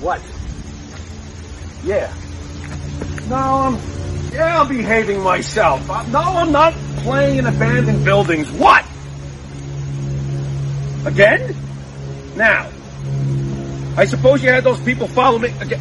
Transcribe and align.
What? 0.00 0.20
Yeah. 1.84 2.12
No, 3.28 3.36
I'm. 3.36 3.78
Yeah, 4.32 4.60
I'm 4.60 4.68
behaving 4.68 5.20
myself. 5.22 5.88
Uh, 5.90 6.02
No, 6.08 6.20
I'm 6.20 6.52
not 6.52 6.72
playing 6.98 7.38
in 7.38 7.46
abandoned 7.46 8.04
buildings. 8.04 8.50
What? 8.52 8.84
Again? 11.06 11.54
Now. 12.36 12.70
I 13.96 14.04
suppose 14.04 14.42
you 14.44 14.50
had 14.50 14.62
those 14.62 14.80
people 14.80 15.08
follow 15.08 15.38
me 15.38 15.48
again. 15.60 15.80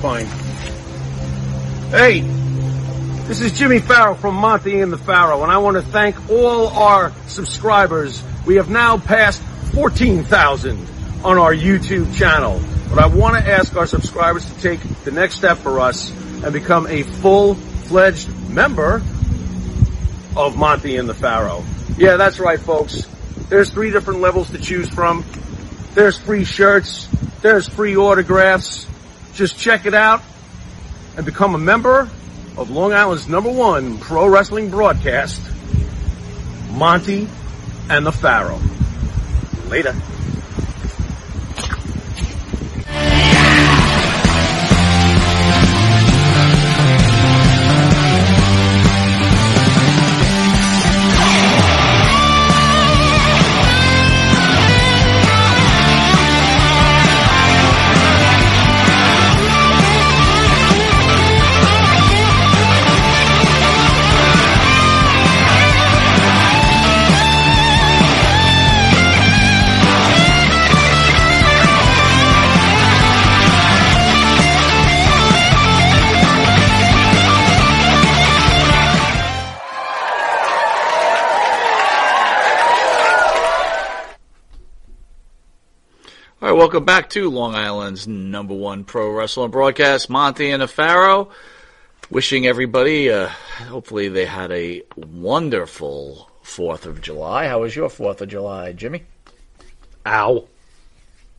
Fine. 0.00 0.26
Hey, 1.90 2.20
this 3.26 3.40
is 3.40 3.58
Jimmy 3.58 3.80
Farrow 3.80 4.14
from 4.14 4.36
Monty 4.36 4.80
and 4.80 4.92
the 4.92 4.98
Pharaoh, 4.98 5.42
and 5.42 5.50
I 5.50 5.58
want 5.58 5.76
to 5.76 5.82
thank 5.82 6.30
all 6.30 6.68
our 6.68 7.12
subscribers. 7.26 8.22
We 8.46 8.56
have 8.56 8.70
now 8.70 8.98
passed 8.98 9.42
14,000 9.74 10.86
on 11.24 11.38
our 11.38 11.54
YouTube 11.54 12.14
channel. 12.14 12.60
But 12.90 12.98
I 12.98 13.06
want 13.06 13.42
to 13.42 13.50
ask 13.50 13.74
our 13.76 13.86
subscribers 13.86 14.44
to 14.44 14.60
take 14.60 14.80
the 15.04 15.10
next 15.10 15.36
step 15.36 15.58
for 15.58 15.80
us 15.80 16.10
and 16.44 16.52
become 16.52 16.86
a 16.86 17.02
full-fledged 17.02 18.50
member 18.50 19.02
of 20.36 20.56
Monty 20.56 20.96
and 20.96 21.08
the 21.08 21.14
Pharaoh. 21.14 21.64
Yeah, 21.96 22.16
that's 22.16 22.38
right, 22.38 22.60
folks. 22.60 23.06
There's 23.48 23.70
three 23.70 23.90
different 23.90 24.20
levels 24.20 24.50
to 24.50 24.58
choose 24.58 24.88
from. 24.88 25.24
There's 25.94 26.18
free 26.18 26.44
shirts. 26.44 27.08
There's 27.40 27.66
free 27.68 27.96
autographs. 27.96 28.86
Just 29.32 29.58
check 29.58 29.86
it 29.86 29.94
out 29.94 30.22
and 31.16 31.24
become 31.24 31.54
a 31.54 31.58
member 31.58 32.08
of 32.56 32.70
Long 32.70 32.92
Island's 32.92 33.28
number 33.28 33.50
one 33.50 33.98
pro 33.98 34.26
wrestling 34.28 34.70
broadcast, 34.70 35.40
Monty 36.70 37.28
and 37.88 38.04
the 38.04 38.12
Pharaoh. 38.12 38.60
Later. 39.68 39.94
Welcome 86.64 86.86
back 86.86 87.10
to 87.10 87.28
Long 87.28 87.54
Island's 87.54 88.08
number 88.08 88.54
one 88.54 88.84
pro 88.84 89.10
wrestling 89.10 89.50
broadcast, 89.50 90.08
Monty 90.08 90.50
and 90.50 90.62
the 90.62 90.66
Pharaoh. 90.66 91.28
Wishing 92.08 92.46
everybody, 92.46 93.10
uh, 93.10 93.28
hopefully 93.68 94.08
they 94.08 94.24
had 94.24 94.50
a 94.50 94.82
wonderful 94.96 96.30
4th 96.42 96.86
of 96.86 97.02
July. 97.02 97.48
How 97.48 97.60
was 97.60 97.76
your 97.76 97.90
4th 97.90 98.22
of 98.22 98.30
July, 98.30 98.72
Jimmy? 98.72 99.02
Ow. 100.06 100.48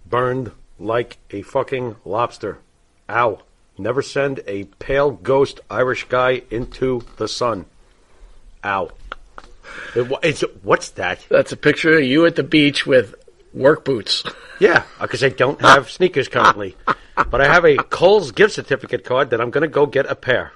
Burned 0.05 0.51
like 0.77 1.17
a 1.31 1.41
fucking 1.41 1.95
lobster. 2.05 2.59
Ow. 3.09 3.39
Never 3.79 4.03
send 4.03 4.41
a 4.45 4.65
pale 4.77 5.09
ghost 5.09 5.59
Irish 5.71 6.03
guy 6.03 6.43
into 6.51 7.01
the 7.17 7.27
sun. 7.27 7.65
Ow. 8.63 8.91
It, 9.95 10.19
it's, 10.21 10.43
what's 10.61 10.91
that? 10.91 11.25
That's 11.29 11.51
a 11.51 11.57
picture 11.57 11.97
of 11.97 12.03
you 12.03 12.27
at 12.27 12.35
the 12.35 12.43
beach 12.43 12.85
with 12.85 13.15
work 13.55 13.83
boots. 13.85 14.23
Yeah, 14.59 14.83
because 15.01 15.23
I 15.23 15.29
don't 15.29 15.59
have 15.61 15.89
sneakers 15.89 16.27
currently. 16.27 16.75
But 17.31 17.41
I 17.41 17.45
have 17.51 17.65
a 17.65 17.77
Kohl's 17.77 18.31
gift 18.31 18.53
certificate 18.53 19.03
card 19.03 19.29
that 19.31 19.41
I'm 19.41 19.49
going 19.49 19.63
to 19.63 19.67
go 19.67 19.85
get 19.85 20.05
a 20.05 20.15
pair. 20.15 20.51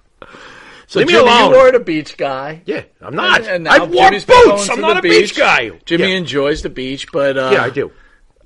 So 0.87 0.99
Leave 0.99 1.07
me 1.07 1.13
Jimmy, 1.13 1.25
alone. 1.29 1.51
you 1.53 1.57
were 1.57 1.71
the 1.71 1.79
beach 1.79 2.17
guy. 2.17 2.61
Yeah, 2.65 2.83
I'm 3.01 3.15
not. 3.15 3.41
And 3.47 3.67
I 3.67 3.77
now 3.77 3.85
wore 3.85 4.05
Jimmy's 4.05 4.25
been 4.25 4.43
going 4.45 4.57
boots. 4.57 4.65
to 4.67 4.71
I'm 4.73 4.81
the 4.81 4.87
not 4.87 4.97
a 4.97 5.01
beach 5.01 5.37
guy. 5.37 5.69
Jimmy 5.85 6.09
Yeah. 6.11 6.17
enjoys 6.17 6.61
the 6.63 6.69
beach, 6.69 7.11
but 7.11 7.37
uh, 7.37 7.49
Yeah, 7.53 7.63
I 7.63 7.69
do. 7.69 7.91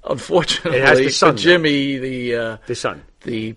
Unfortunately, 0.03 0.79
It 0.79 0.85
has 0.85 0.97
the 0.99 1.09
sun, 1.09 1.37
for 1.37 1.41
Jimmy, 1.43 1.97
the 1.97 2.35
uh, 2.35 2.57
The 2.67 2.75
sun. 2.75 3.03
the 3.21 3.55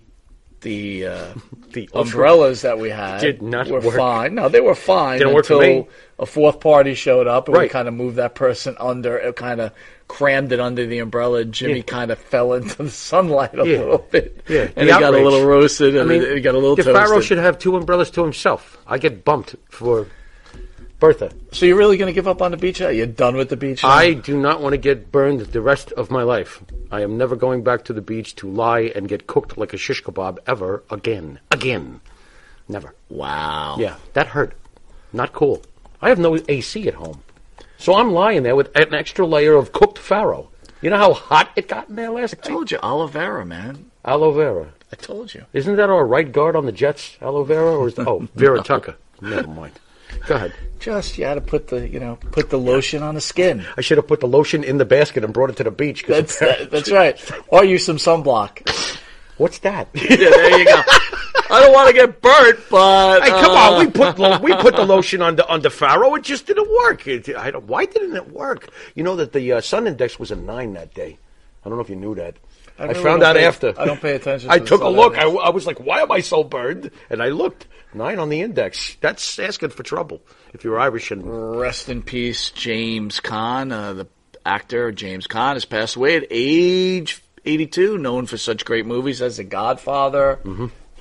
the 0.61 1.05
uh, 1.07 1.33
The 1.73 1.89
umbrellas 1.93 2.61
that 2.61 2.79
we 2.79 2.89
had 2.89 3.19
Did 3.19 3.41
not 3.41 3.67
were 3.67 3.81
work. 3.81 3.95
fine. 3.97 4.35
No, 4.35 4.47
they 4.49 4.61
were 4.61 4.73
fine 4.75 5.19
Didn't 5.19 5.33
work 5.35 5.45
for 5.45 5.61
until 5.61 5.81
me. 5.83 5.87
a 6.17 6.25
fourth 6.25 6.59
party 6.61 6.93
showed 6.95 7.27
up 7.27 7.47
and 7.47 7.53
we 7.57 7.63
Right. 7.63 7.69
kind 7.71 7.87
of 7.87 7.93
moved 7.93 8.15
that 8.15 8.33
person 8.35 8.75
under. 8.79 9.17
It 9.17 9.35
kind 9.35 9.59
of 9.61 9.71
crammed 10.07 10.51
it 10.51 10.59
under 10.59 10.85
the 10.85 10.99
umbrella. 10.99 11.43
Jimmy 11.45 11.77
Yeah. 11.77 11.81
kind 11.83 12.11
of 12.11 12.17
fell 12.17 12.53
into 12.53 12.83
the 12.83 12.89
sunlight 12.89 13.53
a 13.57 13.67
Yeah. 13.67 13.79
little 13.79 14.05
bit. 14.11 14.41
Yeah, 14.47 14.69
and 14.75 14.87
the 14.89 14.93
he 14.93 14.99
got 14.99 15.13
a 15.13 15.19
little 15.21 15.45
roasted 15.45 15.95
I 15.97 16.01
and 16.01 16.09
mean, 16.09 16.21
he 16.21 16.39
got 16.41 16.55
a 16.55 16.59
little. 16.59 16.75
Pharaoh 16.77 17.19
should 17.21 17.37
have 17.39 17.59
two 17.59 17.75
umbrellas 17.75 18.09
to 18.11 18.23
himself. 18.23 18.77
I 18.87 18.97
get 18.97 19.25
bumped 19.25 19.55
for 19.69 20.07
Bertha. 20.99 21.31
So 21.51 21.65
you're 21.67 21.77
really 21.77 21.97
going 21.97 22.07
to 22.07 22.13
give 22.13 22.27
up 22.27 22.41
on 22.41 22.49
the 22.51 22.57
beach? 22.57 22.81
Are 22.81 22.91
you 22.91 23.05
done 23.05 23.35
with 23.35 23.49
the 23.49 23.57
beach? 23.57 23.83
now? 23.83 23.89
I 23.89 24.13
do 24.13 24.35
not 24.35 24.61
want 24.61 24.73
to 24.73 24.77
get 24.77 25.11
burned 25.11 25.41
the 25.41 25.61
rest 25.61 25.91
of 25.91 26.09
my 26.09 26.23
life. 26.23 26.63
I 26.91 27.01
am 27.01 27.17
never 27.17 27.35
going 27.35 27.63
back 27.63 27.83
to 27.85 27.93
the 27.93 28.01
beach 28.01 28.35
to 28.37 28.49
lie 28.49 28.91
and 28.95 29.07
get 29.07 29.27
cooked 29.27 29.57
like 29.59 29.73
a 29.73 29.77
shish 29.77 30.01
kebab 30.03 30.39
ever 30.47 30.83
again. 30.89 31.39
Again. 31.51 32.01
Never. 32.67 32.95
wow. 33.09 33.75
Yeah, 33.79 33.95
that 34.13 34.27
hurt. 34.27 34.53
Not 35.13 35.33
cool. 35.33 35.61
I 36.01 36.09
have 36.09 36.19
no 36.19 36.37
AC 36.49 36.87
at 36.87 36.95
home. 36.95 37.21
So 37.77 37.95
I'm 37.95 38.11
lying 38.11 38.43
there 38.43 38.55
with 38.55 38.75
an 38.75 38.93
extra 38.93 39.25
layer 39.25 39.53
of 39.55 39.71
cooked 39.71 39.97
farro. 39.99 40.47
You 40.81 40.89
know 40.89 40.97
how 40.97 41.13
hot 41.13 41.51
it 41.55 41.67
got 41.67 41.89
in 41.89 41.95
there 41.95 42.11
last 42.11 42.35
I 42.35 42.37
night? 42.37 42.53
told 42.53 42.71
you, 42.71 42.79
aloe 42.83 43.07
vera, 43.07 43.45
man. 43.45 43.89
Aloe 44.05 44.31
vera. 44.31 44.67
I 44.91 44.95
told 44.95 45.33
you. 45.33 45.45
Isn't 45.53 45.75
that 45.75 45.89
our 45.89 46.05
right 46.05 46.31
guard 46.31 46.55
on 46.55 46.65
the 46.65 46.71
Jets, 46.71 47.17
aloe 47.21 47.43
vera? 47.43 47.77
Or 47.77 47.87
is 47.87 47.95
that, 47.95 48.07
oh, 48.07 48.27
Vera 48.35 48.61
Tucker. 48.61 48.95
Never 49.21 49.47
mind. 49.47 49.73
Go 50.27 50.35
ahead. 50.35 50.53
Just 50.79 51.17
you 51.17 51.25
had 51.25 51.35
to 51.35 51.41
put 51.41 51.67
the 51.67 51.87
you 51.87 51.99
know 51.99 52.17
put 52.31 52.49
the 52.49 52.57
lotion 52.57 53.03
on 53.03 53.15
the 53.15 53.21
skin. 53.21 53.65
I 53.75 53.81
should 53.81 53.97
have 53.97 54.07
put 54.07 54.19
the 54.21 54.27
lotion 54.27 54.63
in 54.63 54.77
the 54.77 54.85
basket 54.85 55.23
and 55.23 55.33
brought 55.33 55.49
it 55.49 55.57
to 55.57 55.63
the 55.63 55.71
beach. 55.71 56.03
'cause 56.05 56.15
That's 56.15 56.35
apparently- 56.37 56.65
that, 56.65 56.71
that's 56.71 56.91
right. 56.91 57.31
Or 57.49 57.65
use 57.65 57.85
some 57.85 57.97
sunblock. 57.97 58.61
What's 59.37 59.59
that? 59.59 59.89
yeah, 59.93 60.15
there 60.15 60.59
you 60.59 60.65
go. 60.65 60.81
I 61.49 61.61
don't 61.61 61.71
want 61.71 61.87
to 61.87 61.93
get 61.93 62.21
burnt, 62.21 62.59
but 62.69 63.21
Hey, 63.21 63.29
come 63.29 63.51
uh, 63.51 63.71
on! 63.71 63.85
We 63.85 63.91
put 63.91 64.19
lo- 64.19 64.39
we 64.39 64.53
put 64.55 64.75
the 64.75 64.85
lotion 64.95 65.21
on 65.21 65.35
the 65.35 65.47
on 65.47 65.61
the 65.61 65.69
Pharaoh. 65.69 66.15
It 66.15 66.23
just 66.23 66.47
didn't 66.47 66.69
work. 66.69 67.07
It, 67.07 67.29
I 67.35 67.51
don't, 67.51 67.65
why 67.65 67.85
didn't 67.85 68.15
it 68.15 68.31
work? 68.31 68.69
You 68.95 69.03
know 69.03 69.15
that 69.15 69.33
the 69.33 69.53
uh, 69.53 69.61
sun 69.61 69.87
index 69.87 70.19
was 70.19 70.31
a 70.31 70.35
nine 70.35 70.73
that 70.73 70.93
day. 70.93 71.17
I 71.63 71.69
don't 71.69 71.77
know 71.77 71.83
if 71.83 71.89
you 71.89 71.95
knew 71.95 72.15
that. 72.15 72.35
I, 72.79 72.85
really 72.85 73.03
found 73.03 73.23
out 73.23 73.35
pay- 73.35 73.45
after. 73.45 73.73
I 73.77 73.85
don't 73.85 74.01
pay 74.01 74.15
attention 74.15 74.49
I 74.51 74.59
the 74.59 74.65
took 74.65 74.81
a 74.81 74.89
look. 74.89 75.17
I. 75.17 75.23
I 75.23 75.49
was 75.49 75.65
like, 75.65 75.79
"Why 75.79 76.01
am 76.01 76.11
I 76.11 76.19
so 76.21 76.43
burned?" 76.43 76.91
And 77.09 77.21
I 77.21 77.29
looked 77.29 77.67
nine 77.93 78.19
on 78.19 78.29
the 78.29 78.41
index. 78.41 78.97
That's 79.01 79.39
asking 79.39 79.69
for 79.69 79.83
trouble 79.83 80.21
if 80.53 80.63
you're 80.63 80.79
Irish 80.79 81.11
and 81.11 81.59
Rest 81.59 81.89
in 81.89 82.01
peace, 82.01 82.49
James 82.51 83.19
Caan, 83.19 83.71
uh, 83.71 83.93
the 83.93 84.07
actor 84.45 84.91
James 84.91 85.27
Caan 85.27 85.53
has 85.53 85.65
passed 85.65 85.95
away 85.95 86.17
at 86.17 86.25
age 86.29 87.21
82, 87.47 87.97
known 87.97 88.25
for 88.25 88.37
such 88.37 88.65
great 88.65 88.85
movies 88.85 89.21
as 89.21 89.37
The 89.37 89.43
Godfather, 89.43 90.39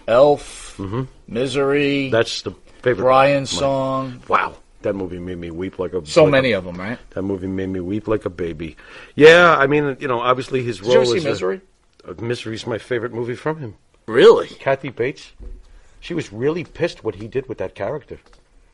Elf, 0.07 0.81
Misery, 1.27 2.11
that's 2.11 2.43
the 2.43 2.53
favorite. 2.83 3.03
Brian's 3.05 3.51
Song. 3.51 4.23
Wow, 4.29 4.55
that 4.83 4.95
movie 4.95 5.19
made 5.19 5.39
me 5.39 5.51
weep 5.51 5.79
like 5.79 5.93
a 5.93 6.07
So 6.07 6.23
like 6.25 6.29
a- 6.29 6.33
many 6.33 6.53
of 6.53 6.65
them, 6.65 6.77
right? 6.77 6.99
That 7.11 7.23
movie 7.23 7.49
made 7.49 7.69
me 7.69 7.81
weep 7.81 8.07
like 8.09 8.25
a 8.25 8.31
baby. 8.31 8.77
Yeah, 9.17 9.57
I 9.57 9.67
mean, 9.67 9.97
you 10.01 10.09
know, 10.09 10.21
obviously 10.21 10.63
his 10.63 10.79
Did 10.79 10.87
you 10.87 10.93
role 10.95 11.03
ever 11.11 11.21
see 11.21 11.27
a- 11.27 11.31
Misery? 11.31 11.61
Uh, 12.07 12.15
Misery's 12.23 12.67
my 12.67 12.79
favorite 12.79 13.13
movie 13.13 13.35
from 13.35 13.59
him. 13.59 13.75
Really? 14.07 14.47
Kathy 14.47 14.91
Bates, 14.91 15.33
she 15.99 16.15
was 16.15 16.33
really 16.33 16.63
pissed 16.63 17.03
what 17.03 17.17
he 17.17 17.27
did 17.27 17.49
with 17.49 17.59
that 17.59 17.75
character. 17.75 18.19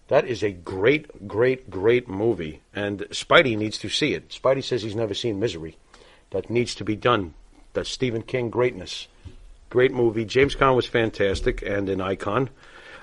That 0.08 0.26
is 0.26 0.42
a 0.42 0.50
great, 0.50 1.26
great, 1.26 1.70
great 1.70 2.06
movie, 2.06 2.60
and 2.74 3.00
Spidey 3.10 3.56
needs 3.56 3.78
to 3.78 3.88
see 3.88 4.12
it. 4.12 4.28
Spidey 4.28 4.62
says 4.62 4.82
he's 4.82 4.94
never 4.96 5.14
seen 5.14 5.40
Misery. 5.40 5.78
That 6.30 6.50
needs 6.50 6.74
to 6.74 6.84
be 6.84 6.96
done. 6.96 7.32
That's 7.74 7.88
Stephen 7.90 8.22
King 8.22 8.50
greatness. 8.50 9.08
Great 9.70 9.92
movie. 9.92 10.24
James 10.24 10.54
Caan 10.54 10.76
was 10.76 10.86
fantastic 10.86 11.62
and 11.62 11.88
an 11.88 12.00
icon. 12.00 12.50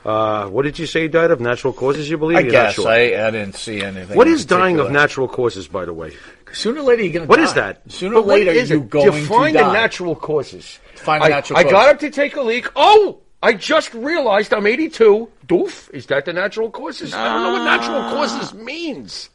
Uh, 0.05 0.47
what 0.47 0.63
did 0.63 0.79
you 0.79 0.85
say 0.85 1.01
he 1.03 1.07
died 1.09 1.29
of? 1.31 1.41
Natural 1.41 1.73
causes, 1.73 2.09
you 2.09 2.17
believe? 2.17 2.37
I 2.37 2.41
You're 2.41 2.51
guess. 2.51 2.75
sure. 2.75 2.87
I, 2.87 3.27
I 3.27 3.31
didn't 3.31 3.55
see 3.55 3.81
anything. 3.81 4.15
What 4.15 4.27
is 4.27 4.45
dying 4.45 4.79
of 4.79 4.91
natural 4.91 5.27
causes, 5.27 5.67
by 5.67 5.83
the 5.85 5.93
way? 5.93 6.13
Sooner 6.53 6.79
or 6.79 6.83
later, 6.83 7.03
you're 7.03 7.13
going 7.13 7.23
to 7.25 7.27
What 7.29 7.37
die. 7.37 7.43
is 7.43 7.53
that? 7.55 7.81
Sooner 7.91 8.15
or 8.15 8.21
later, 8.21 8.51
what 8.51 8.55
is 8.55 8.69
you're 8.69 8.79
it? 8.79 8.89
going 8.89 9.11
Define 9.23 9.53
to 9.53 9.59
the 9.59 9.73
natural 9.73 10.15
causes. 10.15 10.79
Find 10.95 11.21
the 11.21 11.25
I, 11.25 11.29
natural 11.29 11.59
I 11.59 11.63
cause. 11.63 11.71
got 11.71 11.89
up 11.89 11.99
to 11.99 12.09
take 12.11 12.35
a 12.37 12.41
leak. 12.41 12.67
Oh, 12.75 13.19
I 13.43 13.53
just 13.53 13.93
realized 13.93 14.53
I'm 14.53 14.65
82. 14.67 15.29
Doof. 15.47 15.93
Is 15.93 16.05
that 16.07 16.25
the 16.25 16.33
natural 16.33 16.69
causes? 16.71 17.13
I 17.13 17.23
don't 17.33 17.43
know 17.43 17.53
what 17.53 17.65
natural 17.65 18.01
causes 18.11 18.53
means. 18.53 19.29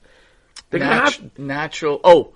Nat- 0.73 0.81
have- 0.83 1.39
natural. 1.39 2.01
Oh, 2.05 2.33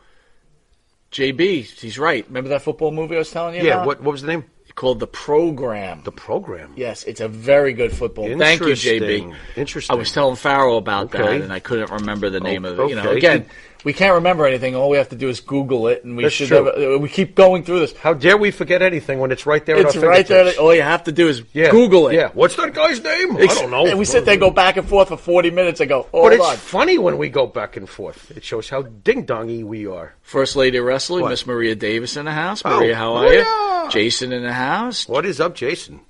JB, 1.13 1.81
he's 1.81 1.99
right. 1.99 2.27
Remember 2.27 2.51
that 2.51 2.63
football 2.63 2.91
movie 2.91 3.17
I 3.17 3.19
was 3.19 3.31
telling 3.31 3.55
you 3.55 3.63
yeah. 3.63 3.75
about? 3.75 3.87
What 3.87 4.03
What 4.03 4.13
was 4.13 4.23
the 4.23 4.29
name? 4.29 4.45
Called 4.75 5.01
The 5.01 5.09
Program. 5.09 6.03
The 6.05 6.13
program. 6.13 6.73
Yes, 6.77 7.03
it's 7.03 7.21
a 7.21 7.27
very 7.27 7.73
good 7.73 7.91
football. 7.93 8.27
Thank 8.39 8.61
you, 8.61 8.69
JB. 8.69 9.35
Interesting. 9.57 9.93
I 9.93 9.99
was 9.99 10.13
telling 10.13 10.37
Farrow 10.37 10.77
about 10.77 11.11
that, 11.11 11.41
and 11.41 11.53
I 11.53 11.59
couldn't 11.59 11.91
remember 11.91 12.31
the 12.31 12.39
name 12.39 12.65
of 12.65 12.79
it. 12.79 12.91
You 12.91 12.95
know, 12.95 13.09
okay. 13.09 13.17
again, 13.17 13.47
we 13.85 13.93
can't 13.93 14.15
remember 14.15 14.45
anything. 14.47 14.75
All 14.75 14.91
we 14.91 14.97
have 14.99 15.11
to 15.11 15.17
do 15.17 15.29
is 15.29 15.41
Google 15.41 15.87
it, 15.89 16.05
and 16.05 16.17
we 16.17 16.25
That's 16.25 16.35
should. 16.35 16.49
true. 16.49 16.65
Have, 16.65 16.95
uh, 16.95 16.99
we 16.99 17.09
keep 17.09 17.35
going 17.35 17.63
through 17.63 17.81
this. 17.81 17.97
How 17.97 18.13
dare 18.13 18.37
we 18.37 18.51
forget 18.51 18.83
anything 18.83 19.19
when 19.21 19.31
it's 19.31 19.47
right 19.47 19.65
there? 19.65 19.77
It's 19.79 19.97
at 19.97 20.03
our 20.03 20.09
right 20.09 20.27
there. 20.27 20.53
All 20.59 20.75
you 20.75 20.83
have 20.83 21.05
to 21.05 21.13
do 21.13 21.29
is 21.29 21.43
Yeah. 21.53 21.71
Google 21.71 22.09
it. 22.09 22.15
Yeah. 22.15 22.31
What's 22.35 22.57
that 22.57 22.75
guy's 22.75 23.03
name? 23.03 23.37
I 23.37 23.47
don't 23.47 23.71
know. 23.71 23.87
And 23.87 23.99
we 23.99 24.05
sit 24.05 24.25
there, 24.25 24.35
and 24.35 24.41
go 24.41 24.51
back 24.51 24.77
and 24.77 24.89
forth 24.89 25.09
for 25.09 25.17
forty 25.17 25.51
minutes, 25.51 25.81
and 25.81 25.89
go, 25.89 26.07
oh, 26.13 26.23
But 26.25 26.29
hold 26.29 26.33
it's 26.33 26.45
on. 26.51 26.57
funny 26.57 26.99
when 26.99 27.19
we 27.19 27.29
go 27.29 27.47
back 27.47 27.77
and 27.77 27.89
forth. 27.89 28.31
It 28.37 28.45
shows 28.45 28.69
how 28.69 28.83
ding 28.83 29.27
dongy 29.27 29.63
we 29.65 29.87
are. 29.87 30.15
First 30.23 30.57
Lady 30.57 30.79
of 30.79 30.85
Wrestling, 30.85 31.29
Miss 31.29 31.47
Maria 31.47 31.75
Davis 31.75 32.17
in 32.17 32.25
the 32.25 32.33
house. 32.33 32.63
Oh, 32.65 32.79
Maria, 32.81 32.97
how 32.97 33.15
are 33.15 33.25
Maria! 33.25 33.45
you? 33.45 33.91
Jason 33.91 34.33
in 34.33 34.43
the 34.43 34.53
house. 34.53 35.09
What 35.09 35.25
is 35.25 35.41
up, 35.41 35.55
Jason? 35.55 36.01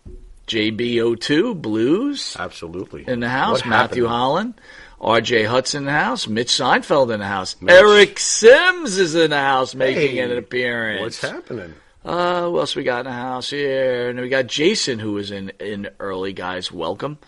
JBO2 0.49 1.61
Blues 1.61 2.35
Absolutely. 2.39 3.05
in 3.07 3.21
the 3.21 3.29
house. 3.29 3.61
What 3.61 3.67
Matthew 3.69 4.05
happened? 4.05 4.17
Holland. 4.19 4.55
RJ 5.01 5.47
Hudson 5.47 5.83
in 5.83 5.87
the 5.87 5.93
house. 5.93 6.27
Mitch 6.27 6.49
Seinfeld 6.49 7.13
in 7.13 7.21
the 7.21 7.27
house. 7.27 7.57
Eric 7.67 8.19
Sims 8.19 8.99
is 8.99 9.15
in 9.15 9.31
the 9.31 9.39
house 9.39 9.75
making 9.75 10.17
Hey, 10.17 10.19
an 10.21 10.37
appearance. 10.37 11.01
What's 11.01 11.21
happening? 11.21 11.75
Uh, 12.05 12.43
who 12.47 12.59
else 12.59 12.75
we 12.75 12.83
got 12.85 13.01
in 13.01 13.05
the 13.07 13.13
house 13.13 13.51
here? 13.51 14.09
And 14.09 14.19
we 14.21 14.29
got 14.29 14.47
Jason, 14.47 14.99
who 14.99 15.13
was 15.13 15.31
in 15.31 15.51
in 15.61 15.89
early. 16.01 16.33
Guys, 16.33 16.73
welcome. 16.73 17.19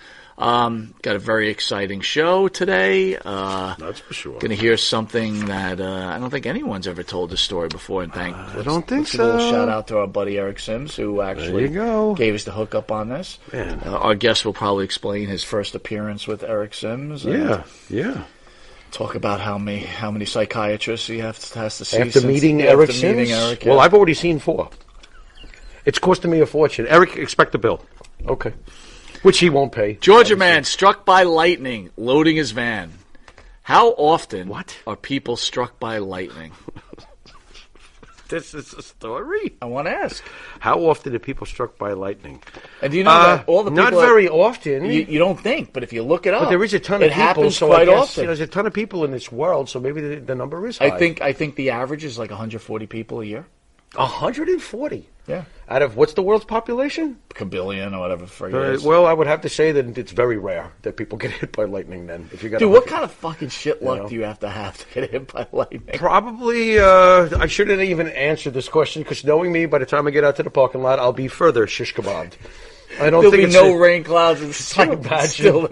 Um, 0.41 0.95
got 1.03 1.17
a 1.17 1.19
very 1.19 1.51
exciting 1.51 2.01
show 2.01 2.49
today. 2.49 3.17
Uh, 3.17 3.75
That's 3.79 4.01
for 4.01 4.15
sure. 4.15 4.33
going 4.39 4.51
to 4.51 4.57
hear 4.57 4.77
something 4.79 5.47
that 5.47 5.81
uh, 5.81 6.13
I 6.15 6.19
don't 6.19 6.31
think 6.31 6.47
anyone's 6.47 6.87
ever 6.87 7.03
told 7.03 7.31
this 7.31 7.43
story 7.43 7.69
before. 7.69 8.03
And 8.03 8.13
thank. 8.13 8.35
I 8.35 8.63
don't 8.63 8.87
think 8.87 9.03
let's 9.03 9.15
a 9.15 9.25
little 9.25 9.41
so. 9.41 9.51
shout 9.51 9.69
out 9.69 9.89
to 9.89 9.99
our 9.99 10.07
buddy 10.07 10.39
Eric 10.39 10.59
Sims, 10.59 10.97
who 10.97 11.21
actually 11.21 11.69
gave 11.69 12.35
us 12.35 12.45
the 12.45 12.53
hookup 12.53 12.91
on 12.91 13.11
this. 13.11 13.39
Man. 13.53 13.83
Uh, 13.85 13.99
our 13.99 14.15
guest 14.15 14.45
will 14.45 14.55
probably 14.55 14.85
explain 14.87 15.29
his 15.29 15.45
first 15.45 15.75
appearance 15.75 16.27
with 16.27 16.43
Eric 16.43 16.73
Sims. 16.75 17.25
Yeah, 17.25 17.65
yeah. 17.91 18.25
Talk 18.93 19.15
about 19.15 19.41
how 19.41 19.59
many 19.59 19.81
how 19.81 20.11
many 20.11 20.25
psychiatrists 20.25 21.07
he 21.07 21.19
has, 21.19 21.53
has 21.53 21.79
to 21.79 21.85
see 21.85 21.99
After 21.99 22.27
meeting 22.27 22.63
after 22.63 22.73
Eric 22.73 22.89
meeting 22.89 23.27
Sims? 23.27 23.31
Eric, 23.31 23.63
Well. 23.67 23.79
I've 23.79 23.95
already 23.95 24.15
seen 24.15 24.39
four. 24.39 24.71
It's 25.85 25.99
costing 25.99 26.31
me 26.31 26.41
a 26.41 26.47
fortune. 26.47 26.87
Eric, 26.89 27.17
expect 27.17 27.53
the 27.53 27.59
bill. 27.59 27.85
Okay. 28.27 28.53
Which 29.23 29.39
he 29.41 29.51
won't 29.51 29.73
pay. 29.73 29.95
Georgia 30.01 30.37
man 30.37 30.65
struck 30.65 31.05
by 31.05 31.23
lightning 31.25 31.91
loading 31.97 32.37
his 32.37 32.53
van. 32.53 32.93
How 33.63 33.91
often 33.91 34.49
What? 34.49 34.79
are 34.87 34.97
people 34.97 35.37
struck 35.37 35.79
by 35.79 35.99
lightning? 35.99 36.53
This 38.29 38.55
is 38.55 38.73
a 38.75 38.83
story. 38.83 39.55
I 39.61 39.65
want 39.65 39.89
to 39.89 39.93
ask. 39.93 40.23
How 40.61 40.79
often 40.83 41.13
are 41.17 41.19
people 41.19 41.47
struck 41.49 41.77
by 41.79 41.95
lightning? 41.95 42.41
And 42.81 42.93
do 42.93 42.99
you 42.99 43.03
know 43.03 43.11
Uh, 43.11 43.37
that 43.39 43.49
all 43.49 43.65
the 43.65 43.73
people 43.73 43.83
not 43.85 43.91
that- 43.93 44.07
very 44.07 44.29
often. 44.29 44.85
you, 44.85 45.01
you 45.09 45.19
don't 45.19 45.41
think, 45.41 45.73
but 45.73 45.83
if 45.83 45.93
you 45.93 46.05
look 46.05 46.27
it 46.27 46.35
up, 46.35 46.45
but 46.45 46.51
there 46.51 46.63
is 46.63 46.73
a 46.73 46.79
ton 46.79 47.03
it 47.03 47.07
of 47.07 47.11
people, 47.11 47.25
happens 47.25 47.57
so 47.57 47.67
quite 47.67 47.83
I 47.83 47.85
guess 47.87 48.03
often. 48.03 48.23
you 48.23 48.27
know, 48.29 48.35
there's 48.37 48.49
a 48.49 48.53
ton 48.53 48.67
of 48.69 48.73
people 48.73 49.05
in 49.05 49.11
this 49.11 49.33
world, 49.33 49.69
so 49.69 49.81
maybe 49.81 50.01
the, 50.01 50.17
the 50.21 50.37
number 50.37 50.65
is 50.69 50.79
high. 50.79 50.91
I 50.95 50.99
think 50.99 51.21
I 51.21 51.33
think 51.33 51.57
the 51.57 51.71
average 51.71 52.05
is 52.05 52.21
like 52.21 52.31
140 52.31 52.87
people 52.87 53.21
a 53.21 53.25
year. 53.25 53.47
140. 53.97 55.09
Yeah, 55.31 55.45
Out 55.69 55.83
of 55.83 55.97
what's 55.97 56.15
the 56.15 56.23
world's 56.23 56.45
population? 56.45 57.19
Kabillion 57.35 57.95
or 57.97 58.01
whatever. 58.01 58.27
Frig 58.27 58.53
Uh, 58.53 58.81
well, 58.87 59.07
I 59.07 59.13
would 59.13 59.27
have 59.29 59.43
to 59.43 59.49
say 59.49 59.71
that 59.73 59.97
it's 59.97 60.13
very 60.13 60.37
rare 60.39 60.73
that 60.83 60.97
people 60.97 61.17
get 61.19 61.31
hit 61.31 61.53
by 61.53 61.65
lightning. 61.65 62.07
Then, 62.07 62.29
if 62.33 62.43
you 62.43 62.51
got 62.51 62.59
Dude, 62.59 62.71
what 62.73 62.87
kind 62.87 63.05
of 63.05 63.13
fucking 63.13 63.49
shit 63.51 63.83
luck 63.83 63.99
know. 64.03 64.09
do 64.09 64.15
you 64.17 64.25
have 64.25 64.41
to 64.41 64.49
have 64.51 64.77
to 64.79 64.85
get 64.95 65.11
hit 65.11 65.33
by 65.33 65.47
lightning? 65.53 65.83
Probably, 65.95 66.79
uh, 66.79 67.29
I 67.39 67.47
shouldn't 67.47 67.81
even 67.83 68.09
answer 68.09 68.51
this 68.51 68.69
question 68.69 69.03
because 69.03 69.25
knowing 69.25 69.53
me, 69.53 69.67
by 69.67 69.79
the 69.79 69.87
time 69.87 70.07
I 70.07 70.11
get 70.11 70.25
out 70.25 70.37
to 70.37 70.43
the 70.43 70.51
parking 70.51 70.83
lot, 70.83 70.99
I'll 70.99 71.13
be 71.13 71.29
further 71.29 71.67
shish 71.67 71.95
kebabbed. 71.95 72.33
I 72.99 73.09
don't 73.09 73.23
There'll 73.23 73.31
think 73.31 73.51
be 73.51 73.55
no 73.55 73.73
a- 73.73 73.79
rain 73.79 74.03
clouds 74.03 74.41
and 74.43 74.53
sun. 74.53 74.91
imagine? 74.93 75.29
Still, 75.29 75.69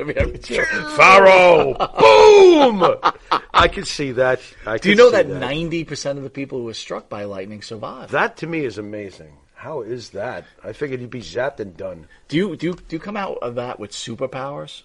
Pharaoh. 0.96 1.74
Boom! 1.98 2.94
I 3.52 3.66
can 3.68 3.84
see 3.84 4.12
that. 4.12 4.40
I 4.64 4.78
Do 4.78 4.88
you 4.90 4.94
know 4.94 5.10
that 5.10 5.28
ninety 5.28 5.82
percent 5.84 6.18
of 6.18 6.24
the 6.24 6.30
people 6.30 6.58
who 6.58 6.64
were 6.66 6.74
struck 6.74 7.08
by 7.08 7.24
lightning 7.24 7.62
survived? 7.62 8.12
That 8.12 8.36
to 8.38 8.46
me 8.46 8.64
is 8.64 8.78
amazing. 8.78 9.32
How 9.58 9.80
is 9.82 10.10
that? 10.10 10.44
I 10.62 10.72
figured 10.72 11.00
you'd 11.00 11.10
be 11.10 11.20
zapped 11.20 11.58
and 11.58 11.76
done. 11.76 12.06
Do 12.28 12.36
you 12.36 12.54
do 12.54 12.68
you, 12.68 12.74
do 12.74 12.94
you 12.94 13.00
come 13.00 13.16
out 13.16 13.38
of 13.42 13.56
that 13.56 13.80
with 13.80 13.90
superpowers? 13.90 14.82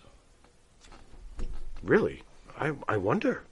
Really? 1.83 2.23
I 2.59 2.73
I 2.87 2.97
wonder. 2.97 3.43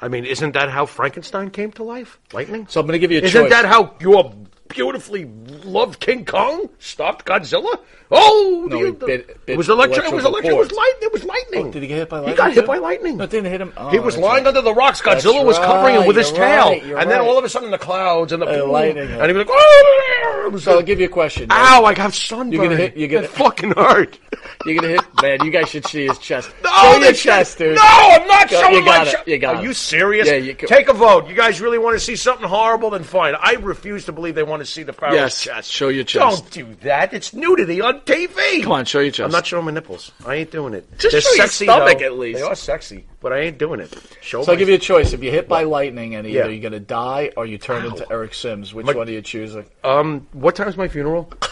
I 0.00 0.08
mean, 0.08 0.24
isn't 0.24 0.52
that 0.54 0.70
how 0.70 0.86
Frankenstein 0.86 1.50
came 1.50 1.72
to 1.72 1.82
life? 1.84 2.18
Lightning? 2.32 2.66
So 2.70 2.80
I'm 2.80 2.86
going 2.86 2.94
to 2.94 2.98
give 2.98 3.12
you 3.12 3.18
a 3.18 3.22
Isn't 3.22 3.42
choice. 3.42 3.50
that 3.50 3.66
how 3.66 3.94
your 4.00 4.34
beautifully 4.68 5.26
loved 5.62 6.00
King 6.00 6.24
Kong 6.24 6.70
stopped 6.78 7.26
Godzilla. 7.26 7.78
Oh, 8.14 8.66
No, 8.68 8.76
the- 8.78 8.84
he 8.84 8.90
the- 8.92 9.06
bit- 9.06 9.36
it 9.46 9.56
was 9.56 9.68
electric. 9.68 10.06
It 10.06 10.12
was 10.14 10.24
electric. 10.24 10.52
It 10.52 10.56
was 10.58 10.70
lightning. 10.72 11.02
It 11.02 11.12
was 11.12 11.24
lightning. 11.24 11.66
Oh, 11.68 11.70
did 11.72 11.82
he 11.82 11.88
get 11.88 11.96
hit 11.98 12.08
by 12.08 12.18
lightning? 12.18 12.32
He 12.34 12.36
got 12.36 12.52
hit 12.52 12.60
too? 12.62 12.66
by 12.66 12.78
lightning. 12.78 13.16
No, 13.16 13.26
didn't 13.26 13.50
hit 13.50 13.60
him. 13.60 13.72
Oh, 13.76 13.88
he 13.88 13.98
was 13.98 14.16
lying 14.16 14.44
right. 14.44 14.48
under 14.48 14.60
the 14.62 14.74
rocks. 14.74 15.00
Godzilla 15.00 15.44
was 15.44 15.58
covering 15.58 15.96
him 15.96 16.06
with 16.06 16.16
his 16.16 16.30
tail, 16.30 16.68
right, 16.70 16.82
and 16.84 17.10
then 17.10 17.20
all 17.20 17.38
of 17.38 17.44
a 17.44 17.48
sudden 17.48 17.70
the 17.70 17.78
clouds 17.78 18.32
and 18.32 18.42
the 18.42 18.62
Uh, 18.62 18.66
lightning, 18.66 19.08
and 19.10 19.26
he 19.30 19.32
was 19.36 19.46
like, 19.46 19.48
"Oh!" 19.50 20.48
Was 20.52 20.64
So 20.64 20.72
I'll 20.72 20.82
give 20.82 21.00
you 21.00 21.06
a 21.06 21.08
question. 21.08 21.48
Ow! 21.50 21.84
I 21.84 21.94
got 21.94 22.12
sunburned. 22.12 22.52
You're 22.52 22.62
gonna 22.64 22.76
hit- 22.76 22.96
you're 22.96 23.08
gonna- 23.08 23.28
fucking 23.28 23.70
hurt. 23.72 24.18
You're 24.66 24.76
gonna 24.76 24.88
hit, 24.94 25.00
man. 25.22 25.44
You 25.44 25.50
guys 25.50 25.68
should 25.70 25.86
see 25.86 26.06
his 26.06 26.18
chest. 26.18 26.50
No, 26.62 26.70
Show 26.70 26.98
your 26.98 27.12
chest, 27.12 27.58
dude. 27.58 27.74
No, 27.76 27.82
I'm 27.84 28.26
not 28.28 28.48
Go- 28.50 28.60
showing 28.60 28.84
my 28.84 29.04
chest. 29.04 29.26
you 29.26 29.38
got 29.38 29.56
Are 29.56 29.62
you 29.62 29.72
serious? 29.72 30.28
Yeah, 30.28 30.34
you 30.36 30.54
Take 30.54 30.88
a 30.88 30.92
vote. 30.92 31.28
You 31.28 31.34
guys 31.34 31.60
really 31.60 31.78
want 31.78 31.94
to 31.96 32.00
see 32.00 32.14
something 32.16 32.46
horrible? 32.46 32.90
Then 32.90 33.02
fine. 33.02 33.34
I 33.40 33.54
refuse 33.54 34.04
to 34.06 34.12
believe 34.12 34.34
they 34.36 34.42
want 34.44 34.60
to 34.60 34.66
see 34.66 34.82
the 34.84 34.92
pharaoh's 34.92 35.14
Yes, 35.16 35.42
chest. 35.42 35.72
show 35.72 35.88
your 35.88 36.04
chest. 36.04 36.42
Don't 36.42 36.50
do 36.50 36.76
that. 36.82 37.12
It's 37.12 37.32
nudity 37.32 37.80
on 37.80 38.01
TV. 38.04 38.62
Come 38.62 38.72
on, 38.72 38.84
show 38.84 39.00
your 39.00 39.10
chest. 39.10 39.24
I'm 39.24 39.30
not 39.32 39.46
showing 39.46 39.64
my 39.64 39.70
nipples. 39.70 40.12
I 40.26 40.36
ain't 40.36 40.50
doing 40.50 40.74
it. 40.74 40.86
Just 40.98 41.12
They're 41.12 41.20
show 41.20 41.28
your 41.30 41.36
sexy, 41.46 41.64
stomach 41.66 41.98
though. 42.00 42.04
at 42.06 42.18
least. 42.18 42.38
They 42.40 42.44
are 42.44 42.54
sexy, 42.54 43.04
but 43.20 43.32
I 43.32 43.38
ain't 43.40 43.58
doing 43.58 43.80
it. 43.80 43.92
Show 44.20 44.42
So 44.42 44.52
I'll 44.52 44.58
give 44.58 44.68
you 44.68 44.74
a 44.74 44.78
choice. 44.78 45.12
If 45.12 45.22
you 45.22 45.30
hit 45.30 45.48
by 45.48 45.64
lightning, 45.64 46.14
and 46.14 46.26
either 46.26 46.38
Yeah. 46.38 46.46
you're 46.46 46.62
gonna 46.62 46.80
die 46.80 47.30
or 47.36 47.46
you 47.46 47.58
turn 47.58 47.84
into 47.86 48.06
Eric 48.10 48.34
Sims. 48.34 48.72
Which 48.74 48.86
My- 48.86 48.92
one 48.94 49.08
are 49.08 49.12
you 49.12 49.22
choosing? 49.22 49.66
Um, 49.84 50.26
what 50.32 50.56
time's 50.56 50.76
my 50.76 50.88
funeral? 50.88 51.32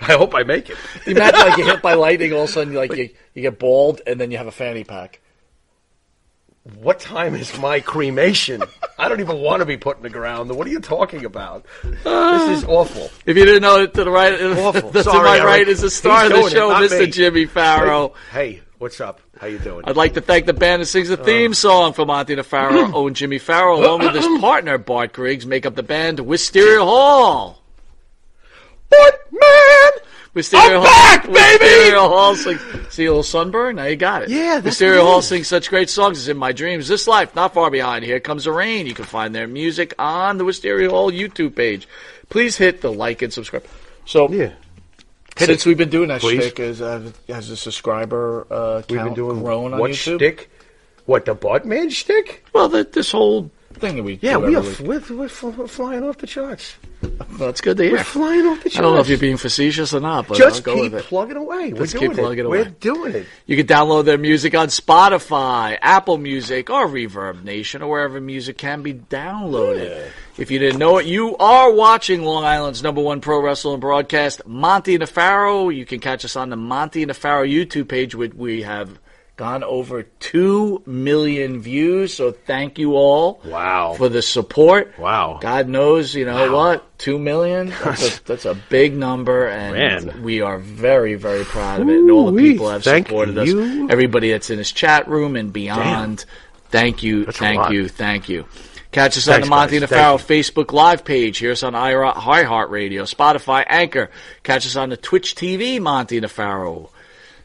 I 0.00 0.14
hope 0.14 0.34
I 0.34 0.42
make 0.42 0.68
it. 0.68 0.76
Imagine 1.06 1.40
like 1.40 1.58
you 1.58 1.64
hit 1.64 1.80
by 1.80 1.94
lightning, 2.06 2.32
all 2.32 2.42
of 2.42 2.48
a 2.48 2.52
sudden 2.52 2.74
like 2.74 2.92
you, 2.96 3.10
you 3.34 3.42
get 3.42 3.58
bald, 3.60 4.00
and 4.06 4.20
then 4.20 4.32
you 4.32 4.36
have 4.38 4.48
a 4.48 4.52
fanny 4.52 4.82
pack. 4.82 5.20
What 6.78 7.00
time 7.00 7.34
is 7.34 7.58
my 7.58 7.80
cremation? 7.80 8.62
I 8.96 9.08
don't 9.08 9.18
even 9.18 9.38
want 9.40 9.60
to 9.60 9.66
be 9.66 9.76
put 9.76 9.96
in 9.96 10.04
the 10.04 10.10
ground. 10.10 10.48
What 10.54 10.64
are 10.64 10.70
you 10.70 10.78
talking 10.78 11.24
about? 11.24 11.66
This 11.82 12.58
is 12.58 12.64
awful. 12.64 13.10
If 13.26 13.36
you 13.36 13.44
didn't 13.44 13.62
know 13.62 13.80
it, 13.82 13.94
to 13.94 14.04
the 14.04 14.10
right, 14.10 14.40
Awful. 14.58 14.92
to 14.92 15.02
Sorry, 15.02 15.24
my 15.24 15.36
Eric. 15.38 15.44
right 15.46 15.68
is 15.68 15.80
the 15.80 15.90
star 15.90 16.22
He's 16.22 16.26
of 16.26 16.30
the 16.30 16.40
doing 16.40 16.52
it, 16.52 16.54
show, 16.54 16.68
not 16.68 16.82
Mr. 16.82 17.00
me. 17.00 17.06
Jimmy 17.08 17.46
Farrow. 17.46 18.14
Hey, 18.30 18.62
what's 18.78 19.00
up? 19.00 19.20
How 19.40 19.48
you 19.48 19.58
doing? 19.58 19.82
I'd 19.88 19.96
like 19.96 20.14
to 20.14 20.20
thank 20.20 20.46
the 20.46 20.52
band 20.52 20.82
that 20.82 20.86
sings 20.86 21.08
the 21.08 21.16
theme 21.16 21.50
uh. 21.50 21.54
song 21.54 21.92
for 21.94 22.06
Monty 22.06 22.40
Pharaoh, 22.42 22.92
own 22.94 23.14
Jimmy 23.14 23.38
Farrow, 23.38 23.80
along 23.80 24.00
with 24.00 24.14
his 24.14 24.26
partner 24.40 24.78
Bart 24.78 25.12
Griggs, 25.12 25.44
make 25.44 25.66
up 25.66 25.74
the 25.74 25.82
band 25.82 26.20
Wisteria 26.20 26.78
Hall. 26.78 27.60
What 28.88 29.20
man? 29.32 29.81
Wisteria 30.34 30.76
I'm 30.78 30.82
Hall, 30.82 30.84
back, 30.84 31.24
baby! 31.26 31.64
Wisteria 31.64 31.98
Hall 32.00 32.34
sing, 32.34 32.58
see 32.90 33.04
a 33.04 33.10
little 33.10 33.22
sunburn? 33.22 33.76
Now 33.76 33.84
you 33.84 33.96
got 33.96 34.22
it. 34.22 34.30
Yeah, 34.30 34.54
that's 34.60 34.64
Wisteria 34.78 35.00
what 35.00 35.06
Hall 35.10 35.18
is. 35.18 35.26
sings 35.28 35.48
such 35.48 35.68
great 35.68 35.90
songs 35.90 36.18
as 36.18 36.28
In 36.28 36.36
My 36.38 36.52
Dreams, 36.52 36.88
This 36.88 37.06
Life, 37.06 37.34
Not 37.34 37.52
Far 37.54 37.70
Behind, 37.70 38.04
Here 38.04 38.18
Comes 38.20 38.44
the 38.44 38.52
Rain. 38.52 38.86
You 38.86 38.94
can 38.94 39.04
find 39.04 39.34
their 39.34 39.46
music 39.46 39.94
on 39.98 40.38
the 40.38 40.44
Wisteria 40.44 40.88
Hall 40.88 41.12
YouTube 41.12 41.54
page. 41.54 41.86
Please 42.30 42.56
hit 42.56 42.80
the 42.80 42.90
like 42.92 43.20
and 43.20 43.30
subscribe. 43.32 43.64
So, 44.06 44.28
Yeah. 44.30 44.52
since 45.36 45.66
we've 45.66 45.76
been 45.76 45.90
doing 45.90 46.08
that 46.08 46.22
Please. 46.22 46.42
shtick, 46.44 46.60
is, 46.60 46.80
uh, 46.80 47.10
has 47.28 47.48
the 47.50 47.56
subscriber 47.56 48.46
uh, 48.50 48.82
We've 48.88 49.02
been 49.04 49.14
doing 49.14 49.42
grown 49.42 49.74
on 49.74 49.80
what 49.80 49.90
YouTube? 49.90 50.16
stick? 50.16 50.50
What 51.04 51.24
the 51.26 51.34
butt 51.34 51.66
man 51.66 51.90
stick? 51.90 52.44
Well, 52.54 52.68
the, 52.68 52.84
this 52.84 53.10
whole 53.12 53.50
thing 53.82 53.96
that 53.96 54.02
we 54.02 54.18
Yeah, 54.22 54.38
we 54.38 54.54
are 54.54 54.58
every 54.60 54.70
f- 54.72 54.80
week. 54.80 55.10
we're, 55.10 55.16
we're, 55.18 55.28
fl- 55.28 55.48
we're 55.50 55.66
flying 55.66 56.02
off 56.04 56.16
the 56.18 56.26
charts. 56.26 56.76
That's 57.38 57.60
good 57.60 57.76
to 57.78 57.82
hear. 57.82 57.92
We're 57.94 58.04
flying 58.04 58.46
off 58.46 58.62
the 58.62 58.70
charts. 58.70 58.78
I 58.78 58.80
don't 58.82 58.94
know 58.94 59.00
if 59.00 59.08
you're 59.08 59.18
being 59.18 59.36
facetious 59.36 59.92
or 59.92 60.00
not, 60.00 60.28
but 60.28 60.38
Just 60.38 60.56
I'll 60.66 60.74
go 60.76 60.82
keep 60.82 60.92
with 60.92 61.02
it. 61.02 61.06
plugging 61.08 61.36
away. 61.36 61.72
We're 61.72 61.80
Just 61.80 61.94
doing 61.94 62.10
keep 62.12 62.18
plugging 62.18 62.44
it. 62.44 62.46
away. 62.46 62.58
We're 62.62 62.70
doing 62.70 63.14
it. 63.16 63.26
You 63.46 63.56
can 63.56 63.66
download 63.66 64.04
their 64.04 64.18
music 64.18 64.54
on 64.54 64.68
Spotify, 64.68 65.76
Apple 65.82 66.16
Music, 66.16 66.70
or 66.70 66.86
Reverb 66.86 67.42
Nation, 67.44 67.82
or 67.82 67.90
wherever 67.90 68.20
music 68.20 68.56
can 68.56 68.82
be 68.82 68.94
downloaded. 68.94 70.08
If 70.38 70.50
you 70.50 70.58
didn't 70.60 70.78
know 70.78 70.98
it, 70.98 71.06
you 71.06 71.36
are 71.38 71.72
watching 71.72 72.22
Long 72.22 72.44
Island's 72.44 72.82
number 72.82 73.02
one 73.02 73.20
pro 73.20 73.40
wrestling 73.42 73.80
broadcast, 73.80 74.46
Monty 74.46 74.94
and 74.94 75.02
the 75.02 75.06
You 75.70 75.84
can 75.84 75.98
catch 76.00 76.24
us 76.24 76.36
on 76.36 76.50
the 76.50 76.56
Monty 76.56 77.02
and 77.02 77.10
the 77.10 77.14
YouTube 77.44 77.88
page, 77.88 78.14
which 78.14 78.32
we 78.32 78.62
have 78.62 78.98
gone 79.36 79.64
over 79.64 80.02
2 80.02 80.82
million 80.86 81.60
views. 81.60 82.14
So 82.14 82.32
thank 82.32 82.78
you 82.78 82.94
all 82.96 83.40
Wow. 83.44 83.94
for 83.96 84.08
the 84.08 84.22
support. 84.22 84.98
Wow. 84.98 85.38
God 85.40 85.68
knows, 85.68 86.14
you 86.14 86.24
know 86.26 86.52
what? 86.52 86.98
Two 86.98 87.18
million? 87.18 87.68
That's 87.84 88.18
a, 88.18 88.24
that's 88.24 88.44
a 88.44 88.54
big 88.54 88.94
number, 88.94 89.48
and 89.48 90.06
Man. 90.06 90.22
we 90.22 90.40
are 90.40 90.58
very, 90.58 91.14
very 91.16 91.44
proud 91.44 91.80
of 91.80 91.88
it. 91.88 91.96
And 91.96 92.10
all 92.10 92.30
the 92.30 92.40
people 92.40 92.68
have 92.70 92.84
Thank 92.84 93.08
supported 93.08 93.44
you. 93.46 93.60
us. 93.86 93.90
Everybody 93.90 94.30
that's 94.30 94.50
in 94.50 94.58
this 94.58 94.70
chat 94.70 95.08
room 95.08 95.34
and 95.34 95.52
beyond. 95.52 96.24
Thank 96.70 97.02
you, 97.02 97.24
That's 97.24 97.38
thank 97.38 97.70
you, 97.70 97.88
thank 97.88 98.28
you. 98.28 98.46
Catch 98.92 99.16
us 99.16 99.24
Thanks, 99.24 99.36
on 99.36 99.40
the 99.40 99.46
Monty 99.50 99.72
guys. 99.72 99.74
and 99.74 99.82
the 99.82 99.94
Pharaoh 99.94 100.16
Facebook 100.18 100.72
Live 100.72 101.04
page. 101.04 101.38
Hear 101.38 101.52
us 101.52 101.62
on 101.62 101.72
iHeart 101.72 102.68
Radio, 102.70 103.04
Spotify, 103.04 103.64
Anchor. 103.66 104.10
Catch 104.42 104.66
us 104.66 104.76
on 104.76 104.90
the 104.90 104.96
Twitch 104.96 105.34
TV 105.34 105.80
Monty 105.80 106.18
and 106.18 106.24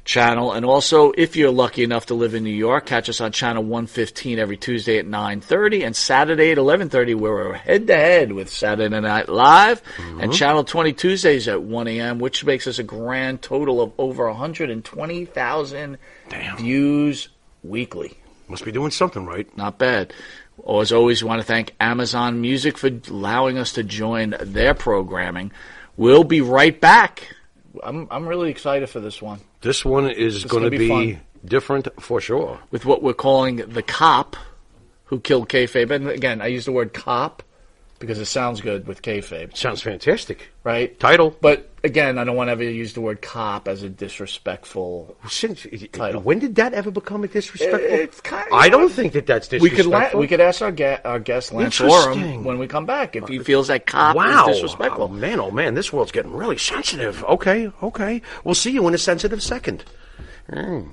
channel. 0.07 0.53
And 0.53 0.65
also, 0.65 1.11
if 1.11 1.35
you're 1.35 1.51
lucky 1.51 1.83
enough 1.83 2.07
to 2.07 2.15
live 2.15 2.33
in 2.33 2.43
New 2.43 2.49
York, 2.49 2.87
catch 2.87 3.09
us 3.09 3.21
on 3.21 3.31
channel 3.31 3.61
115 3.61 4.39
every 4.39 4.57
Tuesday 4.57 4.97
at 4.97 5.05
9.30 5.05 5.85
and 5.85 5.95
Saturday 5.95 6.51
at 6.51 6.57
11.30 6.57 7.15
where 7.15 7.33
we're 7.33 7.53
head-to-head 7.53 8.31
with 8.31 8.49
Saturday 8.49 8.99
Night 8.99 9.29
Live. 9.29 9.83
And 9.99 10.19
mm-hmm. 10.19 10.31
channel 10.31 10.63
20 10.63 10.93
Tuesdays 10.93 11.47
at 11.47 11.61
1 11.61 11.87
a.m., 11.89 12.19
which 12.19 12.43
makes 12.43 12.65
us 12.65 12.79
a 12.79 12.83
grand 12.83 13.41
total 13.41 13.81
of 13.81 13.91
over 13.97 14.27
120,000 14.27 15.97
views 16.57 17.29
weekly. 17.61 18.17
Must 18.47 18.63
be 18.63 18.71
doing 18.71 18.91
something 18.91 19.25
right. 19.25 19.55
Not 19.57 19.77
bad. 19.77 20.13
As 20.67 20.91
always, 20.91 21.21
we 21.21 21.29
want 21.29 21.41
to 21.41 21.45
thank 21.45 21.75
Amazon 21.79 22.41
Music 22.41 22.77
for 22.77 22.89
allowing 23.09 23.57
us 23.57 23.73
to 23.73 23.83
join 23.83 24.35
their 24.39 24.73
programming. 24.73 25.51
We'll 25.97 26.23
be 26.23 26.41
right 26.41 26.79
back. 26.79 27.35
I'm, 27.83 28.07
I'm 28.09 28.25
really 28.25 28.49
excited 28.49 28.89
for 28.89 28.99
this 28.99 29.21
one. 29.21 29.41
This 29.61 29.83
one 29.83 30.09
is 30.09 30.45
going 30.45 30.63
to 30.63 30.69
be 30.69 30.77
be, 30.77 31.19
different 31.45 31.87
for 31.99 32.21
sure. 32.21 32.59
with 32.71 32.85
what 32.85 33.01
we're 33.01 33.13
calling 33.13 33.57
the 33.57 33.81
cop 33.81 34.35
who 35.05 35.19
killed 35.19 35.49
kayfabe. 35.49 35.91
And 35.91 36.07
again, 36.09 36.41
I 36.41 36.47
use 36.47 36.65
the 36.65 36.71
word 36.71 36.93
cop 36.93 37.43
because 37.99 38.19
it 38.19 38.25
sounds 38.25 38.61
good 38.61 38.85
with 38.87 39.01
kayfabe, 39.01 39.55
Sounds 39.57 39.81
fantastic. 39.81 40.49
right? 40.63 40.97
Title. 40.99 41.35
But 41.41 41.69
again, 41.83 42.17
I 42.17 42.23
don't 42.23 42.35
want 42.35 42.49
to 42.49 42.51
ever 42.51 42.63
use 42.63 42.93
the 42.93 43.01
word 43.01 43.21
cop 43.21 43.67
as 43.67 43.81
a 43.83 43.89
disrespectful. 43.89 45.17
Since 45.29 45.65
Title. 45.91 46.21
when 46.21 46.39
did 46.39 46.55
that 46.55 46.73
ever 46.73 46.91
become 46.91 47.23
a 47.23 47.27
disrespectful? 47.27 47.79
It's 47.81 48.21
kind 48.21 48.45
I 48.51 48.69
don't 48.69 48.91
think 48.91 49.13
that 49.13 49.25
that's 49.25 49.47
disrespectful. 49.47 49.91
We 49.91 49.97
could 49.99 50.13
la- 50.13 50.19
we 50.19 50.27
could 50.27 50.39
ask 50.41 50.61
our 50.61 50.71
ga- 50.71 50.99
our 51.03 51.19
guest 51.19 51.51
Lance. 51.53 51.79
Oram 51.81 52.43
when 52.43 52.59
we 52.59 52.67
come 52.67 52.85
back 52.85 53.15
if 53.15 53.27
he 53.27 53.39
feels 53.39 53.67
that 53.67 53.85
cop 53.87 54.15
Wow. 54.15 54.47
is 54.49 54.55
disrespectful. 54.57 55.05
Oh, 55.05 55.07
man, 55.07 55.39
oh 55.39 55.51
man, 55.51 55.73
this 55.73 55.91
world's 55.91 56.11
getting 56.11 56.33
really 56.33 56.57
sensitive. 56.57 57.23
Okay, 57.25 57.71
okay. 57.81 58.21
We'll 58.43 58.55
see 58.55 58.71
you 58.71 58.87
in 58.87 58.93
a 58.93 58.97
sensitive 58.99 59.41
second. 59.41 59.83
Mm. 60.51 60.89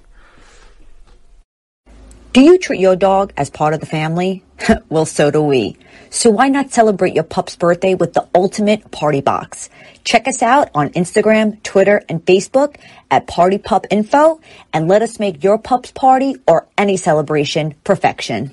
Do 2.34 2.40
you 2.40 2.58
treat 2.58 2.80
your 2.80 2.96
dog 2.96 3.32
as 3.36 3.48
part 3.48 3.74
of 3.74 3.80
the 3.80 3.86
family? 3.86 4.42
well, 4.88 5.06
so 5.06 5.30
do 5.30 5.40
we. 5.40 5.76
So 6.10 6.30
why 6.30 6.48
not 6.48 6.72
celebrate 6.72 7.14
your 7.14 7.22
pup's 7.22 7.54
birthday 7.54 7.94
with 7.94 8.12
the 8.12 8.26
ultimate 8.34 8.90
party 8.90 9.20
box? 9.20 9.70
Check 10.02 10.26
us 10.26 10.42
out 10.42 10.68
on 10.74 10.88
Instagram, 10.90 11.62
Twitter, 11.62 12.02
and 12.08 12.26
Facebook 12.26 12.74
at 13.08 13.28
Party 13.28 13.58
Pup 13.58 13.86
Info 13.88 14.40
and 14.72 14.88
let 14.88 15.00
us 15.00 15.20
make 15.20 15.44
your 15.44 15.58
pup's 15.58 15.92
party 15.92 16.34
or 16.48 16.66
any 16.76 16.96
celebration 16.96 17.76
perfection. 17.84 18.52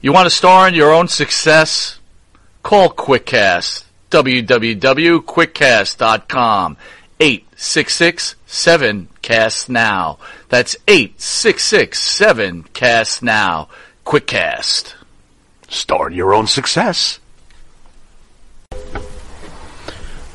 You 0.00 0.14
want 0.14 0.24
to 0.24 0.34
star 0.34 0.66
in 0.66 0.72
your 0.72 0.94
own 0.94 1.08
success? 1.08 1.98
Call 2.62 2.88
QuickCast. 2.88 3.84
www.quickcast.com. 4.10 6.76
866-7-CAST 7.56 9.68
now. 9.70 10.18
That's 10.48 10.76
866-7-CAST 10.86 13.22
now. 13.22 13.68
Quick 14.04 14.26
cast. 14.26 14.94
Start 15.68 16.12
your 16.12 16.34
own 16.34 16.46
success. 16.46 17.18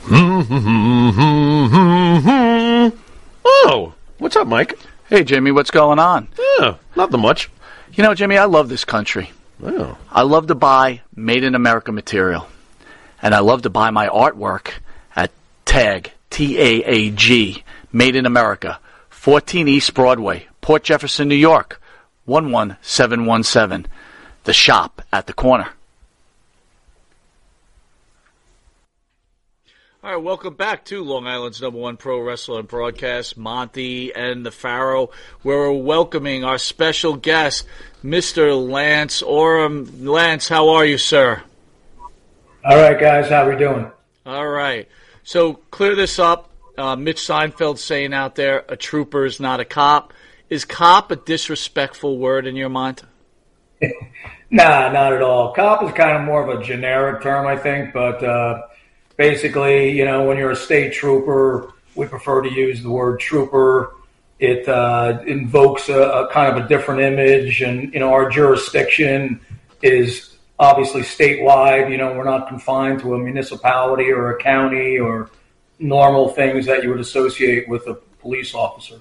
Oh, 3.63 3.93
what's 4.17 4.35
up, 4.35 4.47
Mike? 4.47 4.77
Hey 5.07 5.23
Jimmy, 5.23 5.51
what's 5.51 5.69
going 5.71 5.99
on? 5.99 6.27
Oh, 6.37 6.77
nothing 6.95 7.21
much. 7.21 7.49
You 7.93 8.03
know, 8.03 8.15
Jimmy, 8.15 8.37
I 8.37 8.45
love 8.45 8.69
this 8.69 8.85
country. 8.85 9.31
Oh, 9.63 9.97
I 10.11 10.23
love 10.23 10.47
to 10.47 10.55
buy 10.55 11.01
made 11.15 11.43
in 11.43 11.53
America 11.53 11.91
material. 11.91 12.47
And 13.21 13.35
I 13.35 13.39
love 13.39 13.61
to 13.63 13.69
buy 13.69 13.91
my 13.91 14.07
artwork 14.07 14.71
at 15.15 15.31
TAG, 15.65 16.11
T 16.31 16.57
A 16.59 16.83
A 16.85 17.11
G, 17.11 17.63
Made 17.91 18.15
in 18.15 18.25
America, 18.25 18.79
14 19.09 19.67
East 19.67 19.93
Broadway, 19.93 20.47
Port 20.61 20.83
Jefferson, 20.83 21.27
New 21.27 21.35
York, 21.35 21.79
11717. 22.25 23.87
The 24.45 24.53
shop 24.53 25.03
at 25.13 25.27
the 25.27 25.33
corner. 25.33 25.69
All 30.03 30.09
right, 30.09 30.17
welcome 30.17 30.55
back 30.55 30.83
to 30.85 31.03
Long 31.03 31.27
Island's 31.27 31.61
number 31.61 31.77
one 31.77 31.95
pro 31.95 32.19
wrestling 32.19 32.65
broadcast, 32.65 33.37
Monty 33.37 34.11
and 34.11 34.43
the 34.43 34.49
Pharaoh, 34.49 35.11
we're 35.43 35.71
welcoming 35.71 36.43
our 36.43 36.57
special 36.57 37.15
guest, 37.15 37.67
Mr. 38.03 38.67
Lance 38.67 39.21
Oram. 39.21 40.03
Lance, 40.03 40.47
how 40.47 40.69
are 40.69 40.85
you, 40.85 40.97
sir? 40.97 41.43
All 42.65 42.77
right, 42.77 42.99
guys, 42.99 43.29
how 43.29 43.47
we 43.47 43.55
doing? 43.55 43.91
All 44.25 44.47
right. 44.47 44.87
So 45.23 45.53
clear 45.53 45.95
this 45.95 46.19
up. 46.19 46.49
Uh, 46.77 46.95
Mitch 46.95 47.21
Seinfeld 47.21 47.77
saying 47.77 48.13
out 48.13 48.35
there, 48.35 48.65
a 48.69 48.75
trooper 48.75 49.25
is 49.25 49.39
not 49.39 49.59
a 49.59 49.65
cop. 49.65 50.13
Is 50.49 50.65
cop 50.65 51.11
a 51.11 51.15
disrespectful 51.15 52.17
word 52.17 52.47
in 52.47 52.55
your 52.55 52.69
mind? 52.69 53.03
nah, 54.49 54.89
not 54.91 55.13
at 55.13 55.21
all. 55.21 55.53
Cop 55.53 55.83
is 55.83 55.91
kind 55.91 56.17
of 56.17 56.23
more 56.23 56.47
of 56.47 56.59
a 56.59 56.63
generic 56.63 57.21
term, 57.21 57.47
I 57.47 57.57
think, 57.57 57.93
but 57.93 58.23
uh, 58.23 58.63
basically, 59.17 59.91
you 59.91 60.05
know, 60.05 60.23
when 60.25 60.37
you're 60.37 60.51
a 60.51 60.55
state 60.55 60.93
trooper, 60.93 61.73
we 61.95 62.05
prefer 62.05 62.41
to 62.41 62.51
use 62.51 62.81
the 62.81 62.89
word 62.89 63.19
trooper. 63.19 63.95
It 64.39 64.67
uh, 64.67 65.21
invokes 65.27 65.89
a, 65.89 66.01
a, 66.01 66.27
kind 66.31 66.57
of 66.57 66.65
a 66.65 66.67
different 66.67 67.01
image, 67.01 67.61
and 67.61 67.93
you 67.93 67.99
know, 67.99 68.11
our 68.11 68.29
jurisdiction 68.29 69.39
is 69.83 70.30
obviously 70.61 71.01
statewide. 71.01 71.91
You 71.91 71.97
know, 71.97 72.13
we're 72.13 72.23
not 72.23 72.47
confined 72.47 73.01
to 73.01 73.15
a 73.15 73.19
municipality 73.19 74.11
or 74.11 74.31
a 74.31 74.41
county 74.41 74.97
or 74.97 75.29
normal 75.79 76.29
things 76.29 76.65
that 76.67 76.83
you 76.83 76.89
would 76.89 76.99
associate 76.99 77.67
with 77.67 77.87
a 77.87 77.95
police 78.21 78.53
officer. 78.53 78.99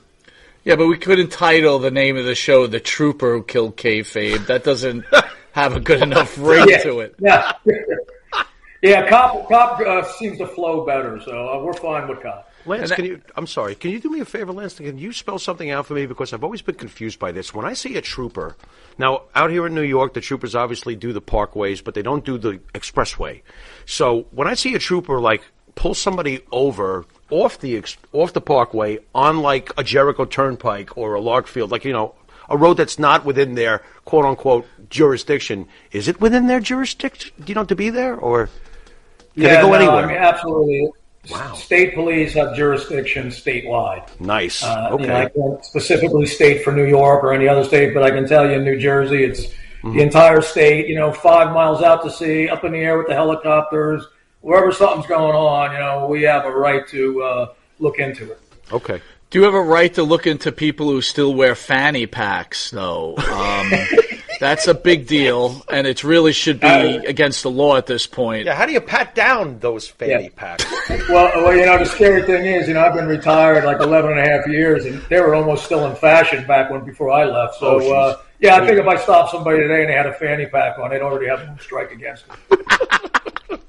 Yeah, 0.65 0.77
but 0.77 0.89
we 0.89 0.99
couldn't 0.99 1.29
title 1.29 1.79
the 1.79 1.91
name 1.91 2.17
of 2.17 2.25
the 2.25 2.35
show 2.35 2.67
"The 2.67 2.81
Trooper 2.81 3.35
Who 3.35 3.43
Killed 3.43 3.77
Kayfabe." 3.77 4.47
That 4.47 4.65
doesn't 4.65 5.05
have 5.53 5.77
a 5.77 5.81
good 5.81 6.03
enough 6.03 6.37
ring 6.39 6.69
yeah, 6.69 6.83
to 6.83 7.01
it. 7.01 7.15
Yeah. 7.21 7.53
Yeah, 8.83 9.07
cop 9.11 9.47
cop 9.47 9.79
uh, 9.81 10.03
seems 10.05 10.39
to 10.39 10.47
flow 10.47 10.87
better, 10.87 11.21
so 11.23 11.51
uh, 11.51 11.63
we're 11.63 11.75
fine 11.75 12.09
with 12.09 12.23
cop. 12.23 12.50
Lance, 12.67 12.91
that, 12.91 12.97
can 12.97 13.05
you? 13.05 13.23
I'm 13.37 13.47
sorry. 13.47 13.75
Can 13.75 13.91
you 13.91 14.01
do 14.01 14.11
me 14.11 14.21
a 14.21 14.25
favor, 14.25 14.53
Lance? 14.53 14.75
Can 14.75 14.99
you 14.99 15.13
spell 15.13 15.39
something 15.39 15.71
out 15.71 15.87
for 15.87 15.95
me 15.95 16.07
because 16.07 16.33
I've 16.33 16.45
always 16.45 16.63
been 16.63 16.75
confused 16.75 17.19
by 17.19 17.33
this. 17.33 17.55
When 17.55 17.65
I 17.65 17.73
see 17.73 17.97
a 17.97 18.03
trooper, 18.03 18.57
now 18.99 19.23
out 19.35 19.51
here 19.51 19.67
in 19.67 19.75
New 19.75 19.83
York, 19.83 20.15
the 20.15 20.21
troopers 20.21 20.55
obviously 20.55 20.95
do 20.95 21.13
the 21.13 21.23
parkways, 21.23 21.83
but 21.83 21.95
they 21.95 22.03
don't 22.03 22.25
do 22.25 22.37
the 22.37 22.59
expressway. 22.75 23.43
So 23.87 24.27
when 24.31 24.47
I 24.47 24.55
see 24.55 24.75
a 24.75 24.79
trooper 24.79 25.21
like 25.21 25.43
pull 25.75 25.95
somebody 25.95 26.41
over 26.53 27.07
off 27.31 27.59
the 27.61 27.83
off 28.13 28.33
the 28.33 28.41
parkway 28.41 28.99
on 29.15 29.41
like 29.41 29.71
a 29.79 29.85
Jericho 29.85 30.25
Turnpike 30.25 30.97
or 30.99 31.15
a 31.15 31.21
Larkfield, 31.21 31.71
like 31.71 31.85
you 31.85 31.93
know, 31.93 32.15
a 32.49 32.57
road 32.57 32.77
that's 32.77 32.99
not 32.99 33.25
within 33.25 33.55
their 33.55 33.83
quote 34.05 34.27
unquote 34.27 34.67
jurisdiction, 34.91 35.67
is 35.93 36.09
it 36.09 36.21
within 36.21 36.47
their 36.47 36.61
jurisdiction? 36.61 37.33
Do 37.39 37.45
you 37.47 37.55
know 37.55 37.65
to 37.65 37.77
be 37.77 37.91
there 37.91 38.17
or? 38.17 38.51
Can 39.35 39.45
yeah, 39.45 39.57
they 39.57 39.63
go 39.63 39.69
no, 39.69 39.75
anywhere? 39.75 40.05
I 40.05 40.07
mean, 40.07 40.17
absolutely. 40.17 40.91
Wow. 41.29 41.55
State 41.55 41.95
police 41.95 42.33
have 42.33 42.57
jurisdiction 42.57 43.29
statewide. 43.29 44.09
Nice. 44.21 44.63
Uh, 44.63 44.91
okay. 44.93 45.03
You 45.03 45.09
know, 45.09 45.17
I 45.17 45.29
can't 45.29 45.65
specifically 45.65 46.27
state 46.27 46.65
for 46.65 46.73
New 46.73 46.87
York 46.87 47.23
or 47.23 47.35
any 47.35 47.47
other 47.47 47.63
state, 47.65 47.93
but 47.93 48.03
I 48.03 48.11
can 48.11 48.27
tell 48.27 48.47
you 48.47 48.57
in 48.57 48.65
New 48.65 48.79
Jersey, 48.79 49.25
it's 49.25 49.47
mm-hmm. 49.47 49.93
the 49.93 50.03
entire 50.03 50.41
state. 50.41 50.89
You 50.89 50.97
know, 50.97 51.13
five 51.13 51.53
miles 51.53 51.83
out 51.83 52.03
to 52.05 52.11
sea, 52.11 52.49
up 52.49 52.65
in 52.65 52.73
the 52.73 52.79
air 52.79 52.97
with 52.97 53.09
the 53.09 53.15
helicopters. 53.15 54.07
Wherever 54.41 54.73
something's 54.73 55.07
going 55.07 55.37
on, 55.37 55.73
you 55.73 55.79
know, 55.79 56.07
we 56.07 56.23
have 56.23 56.47
a 56.47 56.51
right 56.51 56.89
to 56.89 57.23
uh, 57.23 57.53
look 57.79 57.99
into 57.99 58.33
it. 58.33 58.41
Okay. 58.73 59.03
Do 59.29 59.39
you 59.39 59.45
have 59.45 59.55
a 59.55 59.63
right 59.63 59.93
to 59.95 60.03
look 60.03 60.27
into 60.27 60.51
people 60.51 60.89
who 60.89 61.03
still 61.03 61.35
wear 61.35 61.55
fanny 61.55 62.07
packs, 62.07 62.71
though? 62.71 63.17
Um, 63.17 63.71
that's 64.41 64.67
a 64.67 64.75
big 64.75 65.07
deal, 65.07 65.63
and 65.69 65.87
it 65.87 66.03
really 66.03 66.33
should 66.33 66.61
be 66.61 66.67
uh, 66.67 67.03
against 67.03 67.43
the 67.43 67.51
law 67.51 67.77
at 67.77 67.87
this 67.87 68.07
point. 68.07 68.47
Yeah, 68.47 68.55
how 68.55 68.65
do 68.65 68.73
you 68.73 68.81
pat 68.81 69.15
down 69.15 69.59
those 69.59 69.87
fanny 69.87 70.25
yeah. 70.25 70.29
packs? 70.35 70.65
well, 71.09 71.31
well, 71.45 71.55
you 71.55 71.67
know, 71.67 71.79
the 71.79 71.85
scary 71.85 72.23
thing 72.23 72.47
is, 72.47 72.67
you 72.67 72.75
know, 72.75 72.81
I've 72.81 72.95
been 72.95 73.07
retired 73.07 73.65
like 73.65 73.81
11 73.81 74.13
and 74.13 74.19
a 74.19 74.23
half 74.25 74.49
years, 74.49 74.87
and 74.87 75.03
they 75.03 75.21
were 75.21 75.35
almost 75.35 75.67
still 75.67 75.87
in 75.87 75.95
fashion 75.95 76.47
back 76.47 76.71
when 76.71 76.85
before 76.85 77.11
I 77.11 77.25
left. 77.25 77.57
So, 77.57 77.83
oh, 77.83 77.93
uh, 77.93 78.17
yeah, 78.41 78.57
I 78.57 78.67
think 78.67 78.79
if 78.79 78.87
I 78.87 78.97
stopped 78.97 79.31
somebody 79.31 79.59
today 79.59 79.83
and 79.83 79.91
they 79.91 79.95
had 79.95 80.07
a 80.07 80.15
fanny 80.15 80.47
pack 80.47 80.79
on, 80.79 80.89
they'd 80.89 81.03
already 81.03 81.29
have 81.29 81.41
a 81.41 81.57
strike 81.61 81.93
against 81.93 82.25
them. 82.27 82.39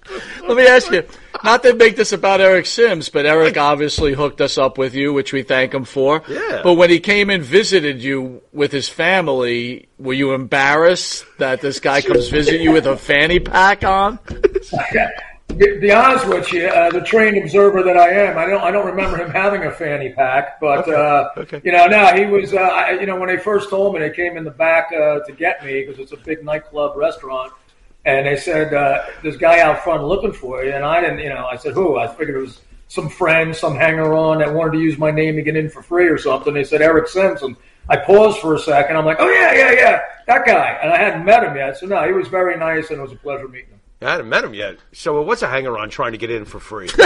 Let 0.47 0.57
me 0.57 0.65
ask 0.65 0.89
you, 0.89 1.03
not 1.43 1.63
to 1.63 1.75
make 1.75 1.95
this 1.95 2.11
about 2.11 2.41
Eric 2.41 2.65
Sims, 2.65 3.09
but 3.09 3.25
Eric 3.25 3.57
obviously 3.57 4.13
hooked 4.13 4.41
us 4.41 4.57
up 4.57 4.77
with 4.77 4.93
you, 4.93 5.13
which 5.13 5.33
we 5.33 5.43
thank 5.43 5.73
him 5.73 5.85
for. 5.85 6.21
Yeah. 6.27 6.61
But 6.63 6.75
when 6.75 6.89
he 6.89 6.99
came 6.99 7.29
and 7.29 7.43
visited 7.43 8.03
you 8.03 8.41
with 8.51 8.71
his 8.71 8.89
family, 8.89 9.87
were 9.97 10.13
you 10.13 10.33
embarrassed 10.33 11.25
that 11.39 11.61
this 11.61 11.79
guy 11.79 12.01
comes 12.01 12.29
visit 12.29 12.61
you 12.61 12.71
with 12.71 12.85
a 12.85 12.97
fanny 12.97 13.39
pack 13.39 13.83
on? 13.83 14.19
Be, 15.57 15.91
honest 15.91 16.27
with 16.27 16.53
you, 16.53 16.67
uh, 16.67 16.89
the 16.91 17.01
trained 17.01 17.37
observer 17.37 17.83
that 17.83 17.97
I 17.97 18.09
am, 18.09 18.37
I 18.37 18.45
don't, 18.45 18.61
I 18.61 18.71
don't 18.71 18.85
remember 18.85 19.17
him 19.17 19.29
having 19.29 19.63
a 19.63 19.71
fanny 19.71 20.09
pack, 20.13 20.61
but 20.61 20.87
okay. 20.87 20.93
Uh, 20.93 21.41
okay. 21.41 21.61
you 21.63 21.73
know, 21.73 21.87
now 21.87 22.15
he 22.15 22.25
was, 22.25 22.53
uh, 22.53 22.57
I, 22.57 22.91
you 22.91 23.05
know, 23.05 23.19
when 23.19 23.27
they 23.27 23.37
first 23.37 23.69
told 23.69 23.93
me, 23.93 23.99
they 23.99 24.11
came 24.11 24.37
in 24.37 24.45
the 24.45 24.51
back 24.51 24.91
uh, 24.93 25.19
to 25.19 25.33
get 25.33 25.63
me 25.65 25.81
because 25.81 25.99
it's 25.99 26.13
a 26.13 26.17
big 26.17 26.43
nightclub 26.45 26.95
restaurant 26.95 27.51
and 28.05 28.25
they 28.25 28.35
said 28.35 28.73
uh, 28.73 29.03
this 29.23 29.37
guy 29.37 29.59
out 29.59 29.83
front 29.83 30.03
looking 30.03 30.33
for 30.33 30.63
you, 30.63 30.73
and 30.73 30.83
I 30.83 31.01
didn't, 31.01 31.19
you 31.19 31.29
know, 31.29 31.45
I 31.45 31.55
said 31.55 31.73
who? 31.73 31.97
I 31.97 32.07
figured 32.07 32.37
it 32.37 32.41
was 32.41 32.61
some 32.87 33.09
friend, 33.09 33.55
some 33.55 33.75
hanger 33.75 34.13
on 34.13 34.39
that 34.39 34.53
wanted 34.53 34.73
to 34.73 34.79
use 34.79 34.97
my 34.97 35.11
name 35.11 35.35
to 35.35 35.41
get 35.41 35.55
in 35.55 35.69
for 35.69 35.81
free 35.81 36.07
or 36.07 36.17
something. 36.17 36.53
They 36.53 36.63
said 36.63 36.81
Eric 36.81 37.07
Simpson. 37.07 37.55
I 37.89 37.97
paused 37.97 38.39
for 38.39 38.55
a 38.55 38.59
second. 38.59 38.97
I'm 38.97 39.05
like, 39.05 39.17
oh 39.19 39.29
yeah, 39.29 39.53
yeah, 39.53 39.71
yeah, 39.71 40.01
that 40.27 40.45
guy, 40.45 40.79
and 40.81 40.91
I 40.91 40.97
hadn't 40.97 41.25
met 41.25 41.43
him 41.43 41.55
yet. 41.55 41.77
So 41.77 41.85
no, 41.85 42.05
he 42.05 42.13
was 42.13 42.27
very 42.27 42.57
nice, 42.57 42.89
and 42.89 42.99
it 42.99 43.01
was 43.01 43.11
a 43.11 43.15
pleasure 43.15 43.47
meeting 43.47 43.69
him. 43.69 43.79
I 44.01 44.11
hadn't 44.11 44.29
met 44.29 44.43
him 44.43 44.53
yet. 44.53 44.77
So 44.93 45.21
what's 45.21 45.41
a 45.41 45.47
hanger 45.47 45.77
on 45.77 45.89
trying 45.89 46.13
to 46.13 46.17
get 46.17 46.31
in 46.31 46.45
for 46.45 46.59
free? 46.59 46.89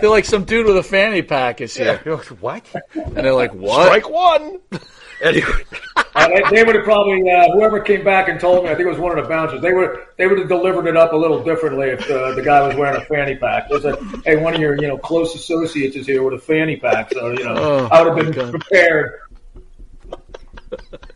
they're 0.00 0.10
like 0.10 0.24
some 0.24 0.44
dude 0.44 0.66
with 0.66 0.76
a 0.76 0.82
fanny 0.82 1.22
pack 1.22 1.60
is 1.60 1.76
here. 1.76 2.00
Yeah. 2.04 2.16
What? 2.40 2.64
And 2.94 3.16
they're 3.16 3.34
like, 3.34 3.52
what? 3.52 3.86
Strike 3.86 4.10
one. 4.10 4.60
Anyway. 5.22 5.64
Uh, 6.14 6.28
they, 6.28 6.56
they, 6.56 6.62
would 6.62 6.74
have 6.74 6.84
probably 6.84 7.22
uh, 7.30 7.50
whoever 7.52 7.80
came 7.80 8.04
back 8.04 8.28
and 8.28 8.38
told 8.38 8.64
me. 8.64 8.70
I 8.70 8.74
think 8.74 8.86
it 8.86 8.90
was 8.90 8.98
one 8.98 9.16
of 9.16 9.24
the 9.24 9.28
bouncers. 9.30 9.62
They 9.62 9.72
would 9.72 9.98
they 10.18 10.26
would 10.26 10.38
have 10.40 10.48
delivered 10.48 10.86
it 10.86 10.94
up 10.94 11.14
a 11.14 11.16
little 11.16 11.42
differently 11.42 11.88
if 11.88 12.10
uh, 12.10 12.32
the 12.34 12.42
guy 12.42 12.66
was 12.66 12.76
wearing 12.76 13.00
a 13.00 13.04
fanny 13.06 13.34
pack. 13.34 13.70
They 13.70 13.80
said, 13.80 13.98
"Hey, 14.22 14.36
one 14.36 14.54
of 14.54 14.60
your 14.60 14.74
you 14.78 14.88
know 14.88 14.98
close 14.98 15.34
associates 15.34 15.96
is 15.96 16.06
here 16.06 16.22
with 16.22 16.34
a 16.34 16.38
fanny 16.38 16.76
pack," 16.76 17.14
so 17.14 17.30
you 17.30 17.42
know 17.42 17.54
oh, 17.56 17.88
I 17.90 18.02
would 18.02 18.18
have 18.18 18.34
been 18.34 18.50
prepared. 18.50 19.20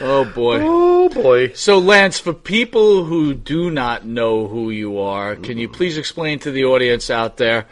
Oh 0.00 0.24
boy. 0.24 0.58
Oh 0.60 1.08
boy. 1.08 1.52
So 1.52 1.78
Lance, 1.78 2.18
for 2.18 2.32
people 2.32 3.04
who 3.04 3.34
do 3.34 3.70
not 3.70 4.04
know 4.04 4.48
who 4.48 4.70
you 4.70 4.98
are, 4.98 5.36
can 5.36 5.56
you 5.58 5.68
please 5.68 5.98
explain 5.98 6.40
to 6.40 6.50
the 6.50 6.64
audience 6.64 7.10
out 7.10 7.36
there 7.36 7.66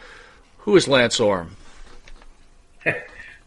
who 0.59 0.75
is 0.75 0.87
Lance 0.87 1.19
Oram? 1.19 1.55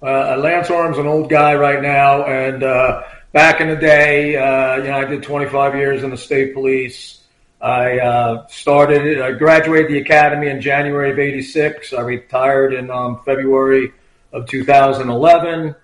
Uh, 0.03 0.37
Lance 0.37 0.69
Oram's 0.69 0.99
an 0.99 1.07
old 1.07 1.31
guy 1.31 1.55
right 1.55 1.81
now, 1.81 2.25
and 2.25 2.63
uh, 2.63 3.03
back 3.33 3.63
in 3.63 3.69
the 3.69 3.77
day, 3.77 4.37
uh, 4.37 4.77
you 4.77 4.85
know, 4.85 4.99
I 4.99 5.05
did 5.07 5.23
25 5.23 5.75
years 5.75 6.03
in 6.03 6.11
the 6.11 6.19
state 6.19 6.53
police. 6.53 7.23
I 7.63 7.99
uh, 7.99 8.47
started, 8.49 9.23
I 9.23 9.33
graduated 9.33 9.91
the 9.91 9.99
academy 9.99 10.49
in 10.49 10.61
January 10.61 11.11
of 11.11 11.19
'86. 11.19 11.95
I 11.95 12.03
retired 12.03 12.75
in 12.75 12.91
um, 12.91 13.23
February 13.25 13.95
of 14.33 14.47
2011, 14.47 15.75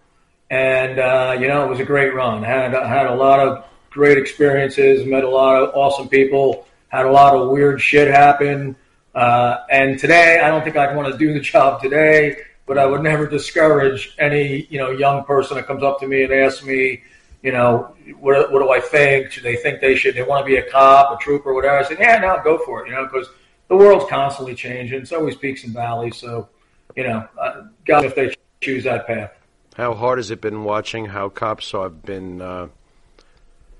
and 0.51 0.99
uh, 0.99 1.37
you 1.41 1.49
know, 1.49 1.65
it 1.65 1.71
was 1.71 1.81
a 1.81 1.85
great 1.85 2.15
run. 2.15 2.43
had 2.43 2.75
had 2.75 3.07
a 3.07 3.15
lot 3.15 3.41
of 3.41 3.65
great 3.89 4.19
experiences, 4.19 5.07
met 5.07 5.25
a 5.25 5.29
lot 5.29 5.63
of 5.63 5.75
awesome 5.75 6.11
people, 6.11 6.67
had 6.89 7.07
a 7.07 7.11
lot 7.11 7.35
of 7.35 7.49
weird 7.49 7.81
shit 7.81 8.09
happen. 8.09 8.77
Uh, 9.15 9.65
and 9.71 9.99
today, 9.99 10.41
I 10.41 10.49
don't 10.49 10.63
think 10.63 10.77
I'd 10.77 10.95
want 10.95 11.11
to 11.11 11.17
do 11.17 11.33
the 11.33 11.41
job 11.53 11.81
today 11.81 12.37
but 12.73 12.79
I 12.79 12.87
would 12.87 13.03
never 13.03 13.27
discourage 13.27 14.15
any 14.19 14.67
you 14.71 14.79
know 14.79 14.91
young 14.91 15.25
person 15.25 15.59
that 15.59 15.67
comes 15.67 15.83
up 15.83 16.01
to 16.01 16.07
me 16.07 16.23
and 16.23 16.33
asks 16.33 16.65
me, 16.65 17.03
you 17.43 17.53
know, 17.53 17.95
what, 18.19 18.51
what 18.51 18.61
do 18.61 18.71
I 18.71 18.81
think? 18.81 19.31
Should 19.31 19.43
they 19.43 19.57
think 19.57 19.83
they 19.83 19.95
should? 19.95 20.15
They 20.15 20.23
want 20.23 20.47
to 20.47 20.51
be 20.51 20.57
a 20.57 20.71
cop, 20.71 21.21
a 21.21 21.23
trooper, 21.23 21.53
whatever. 21.53 21.77
I 21.77 21.83
say, 21.83 21.97
yeah, 22.01 22.17
no, 22.17 22.41
go 22.43 22.57
for 22.65 22.83
it. 22.83 22.89
You 22.89 22.95
know, 22.95 23.05
because 23.05 23.29
the 23.69 23.77
world's 23.77 24.09
constantly 24.09 24.55
changing. 24.55 25.03
It's 25.03 25.13
always 25.13 25.37
peaks 25.37 25.65
and 25.65 25.75
valleys. 25.75 26.17
So, 26.17 26.49
you 26.97 27.03
know, 27.03 27.29
uh, 27.39 27.65
God, 27.85 28.07
if 28.07 28.15
they 28.15 28.35
choose 28.63 28.85
that 28.85 29.07
path. 29.07 29.33
How 29.77 29.93
hard 29.93 30.19
has 30.19 30.31
it 30.31 30.41
been 30.41 30.65
watching 30.65 31.05
how 31.05 31.29
cops 31.29 31.73
have 31.73 32.03
been 32.03 32.41
uh, 32.41 32.69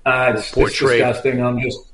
uh, 0.05 0.33
it's, 0.37 0.51
portrayed? 0.51 1.01
It's 1.01 1.17
disgusting. 1.17 1.43
I'm 1.43 1.59
just 1.59 1.92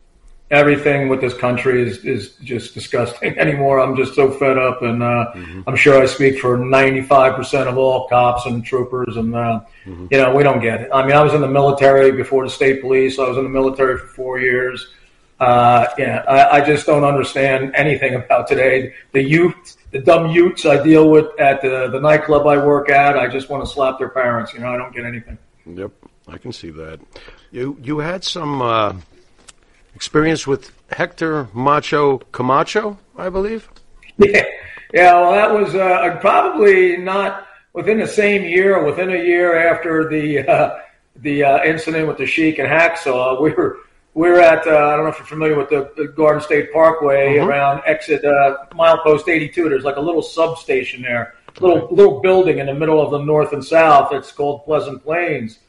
everything 0.51 1.09
with 1.09 1.21
this 1.21 1.33
country 1.33 1.87
is, 1.87 2.03
is 2.05 2.31
just 2.43 2.73
disgusting 2.73 3.37
anymore. 3.39 3.79
I'm 3.79 3.95
just 3.95 4.15
so 4.15 4.31
fed 4.31 4.57
up, 4.57 4.81
and 4.81 5.03
uh, 5.03 5.31
mm-hmm. 5.35 5.61
I'm 5.67 5.75
sure 5.75 6.01
I 6.01 6.05
speak 6.05 6.39
for 6.39 6.57
95% 6.57 7.67
of 7.67 7.77
all 7.77 8.07
cops 8.07 8.45
and 8.45 8.63
troopers. 8.63 9.17
And 9.17 9.35
uh, 9.35 9.61
mm-hmm. 9.85 10.07
you 10.11 10.17
know, 10.17 10.33
we 10.35 10.43
don't 10.43 10.61
get 10.61 10.81
it. 10.81 10.89
I 10.93 11.05
mean, 11.05 11.15
I 11.15 11.21
was 11.21 11.33
in 11.33 11.41
the 11.41 11.47
military 11.47 12.11
before 12.11 12.43
the 12.43 12.49
state 12.49 12.81
police. 12.81 13.19
I 13.19 13.27
was 13.27 13.37
in 13.37 13.43
the 13.43 13.49
military 13.49 13.97
for 13.97 14.07
four 14.07 14.39
years. 14.39 14.87
Uh, 15.39 15.87
yeah, 15.97 16.23
I, 16.27 16.57
I 16.57 16.65
just 16.65 16.85
don't 16.85 17.05
understand 17.05 17.73
anything 17.73 18.15
about 18.15 18.47
today. 18.47 18.93
The 19.13 19.23
youth, 19.23 19.77
the 19.91 19.99
dumb 19.99 20.31
youths 20.31 20.65
I 20.65 20.83
deal 20.83 21.09
with 21.09 21.27
at 21.39 21.61
the, 21.61 21.87
the 21.87 21.99
nightclub 21.99 22.45
I 22.45 22.57
work 22.57 22.89
at, 22.89 23.17
I 23.17 23.27
just 23.29 23.49
want 23.49 23.63
to 23.63 23.69
slap 23.69 23.99
their 23.99 24.09
parents. 24.09 24.53
You 24.53 24.59
know, 24.59 24.67
I 24.67 24.77
don't 24.77 24.93
get 24.93 25.05
anything. 25.05 25.37
Yep, 25.65 25.91
I 26.27 26.37
can 26.37 26.51
see 26.51 26.71
that. 26.71 26.99
You 27.51 27.77
you 27.81 27.99
had 27.99 28.23
some 28.23 28.61
uh, 28.61 28.93
experience 30.03 30.47
with 30.47 30.71
Hector 30.93 31.49
Macho 31.53 32.19
Camacho, 32.31 32.97
I 33.17 33.27
believe. 33.29 33.69
Yeah, 34.21 34.43
yeah. 34.93 35.13
Well, 35.13 35.31
that 35.31 35.49
was 35.53 35.75
uh, 35.75 36.17
probably 36.19 36.97
not 36.97 37.47
within 37.71 37.99
the 37.99 38.07
same 38.07 38.43
year, 38.43 38.83
within 38.83 39.09
a 39.11 39.17
year 39.31 39.57
after 39.71 40.09
the 40.09 40.39
uh, 40.55 40.75
the 41.17 41.43
uh, 41.43 41.63
incident 41.63 42.05
with 42.09 42.17
the 42.17 42.25
Sheik 42.25 42.59
and 42.59 42.67
Hacksaw. 42.67 43.41
We 43.41 43.51
were 43.53 43.77
we 44.13 44.27
were 44.29 44.41
at 44.41 44.67
uh, 44.67 44.71
I 44.71 44.95
don't 44.97 45.03
know 45.05 45.11
if 45.11 45.17
you're 45.19 45.25
familiar 45.37 45.57
with 45.57 45.69
the, 45.69 45.89
the 45.95 46.07
Garden 46.09 46.41
State 46.41 46.73
Parkway 46.73 47.35
Mhm. 47.37 47.47
around 47.47 47.81
exit 47.85 48.25
uh, 48.25 48.57
milepost 48.73 49.29
82. 49.29 49.69
There's 49.69 49.85
like 49.85 49.95
a 49.95 50.01
little 50.01 50.21
substation 50.21 51.01
there, 51.01 51.33
little 51.61 51.87
little 51.91 52.19
building 52.19 52.59
in 52.59 52.65
the 52.65 52.73
middle 52.73 52.99
of 53.01 53.11
the 53.11 53.19
north 53.33 53.53
and 53.53 53.63
south. 53.63 54.11
It's 54.11 54.31
called 54.33 54.65
Pleasant 54.65 55.01
Plains. 55.03 55.59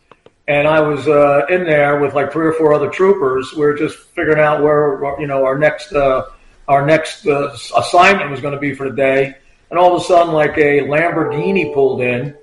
And 0.51 0.67
I 0.67 0.81
was 0.81 1.07
uh, 1.07 1.47
in 1.49 1.63
there 1.63 2.01
with 2.01 2.15
like 2.15 2.33
three 2.33 2.45
or 2.45 2.53
four 2.53 2.75
other 2.75 2.91
troopers. 2.91 3.53
We 3.53 3.61
were 3.61 3.75
just 3.75 3.97
figuring 3.97 4.41
out 4.41 4.65
where 4.65 5.01
you 5.21 5.29
know 5.29 5.45
our 5.45 5.57
next 5.57 5.93
uh, 5.93 6.25
our 6.67 6.85
next 6.85 7.25
uh, 7.25 7.57
assignment 7.77 8.33
was 8.33 8.41
going 8.41 8.55
to 8.55 8.61
be 8.61 8.75
for 8.75 8.91
the 8.91 8.97
day. 8.97 9.37
And 9.71 9.79
all 9.79 9.95
of 9.95 10.03
a 10.03 10.05
sudden, 10.05 10.35
like 10.35 10.59
a 10.59 10.81
Lamborghini 10.81 11.73
pulled 11.73 12.01
in, 12.01 12.37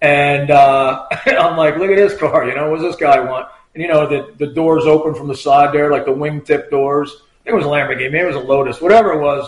and 0.00 0.50
uh, 0.50 1.06
I'm 1.26 1.58
like, 1.58 1.76
"Look 1.76 1.90
at 1.90 1.96
this 1.96 2.18
car! 2.18 2.48
You 2.48 2.54
know, 2.54 2.70
what 2.70 2.80
does 2.80 2.90
this 2.90 2.96
guy 2.96 3.20
want?" 3.20 3.48
And 3.74 3.82
you 3.82 3.88
know, 3.88 4.08
the 4.08 4.32
the 4.38 4.54
doors 4.54 4.86
open 4.86 5.14
from 5.14 5.28
the 5.28 5.36
side 5.36 5.74
there, 5.74 5.90
like 5.90 6.06
the 6.06 6.10
wingtip 6.10 6.70
doors. 6.70 7.14
It 7.44 7.52
was 7.52 7.66
a 7.66 7.68
Lamborghini, 7.68 8.10
maybe 8.10 8.20
it 8.20 8.26
was 8.28 8.36
a 8.36 8.40
Lotus, 8.40 8.80
whatever 8.80 9.12
it 9.12 9.20
was, 9.20 9.46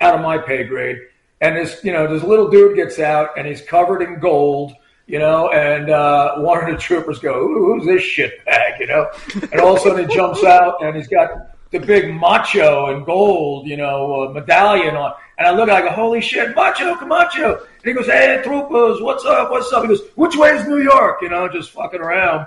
out 0.00 0.14
of 0.14 0.22
my 0.22 0.38
pay 0.38 0.64
grade. 0.64 0.96
And 1.42 1.56
this, 1.56 1.84
you 1.84 1.92
know, 1.92 2.10
this 2.10 2.22
little 2.22 2.48
dude 2.48 2.76
gets 2.76 2.98
out, 2.98 3.36
and 3.36 3.46
he's 3.46 3.60
covered 3.60 4.00
in 4.00 4.20
gold, 4.20 4.72
you 5.06 5.18
know, 5.18 5.50
and 5.50 5.90
uh, 5.90 6.36
one 6.36 6.64
of 6.64 6.70
the 6.70 6.76
troopers 6.76 7.18
go, 7.18 7.46
"Who's 7.46 7.84
this 7.86 8.02
shit 8.02 8.44
bag?" 8.44 8.80
You 8.80 8.86
know, 8.86 9.10
and 9.50 9.60
all 9.60 9.74
of 9.74 9.78
a 9.78 9.80
sudden 9.80 10.08
he 10.08 10.14
jumps 10.14 10.44
out, 10.44 10.82
and 10.82 10.96
he's 10.96 11.08
got 11.08 11.30
the 11.70 11.80
big 11.80 12.14
macho 12.14 12.94
and 12.94 13.04
gold, 13.04 13.66
you 13.66 13.76
know, 13.76 14.24
uh, 14.24 14.32
medallion 14.32 14.94
on. 14.94 15.14
And 15.38 15.48
I 15.48 15.50
look, 15.52 15.68
I 15.68 15.80
go, 15.82 15.90
"Holy 15.90 16.20
shit, 16.20 16.54
macho, 16.54 16.94
Camacho!" 16.96 17.58
And 17.58 17.84
he 17.84 17.92
goes, 17.92 18.06
"Hey, 18.06 18.40
troopers, 18.44 19.00
what's 19.00 19.24
up? 19.24 19.50
What's 19.50 19.72
up?" 19.72 19.82
He 19.82 19.88
goes, 19.88 20.02
"Which 20.14 20.36
way 20.36 20.50
is 20.50 20.66
New 20.66 20.82
York?" 20.82 21.18
You 21.22 21.30
know, 21.30 21.48
just 21.48 21.70
fucking 21.70 22.00
around. 22.00 22.46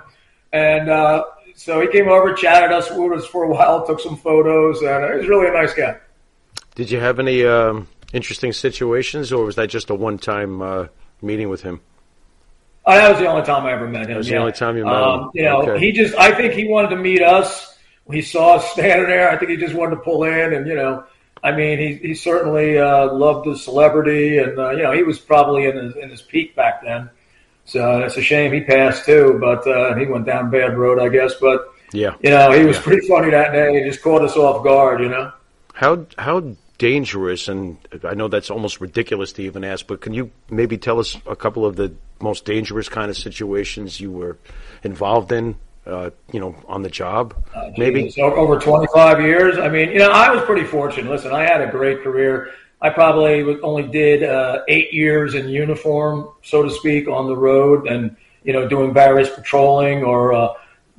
And 0.52 0.88
uh, 0.88 1.24
so 1.54 1.80
he 1.80 1.88
came 1.88 2.08
over, 2.08 2.32
chatted 2.34 2.72
us 2.72 2.90
with 2.90 3.12
us 3.12 3.26
for 3.26 3.44
a 3.44 3.48
while, 3.48 3.86
took 3.86 4.00
some 4.00 4.16
photos, 4.16 4.80
and 4.82 5.04
he 5.12 5.18
was 5.18 5.28
really 5.28 5.48
a 5.48 5.52
nice 5.52 5.74
guy. 5.74 5.96
Did 6.74 6.90
you 6.90 7.00
have 7.00 7.18
any 7.18 7.44
um, 7.44 7.88
interesting 8.12 8.52
situations, 8.52 9.32
or 9.32 9.44
was 9.44 9.56
that 9.56 9.68
just 9.68 9.90
a 9.90 9.94
one-time 9.94 10.62
uh, 10.62 10.86
meeting 11.20 11.48
with 11.48 11.62
him? 11.62 11.80
Oh, 12.88 12.94
that 12.94 13.10
was 13.10 13.18
the 13.18 13.26
only 13.26 13.42
time 13.44 13.66
I 13.66 13.72
ever 13.72 13.88
met 13.88 14.02
him. 14.02 14.08
That 14.10 14.16
was 14.18 14.28
yeah. 14.28 14.34
the 14.34 14.40
only 14.40 14.52
time 14.52 14.76
you 14.76 14.84
met 14.84 14.94
um, 14.94 15.20
him. 15.22 15.30
You 15.34 15.42
know, 15.42 15.62
Okay. 15.62 15.78
he 15.84 15.92
just, 15.92 16.14
I 16.14 16.32
think 16.34 16.54
he 16.54 16.68
wanted 16.68 16.90
to 16.90 16.96
meet 16.96 17.20
us. 17.22 17.76
He 18.10 18.22
saw 18.22 18.54
us 18.54 18.70
standing 18.70 19.08
there. 19.08 19.28
I 19.28 19.36
think 19.36 19.50
he 19.50 19.56
just 19.56 19.74
wanted 19.74 19.96
to 19.96 20.02
pull 20.02 20.22
in, 20.22 20.52
and 20.52 20.66
you 20.68 20.76
know, 20.76 21.02
I 21.42 21.50
mean, 21.50 21.78
he 21.78 21.94
he 21.96 22.14
certainly 22.14 22.78
uh, 22.78 23.12
loved 23.12 23.48
the 23.48 23.56
celebrity, 23.58 24.38
and 24.38 24.56
uh, 24.58 24.70
you 24.70 24.84
know, 24.84 24.92
he 24.92 25.02
was 25.02 25.18
probably 25.18 25.64
in 25.66 25.76
his 25.76 25.96
in 25.96 26.10
his 26.10 26.22
peak 26.22 26.54
back 26.54 26.84
then. 26.84 27.10
So 27.64 27.98
it's 28.04 28.16
a 28.16 28.22
shame 28.22 28.52
he 28.52 28.60
passed 28.60 29.04
too, 29.06 29.38
but 29.40 29.66
uh, 29.66 29.96
he 29.96 30.06
went 30.06 30.24
down 30.24 30.46
a 30.46 30.48
bad 30.50 30.78
road, 30.78 31.00
I 31.00 31.08
guess. 31.08 31.34
But 31.40 31.66
Yeah. 31.92 32.14
you 32.20 32.30
know, 32.30 32.52
he 32.52 32.64
was 32.64 32.78
pretty 32.78 33.06
funny 33.08 33.30
that 33.30 33.50
day. 33.52 33.82
He 33.82 33.90
just 33.90 34.02
caught 34.02 34.22
us 34.22 34.36
off 34.36 34.62
guard, 34.62 35.00
you 35.00 35.08
know. 35.08 35.32
How 35.74 36.06
how 36.16 36.54
dangerous, 36.78 37.48
and 37.48 37.78
I 38.04 38.14
know 38.14 38.28
that's 38.28 38.50
almost 38.50 38.80
ridiculous 38.80 39.32
to 39.32 39.42
even 39.42 39.64
ask, 39.64 39.86
but 39.86 40.00
can 40.00 40.12
you 40.12 40.30
maybe 40.50 40.78
tell 40.78 40.98
us 40.98 41.16
a 41.26 41.36
couple 41.36 41.64
of 41.64 41.76
the 41.76 41.94
most 42.20 42.44
dangerous 42.44 42.88
kind 42.88 43.10
of 43.10 43.16
situations 43.16 44.00
you 44.00 44.10
were 44.10 44.38
involved 44.82 45.32
in, 45.32 45.56
uh, 45.86 46.10
you 46.32 46.40
know, 46.40 46.56
on 46.66 46.82
the 46.82 46.90
job? 46.90 47.34
maybe. 47.76 48.04
Jesus, 48.04 48.18
over 48.18 48.58
25 48.58 49.20
years. 49.20 49.58
I 49.58 49.68
mean, 49.68 49.90
you 49.90 49.98
know, 49.98 50.10
I 50.10 50.34
was 50.34 50.42
pretty 50.44 50.64
fortunate. 50.64 51.10
Listen, 51.10 51.32
I 51.32 51.42
had 51.42 51.60
a 51.60 51.70
great 51.70 52.02
career. 52.02 52.52
I 52.80 52.90
probably 52.90 53.58
only 53.62 53.84
did 53.84 54.22
uh, 54.22 54.62
eight 54.68 54.92
years 54.92 55.34
in 55.34 55.48
uniform, 55.48 56.28
so 56.42 56.62
to 56.62 56.70
speak, 56.70 57.08
on 57.08 57.26
the 57.26 57.36
road 57.36 57.86
and, 57.86 58.16
you 58.44 58.52
know, 58.52 58.68
doing 58.68 58.92
various 58.92 59.30
patrolling 59.30 60.04
or 60.04 60.34
uh, 60.34 60.52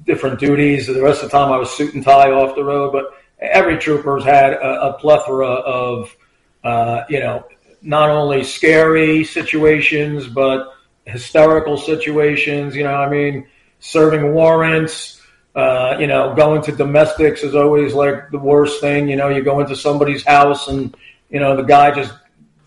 different 0.05 0.39
duties. 0.39 0.87
The 0.87 1.01
rest 1.01 1.23
of 1.23 1.29
the 1.29 1.37
time 1.37 1.51
I 1.51 1.57
was 1.57 1.69
suit 1.69 1.93
and 1.93 2.03
tie 2.03 2.31
off 2.31 2.55
the 2.55 2.63
road. 2.63 2.91
But 2.91 3.13
every 3.39 3.77
trooper's 3.77 4.23
had 4.23 4.53
a, 4.53 4.89
a 4.89 4.93
plethora 4.99 5.47
of, 5.47 6.15
uh, 6.63 7.03
you 7.09 7.19
know, 7.19 7.45
not 7.81 8.09
only 8.09 8.43
scary 8.43 9.23
situations, 9.23 10.27
but 10.27 10.73
hysterical 11.05 11.77
situations. 11.77 12.75
You 12.75 12.83
know, 12.83 12.95
I 12.95 13.09
mean, 13.09 13.47
serving 13.79 14.33
warrants, 14.33 15.21
uh, 15.55 15.97
you 15.99 16.07
know, 16.07 16.33
going 16.35 16.61
to 16.63 16.71
domestics 16.71 17.43
is 17.43 17.55
always 17.55 17.93
like 17.93 18.29
the 18.31 18.39
worst 18.39 18.81
thing. 18.81 19.07
You 19.07 19.15
know, 19.15 19.29
you 19.29 19.43
go 19.43 19.59
into 19.59 19.75
somebody's 19.75 20.25
house 20.25 20.67
and, 20.67 20.95
you 21.29 21.39
know, 21.39 21.55
the 21.55 21.63
guy 21.63 21.91
just 21.91 22.13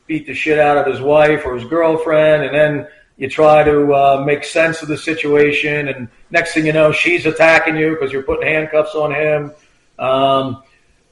beat 0.07 0.27
the 0.27 0.35
shit 0.35 0.59
out 0.59 0.77
of 0.77 0.87
his 0.93 1.01
wife 1.01 1.47
or 1.47 1.55
his 1.55 1.65
girlfriend, 1.69 2.43
and 2.43 2.53
then 2.53 2.89
you 3.17 3.31
try 3.31 3.63
to 3.63 3.95
uh, 3.95 4.25
make 4.27 4.43
sense 4.43 4.83
of 4.83 4.89
the 4.89 4.99
situation, 4.99 5.87
and 5.87 6.09
next 6.33 6.53
thing 6.53 6.67
you 6.67 6.73
know, 6.73 6.91
she's 6.91 7.27
attacking 7.27 7.77
you 7.77 7.91
because 7.91 8.13
you're 8.13 8.25
putting 8.25 8.49
handcuffs 8.49 8.97
on 8.97 9.15
him. 9.15 9.53
Um, 10.01 10.63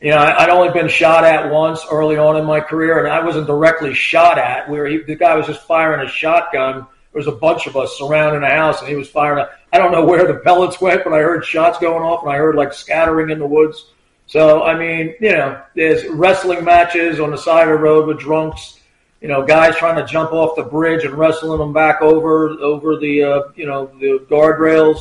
you 0.00 0.10
know, 0.10 0.16
I, 0.16 0.44
I'd 0.44 0.48
only 0.48 0.72
been 0.72 0.88
shot 0.88 1.24
at 1.24 1.50
once 1.50 1.84
early 1.90 2.16
on 2.16 2.36
in 2.36 2.44
my 2.44 2.60
career, 2.60 3.04
and 3.04 3.12
I 3.12 3.24
wasn't 3.24 3.46
directly 3.46 3.94
shot 3.94 4.38
at. 4.38 4.68
Where 4.68 4.86
he, 4.86 4.98
the 4.98 5.14
guy 5.14 5.36
was 5.36 5.46
just 5.46 5.60
firing 5.62 6.06
a 6.06 6.10
shotgun. 6.10 6.86
There 7.12 7.20
was 7.20 7.26
a 7.26 7.32
bunch 7.32 7.66
of 7.66 7.76
us 7.76 7.96
surrounding 7.98 8.42
a 8.42 8.50
house, 8.50 8.80
and 8.80 8.88
he 8.88 8.96
was 8.96 9.08
firing. 9.08 9.46
I 9.72 9.78
don't 9.78 9.92
know 9.92 10.04
where 10.04 10.26
the 10.26 10.40
pellets 10.40 10.80
went, 10.80 11.04
but 11.04 11.12
I 11.12 11.18
heard 11.18 11.44
shots 11.44 11.78
going 11.78 12.02
off, 12.02 12.22
and 12.22 12.32
I 12.32 12.36
heard 12.36 12.54
like 12.54 12.72
scattering 12.72 13.30
in 13.30 13.38
the 13.38 13.46
woods. 13.46 13.86
So, 14.26 14.62
I 14.62 14.78
mean, 14.78 15.14
you 15.20 15.32
know, 15.32 15.60
there's 15.74 16.06
wrestling 16.06 16.62
matches 16.62 17.18
on 17.18 17.30
the 17.30 17.38
side 17.38 17.66
of 17.66 17.78
the 17.78 17.82
road 17.82 18.06
with 18.06 18.18
drunks. 18.18 18.78
You 19.20 19.26
know, 19.26 19.44
guys 19.44 19.74
trying 19.74 19.96
to 19.96 20.04
jump 20.04 20.32
off 20.32 20.54
the 20.54 20.62
bridge 20.62 21.04
and 21.04 21.14
wrestling 21.14 21.58
them 21.58 21.72
back 21.72 22.02
over 22.02 22.50
over 22.50 22.98
the 22.98 23.22
uh, 23.22 23.42
you 23.56 23.66
know 23.66 23.86
the 23.98 24.24
guardrails. 24.30 25.00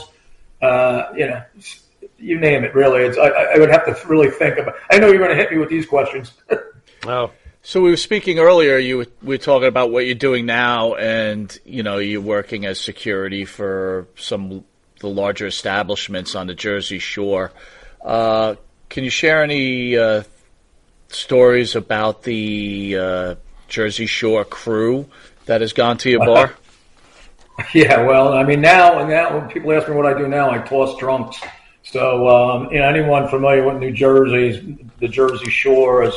Uh, 0.59 1.13
you 1.15 1.27
know, 1.27 1.43
you 2.17 2.39
name 2.39 2.63
it. 2.63 2.73
Really, 2.73 3.03
it's 3.03 3.17
I, 3.17 3.27
I 3.27 3.57
would 3.59 3.69
have 3.69 3.85
to 3.85 4.07
really 4.07 4.29
think 4.29 4.57
about. 4.57 4.75
I 4.91 4.97
know 4.97 5.07
you're 5.07 5.19
going 5.19 5.29
to 5.29 5.35
hit 5.35 5.51
me 5.51 5.57
with 5.57 5.69
these 5.69 5.85
questions. 5.85 6.33
Oh, 7.05 7.31
So 7.61 7.79
we 7.79 7.91
were 7.91 7.95
speaking 7.95 8.39
earlier. 8.39 8.77
You 8.79 8.97
were, 8.97 9.07
we 9.21 9.35
were 9.35 9.37
talking 9.37 9.67
about 9.67 9.91
what 9.91 10.05
you're 10.05 10.15
doing 10.15 10.45
now, 10.45 10.95
and 10.95 11.57
you 11.63 11.83
know 11.83 11.99
you're 11.99 12.19
working 12.19 12.65
as 12.65 12.81
security 12.81 13.45
for 13.45 14.07
some 14.17 14.65
the 14.99 15.07
larger 15.07 15.45
establishments 15.45 16.35
on 16.35 16.47
the 16.47 16.55
Jersey 16.55 16.99
Shore. 16.99 17.51
Uh, 18.03 18.55
can 18.89 19.03
you 19.03 19.09
share 19.09 19.43
any 19.43 19.95
uh, 19.95 20.23
stories 21.09 21.75
about 21.75 22.23
the 22.23 22.97
uh, 22.97 23.35
Jersey 23.67 24.07
Shore 24.07 24.43
crew 24.43 25.07
that 25.45 25.61
has 25.61 25.71
gone 25.73 25.97
to 25.99 26.09
your 26.09 26.25
bar? 26.25 26.53
Yeah, 27.73 28.03
well, 28.05 28.33
I 28.33 28.43
mean, 28.43 28.61
now 28.61 28.99
and 28.99 29.09
now 29.09 29.35
when 29.35 29.49
people 29.49 29.73
ask 29.73 29.89
me 29.89 29.95
what 29.95 30.05
I 30.05 30.15
do 30.15 30.27
now, 30.27 30.51
I 30.51 30.59
toss 30.59 30.95
drunks. 30.99 31.41
So, 31.91 32.27
um, 32.27 32.71
you 32.71 32.79
know, 32.79 32.89
anyone 32.89 33.29
familiar 33.29 33.65
with 33.65 33.77
New 33.77 33.93
Jersey, 33.93 34.77
the 34.99 35.07
Jersey 35.07 35.49
Shore 35.49 36.03
has 36.03 36.13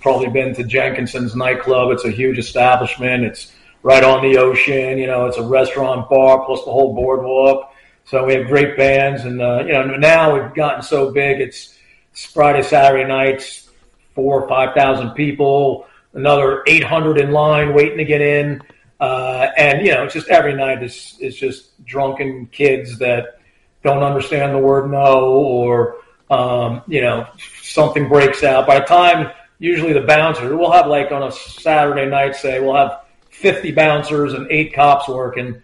probably 0.00 0.28
been 0.28 0.52
to 0.56 0.64
Jenkinson's 0.64 1.36
nightclub. 1.36 1.92
It's 1.92 2.04
a 2.04 2.10
huge 2.10 2.38
establishment. 2.38 3.22
It's 3.24 3.52
right 3.84 4.02
on 4.02 4.22
the 4.22 4.38
ocean. 4.38 4.98
You 4.98 5.06
know, 5.06 5.26
it's 5.26 5.36
a 5.36 5.42
restaurant, 5.42 6.10
bar, 6.10 6.44
plus 6.44 6.64
the 6.64 6.72
whole 6.72 6.92
boardwalk. 6.92 7.72
So 8.04 8.26
we 8.26 8.34
have 8.34 8.48
great 8.48 8.76
bands, 8.76 9.24
and 9.24 9.40
uh, 9.40 9.62
you 9.64 9.72
know, 9.72 9.84
now 9.96 10.34
we've 10.34 10.52
gotten 10.54 10.82
so 10.82 11.12
big. 11.12 11.40
It's, 11.40 11.78
it's 12.10 12.24
Friday, 12.24 12.64
Saturday 12.64 13.04
nights, 13.04 13.70
four 14.16 14.42
or 14.42 14.48
five 14.48 14.74
thousand 14.74 15.10
people, 15.10 15.86
another 16.14 16.64
eight 16.66 16.82
hundred 16.82 17.18
in 17.18 17.30
line 17.30 17.74
waiting 17.74 17.98
to 17.98 18.04
get 18.04 18.20
in. 18.20 18.60
Uh, 18.98 19.50
and 19.56 19.86
you 19.86 19.92
know, 19.92 20.02
it's 20.02 20.14
just 20.14 20.28
every 20.28 20.54
night 20.54 20.82
is 20.82 21.16
is 21.20 21.36
just 21.36 21.84
drunken 21.84 22.46
kids 22.46 22.98
that 22.98 23.38
don't 23.82 24.02
understand 24.02 24.54
the 24.54 24.58
word 24.58 24.90
no, 24.90 25.30
or 25.34 25.96
um, 26.30 26.82
you 26.88 27.00
know, 27.00 27.26
something 27.62 28.08
breaks 28.08 28.42
out. 28.42 28.66
By 28.66 28.80
the 28.80 28.86
time 28.86 29.30
usually 29.58 29.92
the 29.92 30.00
bouncers, 30.00 30.52
we'll 30.52 30.72
have 30.72 30.86
like 30.86 31.12
on 31.12 31.22
a 31.22 31.32
Saturday 31.32 32.06
night, 32.06 32.36
say 32.36 32.60
we'll 32.60 32.76
have 32.76 33.00
fifty 33.30 33.72
bouncers 33.72 34.32
and 34.32 34.50
eight 34.50 34.72
cops 34.72 35.08
working, 35.08 35.62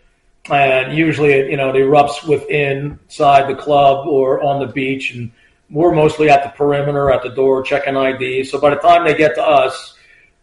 and 0.51 0.97
usually 0.97 1.33
it, 1.33 1.51
you 1.51 1.57
know 1.57 1.71
it 1.71 1.77
erupts 1.77 2.27
within 2.27 2.99
inside 3.05 3.49
the 3.49 3.55
club 3.55 4.07
or 4.07 4.43
on 4.43 4.61
the 4.61 4.73
beach, 4.73 5.15
and 5.15 5.31
we're 5.71 5.95
mostly 5.95 6.31
at 6.31 6.43
the 6.43 6.51
perimeter, 6.51 7.11
at 7.11 7.23
the 7.23 7.31
door, 7.31 7.63
checking 7.63 7.97
ID. 7.97 8.45
So 8.45 8.61
by 8.61 8.71
the 8.71 8.77
time 8.77 9.05
they 9.05 9.15
get 9.15 9.35
to 9.35 9.43
us, 9.43 9.95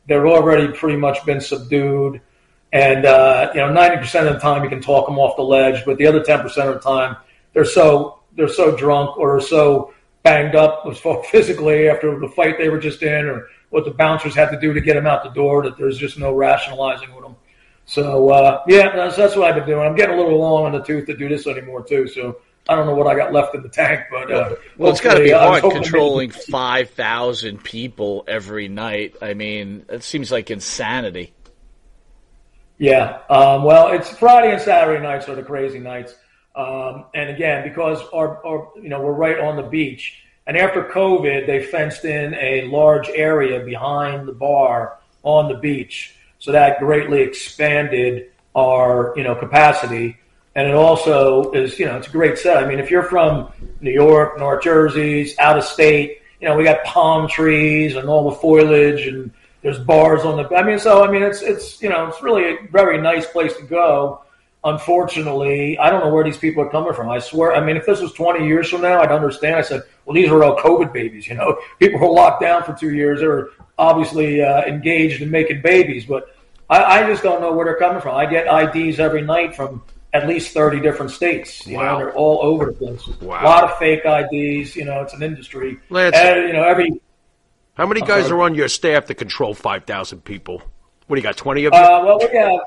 they're 0.08 0.28
already 0.28 0.72
pretty 0.72 0.98
much 0.98 1.26
been 1.26 1.42
subdued. 1.42 2.22
And, 2.72 3.06
uh, 3.06 3.52
you 3.54 3.62
know, 3.62 3.70
90% 3.70 4.28
of 4.28 4.34
the 4.34 4.40
time 4.40 4.64
you 4.64 4.70
can 4.70 4.82
talk 4.82 5.08
them 5.08 5.18
off 5.18 5.38
the 5.38 5.44
ledge, 5.44 5.86
but 5.86 5.98
the 5.98 6.08
other 6.08 6.22
10% 6.22 6.44
of 6.44 6.56
the 6.76 6.80
time 6.80 7.16
they're 7.56 7.66
so, 7.66 8.20
they're 8.36 8.48
so 8.48 8.76
drunk 8.76 9.18
or 9.18 9.42
so 9.42 9.96
banged 10.22 10.56
up 10.56 10.86
physically 11.32 11.90
after 11.90 12.20
the 12.20 12.30
fight 12.30 12.60
they 12.60 12.70
were 12.70 12.80
just 12.80 13.02
in 13.02 13.26
or 13.26 13.48
what 13.70 13.86
the 13.86 13.92
bouncers 13.92 14.36
had 14.36 14.52
to 14.52 14.60
do 14.60 14.74
to 14.74 14.82
get 14.82 14.94
them 14.94 15.08
out 15.08 15.24
the 15.24 15.30
door 15.32 15.64
that 15.64 15.78
there's 15.78 15.98
just 15.98 16.20
no 16.20 16.34
rationalizing 16.36 17.14
with 17.16 17.24
them. 17.24 17.36
So, 17.86 18.30
uh, 18.30 18.62
yeah, 18.68 18.96
that's, 18.96 19.16
that's 19.16 19.36
what 19.36 19.50
I've 19.50 19.56
been 19.56 19.66
doing. 19.66 19.88
I'm 19.88 19.96
getting 19.96 20.16
a 20.16 20.22
little 20.22 20.38
long 20.38 20.66
on 20.66 20.72
the 20.74 20.82
tooth 20.82 21.06
to 21.08 21.16
do 21.16 21.30
this 21.30 21.48
anymore 21.48 21.84
too. 21.84 22.08
So 22.08 22.38
I 22.68 22.76
don't 22.76 22.88
know 22.88 22.96
what 22.96 23.08
I 23.08 23.16
got 23.16 23.32
left 23.32 23.54
in 23.54 23.62
the 23.62 23.70
tank, 23.70 24.06
but 24.12 24.32
uh, 24.32 24.56
well, 24.78 24.92
it's 24.92 25.02
got 25.02 25.16
to 25.16 25.24
be 25.24 25.32
uh, 25.32 25.40
hard 25.40 25.62
controlling 25.72 26.32
five 26.32 26.90
thousand 26.90 27.64
people 27.64 28.24
every 28.28 28.68
night. 28.68 29.16
I 29.22 29.36
mean, 29.36 29.86
it 29.88 30.04
seems 30.04 30.32
like 30.32 30.50
insanity. 30.50 31.32
Yeah. 32.80 33.20
Um, 33.30 33.64
well, 33.64 33.90
it's 33.90 34.10
Friday 34.10 34.52
and 34.52 34.62
Saturday 34.62 35.02
nights 35.02 35.30
are 35.30 35.36
the 35.36 35.44
crazy 35.44 35.80
nights. 35.80 36.16
Um, 36.56 37.06
and 37.14 37.30
again, 37.30 37.68
because 37.68 38.02
our, 38.14 38.46
our, 38.46 38.70
you 38.82 38.90
know, 38.90 39.02
we're 39.02 39.12
right 39.12 39.40
on 39.40 39.58
the 39.58 39.64
beach. 39.64 40.22
And 40.48 40.56
after 40.58 40.84
COVID, 40.84 41.48
they 41.48 41.64
fenced 41.64 42.06
in 42.06 42.34
a 42.36 42.66
large 42.68 43.10
area 43.10 43.60
behind 43.66 44.28
the 44.28 44.34
bar 44.34 45.00
on 45.24 45.50
the 45.50 45.56
beach. 45.58 46.16
So 46.40 46.52
that 46.52 46.80
greatly 46.80 47.22
expanded 47.22 48.32
our, 48.56 49.14
you 49.18 49.24
know, 49.24 49.36
capacity. 49.36 50.18
And 50.54 50.68
it 50.68 50.76
also 50.76 51.52
is, 51.52 51.78
you 51.80 51.86
know, 51.86 51.98
it's 51.98 52.08
a 52.08 52.12
great 52.12 52.38
set. 52.38 52.64
I 52.64 52.68
mean, 52.68 52.80
if 52.80 52.90
you're 52.90 53.04
from 53.04 53.52
New 53.82 53.92
York, 53.92 54.40
North 54.40 54.64
Jersey's, 54.64 55.38
out 55.40 55.58
of 55.58 55.66
state, 55.66 56.22
you 56.40 56.48
know, 56.48 56.56
we 56.56 56.64
got 56.64 56.84
palm 56.86 57.28
trees 57.28 57.96
and 57.96 58.08
all 58.08 58.30
the 58.30 58.36
foliage 58.38 59.08
and 59.08 59.32
there's 59.62 59.80
bars 59.80 60.24
on 60.24 60.38
the, 60.38 60.56
I 60.56 60.64
mean, 60.64 60.78
so, 60.78 61.04
I 61.04 61.12
mean, 61.12 61.24
it's, 61.24 61.42
it's, 61.42 61.82
you 61.82 61.90
know, 61.90 62.06
it's 62.06 62.22
really 62.22 62.44
a 62.44 62.58
very 62.72 63.02
nice 63.02 63.26
place 63.26 63.58
to 63.58 63.64
go. 63.64 64.22
Unfortunately, 64.66 65.78
I 65.78 65.90
don't 65.90 66.02
know 66.04 66.14
where 66.14 66.24
these 66.24 66.38
people 66.38 66.64
are 66.64 66.70
coming 66.70 66.94
from. 66.94 67.10
I 67.10 67.20
swear, 67.20 67.56
I 67.56 67.64
mean, 67.64 67.78
if 67.78 67.86
this 67.86 68.02
was 68.02 68.14
20 68.14 68.46
years 68.48 68.70
from 68.70 68.82
now, 68.82 69.00
I'd 69.02 69.12
understand. 69.12 69.56
I 69.56 69.62
said, 69.62 69.84
well, 70.06 70.14
these 70.16 70.30
are 70.30 70.44
all 70.44 70.58
COVID 70.58 70.92
babies, 70.94 71.28
you 71.28 71.36
know, 71.36 71.60
people 71.80 72.00
were 72.00 72.10
locked 72.10 72.42
down 72.42 72.64
for 72.64 72.74
two 72.74 72.94
years. 72.94 73.20
They 73.20 73.28
were 73.28 73.52
obviously 73.78 74.42
uh, 74.42 74.64
engaged 74.64 75.22
in 75.22 75.30
making 75.32 75.62
babies, 75.62 76.06
but 76.06 76.36
I, 76.70 76.84
I 77.04 77.08
just 77.10 77.24
don't 77.24 77.42
know 77.42 77.52
where 77.54 77.66
they're 77.66 77.78
coming 77.78 78.02
from. 78.02 78.16
I 78.16 78.26
get 78.26 78.48
IDs 78.48 79.00
every 79.00 79.22
night 79.22 79.56
from 79.56 79.84
at 80.14 80.28
least 80.28 80.54
30 80.54 80.80
different 80.80 81.12
states. 81.12 81.66
You 81.68 81.78
Wow. 81.78 81.94
know, 81.94 82.06
they're 82.06 82.14
all 82.16 82.40
over 82.42 82.68
the 82.68 82.74
place. 82.74 83.06
Wow. 83.22 83.44
A 83.44 83.46
lot 83.46 83.64
of 83.66 83.78
fake 83.78 84.02
IDs, 84.06 84.76
you 84.76 84.86
know, 84.86 85.02
it's 85.02 85.14
an 85.14 85.22
industry. 85.24 85.78
Lance- 85.90 86.16
and, 86.16 86.48
you 86.48 86.54
know, 86.54 86.64
every, 86.64 87.02
How 87.74 87.86
many 87.86 88.02
guys 88.02 88.32
are 88.32 88.42
on 88.42 88.56
your 88.56 88.68
staff 88.70 89.06
to 89.08 89.14
control 89.14 89.54
5,000 89.54 90.24
people? 90.24 90.62
What 91.08 91.18
do 91.18 91.20
you 91.20 91.24
got, 91.24 91.38
20 91.38 91.66
of 91.66 91.74
you? 91.74 91.80
Uh, 91.80 92.02
well, 92.04 92.18
we 92.20 92.36
have, 92.38 92.60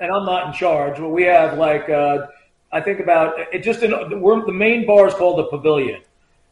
and 0.00 0.12
I'm 0.12 0.24
not 0.24 0.48
in 0.48 0.52
charge, 0.52 0.98
but 0.98 1.08
we 1.08 1.24
have 1.24 1.58
like 1.58 1.88
uh, 1.88 2.26
I 2.72 2.80
think 2.80 3.00
about 3.00 3.34
it. 3.52 3.62
Just 3.62 3.82
in 3.82 4.20
we're 4.20 4.44
the 4.44 4.52
main 4.52 4.86
bar 4.86 5.08
is 5.08 5.14
called 5.14 5.38
the 5.38 5.44
Pavilion, 5.44 6.02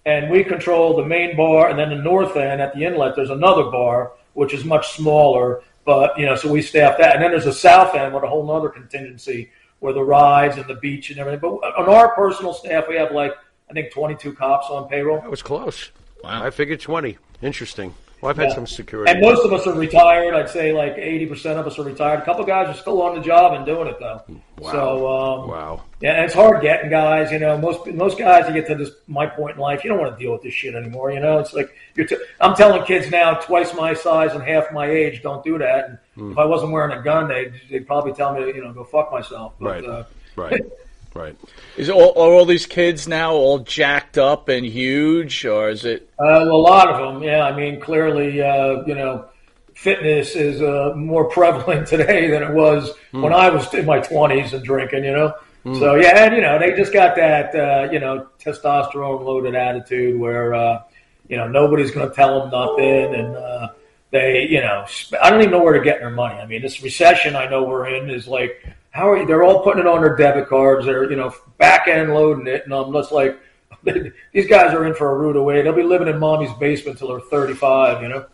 and 0.07 0.31
we 0.31 0.45
control 0.45 0.97
the 0.97 1.05
main 1.05 1.37
bar, 1.37 1.69
and 1.69 1.79
then 1.79 1.91
the 1.91 1.97
north 1.97 2.37
end 2.37 2.61
at 2.61 2.75
the 2.75 2.85
inlet 2.85 3.17
there's 3.17 3.31
another 3.31 3.65
bar 3.65 4.13
which 4.35 4.55
is 4.55 4.65
much 4.65 4.93
smaller, 4.93 5.63
but 5.85 6.19
you 6.19 6.27
know 6.27 6.37
so 6.37 6.51
we 6.51 6.63
staff 6.63 6.99
that, 6.99 7.15
and 7.15 7.23
then 7.23 7.31
there's 7.31 7.47
a 7.47 7.53
south 7.53 7.95
end 7.95 8.15
with 8.15 8.23
a 8.25 8.29
whole 8.29 8.51
other 8.51 8.69
contingency 8.69 9.51
where 9.81 9.93
the 9.93 10.03
rides 10.03 10.57
and 10.57 10.67
the 10.67 10.77
beach 10.77 11.11
and 11.11 11.19
everything. 11.19 11.41
But 11.41 11.77
on 11.77 11.89
our 11.89 12.15
personal 12.15 12.55
staff, 12.55 12.85
we 12.89 12.97
have 12.97 13.13
like 13.13 13.33
I 13.69 13.73
think 13.73 13.93
22 13.93 14.35
cops 14.35 14.69
on 14.69 14.89
payroll. 14.89 15.21
that 15.21 15.31
was 15.31 15.43
close. 15.43 15.91
Wow. 16.23 16.45
I 16.45 16.51
figured 16.51 16.81
20. 16.81 17.19
Interesting. 17.41 17.95
Well, 18.23 18.31
I've 18.31 18.37
had 18.37 18.51
Yeah. 18.51 18.55
some 18.55 18.67
security. 18.69 19.11
And 19.11 19.21
most 19.21 19.45
of 19.45 19.53
us 19.53 19.67
are 19.67 19.75
retired. 19.75 20.33
I'd 20.33 20.49
say 20.49 20.73
like 20.73 20.97
80% 20.97 21.59
of 21.59 21.67
us 21.67 21.77
are 21.79 21.83
retired. 21.83 22.21
A 22.21 22.25
couple 22.25 22.45
guys 22.45 22.69
are 22.69 22.79
still 22.79 23.03
on 23.03 23.17
the 23.17 23.21
job 23.21 23.53
and 23.55 23.67
doing 23.67 23.89
it 23.89 23.99
though. 23.99 24.23
Wow. 24.61 24.71
So, 24.73 25.09
um, 25.09 25.49
wow. 25.51 25.81
yeah, 26.01 26.13
and 26.15 26.25
it's 26.27 26.35
hard 26.35 26.63
getting 26.63 26.89
guys. 26.89 27.33
You 27.33 27.41
know, 27.41 27.59
most 27.59 27.85
most 27.89 28.17
guys 28.19 28.47
you 28.47 28.55
get 28.55 28.69
to 28.69 28.77
this 28.77 28.93
my 29.09 29.27
point 29.27 29.57
in 29.57 29.61
life, 29.61 29.83
you 29.83 29.91
don't 29.91 29.99
want 29.99 30.17
to 30.17 30.23
deal 30.23 30.33
with 30.33 30.43
this 30.43 30.55
shit 30.55 30.77
anymore. 30.77 31.11
You 31.11 31.19
know, 31.19 31.41
it's 31.41 31.53
like 31.53 31.75
you're. 31.97 32.07
T- 32.07 32.17
I'm 32.41 32.55
telling 32.55 32.85
kids 32.85 33.11
now, 33.11 33.35
twice 33.35 33.75
my 33.75 33.93
size 33.93 34.33
and 34.35 34.43
half 34.45 34.71
my 34.73 34.89
age, 34.89 35.21
don't 35.21 35.43
do 35.43 35.59
that. 35.59 35.89
And 35.89 35.99
Hmm. 36.15 36.31
if 36.33 36.39
I 36.39 36.45
wasn't 36.45 36.71
wearing 36.71 36.97
a 36.97 37.03
gun, 37.03 37.27
they 37.27 37.51
they'd 37.71 37.87
probably 37.89 38.13
tell 38.13 38.33
me 38.35 38.47
you 38.47 38.63
know 38.63 38.73
go 38.73 38.85
fuck 38.85 39.11
myself. 39.11 39.55
But, 39.61 39.69
Right. 39.69 39.85
Uh, 39.85 40.05
Right. 40.37 40.61
Right. 41.15 41.37
Is 41.77 41.91
all, 41.91 42.11
are 42.11 42.33
all 42.33 42.47
these 42.47 42.67
kids 42.67 43.07
now 43.07 43.33
all 43.35 43.59
jacked 43.59 44.17
up 44.17 44.49
and 44.49 44.65
huge, 44.65 45.45
or 45.45 45.69
is 45.69 45.85
it? 45.85 46.09
Uh, 46.19 46.45
a 46.45 46.45
lot 46.45 46.89
of 46.89 46.99
them, 46.99 47.23
yeah. 47.23 47.45
I 47.45 47.55
mean, 47.55 47.81
clearly, 47.81 48.41
uh, 48.41 48.83
you 48.87 48.95
know, 48.95 49.27
fitness 49.75 50.35
is 50.35 50.63
uh, 50.63 50.95
more 50.97 51.25
prevalent 51.31 51.87
today 51.87 52.29
than 52.29 52.43
it 52.43 52.53
was 52.53 52.91
when 53.11 53.33
I 53.33 53.51
was 53.51 53.73
in 53.75 53.85
my 53.85 54.01
twenties 54.01 54.55
and 54.55 54.65
drinking. 54.65 55.05
You 55.05 55.13
know, 55.13 55.35
so 55.79 55.95
yeah, 55.97 56.25
and 56.25 56.35
you 56.35 56.41
know, 56.41 56.59
they 56.59 56.73
just 56.73 56.93
got 56.93 57.15
that 57.17 57.55
uh, 57.55 57.93
you 57.93 58.01
know 58.01 58.29
testosterone 58.41 59.25
loaded 59.25 59.55
attitude 59.55 60.19
where 60.19 60.55
uh, 60.55 60.83
you 61.29 61.37
know 61.37 61.47
nobody's 61.47 61.91
going 61.91 62.09
to 62.09 62.15
tell 62.15 62.41
them 62.41 62.51
nothing, 62.51 63.15
and 63.15 63.37
uh, 63.37 63.69
they, 64.11 64.49
you 64.49 64.61
know, 64.61 64.85
sp- 64.89 65.21
I 65.23 65.31
don't 65.31 65.41
even 65.41 65.53
know 65.53 65.63
where 65.63 65.75
to 65.75 65.85
get 65.85 66.01
their 66.01 66.11
money. 66.11 66.41
I 66.41 66.47
mean, 66.47 66.63
this 66.63 66.83
recession 66.83 67.37
I 67.37 67.49
know 67.49 67.65
we're 67.65 67.89
in 67.89 68.09
is 68.09 68.27
like. 68.27 68.67
How 68.93 69.11
are 69.11 69.17
you? 69.17 69.27
They're 69.27 69.43
all 69.43 69.63
putting 69.63 69.81
it 69.81 69.87
on 69.87 70.03
their 70.03 70.17
debit 70.17 70.49
cards. 70.49 70.87
They're, 70.87 71.11
you 71.11 71.17
know, 71.17 71.35
back 71.59 71.89
end 71.89 72.15
loading 72.15 72.47
it, 72.47 72.65
and 72.65 72.75
I'm 72.75 72.93
just 72.93 73.11
like, 73.11 73.39
these 74.33 74.47
guys 74.47 74.75
are 74.75 74.87
in 74.87 74.95
for 74.95 75.11
a 75.11 75.19
rude 75.19 75.37
away. 75.37 75.63
They'll 75.63 75.73
be 75.73 75.83
living 75.83 76.09
in 76.09 76.19
mommy's 76.19 76.53
basement 76.55 77.01
until 77.01 77.17
they're 77.17 77.27
35, 77.27 78.03
you 78.03 78.09
know? 78.09 78.27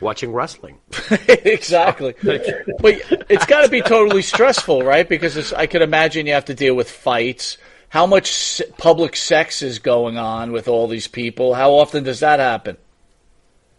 Watching 0.00 0.32
wrestling. 0.32 0.78
exactly. 1.28 2.14
but 2.22 3.00
it's 3.28 3.46
got 3.46 3.62
to 3.62 3.70
be 3.70 3.82
totally 3.82 4.22
stressful, 4.22 4.82
right? 4.82 5.08
Because 5.08 5.36
it's, 5.36 5.52
I 5.52 5.66
could 5.66 5.82
imagine 5.82 6.26
you 6.26 6.32
have 6.32 6.46
to 6.46 6.54
deal 6.54 6.74
with 6.74 6.90
fights. 6.90 7.58
How 7.88 8.06
much 8.06 8.60
public 8.78 9.16
sex 9.16 9.62
is 9.62 9.78
going 9.78 10.18
on 10.18 10.52
with 10.52 10.68
all 10.68 10.88
these 10.88 11.06
people? 11.06 11.54
How 11.54 11.72
often 11.72 12.02
does 12.04 12.20
that 12.20 12.40
happen? 12.40 12.76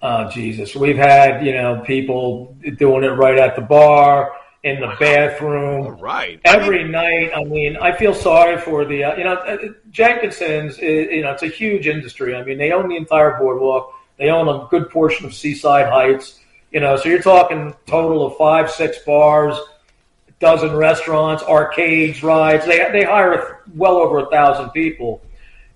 Oh, 0.01 0.29
Jesus. 0.29 0.75
We've 0.75 0.97
had, 0.97 1.45
you 1.45 1.53
know, 1.53 1.81
people 1.85 2.57
doing 2.77 3.03
it 3.03 3.09
right 3.09 3.37
at 3.37 3.55
the 3.55 3.61
bar, 3.61 4.33
in 4.63 4.79
the 4.79 4.95
bathroom. 4.99 5.99
Right. 5.99 6.39
Every 6.45 6.83
night, 6.83 7.31
I 7.35 7.43
mean, 7.43 7.77
I 7.77 7.91
feel 7.97 8.13
sorry 8.13 8.57
for 8.59 8.85
the, 8.85 9.03
uh, 9.03 9.15
you 9.15 9.23
know, 9.23 9.33
uh, 9.33 9.57
Jenkinson's, 9.89 10.77
uh, 10.77 10.85
you 10.85 11.23
know, 11.23 11.31
it's 11.31 11.43
a 11.43 11.47
huge 11.47 11.87
industry. 11.87 12.35
I 12.35 12.43
mean, 12.43 12.57
they 12.57 12.71
own 12.71 12.87
the 12.89 12.95
entire 12.95 13.39
boardwalk. 13.39 13.93
They 14.17 14.29
own 14.29 14.47
a 14.47 14.67
good 14.69 14.89
portion 14.91 15.25
of 15.25 15.33
Seaside 15.33 15.89
Heights. 15.89 16.39
You 16.71 16.79
know, 16.79 16.95
so 16.95 17.09
you're 17.09 17.21
talking 17.21 17.73
total 17.85 18.25
of 18.25 18.37
five, 18.37 18.69
six 18.69 18.99
bars, 18.99 19.57
a 20.29 20.31
dozen 20.39 20.75
restaurants, 20.75 21.43
arcades, 21.43 22.23
rides. 22.23 22.65
They 22.65 22.77
they 22.91 23.03
hire 23.03 23.63
well 23.75 23.97
over 23.97 24.19
a 24.19 24.29
thousand 24.29 24.69
people, 24.69 25.21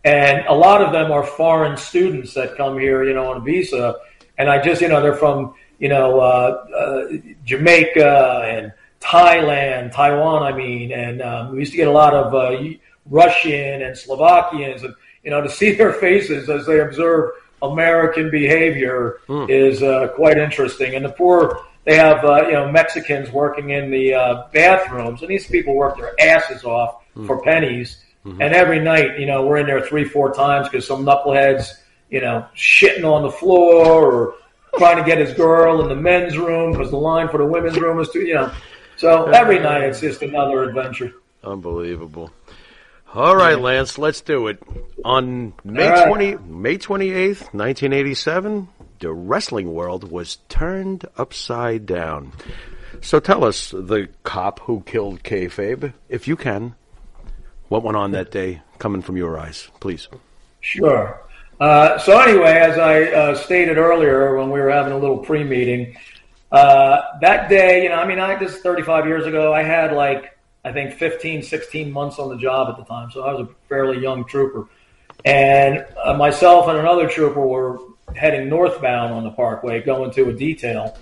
and 0.06 0.45
a 0.48 0.54
lot 0.54 0.82
of 0.82 0.93
them 0.93 1.12
are 1.12 1.24
foreign 1.26 1.76
students 1.76 2.34
that 2.36 2.56
come 2.56 2.80
here, 2.80 3.04
you 3.04 3.13
know, 3.13 3.32
on 3.32 3.38
a 3.38 3.39
visa. 3.41 3.98
And 4.38 4.50
I 4.50 4.62
just, 4.62 4.82
you 4.82 4.88
know, 4.88 5.02
they're 5.02 5.15
from, 5.15 5.56
you 5.80 5.90
know, 5.90 6.20
uh, 6.20 6.66
uh, 6.76 7.08
Jamaica 7.44 8.44
and 8.46 8.74
Thailand, 9.02 9.92
Taiwan, 9.92 10.44
I 10.44 10.56
mean, 10.56 10.92
and 10.92 11.22
um, 11.22 11.52
we 11.52 11.60
used 11.60 11.72
to 11.72 11.78
get 11.78 11.88
a 11.88 11.92
lot 11.92 12.14
of 12.14 12.34
uh, 12.34 12.64
Russian 13.10 13.82
and 13.82 13.98
Slovakians, 13.98 14.84
and 14.84 14.96
you 15.24 15.32
know, 15.32 15.42
to 15.42 15.50
see 15.50 15.74
their 15.74 15.94
faces 15.94 16.50
as 16.50 16.66
they 16.66 16.80
observe 16.80 17.32
American 17.62 18.30
behavior 18.32 19.20
is 19.50 19.82
uh, 19.84 20.08
quite 20.10 20.38
interesting. 20.38 20.96
And 20.96 21.06
the 21.06 21.10
poor, 21.10 21.66
they 21.84 21.96
have 21.96 22.24
uh, 22.24 22.48
you 22.48 22.54
know 22.54 22.72
Mexicans 22.72 23.32
working 23.32 23.72
in 23.72 23.92
the 23.92 24.14
uh, 24.14 24.48
bathrooms, 24.54 25.22
and 25.22 25.30
these 25.30 25.48
people 25.48 25.76
work 25.76 25.98
their 25.98 26.14
asses 26.20 26.64
off 26.64 27.04
for 27.26 27.42
pennies. 27.42 28.02
And 28.42 28.56
every 28.56 28.80
night, 28.80 29.20
you 29.20 29.28
know, 29.28 29.46
we're 29.46 29.58
in 29.58 29.68
there 29.68 29.82
three, 29.82 30.04
four 30.04 30.34
times 30.34 30.68
because 30.68 30.88
some 30.88 31.06
knuckleheads, 31.06 31.74
you 32.10 32.22
know, 32.22 32.44
shitting 32.56 33.04
on 33.04 33.22
the 33.22 33.30
floor 33.30 34.12
or 34.12 34.34
trying 34.78 34.98
to 34.98 35.04
get 35.04 35.18
his 35.18 35.34
girl 35.34 35.82
in 35.82 35.90
the 35.90 35.96
men's 35.96 36.38
room 36.38 36.72
because 36.72 36.92
the 36.92 36.98
line 36.98 37.30
for 37.30 37.38
the 37.38 37.46
women's 37.46 37.80
room 37.80 38.00
is 38.00 38.10
too, 38.10 38.22
you 38.22 38.36
know. 38.36 38.52
So 38.98 39.26
every 39.26 39.60
night 39.60 39.84
it's 39.84 40.00
just 40.00 40.22
another 40.22 40.64
adventure. 40.64 41.14
Unbelievable. 41.44 42.32
All 43.14 43.36
right, 43.36 43.58
Lance, 43.58 43.98
let's 43.98 44.20
do 44.22 44.48
it. 44.48 44.62
On 45.06 45.54
May 45.64 45.88
right. 45.88 46.08
20, 46.08 46.36
May 46.36 46.78
28th, 46.78 47.54
1987, 47.54 48.68
the 49.00 49.14
wrestling 49.14 49.74
world 49.74 50.12
was 50.12 50.38
turned 50.50 51.06
upside 51.18 51.86
down. 51.86 52.34
So 53.02 53.20
tell 53.20 53.46
us, 53.46 53.72
the 53.72 54.10
cop 54.24 54.60
who 54.62 54.82
killed 54.82 55.24
kayfabe, 55.24 55.94
if 56.10 56.28
you 56.28 56.36
can, 56.36 56.76
what 57.70 57.84
went 57.84 57.96
on 57.98 58.12
that 58.12 58.32
day 58.32 58.62
coming 58.80 59.02
from 59.02 59.16
your 59.16 59.40
eyes, 59.40 59.70
please. 59.80 60.08
Sure. 60.60 61.22
Uh, 61.60 61.98
so 62.00 62.20
anyway, 62.20 62.54
as 62.54 62.78
I 62.78 63.04
uh, 63.04 63.36
stated 63.36 63.78
earlier 63.78 64.36
when 64.38 64.50
we 64.50 64.60
were 64.60 64.70
having 64.70 64.91
a 64.91 64.98
little 64.98 65.18
pre-meeting, 65.18 65.96
uh, 66.52 67.02
that 67.22 67.50
day, 67.50 67.84
you 67.84 67.89
know, 67.89 67.96
I 67.96 68.08
mean, 68.08 68.20
I 68.20 68.36
this 68.36 68.56
is 68.56 68.62
35 68.62 69.08
years 69.08 69.26
ago. 69.26 69.54
I 69.54 69.63
had 69.63 69.94
like 69.94 70.38
I 70.63 70.72
think 70.72 70.94
15, 70.94 71.44
16 71.44 71.91
months 71.91 72.20
on 72.20 72.30
the 72.30 72.38
job 72.38 72.70
at 72.70 72.78
the 72.78 72.84
time, 72.84 73.12
so 73.12 73.24
I 73.24 73.34
was 73.34 73.48
a 73.48 73.50
fairly 73.70 74.02
young 74.02 74.26
trooper. 74.26 74.68
And 75.24 75.86
uh, 76.04 76.13
myself 76.15 76.68
and 76.68 76.78
another 76.78 77.08
trooper 77.08 77.46
were 77.46 77.80
heading 78.15 78.50
northbound 78.50 79.13
on 79.13 79.24
the 79.24 79.32
Parkway, 79.32 79.82
going 79.82 80.12
to 80.12 80.30
a 80.30 80.34
detail. 80.34 80.98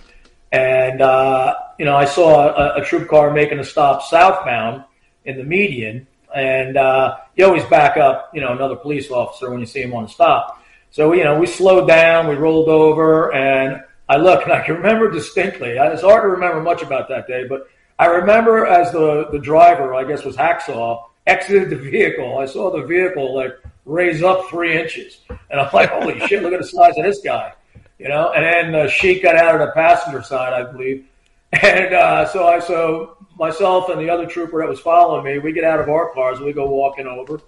And 0.51 1.01
uh, 1.01 1.55
you 1.79 1.85
know, 1.85 1.95
I 1.95 2.05
saw 2.05 2.49
a, 2.49 2.81
a 2.81 2.85
troop 2.85 3.09
car 3.09 3.33
making 3.33 3.59
a 3.59 3.63
stop 3.63 4.03
southbound 4.03 4.83
in 5.25 5.37
the 5.37 5.43
median, 5.43 6.07
and 6.33 6.77
uh, 6.77 7.17
you 7.35 7.45
always 7.45 7.63
back 7.65 7.97
up, 7.97 8.31
you 8.33 8.41
know, 8.41 8.51
another 8.51 8.75
police 8.75 9.09
officer 9.11 9.49
when 9.49 9.59
you 9.59 9.65
see 9.65 9.81
him 9.81 9.93
on 9.93 10.03
the 10.03 10.09
stop. 10.09 10.63
So 10.91 11.13
you 11.13 11.23
know, 11.23 11.39
we 11.39 11.47
slowed 11.47 11.87
down, 11.87 12.27
we 12.27 12.35
rolled 12.35 12.69
over, 12.69 13.33
and 13.33 13.81
I 14.09 14.17
look, 14.17 14.43
and 14.43 14.53
I 14.53 14.61
can 14.63 14.75
remember 14.75 15.09
distinctly. 15.09 15.71
It's 15.71 16.01
hard 16.01 16.23
to 16.23 16.27
remember 16.27 16.61
much 16.61 16.81
about 16.81 17.09
that 17.09 17.27
day, 17.27 17.45
but 17.47 17.67
I 17.97 18.05
remember 18.05 18.65
as 18.65 18.91
the 18.91 19.27
the 19.31 19.39
driver, 19.39 19.95
I 19.95 20.03
guess 20.03 20.23
was 20.23 20.35
Hacksaw, 20.35 21.03
exited 21.25 21.69
the 21.69 21.77
vehicle, 21.77 22.37
I 22.37 22.45
saw 22.45 22.71
the 22.71 22.85
vehicle 22.85 23.35
like 23.35 23.53
raise 23.85 24.23
up 24.23 24.49
three 24.49 24.79
inches, 24.79 25.19
and 25.49 25.59
I'm 25.59 25.69
like, 25.73 25.89
holy 25.89 26.19
shit, 26.27 26.43
look 26.43 26.53
at 26.53 26.59
the 26.59 26.67
size 26.67 26.97
of 26.97 27.03
this 27.03 27.21
guy, 27.21 27.53
you 27.99 28.07
know. 28.07 28.31
And 28.31 28.45
then 28.45 28.75
uh, 28.75 28.87
Sheik 28.87 29.23
got 29.23 29.35
out 29.35 29.55
of 29.55 29.61
the 29.61 29.71
passenger 29.73 30.21
side, 30.21 30.53
I 30.53 30.71
believe, 30.71 31.05
and 31.53 31.93
uh, 31.93 32.25
so 32.27 32.47
I 32.47 32.59
so 32.59 33.17
myself 33.37 33.89
and 33.89 33.99
the 33.99 34.09
other 34.09 34.25
trooper 34.25 34.59
that 34.59 34.69
was 34.69 34.79
following 34.79 35.23
me, 35.23 35.39
we 35.39 35.51
get 35.51 35.63
out 35.63 35.79
of 35.79 35.89
our 35.89 36.13
cars 36.13 36.37
and 36.37 36.45
we 36.45 36.53
go 36.53 36.67
walking 36.67 37.07
over, 37.07 37.41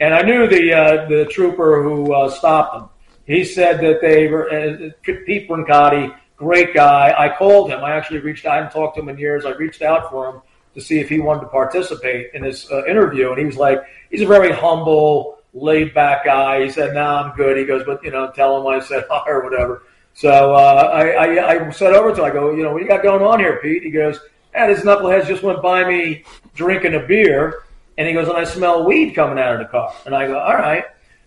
and 0.00 0.14
I 0.14 0.22
knew 0.22 0.46
the 0.46 0.72
uh, 0.72 1.08
the 1.08 1.26
trooper 1.26 1.82
who 1.82 2.12
uh, 2.12 2.30
stopped 2.30 2.74
them. 2.74 2.88
He 3.26 3.44
said 3.44 3.80
that 3.80 4.00
they 4.00 4.28
were 4.28 4.52
uh, 4.52 4.90
Pete 5.02 5.48
Brancotti, 5.48 6.14
great 6.36 6.74
guy. 6.74 7.14
I 7.16 7.34
called 7.36 7.70
him. 7.70 7.84
I 7.84 7.92
actually 7.92 8.20
reached 8.20 8.44
out. 8.46 8.52
I 8.52 8.56
hadn't 8.56 8.72
talked 8.72 8.96
to 8.96 9.02
him 9.02 9.08
in 9.08 9.18
years. 9.18 9.44
I 9.44 9.50
reached 9.50 9.82
out 9.82 10.10
for 10.10 10.28
him 10.28 10.42
to 10.74 10.80
see 10.80 10.98
if 10.98 11.08
he 11.08 11.20
wanted 11.20 11.42
to 11.42 11.46
participate 11.48 12.30
in 12.34 12.42
this 12.42 12.70
uh, 12.70 12.84
interview, 12.86 13.30
and 13.30 13.38
he 13.38 13.44
was 13.44 13.56
like, 13.56 13.82
he's 14.10 14.22
a 14.22 14.26
very 14.26 14.52
humble, 14.52 15.38
laid 15.54 15.94
back 15.94 16.24
guy. 16.24 16.64
He 16.64 16.70
said, 16.70 16.94
"No, 16.94 17.02
nah, 17.02 17.22
I'm 17.22 17.36
good." 17.36 17.56
He 17.56 17.64
goes, 17.64 17.84
"But 17.84 18.02
you 18.02 18.10
know, 18.10 18.30
tell 18.32 18.60
him 18.60 18.66
I 18.66 18.80
said 18.80 19.04
hi 19.10 19.22
or 19.28 19.42
whatever." 19.42 19.84
So 20.14 20.54
uh, 20.54 20.90
I, 20.92 21.10
I, 21.10 21.66
I 21.66 21.70
said 21.70 21.94
over 21.94 22.14
to 22.14 22.22
him, 22.22 22.24
I 22.24 22.30
go, 22.30 22.54
"You 22.54 22.64
know, 22.64 22.72
what 22.72 22.82
you 22.82 22.88
got 22.88 23.02
going 23.02 23.22
on 23.22 23.38
here, 23.38 23.60
Pete?" 23.62 23.82
He 23.82 23.90
goes, 23.90 24.18
"And 24.54 24.70
his 24.70 24.80
knuckleheads 24.80 25.26
just 25.26 25.42
went 25.42 25.62
by 25.62 25.84
me 25.88 26.24
drinking 26.54 26.94
a 26.94 27.00
beer." 27.00 27.62
And 27.98 28.08
he 28.08 28.14
goes, 28.14 28.28
and 28.28 28.36
I 28.36 28.44
smell 28.44 28.84
weed 28.84 29.14
coming 29.14 29.38
out 29.38 29.52
of 29.54 29.58
the 29.58 29.66
car. 29.66 29.92
And 30.06 30.14
I 30.14 30.26
go, 30.26 30.38
all 30.38 30.54
right. 30.54 30.84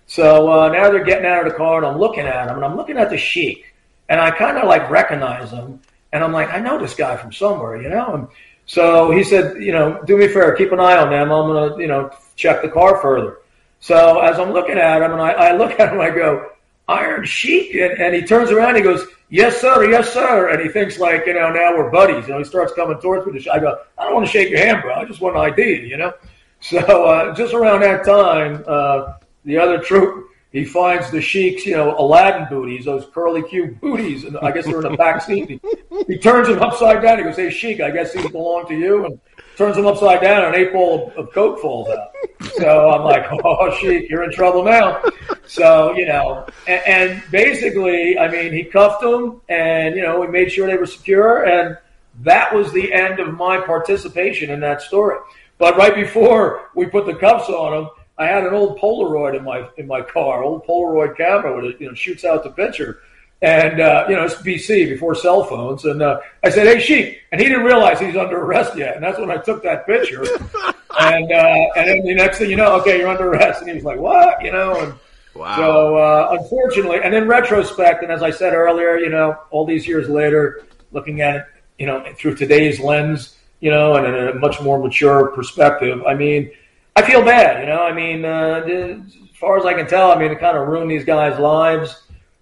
So 0.08 0.52
uh, 0.52 0.70
now 0.70 0.90
they're 0.90 1.04
getting 1.04 1.26
out 1.26 1.46
of 1.46 1.52
the 1.52 1.58
car, 1.58 1.78
and 1.78 1.86
I'm 1.86 1.98
looking 1.98 2.26
at 2.26 2.48
him, 2.48 2.56
and 2.56 2.66
I'm 2.66 2.76
looking 2.76 2.98
at 2.98 3.10
the 3.10 3.18
sheik, 3.18 3.74
and 4.08 4.20
I 4.20 4.32
kind 4.32 4.58
of 4.58 4.68
like 4.68 4.90
recognize 4.90 5.52
him, 5.52 5.80
and 6.12 6.24
I'm 6.24 6.32
like, 6.32 6.54
I 6.54 6.60
know 6.60 6.80
this 6.80 6.94
guy 6.94 7.18
from 7.18 7.32
somewhere, 7.32 7.82
you 7.82 7.90
know. 7.90 8.14
And 8.14 8.28
so 8.68 9.12
he 9.12 9.24
said, 9.24 9.62
you 9.62 9.72
know, 9.72 10.02
do 10.06 10.18
me 10.18 10.26
a 10.26 10.28
favor, 10.28 10.54
keep 10.54 10.72
an 10.72 10.80
eye 10.80 10.98
on 10.98 11.10
them. 11.10 11.32
I'm 11.32 11.48
gonna, 11.48 11.82
you 11.82 11.88
know, 11.88 12.12
check 12.36 12.62
the 12.62 12.70
car 12.70 13.02
further. 13.02 13.40
So 13.80 14.20
as 14.20 14.40
I'm 14.40 14.52
looking 14.52 14.78
at 14.78 15.02
him, 15.02 15.12
and 15.12 15.22
I, 15.22 15.32
I 15.32 15.58
look 15.58 15.80
at 15.80 15.92
him, 15.92 16.00
I 16.00 16.12
go, 16.12 16.52
Iron 16.88 17.26
Sheik, 17.26 17.74
and, 17.76 18.00
and 18.00 18.14
he 18.14 18.22
turns 18.22 18.52
around, 18.52 18.76
and 18.76 18.78
he 18.78 18.84
goes, 18.84 19.06
yes 19.30 19.60
sir, 19.60 19.90
yes 19.90 20.14
sir, 20.14 20.50
and 20.50 20.62
he 20.62 20.70
thinks 20.70 21.00
like, 21.00 21.26
you 21.26 21.34
know, 21.34 21.52
now 21.52 21.76
we're 21.76 21.90
buddies. 21.90 22.28
You 22.28 22.34
know, 22.34 22.40
he 22.40 22.46
starts 22.46 22.74
coming 22.74 23.00
towards 23.00 23.26
me. 23.26 23.40
To 23.40 23.52
I 23.52 23.60
go, 23.60 23.80
I 23.98 24.04
don't 24.04 24.14
want 24.14 24.26
to 24.26 24.32
shake 24.32 24.50
your 24.50 24.60
hand, 24.60 24.82
bro. 24.82 24.94
I 24.94 25.06
just 25.06 25.22
want 25.22 25.36
an 25.36 25.42
ID, 25.42 25.88
you 25.88 25.98
know. 25.98 26.14
So 26.62 26.80
uh, 26.80 27.36
just 27.36 27.54
around 27.54 27.82
that 27.82 28.06
time, 28.06 28.64
uh, 28.66 29.18
the 29.44 29.56
other 29.56 29.78
troop 29.78 30.30
he 30.56 30.64
finds 30.64 31.12
the 31.12 31.20
Sheik's, 31.20 31.66
you 31.66 31.76
know, 31.76 32.00
Aladdin 32.00 32.48
booties, 32.50 32.86
those 32.86 33.06
curly 33.14 33.44
Q 33.44 33.78
booties, 33.82 34.24
and 34.24 34.38
I 34.38 34.52
guess 34.52 34.64
they're 34.64 34.78
in 34.78 34.90
the 34.90 34.96
back 34.96 35.22
seat. 35.22 35.50
He, 35.50 35.60
he 36.08 36.18
turns 36.18 36.48
them 36.48 36.62
upside 36.62 37.02
down. 37.02 37.18
He 37.18 37.26
goes, 37.26 37.36
"Hey, 37.36 37.50
Sheik, 37.50 37.82
I 37.82 37.92
guess 37.92 38.14
these 38.14 38.32
belong 38.32 38.66
to 38.70 38.74
you." 38.74 39.06
And 39.06 39.20
turns 39.56 39.76
them 39.76 39.86
upside 39.86 40.22
down, 40.22 40.46
and 40.46 40.56
an 40.56 40.62
eight 40.62 40.74
ball 40.74 41.08
of, 41.08 41.28
of 41.28 41.34
coke 41.34 41.60
falls 41.60 41.90
out. 41.90 42.12
So 42.58 42.90
I'm 42.90 43.04
like, 43.04 43.26
"Oh, 43.44 43.76
Sheik, 43.78 44.10
you're 44.10 44.24
in 44.24 44.32
trouble 44.32 44.64
now." 44.64 45.04
So 45.48 45.96
you 45.96 46.06
know, 46.06 46.46
and, 46.68 46.82
and 46.86 47.24
basically, 47.32 48.18
I 48.18 48.30
mean, 48.30 48.54
he 48.54 48.64
cuffed 48.64 49.02
them, 49.02 49.42
and 49.50 49.96
you 49.96 50.02
know, 50.02 50.20
we 50.20 50.28
made 50.28 50.52
sure 50.52 50.68
they 50.68 50.78
were 50.78 50.86
secure, 50.86 51.46
and 51.46 51.78
that 52.22 52.54
was 52.54 52.72
the 52.72 52.94
end 52.94 53.20
of 53.20 53.34
my 53.34 53.60
participation 53.60 54.50
in 54.50 54.60
that 54.62 54.82
story. 54.82 55.18
But 55.58 55.78
right 55.78 55.96
before 55.96 56.70
we 56.76 56.86
put 56.86 57.06
the 57.06 57.16
cuffs 57.16 57.50
on 57.50 57.84
him, 57.84 57.90
I 58.18 58.28
had 58.28 58.44
an 58.44 58.54
old 58.54 58.78
Polaroid 58.80 59.38
in 59.38 59.44
my 59.44 59.68
in 59.78 59.88
my 59.88 60.02
car, 60.02 60.44
old 60.44 60.66
Polaroid 60.66 61.18
camera, 61.18 61.66
it 61.66 61.82
you 61.82 61.88
know 61.88 61.94
shoots 61.94 62.24
out 62.24 62.44
the 62.44 62.52
picture, 62.52 63.00
and 63.46 63.80
uh, 63.80 64.06
you 64.10 64.16
know 64.16 64.24
it's 64.24 64.36
BC 64.36 64.90
before 64.90 65.14
cell 65.14 65.44
phones, 65.44 65.86
and 65.86 66.02
uh, 66.02 66.20
I 66.44 66.50
said, 66.50 66.66
"Hey, 66.66 66.80
Sheik," 66.80 67.22
and 67.32 67.40
he 67.40 67.48
didn't 67.48 67.64
realize 67.64 68.00
he's 68.00 68.16
under 68.16 68.38
arrest 68.42 68.76
yet, 68.76 68.96
and 68.96 69.04
that's 69.04 69.20
when 69.20 69.30
I 69.30 69.38
took 69.38 69.62
that 69.64 69.86
picture, 69.86 70.24
and 71.00 71.32
uh, 71.32 71.58
and 71.78 71.88
then 71.88 72.02
the 72.04 72.16
next 72.16 72.40
thing 72.40 72.50
you 72.50 72.56
know, 72.56 72.80
okay, 72.80 72.98
you're 72.98 73.08
under 73.08 73.30
arrest, 73.30 73.62
and 73.62 73.70
he 73.70 73.76
was 73.76 73.84
like, 73.84 74.00
"What?" 74.00 74.44
You 74.44 74.52
know, 74.52 74.80
and 74.82 74.94
Wow. 75.36 75.58
so 75.58 75.98
uh, 75.98 76.38
unfortunately, 76.40 77.00
and 77.04 77.14
in 77.14 77.28
retrospect, 77.28 78.02
and 78.02 78.12
as 78.12 78.24
I 78.24 78.32
said 78.32 78.54
earlier, 78.54 78.98
you 78.98 79.10
know, 79.10 79.38
all 79.52 79.66
these 79.66 79.86
years 79.86 80.10
later, 80.10 80.64
looking 80.92 81.22
at 81.22 81.36
it, 81.36 81.46
you 81.78 81.86
know, 81.86 82.04
through 82.18 82.36
today's 82.36 82.80
lens, 82.80 83.38
you 83.60 83.70
know, 83.70 83.96
and 83.96 84.08
in 84.08 84.28
a 84.30 84.34
much 84.36 84.62
more 84.62 84.80
mature 84.80 85.28
perspective, 85.36 86.02
I 86.08 86.14
mean, 86.16 86.52
I 86.96 87.02
feel 87.02 87.22
bad, 87.22 87.60
you 87.60 87.68
know. 87.68 87.84
I 87.84 87.92
mean, 87.92 88.24
uh, 88.24 88.64
as 88.66 89.18
far 89.34 89.58
as 89.60 89.66
I 89.66 89.74
can 89.74 89.88
tell, 89.88 90.10
I 90.10 90.18
mean, 90.18 90.32
it 90.32 90.40
kind 90.40 90.58
of 90.58 90.68
ruined 90.70 90.90
these 90.90 91.04
guys' 91.04 91.38
lives. 91.38 92.02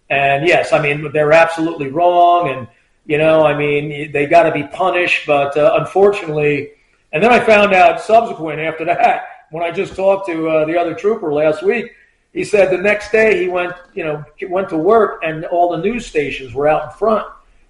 And 0.10 0.48
yes, 0.48 0.74
I 0.74 0.82
mean, 0.82 1.12
they're 1.12 1.34
absolutely 1.34 1.90
wrong, 1.90 2.50
and 2.50 2.68
you 3.06 3.18
know, 3.18 3.46
I 3.46 3.58
mean, 3.58 4.12
they 4.12 4.26
got 4.26 4.44
to 4.44 4.52
be 4.52 4.64
punished. 4.64 5.26
But 5.26 5.58
uh, 5.58 5.78
unfortunately, 5.80 6.72
and 7.12 7.24
then 7.24 7.32
I 7.32 7.40
found 7.40 7.74
out 7.74 8.02
subsequent 8.02 8.60
after 8.60 8.86
that 8.86 9.48
when 9.52 9.64
I 9.64 9.72
just 9.72 9.96
talked 9.96 10.28
to 10.28 10.50
uh, 10.50 10.66
the 10.66 10.78
other 10.78 10.94
trooper 10.94 11.34
last 11.34 11.64
week. 11.64 11.92
He 12.34 12.44
said 12.44 12.72
the 12.72 12.80
next 12.80 13.12
day 13.12 13.44
he 13.44 13.48
went, 13.48 13.74
you 13.94 14.04
know, 14.04 14.26
went 14.50 14.70
to 14.70 14.78
work, 14.78 15.22
and 15.24 15.46
all 15.46 15.72
the 15.72 15.78
news 15.78 16.08
stations 16.08 16.52
were 16.54 16.68
out 16.68 16.86
in 16.86 16.98
front, 16.98 17.28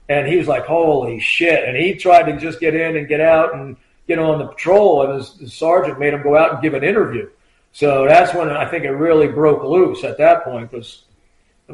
and 0.08 0.26
he 0.26 0.38
was 0.38 0.48
like, 0.48 0.66
"Holy 0.66 1.20
shit!" 1.20 1.68
And 1.68 1.76
he 1.76 1.96
tried 1.96 2.32
to 2.32 2.40
just 2.40 2.62
get 2.62 2.74
in 2.74 2.96
and 2.96 3.08
get 3.08 3.20
out 3.20 3.54
and 3.54 3.76
get 4.08 4.20
on 4.20 4.40
the 4.40 4.48
patrol, 4.48 5.04
and 5.04 5.16
his, 5.16 5.34
his 5.38 5.54
sergeant 5.54 6.00
made 6.00 6.14
him 6.14 6.24
go 6.24 6.38
out 6.38 6.54
and 6.54 6.62
give 6.62 6.74
an 6.74 6.84
interview. 6.84 7.30
So 7.74 8.06
that's 8.08 8.34
when 8.34 8.50
I 8.50 8.66
think 8.66 8.86
it 8.86 8.92
really 8.92 9.28
broke 9.28 9.64
loose 9.64 10.04
at 10.04 10.18
that 10.20 10.44
point 10.44 10.72
because 10.72 11.04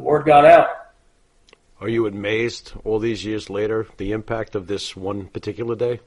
the 0.00 0.06
word 0.06 0.24
got 0.24 0.46
out. 0.46 0.68
Are 1.80 1.88
you 1.88 2.06
amazed 2.06 2.72
all 2.84 2.98
these 2.98 3.24
years 3.24 3.50
later 3.50 3.86
the 3.98 4.12
impact 4.12 4.54
of 4.54 4.66
this 4.66 4.96
one 4.96 5.26
particular 5.26 5.76
day? 5.76 6.00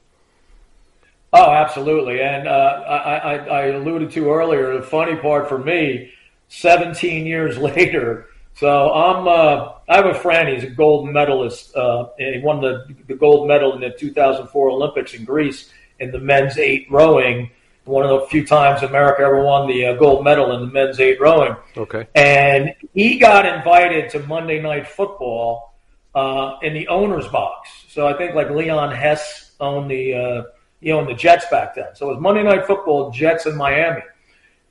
Oh, 1.32 1.50
absolutely. 1.50 2.20
And 2.20 2.46
uh, 2.46 2.50
I, 2.86 3.16
I, 3.16 3.34
I 3.36 3.62
alluded 3.66 4.10
to 4.12 4.32
earlier, 4.32 4.76
the 4.76 4.82
funny 4.82 5.16
part 5.16 5.48
for 5.48 5.58
me, 5.58 6.12
17 6.48 7.26
years 7.26 7.56
later, 7.70 8.26
so 8.56 8.92
I'm 8.92 9.26
uh, 9.26 9.72
I 9.88 9.96
have 9.96 10.06
a 10.06 10.14
friend. 10.14 10.48
He's 10.48 10.62
a 10.62 10.70
gold 10.70 11.08
medalist. 11.08 11.74
Uh, 11.74 12.10
he 12.16 12.40
won 12.40 12.60
the 12.60 12.86
the 13.08 13.16
gold 13.16 13.48
medal 13.48 13.74
in 13.74 13.80
the 13.80 13.90
2004 13.90 14.70
Olympics 14.70 15.12
in 15.12 15.24
Greece 15.24 15.72
in 15.98 16.12
the 16.12 16.20
men's 16.20 16.56
eight 16.56 16.86
rowing. 16.88 17.50
One 17.84 18.02
of 18.04 18.08
the 18.08 18.26
few 18.28 18.46
times 18.46 18.82
America 18.82 19.22
ever 19.22 19.44
won 19.44 19.68
the 19.68 19.86
uh, 19.86 19.94
gold 19.94 20.24
medal 20.24 20.52
in 20.52 20.60
the 20.60 20.72
men's 20.72 20.98
eight 21.00 21.20
rowing. 21.20 21.54
Okay. 21.76 22.06
And 22.14 22.74
he 22.94 23.18
got 23.18 23.44
invited 23.44 24.08
to 24.10 24.20
Monday 24.20 24.60
Night 24.60 24.86
Football 24.86 25.74
uh, 26.14 26.56
in 26.62 26.72
the 26.72 26.88
owner's 26.88 27.28
box. 27.28 27.68
So 27.88 28.06
I 28.06 28.14
think 28.14 28.34
like 28.34 28.50
Leon 28.50 28.94
Hess 28.94 29.52
owned 29.60 29.90
the 29.90 30.14
uh, 30.14 30.42
he 30.80 30.92
owned 30.92 31.08
the 31.08 31.14
Jets 31.14 31.46
back 31.50 31.74
then. 31.74 31.94
So 31.94 32.10
it 32.10 32.14
was 32.14 32.20
Monday 32.22 32.42
Night 32.42 32.66
Football, 32.66 33.10
Jets 33.10 33.46
in 33.46 33.56
Miami, 33.56 34.02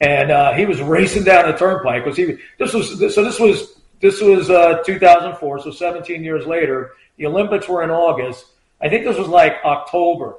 and 0.02 0.32
uh, 0.32 0.54
he 0.54 0.66
was 0.66 0.82
racing 0.82 1.24
down 1.24 1.52
the 1.52 1.58
turnpike. 1.58 2.04
because 2.04 2.18
he? 2.18 2.38
This 2.58 2.74
was 2.74 3.14
so. 3.14 3.24
This 3.24 3.40
was 3.40 3.80
this 4.00 4.22
was 4.22 4.50
uh, 4.50 4.84
2004. 4.86 5.60
So 5.60 5.72
17 5.72 6.24
years 6.24 6.46
later, 6.46 6.94
the 7.18 7.26
Olympics 7.26 7.68
were 7.68 7.84
in 7.84 7.90
August. 7.90 8.46
I 8.82 8.90
think 8.90 9.06
this 9.06 9.18
was 9.18 9.28
like 9.28 9.56
October 9.64 10.36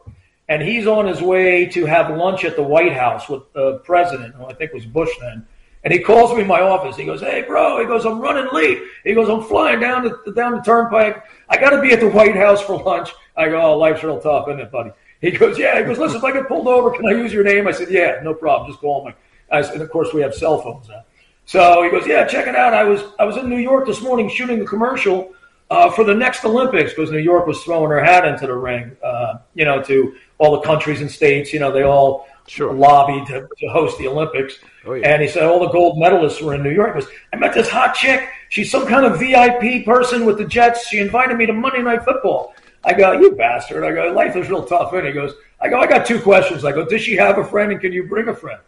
and 0.49 0.63
he's 0.63 0.87
on 0.87 1.07
his 1.07 1.23
way 1.23 1.67
to 1.67 1.87
have 1.87 2.17
lunch 2.17 2.45
at 2.45 2.57
the 2.57 2.63
White 2.63 2.93
House 2.93 3.29
with 3.29 3.51
the 3.53 3.79
president, 3.79 4.35
who 4.35 4.47
I 4.47 4.55
think 4.55 4.73
was 4.73 4.85
Bush 4.85 5.11
then. 5.21 5.47
And 5.83 5.93
he 5.93 5.99
calls 5.99 6.35
me 6.35 6.43
in 6.43 6.47
my 6.47 6.63
office. 6.63 6.97
He 6.97 7.05
goes, 7.05 7.21
"Hey, 7.21 7.43
bro," 7.43 7.79
he 7.79 7.87
goes, 7.87 8.07
"I'm 8.07 8.21
running 8.21 8.49
late." 8.53 8.81
He 9.05 9.13
goes, 9.13 9.29
"I'm 9.29 9.43
flying 9.43 9.81
down 9.81 10.05
the 10.05 10.33
down 10.33 10.53
the 10.53 10.63
turnpike. 10.63 11.23
I 11.49 11.59
got 11.59 11.71
to 11.71 11.83
be 11.83 11.93
at 11.93 12.01
the 12.01 12.09
White 12.09 12.37
House 12.37 12.63
for 12.63 12.83
lunch." 12.83 13.11
I 13.37 13.49
go, 13.49 13.61
"Oh, 13.61 13.79
life's 13.79 14.03
real 14.03 14.21
tough, 14.21 14.49
isn't 14.49 14.61
it, 14.61 14.73
buddy?" 14.73 14.91
He 15.21 15.31
goes, 15.31 15.59
"Yeah." 15.59 15.79
He 15.79 15.85
goes, 15.85 15.99
"Listen, 15.99 16.19
if 16.19 16.25
I 16.25 16.33
get 16.33 16.49
pulled 16.49 16.69
over, 16.69 16.91
can 16.91 17.07
I 17.07 17.11
use 17.11 17.33
your 17.33 17.45
name?" 17.45 17.69
I 17.69 17.73
said, 17.73 17.91
"Yeah, 17.91 18.21
no 18.23 18.33
problem. 18.33 18.71
Just 18.71 18.81
call 18.81 19.07
me." 19.07 19.13
I 19.51 19.61
said, 19.61 19.75
and 19.75 19.83
of 19.83 19.91
course, 19.91 20.13
we 20.15 20.23
have 20.23 20.35
cell 20.35 20.61
phones 20.61 20.89
now. 20.89 21.05
So 21.45 21.83
he 21.83 21.91
goes, 21.91 22.07
"Yeah, 22.07 22.25
check 22.25 22.47
it 22.47 22.57
out. 22.57 22.73
I 22.73 22.85
was 22.85 23.03
I 23.19 23.25
was 23.25 23.37
in 23.37 23.51
New 23.51 23.59
York 23.59 23.87
this 23.87 24.01
morning 24.01 24.31
shooting 24.31 24.63
a 24.63 24.65
commercial 24.65 25.35
uh, 25.71 25.91
for 25.91 26.05
the 26.05 26.15
next 26.15 26.45
Olympics 26.45 26.93
because 26.95 27.11
New 27.11 27.19
York 27.19 27.47
was 27.47 27.63
throwing 27.63 27.91
her 27.91 28.03
hat 28.03 28.25
into 28.25 28.47
the 28.47 28.55
ring, 28.55 28.97
uh, 29.03 29.39
you 29.55 29.65
know, 29.65 29.83
to 29.83 30.15
all 30.38 30.53
the 30.53 30.61
countries 30.66 31.01
and 31.01 31.11
states. 31.11 31.53
You 31.53 31.61
know, 31.61 31.73
they 31.73 31.83
all 31.83 32.27
Sure. 32.47 32.75
lobbied 32.75 33.27
to, 33.29 33.49
to 33.59 33.66
host 33.68 33.97
the 33.99 34.07
Olympics. 34.07 34.59
Oh, 34.85 34.92
yeah. 34.92 35.09
And 35.09 35.23
he 35.23 35.29
said 35.29 35.44
all 35.44 35.61
the 35.61 35.70
gold 35.70 35.97
medalists 35.97 36.42
were 36.42 36.55
in 36.55 36.62
New 36.62 36.73
York. 36.73 36.94
He 36.94 37.01
goes, 37.01 37.11
I 37.33 37.37
met 37.37 37.55
this 37.55 37.70
hot 37.70 37.94
chick. 37.94 38.29
She's 38.51 38.70
some 38.70 38.87
kind 38.87 39.07
of 39.07 39.18
VIP 39.18 39.85
person 39.87 40.27
with 40.27 40.37
the 40.37 40.44
Jets. 40.44 40.87
She 40.88 40.99
invited 40.99 41.38
me 41.38 41.47
to 41.47 41.55
Monday 41.55 41.81
Night 41.81 42.05
Football. 42.05 42.55
I 42.85 42.92
go, 42.92 43.12
you 43.12 43.33
bastard. 43.33 43.83
I 43.83 43.92
go, 43.92 44.12
life 44.12 44.37
is 44.37 44.51
real 44.51 44.64
tough. 44.64 44.92
And 44.92 45.07
he 45.07 45.12
goes, 45.12 45.33
I 45.61 45.70
go, 45.70 45.81
I 45.81 45.87
got 45.87 46.05
two 46.05 46.20
questions. 46.20 46.66
I 46.66 46.73
go, 46.73 46.85
does 46.85 47.01
she 47.01 47.16
have 47.16 47.38
a 47.38 47.44
friend 47.44 47.73
and 47.73 47.81
can 47.81 47.92
you 47.92 48.05
bring 48.07 48.29
a 48.29 48.35
friend? 48.35 48.61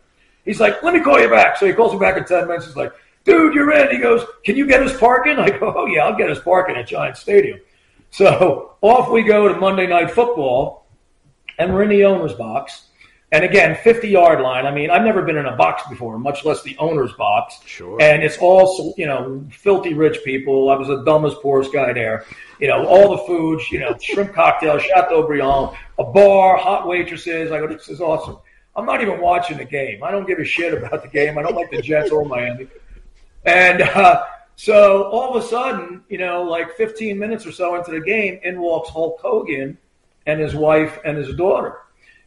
He's 0.46 0.58
like, 0.58 0.82
let 0.82 0.94
me 0.94 1.00
call 1.00 1.20
you 1.20 1.28
back. 1.28 1.58
So 1.58 1.66
he 1.66 1.74
calls 1.74 1.92
me 1.92 1.98
back 1.98 2.16
in 2.16 2.24
10 2.24 2.46
minutes. 2.46 2.66
He's 2.66 2.76
like, 2.76 2.92
dude, 3.24 3.52
you're 3.54 3.70
in. 3.72 3.90
He 3.90 3.98
goes, 3.98 4.24
can 4.44 4.56
you 4.56 4.66
get 4.66 4.82
us 4.82 4.96
parking? 4.98 5.38
I 5.38 5.50
go, 5.50 5.74
oh, 5.76 5.86
yeah, 5.86 6.06
I'll 6.06 6.16
get 6.16 6.30
us 6.30 6.40
parking 6.40 6.76
at 6.76 6.86
Giant 6.86 7.18
Stadium. 7.18 7.60
So 8.10 8.76
off 8.80 9.10
we 9.10 9.22
go 9.22 9.48
to 9.48 9.58
Monday 9.60 9.86
Night 9.86 10.10
Football, 10.10 10.85
and 11.58 11.72
we're 11.72 11.82
in 11.82 11.90
the 11.90 12.04
owner's 12.04 12.34
box. 12.34 12.86
And 13.32 13.44
again, 13.44 13.76
50 13.82 14.08
yard 14.08 14.40
line. 14.40 14.66
I 14.66 14.70
mean, 14.70 14.88
I've 14.88 15.02
never 15.02 15.22
been 15.22 15.36
in 15.36 15.46
a 15.46 15.56
box 15.56 15.82
before, 15.88 16.16
much 16.18 16.44
less 16.44 16.62
the 16.62 16.76
owner's 16.78 17.12
box. 17.14 17.58
Sure. 17.66 18.00
And 18.00 18.22
it's 18.22 18.38
all, 18.38 18.94
you 18.96 19.06
know, 19.06 19.44
filthy 19.50 19.94
rich 19.94 20.22
people. 20.24 20.70
I 20.70 20.76
was 20.76 20.86
the 20.86 21.02
dumbest, 21.02 21.42
poorest 21.42 21.72
guy 21.72 21.92
there. 21.92 22.24
You 22.60 22.68
know, 22.68 22.86
all 22.86 23.16
the 23.16 23.22
foods, 23.24 23.70
you 23.72 23.80
know, 23.80 23.96
shrimp 24.00 24.32
cocktail, 24.32 24.78
Chateaubriand, 24.78 25.76
a 25.98 26.04
bar, 26.04 26.56
hot 26.56 26.86
waitresses. 26.86 27.50
I 27.50 27.58
go, 27.58 27.66
this 27.66 27.88
is 27.88 28.00
awesome. 28.00 28.38
I'm 28.76 28.86
not 28.86 29.02
even 29.02 29.20
watching 29.20 29.58
the 29.58 29.64
game. 29.64 30.04
I 30.04 30.10
don't 30.12 30.26
give 30.26 30.38
a 30.38 30.44
shit 30.44 30.72
about 30.72 31.02
the 31.02 31.08
game. 31.08 31.36
I 31.36 31.42
don't 31.42 31.56
like 31.56 31.70
the 31.70 31.82
Jets 31.82 32.10
or 32.10 32.24
Miami. 32.24 32.68
And 33.44 33.82
uh, 33.82 34.24
so 34.54 35.04
all 35.04 35.36
of 35.36 35.42
a 35.42 35.46
sudden, 35.46 36.04
you 36.08 36.18
know, 36.18 36.42
like 36.42 36.76
15 36.76 37.18
minutes 37.18 37.44
or 37.44 37.52
so 37.52 37.74
into 37.74 37.90
the 37.90 38.00
game, 38.00 38.38
in 38.44 38.60
walks 38.60 38.90
Hulk 38.90 39.18
Hogan 39.20 39.78
and 40.26 40.40
his 40.40 40.54
wife 40.54 40.98
and 41.04 41.16
his 41.16 41.34
daughter. 41.34 41.78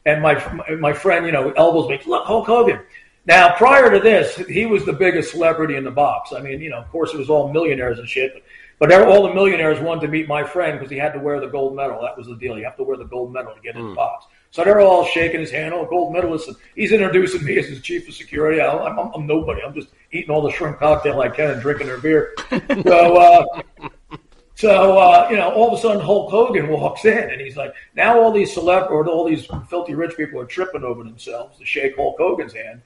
And 0.06 0.22
my 0.22 0.36
my 0.80 0.94
friend, 0.94 1.26
you 1.26 1.32
know, 1.32 1.52
elbows 1.52 1.90
me, 1.90 2.00
look, 2.06 2.26
Hulk 2.26 2.48
Hogan. 2.48 2.80
Now, 3.26 3.54
prior 3.56 3.92
to 3.92 4.00
this, 4.00 4.36
he 4.48 4.66
was 4.66 4.86
the 4.86 4.94
biggest 4.94 5.32
celebrity 5.32 5.76
in 5.76 5.84
the 5.84 5.92
box. 5.92 6.34
I 6.34 6.42
mean, 6.42 6.62
you 6.62 6.70
know, 6.70 6.80
of 6.80 6.90
course, 6.90 7.14
it 7.14 7.18
was 7.18 7.30
all 7.30 7.52
millionaires 7.52 8.00
and 8.00 8.08
shit. 8.08 8.34
But, 8.80 8.90
but 8.90 9.08
all 9.08 9.28
the 9.28 9.34
millionaires 9.34 9.80
wanted 9.80 10.02
to 10.02 10.08
meet 10.08 10.28
my 10.28 10.44
friend 10.44 10.80
because 10.80 10.90
he 10.90 10.98
had 10.98 11.14
to 11.14 11.20
wear 11.20 11.40
the 11.40 11.48
gold 11.48 11.76
medal. 11.76 12.02
That 12.02 12.18
was 12.18 12.28
the 12.28 12.36
deal. 12.36 12.58
You 12.58 12.64
have 12.64 12.78
to 12.78 12.84
wear 12.84 12.98
the 12.98 13.04
gold 13.04 13.34
medal 13.34 13.54
to 13.54 13.62
get 13.62 13.76
in 13.76 13.84
the 13.84 13.90
hmm. 13.90 13.96
box. 13.96 14.26
So 14.52 14.64
they're 14.64 14.80
all 14.80 15.06
shaking 15.06 15.42
his 15.42 15.52
hand. 15.52 15.74
Oh, 15.74 15.86
gold 15.86 16.14
medalist. 16.14 16.48
And 16.48 16.58
he's 16.76 16.92
introducing 16.92 17.44
me 17.44 17.60
as 17.60 17.68
his 17.68 17.82
chief 17.82 18.08
of 18.08 18.16
security. 18.16 18.62
I, 18.62 18.72
I'm, 18.72 18.98
I'm, 18.98 19.12
I'm 19.14 19.28
nobody. 19.28 19.62
I'm 19.62 19.74
just 19.74 19.90
eating 20.12 20.32
all 20.32 20.42
the 20.42 20.52
shrimp 20.52 20.80
cocktail 20.80 21.20
I 21.22 21.30
can 21.30 21.52
and 21.52 21.62
drinking 21.62 21.88
their 21.88 22.00
beer. 22.00 22.34
so, 22.50 23.18
uh, 23.18 23.62
so 24.60 24.98
uh, 24.98 25.26
you 25.32 25.38
know, 25.38 25.54
all 25.54 25.72
of 25.72 25.80
a 25.80 25.82
sudden 25.82 26.02
Hulk 26.02 26.30
Hogan 26.32 26.68
walks 26.68 27.06
in, 27.06 27.18
and 27.18 27.40
he's 27.40 27.56
like, 27.56 27.74
now 27.96 28.20
all 28.20 28.30
these 28.30 28.54
celeb 28.54 28.92
or 28.92 29.08
all 29.08 29.24
these 29.24 29.48
filthy 29.70 29.96
rich 29.96 30.18
people 30.18 30.38
are 30.38 30.46
tripping 30.46 30.84
over 30.84 31.02
themselves 31.02 31.58
to 31.60 31.66
shake 31.66 31.96
Hulk 31.96 32.18
Hogan's 32.18 32.52
hand, 32.52 32.82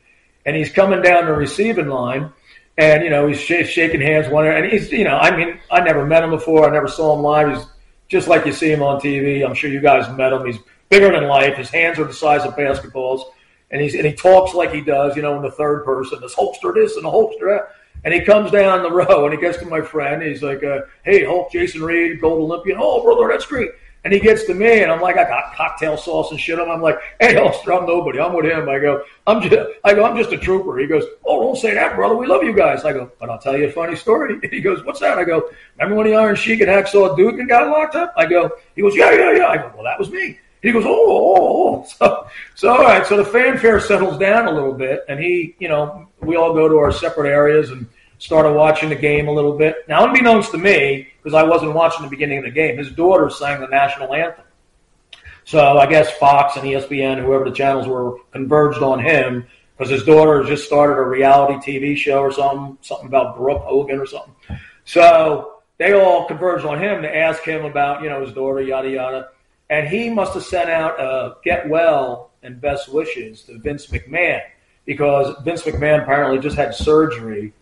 and 0.46 0.56
he's 0.56 0.72
coming 0.72 1.02
down 1.02 1.26
the 1.26 1.34
receiving 1.34 1.88
line. 1.88 2.32
And 2.78 3.04
you 3.04 3.10
know 3.10 3.28
he's 3.28 3.40
sh- 3.40 3.68
shaking 3.68 4.02
hands, 4.02 4.30
one, 4.30 4.46
and 4.46 4.72
he's 4.72 4.92
you 4.92 5.04
know 5.04 5.18
I 5.18 5.36
mean 5.36 5.60
I 5.72 5.80
never 5.80 6.06
met 6.06 6.24
him 6.24 6.30
before, 6.30 6.70
I 6.70 6.72
never 6.72 6.88
saw 6.88 7.16
him 7.16 7.24
live. 7.24 7.58
He's 7.58 7.66
just 8.08 8.28
like 8.28 8.46
you 8.46 8.54
see 8.54 8.72
him 8.72 8.84
on 8.84 9.02
TV. 9.02 9.44
I'm 9.44 9.56
sure 9.56 9.72
you 9.72 9.82
guys 9.82 10.08
met 10.16 10.32
him. 10.32 10.46
He's 10.46 10.60
bigger 10.90 11.12
than 11.12 11.24
life. 11.24 11.58
His 11.58 11.72
hands 11.72 11.98
are 11.98 12.06
the 12.06 12.14
size 12.14 12.44
of 12.44 12.54
basketballs, 12.54 13.24
and 13.72 13.82
he's 13.82 13.96
and 13.96 14.06
he 14.06 14.14
talks 14.14 14.54
like 14.54 14.72
he 14.72 14.82
does, 14.82 15.16
you 15.16 15.24
know, 15.24 15.38
in 15.38 15.42
the 15.42 15.50
third 15.50 15.86
person. 15.86 16.22
This 16.22 16.36
Hulkster 16.36 16.72
this 16.76 16.98
and 16.98 17.06
a 17.08 17.10
Hulkster 17.10 17.58
that. 17.58 17.70
And 18.04 18.14
he 18.14 18.22
comes 18.22 18.52
down 18.52 18.84
the 18.84 18.92
row 18.92 19.26
and 19.26 19.34
he 19.34 19.40
gets 19.40 19.58
to 19.60 19.66
my 19.66 19.82
friend. 19.82 20.22
He's 20.22 20.44
like, 20.44 20.64
uh, 20.64 20.82
"Hey, 21.04 21.24
Hulk, 21.24 21.52
Jason 21.52 21.82
Read, 21.84 22.20
gold 22.20 22.42
Olympian. 22.42 22.78
Oh, 22.82 23.04
brother, 23.04 23.30
that's 23.30 23.46
great." 23.46 23.72
And 24.06 24.12
he 24.12 24.20
gets 24.20 24.44
to 24.46 24.54
me, 24.54 24.84
and 24.84 24.92
I'm 24.92 25.00
like, 25.00 25.16
I 25.16 25.24
got 25.24 25.56
cocktail 25.56 25.96
sauce 25.96 26.32
and 26.32 26.40
shit. 26.40 26.60
On. 26.60 26.70
I'm 26.70 26.82
like, 26.82 27.00
hey, 27.22 27.36
Hulkster, 27.36 27.80
I'm 27.80 27.88
nobody. 27.88 28.20
I'm 28.20 28.34
with 28.34 28.46
him. 28.46 28.68
I 28.68 28.78
go, 28.78 29.02
I'm 29.26 29.42
just, 29.42 29.56
I 29.86 29.94
go, 29.94 30.04
I'm 30.04 30.18
just 30.18 30.34
a 30.34 30.38
trooper. 30.38 30.78
He 30.78 30.88
goes, 30.88 31.06
oh, 31.26 31.42
don't 31.42 31.56
say 31.56 31.74
that, 31.74 31.96
brother. 31.96 32.16
We 32.16 32.28
love 32.28 32.44
you 32.44 32.54
guys. 32.54 32.84
I 32.84 32.92
go, 32.92 33.10
but 33.18 33.30
I'll 33.30 33.40
tell 33.40 33.58
you 33.58 33.68
a 33.68 33.72
funny 33.72 33.96
story. 33.96 34.40
He 34.54 34.60
goes, 34.60 34.84
what's 34.84 35.00
that? 35.00 35.18
I 35.18 35.24
go, 35.24 35.50
remember 35.78 35.96
when 35.96 36.08
the 36.08 36.16
Iron 36.16 36.36
Sheik 36.36 36.60
and 36.60 36.70
Hacksaw 36.70 37.18
Duggan 37.18 37.48
got 37.48 37.70
locked 37.70 37.96
up? 37.96 38.14
I 38.18 38.26
go, 38.26 38.52
he 38.76 38.82
goes, 38.82 38.96
yeah, 38.96 39.12
yeah, 39.14 39.32
yeah. 39.38 39.48
I 39.48 39.58
go, 39.58 39.72
well, 39.74 39.86
that 39.86 39.98
was 39.98 40.10
me. 40.10 40.38
He 40.64 40.72
goes, 40.72 40.86
oh, 40.86 40.90
oh, 40.90 41.36
oh. 41.36 41.40
oh. 41.40 41.84
So, 42.00 42.28
so, 42.56 42.70
all 42.70 42.82
right. 42.82 43.06
So 43.06 43.18
the 43.18 43.26
fanfare 43.26 43.82
settles 43.82 44.18
down 44.18 44.48
a 44.48 44.52
little 44.52 44.74
bit, 44.74 45.04
and 45.10 45.20
he, 45.20 45.54
you 45.60 45.68
know, 45.68 46.08
we 46.22 46.38
all 46.38 46.54
go 46.54 46.70
to 46.70 46.78
our 46.78 46.94
separate 46.94 47.30
areas 47.30 47.72
and 47.72 47.86
started 48.20 48.54
watching 48.54 48.88
the 48.88 48.96
game 48.96 49.28
a 49.28 49.32
little 49.32 49.58
bit. 49.58 49.88
Now, 49.90 50.06
unbeknownst 50.06 50.52
to 50.52 50.58
me, 50.58 51.10
because 51.22 51.36
I 51.36 51.44
wasn't 51.44 51.74
watching 51.74 52.04
the 52.04 52.10
beginning 52.10 52.38
of 52.38 52.46
the 52.46 52.52
game, 52.52 52.78
his 52.78 52.90
daughter 52.92 53.30
sang 53.30 53.60
the 53.60 53.68
national 53.68 54.14
anthem. 54.14 54.46
So 55.44 55.78
I 55.78 55.88
guess 55.88 56.10
Fox 56.18 56.56
and 56.56 56.66
ESPN, 56.66 57.22
whoever 57.22 57.44
the 57.44 57.56
channels 57.56 57.86
were, 57.86 58.20
converged 58.32 58.82
on 58.82 59.00
him 59.00 59.46
because 59.78 59.92
his 59.92 60.04
daughter 60.04 60.44
just 60.44 60.66
started 60.66 60.94
a 60.94 61.04
reality 61.04 61.56
TV 61.56 61.98
show 61.98 62.20
or 62.20 62.32
something, 62.32 62.78
something 62.82 63.08
about 63.08 63.36
Brooke 63.36 63.64
Hogan 63.64 64.00
or 64.00 64.06
something. 64.06 64.34
So 64.86 65.62
they 65.78 65.94
all 65.94 66.26
converged 66.26 66.66
on 66.66 66.82
him 66.82 67.02
to 67.02 67.14
ask 67.14 67.44
him 67.44 67.66
about, 67.66 68.04
you 68.04 68.10
know, 68.10 68.22
his 68.24 68.34
daughter, 68.34 68.62
yada, 68.62 68.90
yada. 68.90 69.30
And 69.74 69.88
he 69.88 70.08
must 70.08 70.36
have 70.36 70.44
sent 70.44 70.70
out 70.70 71.00
a 71.00 71.38
get 71.44 71.68
well 71.68 72.30
and 72.44 72.62
best 72.62 72.94
wishes 72.94 73.42
to 73.46 73.58
Vince 73.58 73.88
McMahon 73.88 74.44
because 74.86 75.36
Vince 75.44 75.64
McMahon 75.64 76.04
apparently 76.04 76.38
just 76.38 76.56
had 76.56 76.76
surgery 76.76 77.54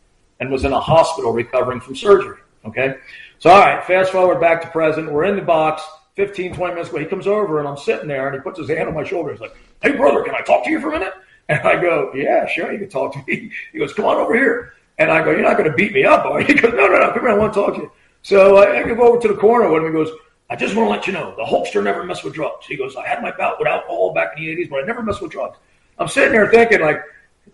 and 0.41 0.51
was 0.51 0.65
in 0.65 0.73
a 0.73 0.79
hospital 0.81 1.31
recovering 1.31 1.79
from 1.79 1.95
surgery. 1.95 2.39
Okay. 2.65 2.95
So, 3.39 3.49
all 3.49 3.61
right, 3.61 3.81
fast 3.85 4.11
forward 4.11 4.41
back 4.41 4.61
to 4.61 4.67
present. 4.67 5.09
We're 5.09 5.23
in 5.23 5.37
the 5.37 5.41
box 5.41 5.83
15, 6.17 6.53
20 6.53 6.73
minutes 6.73 6.89
ago. 6.89 6.99
He 6.99 7.05
comes 7.05 7.27
over 7.27 7.59
and 7.59 7.67
I'm 7.67 7.77
sitting 7.77 8.09
there 8.09 8.27
and 8.27 8.35
he 8.35 8.41
puts 8.41 8.59
his 8.59 8.67
hand 8.67 8.89
on 8.89 8.93
my 8.93 9.05
shoulder. 9.05 9.31
He's 9.31 9.39
like, 9.39 9.55
Hey, 9.81 9.95
brother, 9.95 10.21
can 10.21 10.35
I 10.35 10.41
talk 10.41 10.65
to 10.65 10.69
you 10.69 10.81
for 10.81 10.89
a 10.89 10.99
minute? 10.99 11.13
And 11.47 11.61
I 11.61 11.81
go, 11.81 12.11
Yeah, 12.13 12.45
sure, 12.45 12.73
you 12.73 12.79
can 12.79 12.89
talk 12.89 13.13
to 13.13 13.23
me. 13.25 13.51
He 13.71 13.79
goes, 13.79 13.93
Come 13.93 14.03
on 14.03 14.17
over 14.17 14.35
here. 14.35 14.73
And 14.97 15.09
I 15.09 15.23
go, 15.23 15.31
You're 15.31 15.43
not 15.43 15.55
going 15.55 15.71
to 15.71 15.77
beat 15.77 15.93
me 15.93 16.03
up, 16.03 16.25
are 16.25 16.41
you? 16.41 16.47
He 16.47 16.53
goes, 16.55 16.73
No, 16.73 16.87
no, 16.87 16.99
no, 16.99 17.13
come 17.13 17.21
here. 17.21 17.29
I 17.29 17.37
want 17.37 17.53
to 17.53 17.59
talk 17.61 17.75
to 17.75 17.83
you. 17.83 17.91
So 18.21 18.57
uh, 18.57 18.63
I 18.63 18.83
go 18.83 19.13
over 19.13 19.21
to 19.21 19.29
the 19.29 19.39
corner 19.39 19.71
with 19.71 19.81
him. 19.81 19.87
He 19.87 19.93
goes, 19.93 20.11
I 20.51 20.55
just 20.57 20.75
want 20.75 20.87
to 20.87 20.91
let 20.91 21.07
you 21.07 21.13
know 21.13 21.33
the 21.37 21.45
Hulkster 21.45 21.81
never 21.81 22.03
messed 22.03 22.25
with 22.25 22.33
drugs. 22.33 22.65
He 22.65 22.75
goes, 22.75 22.97
I 22.97 23.07
had 23.07 23.21
my 23.21 23.31
bout 23.31 23.57
with 23.57 23.69
alcohol 23.69 24.13
back 24.13 24.33
in 24.35 24.43
the 24.43 24.53
80s, 24.53 24.69
but 24.69 24.83
I 24.83 24.85
never 24.85 25.01
messed 25.01 25.21
with 25.21 25.31
drugs. 25.31 25.57
I'm 25.97 26.09
sitting 26.09 26.33
there 26.33 26.51
thinking, 26.51 26.81
like, 26.81 27.01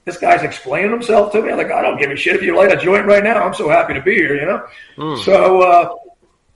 this 0.04 0.18
guy's 0.18 0.42
explaining 0.42 0.90
himself 0.90 1.32
to 1.34 1.42
me. 1.44 1.52
I'm 1.52 1.58
like, 1.58 1.70
I 1.70 1.84
don't 1.84 2.00
give 2.00 2.10
a 2.10 2.16
shit 2.16 2.36
if 2.36 2.42
you 2.42 2.58
light 2.58 2.72
a 2.72 2.76
joint 2.76 3.06
right 3.06 3.24
now. 3.24 3.44
I'm 3.44 3.54
so 3.54 3.70
happy 3.70 3.94
to 3.94 4.02
be 4.02 4.16
here, 4.16 4.36
you 4.36 4.48
know? 4.48 4.68
Mm. 4.98 5.24
So, 5.24 5.62
uh, 5.62 5.96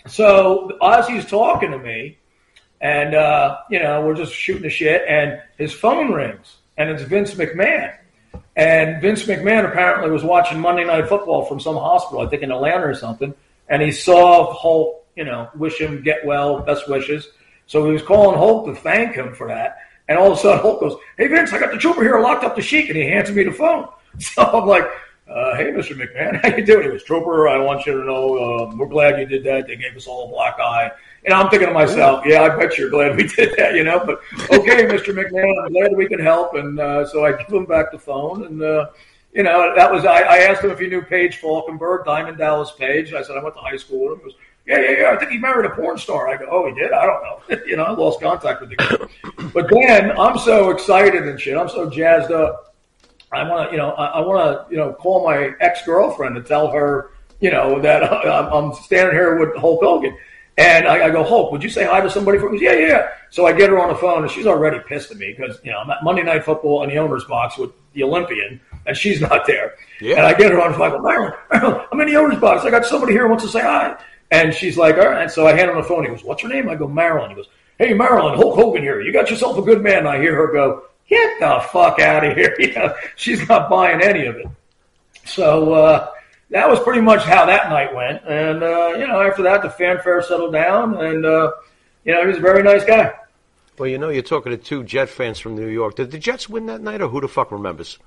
so 0.08 0.80
as 0.82 1.08
he's 1.08 1.28
talking 1.28 1.70
to 1.70 1.78
me, 1.78 2.18
and, 2.82 3.14
uh, 3.14 3.58
you 3.70 3.78
know, 3.78 4.04
we're 4.04 4.16
just 4.16 4.34
shooting 4.34 4.64
the 4.64 4.70
shit, 4.72 5.04
and 5.08 5.39
his 5.60 5.72
phone 5.72 6.12
rings, 6.12 6.56
and 6.76 6.89
it's 6.89 7.04
Vince 7.04 7.36
McMahon. 7.36 7.96
And 8.56 9.00
Vince 9.00 9.26
McMahon 9.26 9.70
apparently 9.70 10.10
was 10.10 10.24
watching 10.24 10.60
Monday 10.60 10.86
Night 10.86 11.08
Football 11.08 11.46
from 11.46 11.60
some 11.60 11.76
hospital, 11.76 12.26
I 12.26 12.30
think 12.30 12.42
in 12.42 12.52
Atlanta 12.52 12.88
or 12.88 12.96
something, 12.96 13.36
and 13.70 13.84
he 13.84 13.92
saw 13.92 14.52
Hulk 14.56 15.01
you 15.16 15.24
know, 15.24 15.49
wish 15.55 15.80
him 15.80 16.01
get 16.01 16.26
well, 16.26 16.59
best 16.59 16.89
wishes. 16.89 17.30
So 17.68 17.86
he 17.86 17.91
was 17.91 18.01
calling 18.01 18.38
Hulk 18.38 18.66
to 18.68 18.76
thank 18.76 19.16
him 19.16 19.34
for 19.34 19.47
that. 19.47 19.78
And 20.07 20.18
all 20.18 20.32
of 20.32 20.38
a 20.38 20.41
sudden, 20.41 20.59
Hulk 20.59 20.82
goes, 20.82 20.97
"Hey 21.18 21.28
Vince, 21.28 21.53
I 21.53 21.59
got 21.59 21.72
the 21.72 21.78
trooper 21.78 22.01
here 22.01 22.20
locked 22.20 22.43
up 22.43 22.55
the 22.55 22.62
Sheik," 22.62 22.89
and 22.89 22.97
he 22.97 23.03
hands 23.03 23.32
me 23.32 23.43
the 23.43 23.51
phone. 23.51 23.88
So 24.20 24.43
I'm 24.43 24.68
like, 24.68 24.84
uh, 25.30 25.55
"Hey, 25.55 25.72
Mr. 25.72 25.95
McMahon, 25.95 26.41
how 26.41 26.53
you 26.53 26.66
doing?" 26.66 26.84
He 26.84 26.89
goes, 26.89 27.03
"Trooper, 27.05 27.47
I 27.47 27.57
want 27.59 27.86
you 27.86 27.93
to 27.93 28.05
know 28.05 28.36
uh, 28.36 28.76
we're 28.76 28.88
glad 28.88 29.20
you 29.20 29.26
did 29.26 29.45
that. 29.45 29.68
They 29.68 29.78
gave 29.78 29.95
us 29.95 30.07
all 30.07 30.28
a 30.28 30.30
black 30.30 30.59
eye." 30.59 30.91
And 31.24 31.34
I'm 31.34 31.49
thinking 31.49 31.70
to 31.70 31.74
myself, 31.74 32.26
"Yeah, 32.26 32.41
I 32.41 32.49
bet 32.49 32.78
you're 32.78 32.89
glad 32.89 33.16
we 33.16 33.24
did 33.38 33.55
that, 33.57 33.74
you 33.74 33.86
know." 33.86 34.03
But 34.05 34.20
okay, 34.51 34.86
Mr. 34.86 35.16
McMahon, 35.16 35.66
I'm 35.66 35.72
glad 35.72 35.95
we 35.95 36.07
can 36.07 36.20
help. 36.20 36.55
And 36.55 36.78
uh, 36.78 37.07
so 37.07 37.24
I 37.24 37.32
give 37.32 37.47
him 37.47 37.66
back 37.66 37.93
the 37.93 37.99
phone, 37.99 38.43
and 38.45 38.62
uh, 38.62 38.89
you 39.34 39.43
know, 39.43 39.74
that 39.76 39.91
was 39.91 40.03
I, 40.03 40.22
I 40.22 40.38
asked 40.39 40.64
him 40.64 40.72
if 40.72 40.80
he 40.80 40.88
knew 40.88 41.01
Page 41.01 41.39
Falkenberg, 41.39 42.05
Diamond 42.05 42.38
Dallas 42.38 42.72
Page. 42.72 43.14
I 43.14 43.24
said 43.24 43.38
I 43.38 43.43
went 43.43 43.55
to 43.55 43.62
high 43.62 43.78
school 43.78 44.09
with 44.09 44.14
him. 44.14 44.20
He 44.20 44.24
goes, 44.26 44.39
yeah, 44.72 44.80
yeah, 44.80 44.99
yeah. 45.01 45.11
I 45.11 45.17
think 45.17 45.32
he 45.32 45.38
married 45.38 45.69
a 45.69 45.76
porn 45.76 45.97
star. 45.97 46.30
I 46.30 46.38
go, 46.38 46.47
oh, 46.49 46.67
he 46.67 46.74
did? 46.74 46.91
I 46.93 47.05
don't 47.05 47.22
know. 47.24 47.63
you 47.65 47.76
know, 47.76 47.84
I 47.84 47.91
lost 47.91 48.22
contact 48.22 48.61
with 48.61 48.69
the 48.69 48.76
guy. 48.78 49.49
but 49.53 49.69
then 49.69 50.17
I'm 50.17 50.38
so 50.38 50.69
excited 50.69 51.28
and 51.28 51.39
shit. 51.39 51.57
I'm 51.57 51.69
so 51.69 51.89
jazzed 51.89 52.32
up. 52.32 52.76
I 53.34 53.47
want 53.47 53.69
to, 53.69 53.72
you 53.72 53.78
know, 53.78 53.91
I, 53.91 54.05
I 54.05 54.19
want 54.22 54.69
to, 54.69 54.74
you 54.74 54.78
know, 54.78 54.93
call 54.93 55.26
my 55.26 55.51
ex 55.59 55.86
girlfriend 55.86 56.36
to 56.36 56.41
tell 56.41 56.69
her, 56.72 57.11
you 57.39 57.51
know, 57.51 57.82
that 57.82 58.03
I'm 58.53 58.74
standing 58.74 59.13
here 59.13 59.38
with 59.38 59.55
Hulk 59.57 59.82
Hogan. 59.82 60.17
And 60.57 60.88
I, 60.88 61.05
I, 61.05 61.09
go, 61.09 61.24
Hulk, 61.24 61.51
would 61.51 61.63
you 61.63 61.69
say 61.69 61.86
hi 61.86 62.01
to 62.01 62.09
somebody 62.09 62.38
for 62.38 62.49
me? 62.49 62.61
Yeah, 62.61 62.74
yeah, 62.74 62.88
yeah. 62.88 63.07
So 63.30 63.45
I 63.45 63.53
get 63.53 63.69
her 63.69 63.80
on 63.80 63.89
the 63.89 63.95
phone, 63.95 64.24
and 64.24 64.32
she's 64.32 64.45
already 64.45 64.80
pissed 64.80 65.09
at 65.09 65.17
me 65.17 65.34
because, 65.36 65.59
you 65.63 65.72
know, 65.72 65.80
I'm 65.80 65.89
at 65.89 66.03
Monday 66.03 66.24
Night 66.24 66.43
Football 66.43 66.84
in 66.84 66.89
the 66.89 66.97
owner's 66.97 67.24
box 67.24 67.57
with 67.57 67.72
the 67.93 68.03
Olympian, 68.03 68.59
and 68.86 68.95
she's 68.95 69.22
not 69.22 69.47
there. 69.47 69.76
Yeah. 70.01 70.17
And 70.17 70.26
I 70.26 70.34
get 70.34 70.51
her 70.51 70.61
on 70.61 70.74
the 70.74 70.78
phone. 70.78 70.91
I 70.91 70.95
go, 70.95 71.01
Marilyn, 71.01 71.34
Marilyn, 71.51 71.86
I'm 71.91 72.01
in 72.01 72.07
the 72.07 72.15
owner's 72.17 72.39
box. 72.39 72.65
I 72.65 72.69
got 72.69 72.86
somebody 72.86 73.13
here 73.13 73.24
who 73.24 73.30
wants 73.30 73.45
to 73.45 73.49
say 73.49 73.61
hi. 73.61 73.97
And 74.32 74.54
she's 74.54 74.78
like, 74.78 74.98
all 74.98 75.10
right. 75.10 75.30
So 75.30 75.46
I 75.46 75.54
hand 75.54 75.70
him 75.70 75.76
the 75.78 75.84
phone. 75.84 76.04
He 76.04 76.10
goes, 76.10 76.24
what's 76.24 76.42
her 76.42 76.48
name? 76.48 76.70
I 76.70 76.76
go, 76.76 76.88
Marilyn. 76.88 77.30
He 77.30 77.36
goes, 77.36 77.50
hey, 77.78 77.94
Marilyn, 77.94 78.36
Hulk 78.36 78.56
Hogan 78.56 78.82
here. 78.82 79.02
You 79.02 79.12
got 79.12 79.30
yourself 79.30 79.58
a 79.58 79.62
good 79.62 79.84
man. 79.84 80.08
I 80.08 80.20
hear 80.20 80.36
her 80.36 80.52
go, 80.52 80.84
get 81.08 81.40
the 81.40 81.64
fuck 81.72 82.00
out 82.00 82.26
of 82.26 82.36
here. 82.36 82.56
You 82.60 82.74
know, 82.74 82.96
she's 83.16 83.48
not 83.50 83.70
buying 83.70 84.02
any 84.02 84.26
of 84.26 84.38
it. 84.38 84.48
So 85.26 85.74
uh, 85.74 86.12
that 86.50 86.70
was 86.70 86.80
pretty 86.80 87.02
much 87.02 87.24
how 87.24 87.46
that 87.46 87.70
night 87.70 87.94
went. 87.94 88.24
And, 88.26 88.64
uh, 88.64 88.94
you 88.98 89.06
know, 89.06 89.22
after 89.22 89.44
that, 89.44 89.62
the 89.62 89.70
fanfare 89.70 90.22
settled 90.22 90.54
down. 90.54 90.96
And, 90.96 91.26
uh, 91.26 91.52
you 92.06 92.14
know, 92.14 92.22
he 92.22 92.28
was 92.28 92.38
a 92.38 92.42
very 92.42 92.64
nice 92.64 92.86
guy. 92.86 93.14
Well, 93.78 93.90
you 93.90 93.98
know, 93.98 94.10
you're 94.10 94.22
talking 94.22 94.52
to 94.52 94.58
two 94.58 94.84
Jet 94.84 95.10
fans 95.10 95.40
from 95.40 95.56
New 95.56 95.68
York. 95.68 95.96
Did 95.96 96.12
the 96.12 96.20
Jets 96.20 96.48
win 96.48 96.68
that 96.68 96.82
night, 96.82 97.02
or 97.02 97.08
who 97.08 97.20
the 97.20 97.28
fuck 97.28 97.52
remembers? 97.52 97.98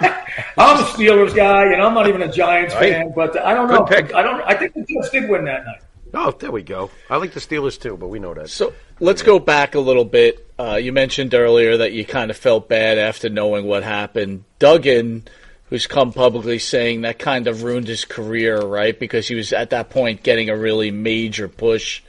I'm 0.58 0.78
a 0.78 0.86
Steelers 0.88 1.34
guy, 1.34 1.72
and 1.72 1.82
I'm 1.82 1.94
not 1.94 2.08
even 2.08 2.22
a 2.22 2.32
Giants 2.32 2.74
right. 2.74 2.92
fan, 2.92 3.12
but 3.14 3.36
I 3.38 3.54
don't 3.54 3.68
know. 3.68 3.86
I 3.86 4.22
don't. 4.22 4.42
I 4.42 4.54
think 4.54 4.74
the 4.74 4.82
Jets 4.82 5.10
did 5.10 5.28
win 5.28 5.44
that 5.44 5.64
night. 5.64 5.80
Oh, 6.14 6.30
there 6.30 6.50
we 6.50 6.62
go. 6.62 6.90
I 7.10 7.16
like 7.16 7.32
the 7.32 7.40
Steelers 7.40 7.80
too, 7.80 7.96
but 7.96 8.08
we 8.08 8.18
know 8.18 8.32
that. 8.34 8.48
So 8.48 8.72
let's 9.00 9.22
go 9.22 9.38
back 9.38 9.74
a 9.74 9.80
little 9.80 10.04
bit. 10.04 10.50
Uh, 10.58 10.76
you 10.76 10.92
mentioned 10.92 11.34
earlier 11.34 11.76
that 11.78 11.92
you 11.92 12.04
kind 12.04 12.30
of 12.30 12.36
felt 12.36 12.68
bad 12.68 12.98
after 12.98 13.28
knowing 13.28 13.66
what 13.66 13.82
happened. 13.82 14.44
Duggan, 14.58 15.28
who's 15.68 15.86
come 15.86 16.12
publicly 16.12 16.58
saying 16.58 17.02
that 17.02 17.18
kind 17.18 17.46
of 17.46 17.62
ruined 17.64 17.88
his 17.88 18.04
career, 18.04 18.58
right? 18.60 18.98
Because 18.98 19.28
he 19.28 19.34
was 19.34 19.52
at 19.52 19.70
that 19.70 19.90
point 19.90 20.22
getting 20.22 20.48
a 20.48 20.56
really 20.56 20.90
major 20.90 21.48
push. 21.48 22.02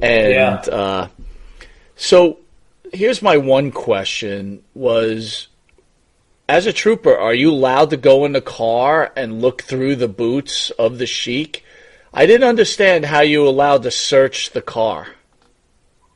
And 0.00 0.32
yeah. 0.32 0.54
uh, 0.74 1.08
so 1.96 2.38
here's 2.92 3.20
my 3.20 3.36
one 3.36 3.72
question 3.72 4.62
was 4.74 5.48
as 6.48 6.66
a 6.66 6.72
trooper, 6.72 7.16
are 7.16 7.34
you 7.34 7.50
allowed 7.50 7.90
to 7.90 7.96
go 7.96 8.24
in 8.24 8.32
the 8.32 8.40
car 8.40 9.12
and 9.16 9.40
look 9.40 9.62
through 9.62 9.96
the 9.96 10.08
boots 10.08 10.70
of 10.70 10.98
the 10.98 11.06
Sheik? 11.06 11.64
I 12.12 12.26
didn't 12.26 12.48
understand 12.48 13.06
how 13.06 13.20
you 13.20 13.46
allowed 13.48 13.82
to 13.84 13.90
search 13.90 14.50
the 14.50 14.62
car. 14.62 15.08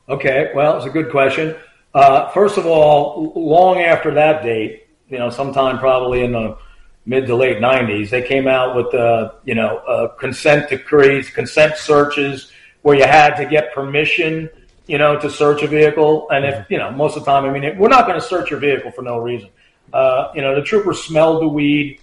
Okay, 0.07 0.51
well, 0.55 0.77
it's 0.77 0.85
a 0.85 0.89
good 0.89 1.11
question. 1.11 1.55
Uh, 1.93 2.29
first 2.29 2.57
of 2.57 2.65
all, 2.65 3.33
long 3.35 3.79
after 3.79 4.13
that 4.13 4.43
date, 4.43 4.87
you 5.09 5.17
know, 5.17 5.29
sometime 5.29 5.79
probably 5.79 6.23
in 6.23 6.31
the 6.31 6.57
mid 7.05 7.25
to 7.27 7.35
late 7.35 7.57
'90s, 7.57 8.09
they 8.09 8.21
came 8.21 8.47
out 8.47 8.75
with 8.75 8.93
uh, 8.93 9.31
you 9.43 9.55
know 9.55 9.77
uh, 9.79 10.07
consent 10.09 10.69
decrees, 10.69 11.29
consent 11.29 11.75
searches, 11.77 12.51
where 12.83 12.95
you 12.95 13.05
had 13.05 13.35
to 13.35 13.45
get 13.45 13.73
permission, 13.73 14.49
you 14.87 14.99
know, 14.99 15.19
to 15.19 15.29
search 15.29 15.63
a 15.63 15.67
vehicle. 15.67 16.27
And 16.29 16.45
if 16.45 16.69
you 16.69 16.77
know, 16.77 16.91
most 16.91 17.17
of 17.17 17.25
the 17.25 17.31
time, 17.31 17.45
I 17.45 17.51
mean, 17.51 17.77
we're 17.77 17.89
not 17.89 18.07
going 18.07 18.19
to 18.19 18.25
search 18.25 18.51
your 18.51 18.59
vehicle 18.59 18.91
for 18.91 19.01
no 19.01 19.17
reason. 19.17 19.49
Uh, 19.93 20.31
you 20.35 20.41
know, 20.41 20.55
the 20.55 20.61
trooper 20.61 20.93
smelled 20.93 21.41
the 21.41 21.47
weed. 21.47 21.99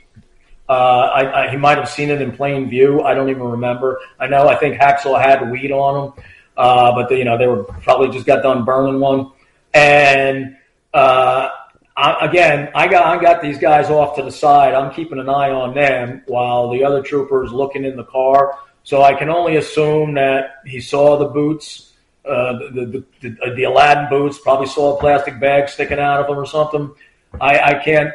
Uh, 0.68 0.72
I, 0.72 1.45
I, 1.45 1.51
he 1.51 1.57
might 1.57 1.78
have 1.78 1.89
seen 1.89 2.11
it 2.11 2.20
in 2.20 2.32
plain 2.32 2.68
view. 2.68 3.03
I 3.03 3.14
don't 3.14 3.28
even 3.28 3.43
remember. 3.43 4.01
I 4.18 4.26
know. 4.26 4.49
I 4.49 4.57
think 4.57 4.80
Hacksaw 4.80 5.20
had 5.20 5.51
weed 5.51 5.70
on 5.70 6.09
him, 6.09 6.24
uh, 6.57 6.93
but 6.93 7.09
the, 7.09 7.16
you 7.16 7.24
know 7.24 7.39
they 7.39 7.47
were 7.47 7.62
probably 7.62 8.09
just 8.09 8.26
got 8.26 8.43
done 8.43 8.64
burning 8.64 8.99
one. 8.99 9.30
And 9.72 10.57
uh, 10.93 11.51
I, 11.97 12.26
again, 12.26 12.70
I 12.74 12.89
got 12.89 13.07
I 13.07 13.22
got 13.22 13.43
these 13.43 13.59
guys 13.59 13.91
off 13.91 14.16
to 14.16 14.22
the 14.22 14.32
side. 14.32 14.74
I'm 14.74 14.93
keeping 14.93 15.18
an 15.20 15.28
eye 15.28 15.51
on 15.51 15.74
them 15.74 16.22
while 16.26 16.70
the 16.70 16.82
other 16.82 17.01
troopers 17.01 17.53
looking 17.53 17.84
in 17.84 17.97
the 17.97 18.05
car. 18.05 18.59
So 18.82 19.03
I 19.03 19.14
can 19.14 19.28
only 19.30 19.57
assume 19.57 20.14
that 20.14 20.57
he 20.64 20.80
saw 20.80 21.16
the 21.18 21.26
boots, 21.26 21.93
uh, 22.24 22.53
the, 22.72 23.05
the, 23.20 23.28
the, 23.28 23.55
the 23.57 23.64
Aladdin 23.64 24.09
boots. 24.09 24.39
Probably 24.39 24.68
saw 24.68 24.97
a 24.97 25.01
plastic 25.01 25.41
bag 25.41 25.68
sticking 25.68 25.99
out 25.99 26.20
of 26.20 26.28
them 26.28 26.39
or 26.39 26.47
something. 26.47 26.93
I, 27.41 27.59
I 27.61 27.84
can't 27.84 28.12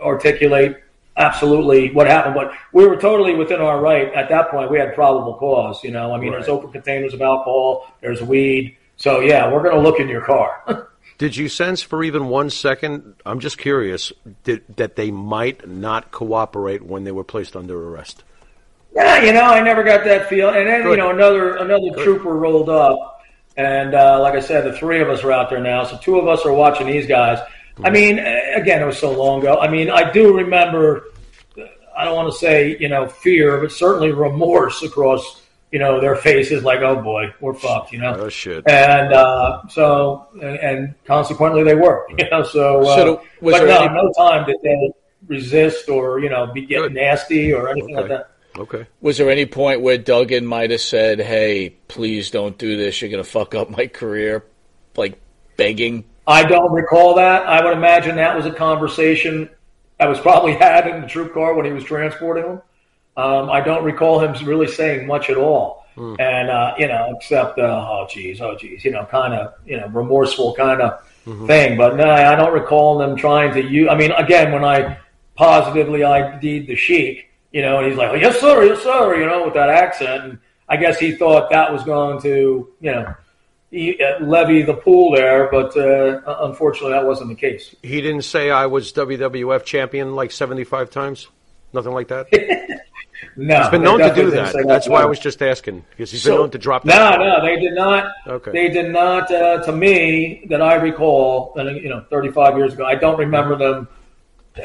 articulate 0.00 0.76
absolutely 1.16 1.92
what 1.92 2.06
happened, 2.06 2.34
but 2.34 2.52
we 2.72 2.86
were 2.86 2.96
totally 2.96 3.34
within 3.34 3.60
our 3.60 3.80
right 3.80 4.12
at 4.14 4.28
that 4.28 4.50
point. 4.50 4.70
We 4.70 4.78
had 4.78 4.94
probable 4.94 5.34
cause. 5.34 5.82
You 5.84 5.90
know, 5.90 6.14
I 6.14 6.18
mean, 6.18 6.32
right. 6.32 6.38
there's 6.38 6.48
open 6.48 6.72
containers 6.72 7.14
of 7.14 7.22
alcohol, 7.22 7.92
there's 8.00 8.22
weed. 8.22 8.76
So 8.96 9.20
yeah, 9.20 9.50
we're 9.50 9.62
going 9.62 9.74
to 9.74 9.80
look 9.80 10.00
in 10.00 10.08
your 10.08 10.22
car. 10.22 10.88
Did 11.18 11.36
you 11.36 11.50
sense 11.50 11.82
for 11.82 12.02
even 12.02 12.28
one 12.28 12.48
second? 12.48 13.14
I'm 13.26 13.40
just 13.40 13.58
curious 13.58 14.10
did, 14.44 14.64
that 14.76 14.96
they 14.96 15.10
might 15.10 15.68
not 15.68 16.10
cooperate 16.10 16.82
when 16.82 17.04
they 17.04 17.12
were 17.12 17.24
placed 17.24 17.56
under 17.56 17.78
arrest. 17.88 18.24
Yeah, 18.94 19.22
you 19.22 19.34
know, 19.34 19.42
I 19.42 19.60
never 19.62 19.82
got 19.82 20.02
that 20.04 20.30
feel. 20.30 20.48
And 20.48 20.66
then 20.66 20.82
Good. 20.82 20.92
you 20.92 20.96
know, 20.96 21.10
another 21.10 21.56
another 21.56 21.90
Good. 21.90 22.04
trooper 22.04 22.34
rolled 22.34 22.70
up, 22.70 23.20
and 23.58 23.94
uh, 23.94 24.18
like 24.22 24.34
I 24.34 24.40
said, 24.40 24.64
the 24.64 24.72
three 24.72 25.00
of 25.00 25.10
us 25.10 25.22
are 25.22 25.30
out 25.30 25.50
there 25.50 25.60
now. 25.60 25.84
So 25.84 25.98
two 25.98 26.18
of 26.18 26.26
us 26.26 26.46
are 26.46 26.54
watching 26.54 26.86
these 26.86 27.06
guys. 27.06 27.38
I 27.84 27.90
mean, 27.90 28.18
again, 28.18 28.82
it 28.82 28.86
was 28.86 28.98
so 28.98 29.12
long 29.12 29.40
ago. 29.40 29.58
I 29.58 29.68
mean, 29.68 29.90
I 29.90 30.10
do 30.10 30.36
remember. 30.36 31.04
I 31.96 32.04
don't 32.04 32.14
want 32.14 32.32
to 32.32 32.38
say 32.38 32.76
you 32.78 32.88
know 32.88 33.08
fear, 33.08 33.60
but 33.60 33.72
certainly 33.72 34.12
remorse 34.12 34.82
across 34.82 35.42
you 35.70 35.78
know 35.78 36.00
their 36.00 36.16
faces, 36.16 36.64
like 36.64 36.80
oh 36.80 37.00
boy, 37.00 37.32
we're 37.40 37.54
fucked, 37.54 37.92
you 37.92 37.98
know. 37.98 38.14
Oh 38.16 38.28
shit. 38.28 38.68
And 38.68 39.12
uh, 39.12 39.62
so, 39.68 40.26
and 40.42 40.94
consequently, 41.04 41.62
they 41.62 41.74
were, 41.74 42.06
you 42.16 42.28
know. 42.30 42.42
So, 42.42 42.80
uh, 42.80 42.96
so 42.96 43.22
but 43.40 43.64
no, 43.64 43.84
any... 43.84 43.94
no 43.94 44.12
time 44.16 44.46
did 44.46 44.56
they 44.62 44.92
resist 45.26 45.88
or 45.88 46.18
you 46.20 46.28
know 46.28 46.46
be 46.52 46.66
getting 46.66 46.94
nasty 46.94 47.52
or 47.52 47.68
anything 47.68 47.96
okay. 47.96 48.08
like 48.08 48.08
that. 48.08 48.30
Okay. 48.58 48.86
Was 49.00 49.16
there 49.16 49.30
any 49.30 49.46
point 49.46 49.80
where 49.80 49.96
Duggan 49.96 50.44
might 50.44 50.70
have 50.70 50.80
said, 50.80 51.20
"Hey, 51.20 51.76
please 51.86 52.30
don't 52.30 52.58
do 52.58 52.76
this. 52.76 53.00
You're 53.00 53.10
going 53.10 53.22
to 53.22 53.30
fuck 53.30 53.54
up 53.54 53.70
my 53.70 53.86
career," 53.86 54.44
like 54.96 55.20
begging 55.56 56.04
I 56.30 56.44
don't 56.44 56.72
recall 56.72 57.14
that. 57.16 57.46
I 57.46 57.64
would 57.64 57.76
imagine 57.76 58.16
that 58.16 58.36
was 58.36 58.46
a 58.46 58.52
conversation 58.52 59.50
that 59.98 60.08
was 60.08 60.20
probably 60.20 60.52
had 60.66 60.86
in 60.86 61.00
the 61.00 61.06
troop 61.06 61.34
car 61.34 61.54
when 61.54 61.66
he 61.66 61.72
was 61.72 61.84
transporting 61.84 62.44
them. 62.44 62.62
Um, 63.16 63.50
I 63.50 63.60
don't 63.60 63.84
recall 63.84 64.20
him 64.20 64.32
really 64.46 64.68
saying 64.68 65.06
much 65.06 65.28
at 65.28 65.36
all. 65.36 65.86
Mm. 65.96 66.20
And, 66.20 66.48
uh, 66.48 66.74
you 66.78 66.86
know, 66.86 67.12
except, 67.16 67.58
uh, 67.58 67.62
oh, 67.62 68.06
geez, 68.08 68.40
oh, 68.40 68.56
geez, 68.56 68.84
you 68.84 68.92
know, 68.92 69.04
kind 69.04 69.34
of, 69.34 69.54
you 69.66 69.76
know, 69.76 69.88
remorseful 69.88 70.54
kind 70.54 70.80
of 70.80 71.04
mm-hmm. 71.26 71.46
thing. 71.46 71.76
But 71.76 71.96
no, 71.96 72.08
I 72.08 72.36
don't 72.36 72.52
recall 72.52 72.96
them 72.96 73.16
trying 73.16 73.52
to 73.54 73.62
use, 73.62 73.88
I 73.90 73.96
mean, 73.96 74.12
again, 74.12 74.52
when 74.52 74.64
I 74.64 74.98
positively 75.34 76.04
ID'd 76.04 76.68
the 76.68 76.76
Sheik, 76.76 77.30
you 77.52 77.62
know, 77.62 77.78
and 77.78 77.88
he's 77.88 77.96
like, 77.96 78.10
oh, 78.10 78.14
yes, 78.14 78.40
sir, 78.40 78.64
yes, 78.64 78.82
sir, 78.82 79.16
you 79.16 79.26
know, 79.26 79.44
with 79.44 79.54
that 79.54 79.68
accent. 79.68 80.24
And 80.24 80.38
I 80.68 80.76
guess 80.76 80.98
he 80.98 81.16
thought 81.16 81.50
that 81.50 81.72
was 81.72 81.82
going 81.82 82.22
to, 82.22 82.72
you 82.80 82.92
know, 82.92 83.14
levy 83.72 84.62
the 84.62 84.74
pool 84.74 85.14
there, 85.14 85.48
but 85.50 85.76
uh, 85.76 86.20
unfortunately, 86.44 86.92
that 86.92 87.06
wasn't 87.06 87.28
the 87.28 87.34
case. 87.34 87.74
He 87.82 88.00
didn't 88.00 88.22
say 88.22 88.50
I 88.50 88.66
was 88.66 88.92
WWF 88.92 89.64
champion 89.64 90.14
like 90.14 90.32
75 90.32 90.90
times? 90.90 91.28
Nothing 91.72 91.92
like 91.92 92.08
that? 92.08 92.26
no. 93.36 93.60
He's 93.60 93.70
been 93.70 93.82
known 93.82 94.00
to 94.00 94.14
do 94.14 94.30
that. 94.32 94.64
That's 94.66 94.88
why 94.88 95.02
I 95.02 95.04
was 95.04 95.20
just 95.20 95.40
asking, 95.40 95.84
because 95.90 96.10
he's 96.10 96.22
so, 96.22 96.30
been 96.30 96.40
known 96.40 96.50
to 96.50 96.58
drop 96.58 96.84
that. 96.84 97.18
No, 97.18 97.24
no, 97.24 97.44
they 97.44 97.60
did 97.60 97.74
not. 97.74 98.12
Okay. 98.26 98.50
They 98.50 98.68
did 98.70 98.90
not, 98.90 99.30
uh, 99.30 99.62
to 99.64 99.72
me, 99.72 100.46
that 100.48 100.60
I 100.60 100.74
recall, 100.74 101.52
and 101.56 101.76
you 101.76 101.88
know, 101.88 102.04
35 102.10 102.56
years 102.56 102.74
ago, 102.74 102.84
I 102.84 102.96
don't 102.96 103.18
remember 103.18 103.56
them 103.56 103.88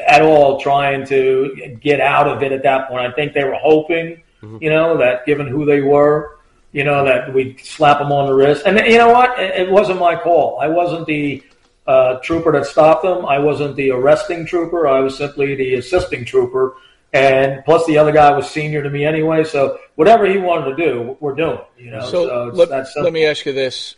at 0.08 0.20
all 0.20 0.60
trying 0.60 1.06
to 1.06 1.78
get 1.80 2.00
out 2.00 2.26
of 2.26 2.42
it 2.42 2.50
at 2.50 2.64
that 2.64 2.88
point. 2.88 3.06
I 3.06 3.12
think 3.12 3.34
they 3.34 3.44
were 3.44 3.54
hoping, 3.54 4.22
mm-hmm. 4.42 4.58
you 4.60 4.70
know, 4.70 4.98
that 4.98 5.26
given 5.26 5.46
who 5.46 5.64
they 5.64 5.80
were, 5.80 6.35
you 6.76 6.84
know, 6.84 7.06
that 7.06 7.32
we 7.32 7.56
slap 7.62 8.00
them 8.00 8.12
on 8.12 8.26
the 8.26 8.34
wrist. 8.34 8.64
And 8.66 8.78
you 8.80 8.98
know 8.98 9.08
what? 9.08 9.38
It, 9.38 9.70
wasn't 9.70 9.98
my 9.98 10.14
call. 10.14 10.60
I 10.60 10.68
wasn't 10.68 11.06
the 11.06 11.42
uh, 11.86 12.18
trooper 12.18 12.52
that 12.52 12.66
stopped 12.66 13.02
them. 13.02 13.24
I 13.24 13.38
wasn't 13.38 13.76
the 13.76 13.92
arresting 13.92 14.44
trooper. 14.44 14.86
I 14.86 15.00
was 15.00 15.16
simply 15.16 15.54
the 15.54 15.76
assisting 15.76 16.26
trooper. 16.26 16.76
And 17.14 17.64
plus, 17.64 17.86
the 17.86 17.96
other 17.96 18.12
guy 18.12 18.30
was 18.36 18.50
senior 18.50 18.82
to 18.82 18.90
me 18.90 19.06
anyway. 19.06 19.42
So 19.44 19.78
whatever 19.94 20.26
he 20.26 20.36
wanted 20.36 20.76
to 20.76 20.84
do, 20.84 21.16
we're 21.18 21.34
doing. 21.34 21.60
You 21.78 21.92
know. 21.92 22.00
So, 22.10 22.28
so 22.28 22.44
let, 22.52 22.86
let 22.96 23.12
me 23.14 23.24
ask 23.24 23.46
you 23.46 23.54
this: 23.54 23.96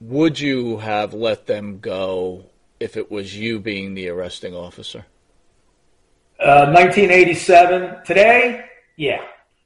Would 0.00 0.40
you 0.40 0.78
have 0.78 1.12
let 1.12 1.46
them 1.46 1.80
go 1.80 2.46
if 2.80 2.96
it 2.96 3.10
was 3.10 3.36
you 3.36 3.60
being 3.60 3.92
the 3.92 4.08
arresting 4.08 4.54
officer? 4.54 5.04
Uh, 6.40 6.72
1987. 6.72 8.04
Today, 8.06 8.64
yeah. 8.96 9.20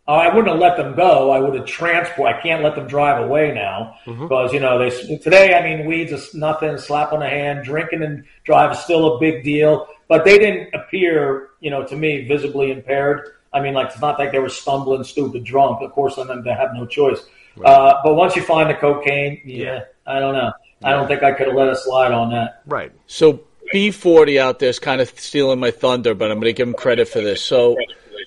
Uh, 0.09 0.13
I 0.13 0.35
wouldn't 0.35 0.49
have 0.49 0.59
let 0.59 0.79
them 0.79 0.95
go. 0.95 1.31
I 1.31 1.39
would 1.39 1.55
have 1.55 1.67
transport. 1.67 2.35
I 2.35 2.41
can't 2.41 2.63
let 2.63 2.75
them 2.75 2.87
drive 2.87 3.23
away 3.23 3.53
now 3.53 3.95
mm-hmm. 4.07 4.23
because 4.23 4.55
you 4.55 4.61
know 4.61 4.79
they 4.79 4.89
today. 5.19 5.55
I 5.55 5.63
mean, 5.63 5.87
weeds 5.87 6.13
is 6.13 6.35
nothing. 6.35 6.79
Slap 6.79 7.13
on 7.13 7.21
the 7.21 7.29
hand. 7.29 7.63
Drinking 7.63 8.03
and 8.03 8.25
drive 8.45 8.73
is 8.73 8.79
still 8.79 9.17
a 9.17 9.21
big 9.21 9.45
deal. 9.45 9.87
But 10.09 10.25
they 10.25 10.39
didn't 10.39 10.75
appear, 10.75 11.51
you 11.61 11.71
know, 11.71 11.87
to 11.87 11.95
me 11.95 12.27
visibly 12.27 12.71
impaired. 12.71 13.35
I 13.53 13.61
mean, 13.61 13.75
like 13.75 13.89
it's 13.89 14.01
not 14.01 14.19
like 14.19 14.33
they 14.33 14.39
were 14.39 14.49
stumbling, 14.49 15.05
stupid, 15.05 15.45
drunk. 15.45 15.83
Of 15.83 15.93
course, 15.93 16.17
then 16.17 16.43
they 16.43 16.55
have 16.55 16.71
no 16.73 16.87
choice. 16.87 17.21
Right. 17.57 17.71
Uh, 17.71 18.01
but 18.03 18.15
once 18.15 18.35
you 18.35 18.41
find 18.41 18.71
the 18.71 18.75
cocaine, 18.75 19.43
yeah, 19.45 19.65
yeah. 19.65 19.81
I 20.07 20.21
don't 20.21 20.35
know. 20.35 20.53
Yeah. 20.81 20.89
I 20.89 20.93
don't 20.93 21.07
think 21.07 21.23
I 21.23 21.33
could 21.33 21.49
have 21.49 21.57
let 21.57 21.69
it 21.69 21.77
slide 21.77 22.13
on 22.13 22.31
that. 22.31 22.63
Right. 22.65 22.93
So 23.09 23.45
B40 23.75 24.39
out 24.39 24.59
there 24.59 24.71
is 24.71 24.79
kind 24.79 25.03
of 25.03 25.09
stealing 25.21 25.61
my 25.61 25.71
thunder, 25.71 26.15
but 26.15 26.31
I'm 26.31 26.39
going 26.39 26.47
to 26.47 26.55
give 26.55 26.67
him 26.67 26.75
credit 26.75 27.09
for 27.09 27.21
this. 27.21 27.43
So 27.43 27.77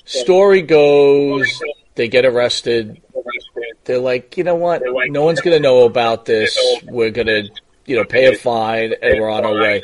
story 0.05 0.61
goes, 0.61 1.61
they 1.95 2.07
get 2.07 2.25
arrested. 2.25 3.01
They're 3.85 3.99
like, 3.99 4.37
you 4.37 4.43
know 4.43 4.55
what? 4.55 4.81
No 4.85 5.23
one's 5.23 5.41
going 5.41 5.57
to 5.57 5.61
know 5.61 5.85
about 5.85 6.25
this. 6.25 6.57
We're 6.83 7.11
going 7.11 7.27
to, 7.27 7.49
you 7.85 7.95
know, 7.95 8.05
pay 8.05 8.33
a 8.33 8.37
fine 8.37 8.93
and 9.01 9.19
we're 9.19 9.29
on 9.29 9.45
our 9.45 9.53
way. 9.53 9.81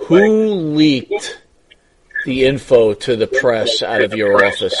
Who 0.00 0.50
leaked 0.52 1.42
the 2.24 2.44
info 2.44 2.94
to 2.94 3.16
the 3.16 3.26
press 3.26 3.82
out 3.82 4.02
of 4.02 4.14
your 4.14 4.44
office? 4.44 4.74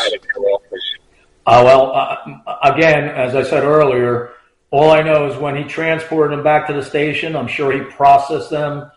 Uh, 1.46 1.62
well, 1.64 1.92
uh, 1.94 2.56
again, 2.62 3.04
as 3.04 3.34
I 3.34 3.42
said 3.42 3.64
earlier, 3.64 4.32
all 4.70 4.90
I 4.90 5.02
know 5.02 5.30
is 5.30 5.38
when 5.38 5.56
he 5.56 5.64
transported 5.64 6.36
them 6.36 6.44
back 6.44 6.66
to 6.66 6.74
the 6.74 6.82
station, 6.82 7.34
I'm 7.34 7.48
sure 7.48 7.72
he 7.72 7.80
processed 7.80 8.50
them, 8.50 8.90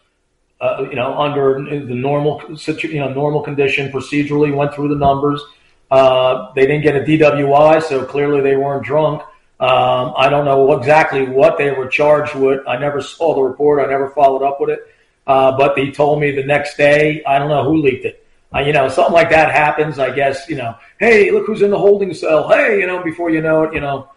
uh, 0.60 0.86
you 0.90 0.96
know, 0.96 1.18
under 1.18 1.64
the 1.64 1.96
normal, 1.96 2.42
you 2.50 3.00
know, 3.00 3.14
normal 3.14 3.42
condition, 3.42 3.90
procedurally 3.92 4.54
went 4.54 4.74
through 4.74 4.90
the 4.90 4.96
numbers 4.96 5.42
uh, 5.92 6.54
they 6.54 6.62
didn't 6.62 6.84
get 6.84 6.96
a 6.96 7.02
DWI, 7.02 7.84
so 7.84 8.06
clearly 8.06 8.42
they 8.42 8.56
weren't 8.56 8.84
drunk. 8.84 9.22
Um, 9.60 10.14
I 10.18 10.30
don't 10.30 10.46
know 10.46 10.72
exactly 10.74 11.28
what 11.28 11.58
they 11.58 11.70
were 11.72 11.88
charged 11.88 12.34
with. 12.34 12.66
I 12.68 12.78
never 12.78 13.02
saw 13.02 13.36
the 13.36 13.42
report. 13.42 13.86
I 13.86 13.90
never 13.90 14.10
followed 14.10 14.44
up 14.44 14.60
with 14.60 14.72
it. 14.72 14.88
Uh, 15.28 15.56
but 15.56 15.78
he 15.78 15.92
told 15.92 16.20
me 16.20 16.32
the 16.32 16.44
next 16.44 16.78
day. 16.78 17.24
I 17.26 17.38
don't 17.38 17.50
know 17.50 17.64
who 17.64 17.78
leaked 17.78 18.06
it. 18.06 18.26
Uh, 18.54 18.62
you 18.62 18.74
know, 18.74 18.90
something 18.90 19.14
like 19.14 19.30
that 19.30 19.52
happens. 19.52 20.00
I 20.00 20.16
guess 20.16 20.50
you 20.50 20.56
know. 20.56 20.76
Hey, 21.00 21.30
look 21.30 21.46
who's 21.46 21.62
in 21.62 21.70
the 21.70 21.78
holding 21.78 22.14
cell. 22.14 22.50
Hey, 22.50 22.80
you 22.80 22.88
know, 22.88 23.04
before 23.04 23.30
you 23.30 23.42
know 23.42 23.64
it, 23.64 23.74
you 23.74 23.82
know, 23.82 24.10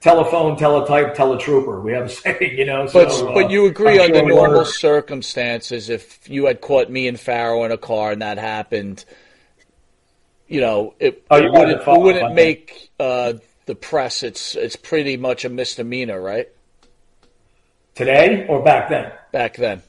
telephone, 0.00 0.56
teletype, 0.56 1.16
teletrooper. 1.16 1.82
We 1.82 1.92
have 1.92 2.06
a 2.06 2.08
saying, 2.10 2.58
you 2.58 2.66
know. 2.66 2.86
So, 2.86 3.04
but 3.04 3.34
but 3.34 3.50
you 3.50 3.66
agree 3.66 3.98
I'm 3.98 4.14
under 4.14 4.18
sure 4.18 4.28
normal 4.28 4.64
circumstances, 4.64 5.88
if 5.88 6.28
you 6.28 6.46
had 6.46 6.60
caught 6.60 6.90
me 6.90 7.08
and 7.08 7.18
Farrow 7.18 7.64
in 7.64 7.72
a 7.72 7.78
car 7.78 8.12
and 8.12 8.22
that 8.22 8.38
happened, 8.38 9.04
you 10.48 10.60
know, 10.60 10.94
it, 10.98 11.24
oh, 11.30 11.36
it 11.36 11.50
wouldn't, 11.52 11.82
it 11.82 12.00
wouldn't 12.00 12.34
make 12.34 12.90
uh, 13.00 13.34
the 13.66 13.74
press. 13.74 14.22
It's 14.22 14.54
it's 14.54 14.76
pretty 14.76 15.16
much 15.16 15.44
a 15.44 15.48
misdemeanor, 15.48 16.20
right? 16.20 16.48
Today 17.94 18.46
or 18.48 18.62
back 18.62 18.88
then? 18.88 19.12
Back 19.32 19.56
then. 19.56 19.82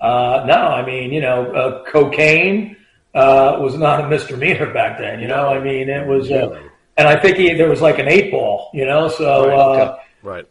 Uh, 0.00 0.44
no, 0.46 0.54
I 0.54 0.84
mean, 0.86 1.12
you 1.12 1.20
know, 1.20 1.50
uh, 1.52 1.84
cocaine 1.84 2.76
uh, 3.14 3.58
was 3.60 3.76
not 3.76 4.04
a 4.04 4.08
misdemeanor 4.08 4.72
back 4.72 4.98
then. 4.98 5.20
You 5.20 5.28
know, 5.28 5.48
I 5.48 5.60
mean, 5.60 5.88
it 5.88 6.06
was, 6.06 6.30
uh, 6.30 6.60
and 6.96 7.08
I 7.08 7.18
think 7.18 7.36
he, 7.36 7.52
there 7.54 7.68
was 7.68 7.80
like 7.80 7.98
an 7.98 8.06
eight 8.06 8.30
ball. 8.30 8.70
You 8.72 8.84
know, 8.84 9.08
so 9.08 9.46
right. 9.46 9.58
Okay. 9.58 9.82
Uh, 9.82 9.96
right. 10.22 10.46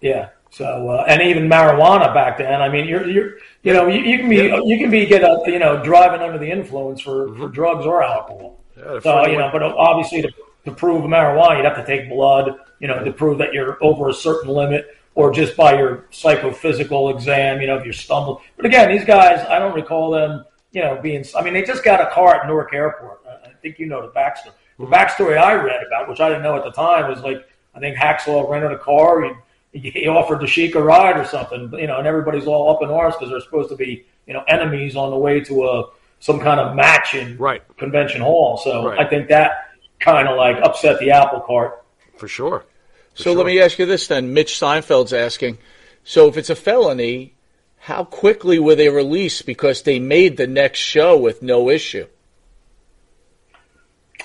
Yeah. 0.00 0.28
So 0.54 0.88
uh, 0.88 1.04
and 1.08 1.20
even 1.20 1.48
marijuana 1.48 2.14
back 2.14 2.38
then. 2.38 2.62
I 2.62 2.68
mean, 2.68 2.86
you're 2.86 3.08
you're 3.08 3.30
you 3.64 3.72
know 3.72 3.88
you, 3.88 4.00
you 4.02 4.18
can 4.18 4.28
be 4.28 4.36
you 4.36 4.78
can 4.78 4.88
be 4.88 5.04
get 5.04 5.22
a, 5.22 5.42
you 5.46 5.58
know 5.58 5.82
driving 5.82 6.20
under 6.20 6.38
the 6.38 6.48
influence 6.48 7.00
for, 7.00 7.26
Mm-hmm. 7.26 7.42
for 7.42 7.48
drugs 7.48 7.84
or 7.84 8.04
alcohol. 8.04 8.60
Yeah, 8.76 9.00
So 9.00 9.26
you 9.26 9.36
know, 9.36 9.50
but 9.52 9.62
obviously 9.62 10.22
to, 10.22 10.30
to 10.66 10.70
prove 10.70 11.02
marijuana, 11.04 11.56
you'd 11.56 11.64
have 11.64 11.76
to 11.76 11.86
take 11.86 12.08
blood. 12.08 12.56
You 12.78 12.86
know, 12.86 13.02
to 13.02 13.12
prove 13.12 13.38
that 13.38 13.52
you're 13.52 13.82
over 13.82 14.10
a 14.10 14.14
certain 14.14 14.50
limit, 14.50 14.96
or 15.16 15.32
just 15.32 15.56
by 15.56 15.76
your 15.76 16.06
psychophysical 16.12 17.10
exam. 17.10 17.60
You 17.60 17.66
know, 17.66 17.76
if 17.76 17.84
you're 17.84 17.92
stumbling. 17.92 18.38
But 18.56 18.66
again, 18.66 18.88
these 18.90 19.04
guys, 19.04 19.44
I 19.48 19.58
don't 19.58 19.74
recall 19.74 20.12
them. 20.12 20.44
You 20.70 20.82
know, 20.82 21.00
being. 21.02 21.24
I 21.36 21.42
mean, 21.42 21.54
they 21.54 21.62
just 21.62 21.82
got 21.82 22.00
a 22.00 22.10
car 22.14 22.36
at 22.36 22.46
Newark 22.46 22.72
Airport. 22.72 23.20
I 23.28 23.48
I 23.48 23.52
think 23.60 23.80
you 23.80 23.86
know 23.86 24.02
the 24.02 24.12
backstory. 24.12 24.52
The 24.78 24.86
backstory 24.86 25.36
I 25.36 25.54
read 25.54 25.80
about, 25.86 26.08
which 26.08 26.20
I 26.20 26.28
didn't 26.28 26.42
know 26.44 26.56
at 26.56 26.64
the 26.64 26.70
time, 26.72 27.10
was 27.10 27.22
like 27.22 27.44
I 27.74 27.80
think 27.80 27.96
Hacksaw 27.96 28.48
rented 28.48 28.70
a 28.72 28.78
car. 28.78 29.22
He, 29.24 29.30
he 29.74 30.06
offered 30.08 30.40
to 30.40 30.46
Sheik 30.46 30.74
a 30.76 30.82
ride 30.82 31.18
or 31.18 31.24
something. 31.24 31.72
You 31.78 31.86
know, 31.86 31.98
and 31.98 32.06
everybody's 32.06 32.46
all 32.46 32.70
up 32.70 32.82
in 32.82 32.88
arms 32.90 33.14
because 33.16 33.30
they're 33.30 33.40
supposed 33.40 33.68
to 33.70 33.76
be 33.76 34.04
you 34.26 34.32
know 34.32 34.42
enemies 34.48 34.96
on 34.96 35.10
the 35.10 35.16
way 35.18 35.40
to 35.40 35.64
a 35.64 35.84
some 36.20 36.40
kind 36.40 36.58
of 36.60 36.74
match 36.74 37.14
in 37.14 37.36
Right. 37.36 37.62
convention 37.76 38.22
hall. 38.22 38.56
So 38.56 38.88
Right. 38.88 38.98
I 38.98 39.08
think 39.08 39.28
that 39.28 39.68
kind 40.00 40.26
of 40.28 40.36
like 40.36 40.56
upset 40.62 40.98
the 41.00 41.10
apple 41.10 41.40
cart. 41.40 41.82
for 42.16 42.28
sure. 42.28 42.64
So 43.14 43.32
let 43.32 43.46
me 43.46 43.60
ask 43.60 43.78
you 43.78 43.86
this 43.86 44.06
then. 44.08 44.32
Mitch 44.32 44.54
Seinfeld's 44.54 45.12
asking. 45.12 45.58
So 46.04 46.28
if 46.28 46.36
it's 46.36 46.50
a 46.50 46.56
felony, 46.56 47.34
how 47.78 48.04
quickly 48.04 48.58
were 48.58 48.74
they 48.74 48.88
released 48.88 49.44
because 49.46 49.82
they 49.82 49.98
made 49.98 50.36
the 50.36 50.46
next 50.46 50.78
show 50.80 51.16
with 51.16 51.42
no 51.42 51.68
issue? 51.70 52.06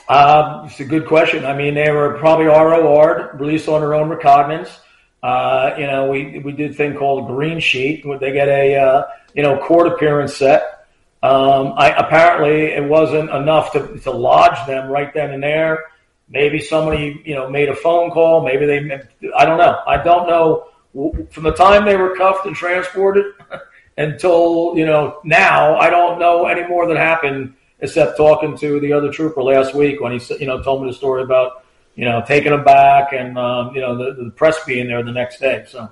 Um, 0.07 0.65
it's 0.65 0.79
a 0.79 0.85
good 0.85 1.05
question. 1.07 1.45
I 1.45 1.55
mean, 1.55 1.75
they 1.75 1.91
were 1.91 2.17
probably 2.17 2.45
ROR'd, 2.45 3.39
released 3.39 3.67
on 3.67 3.81
their 3.81 3.93
own 3.93 4.09
recognizance. 4.09 4.79
Uh, 5.21 5.75
you 5.77 5.85
know, 5.85 6.09
we 6.09 6.39
we 6.39 6.51
did 6.51 6.71
a 6.71 6.73
thing 6.73 6.95
called 6.95 7.25
a 7.25 7.33
green 7.33 7.59
sheet. 7.59 8.05
where 8.05 8.17
They 8.17 8.31
get 8.31 8.47
a 8.47 8.75
uh, 8.75 9.03
you 9.33 9.43
know 9.43 9.57
court 9.57 9.87
appearance 9.87 10.35
set. 10.35 10.87
Um, 11.21 11.73
I 11.75 11.89
apparently 11.89 12.67
it 12.67 12.87
wasn't 12.87 13.29
enough 13.29 13.73
to 13.73 13.97
to 13.99 14.11
lodge 14.11 14.65
them 14.67 14.89
right 14.89 15.13
then 15.13 15.31
and 15.31 15.43
there. 15.43 15.85
Maybe 16.29 16.59
somebody 16.59 17.21
you 17.25 17.35
know 17.35 17.49
made 17.49 17.69
a 17.69 17.75
phone 17.75 18.11
call. 18.11 18.43
Maybe 18.43 18.65
they 18.65 19.01
I 19.35 19.45
don't 19.45 19.57
know. 19.57 19.81
I 19.85 20.01
don't 20.01 20.27
know 20.27 20.69
from 21.31 21.43
the 21.43 21.51
time 21.51 21.85
they 21.85 21.97
were 21.97 22.15
cuffed 22.15 22.45
and 22.45 22.55
transported 22.55 23.25
until 23.97 24.73
you 24.75 24.85
know 24.85 25.19
now. 25.23 25.77
I 25.77 25.89
don't 25.89 26.19
know 26.19 26.45
any 26.45 26.67
more 26.67 26.87
that 26.87 26.97
happened 26.97 27.53
except 27.81 28.17
talking 28.17 28.57
to 28.57 28.79
the 28.79 28.93
other 28.93 29.11
trooper 29.11 29.41
last 29.41 29.73
week 29.73 30.01
when 30.01 30.17
he 30.17 30.35
you 30.35 30.47
know, 30.47 30.61
told 30.61 30.83
me 30.83 30.89
the 30.89 30.95
story 30.95 31.23
about, 31.23 31.63
you 31.99 32.05
know, 32.05 32.23
taking 32.25 32.53
him 32.53 32.63
back 32.63 33.11
and, 33.11 33.37
um, 33.37 33.75
you 33.75 33.81
know, 33.81 33.97
the, 33.97 34.23
the 34.23 34.29
press 34.31 34.63
being 34.63 34.87
there 34.87 35.03
the 35.03 35.11
next 35.11 35.41
day. 35.41 35.65
So, 35.67 35.91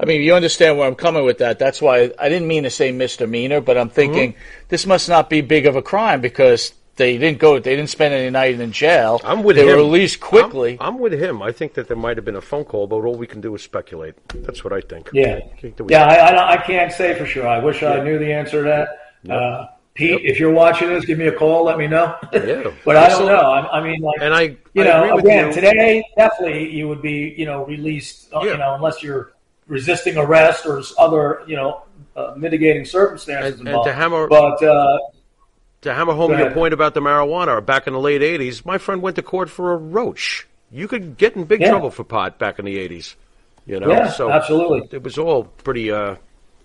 I 0.00 0.04
mean, 0.04 0.20
you 0.22 0.34
understand 0.34 0.76
where 0.76 0.88
I'm 0.88 0.96
coming 0.96 1.24
with 1.24 1.38
that. 1.38 1.60
That's 1.60 1.80
why 1.80 2.10
I 2.18 2.28
didn't 2.28 2.48
mean 2.48 2.64
to 2.64 2.70
say 2.70 2.90
misdemeanor, 2.90 3.60
but 3.60 3.78
I'm 3.78 3.88
thinking 3.88 4.34
this 4.70 4.86
must 4.86 5.08
not 5.08 5.30
be 5.30 5.42
big 5.42 5.66
of 5.66 5.76
a 5.76 5.82
crime 5.82 6.20
because 6.20 6.74
they 6.96 7.16
didn't 7.16 7.38
go, 7.38 7.60
they 7.60 7.76
didn't 7.76 7.90
spend 7.90 8.12
any 8.12 8.28
night 8.28 8.58
in 8.58 8.72
jail. 8.72 9.20
I'm 9.22 9.44
with 9.44 9.54
they 9.54 9.62
him. 9.62 9.68
They 9.68 9.74
were 9.74 9.82
released 9.82 10.18
quickly. 10.18 10.78
I'm, 10.80 10.96
I'm 10.96 10.98
with 10.98 11.12
him. 11.12 11.40
I 11.40 11.52
think 11.52 11.74
that 11.74 11.86
there 11.86 11.96
might 11.96 12.16
have 12.16 12.24
been 12.24 12.34
a 12.34 12.40
phone 12.40 12.64
call, 12.64 12.88
but 12.88 12.96
all 12.96 13.14
we 13.14 13.28
can 13.28 13.40
do 13.40 13.54
is 13.54 13.62
speculate. 13.62 14.16
That's 14.42 14.64
what 14.64 14.72
I 14.72 14.80
think. 14.80 15.10
yeah. 15.12 15.38
I 15.44 15.60
think 15.60 15.78
Yeah, 15.86 16.06
I, 16.06 16.16
I, 16.16 16.52
I 16.54 16.56
can't 16.56 16.92
say 16.92 17.16
for 17.16 17.24
sure. 17.24 17.46
I 17.46 17.60
wish 17.60 17.84
I 17.84 18.02
knew 18.02 18.18
the 18.18 18.32
answer 18.32 18.64
to 18.64 18.68
that. 19.24 19.32
Uh, 19.32 19.66
Pete, 19.96 20.20
if 20.24 20.38
you're 20.38 20.52
watching 20.52 20.88
this, 20.88 21.04
give 21.04 21.18
me 21.18 21.26
a 21.26 21.32
call. 21.32 21.64
Let 21.64 21.78
me 21.78 21.86
know. 21.88 22.14
Yeah. 22.32 22.70
but 22.84 22.96
I 22.96 23.08
don't 23.08 23.26
know. 23.26 23.40
I, 23.50 23.78
I 23.80 23.82
mean, 23.82 24.00
like, 24.00 24.20
And 24.20 24.32
I, 24.34 24.56
you 24.74 24.84
know, 24.84 25.16
again, 25.18 25.48
you. 25.48 25.52
today 25.54 26.04
definitely 26.16 26.70
you 26.70 26.86
would 26.88 27.02
be, 27.02 27.34
you 27.36 27.46
know, 27.46 27.64
released, 27.64 28.28
uh, 28.32 28.40
Yeah. 28.44 28.52
you 28.52 28.58
know, 28.58 28.74
unless 28.74 29.02
you're 29.02 29.32
resisting 29.66 30.16
arrest 30.16 30.64
or 30.66 30.82
other, 30.98 31.42
you 31.46 31.56
know, 31.56 31.82
uh, 32.14 32.34
mitigating 32.36 32.84
circumstances 32.84 33.52
And- 33.58 33.60
and 33.60 33.68
involved. 33.68 33.88
to 33.88 33.92
hammer- 33.94 34.28
but 34.28 34.62
uh, 34.62 34.98
to 35.82 35.92
hammer 35.94 36.12
home 36.14 36.30
your 36.32 36.40
ahead. 36.40 36.54
point 36.54 36.72
about 36.74 36.94
the 36.94 37.00
marijuana, 37.00 37.64
back 37.64 37.86
in 37.86 37.92
the 37.92 38.00
late 38.00 38.22
'80s, 38.22 38.64
my 38.64 38.78
friend 38.78 39.02
went 39.02 39.16
to 39.16 39.22
court 39.22 39.50
for 39.50 39.72
a 39.72 39.76
roach. 39.76 40.46
You 40.70 40.88
could 40.88 41.16
get 41.16 41.36
in 41.36 41.44
big 41.44 41.60
Yeah. 41.60 41.70
trouble 41.70 41.90
for 41.90 42.04
pot 42.04 42.38
back 42.38 42.58
in 42.58 42.64
the 42.64 42.78
'80s. 42.78 43.16
You 43.66 43.80
know, 43.80 43.88
Yeah, 43.90 44.08
so 44.08 44.30
absolutely. 44.30 44.88
It 44.92 45.02
was 45.02 45.18
all 45.18 45.44
pretty, 45.44 45.90
uh, 45.90 46.16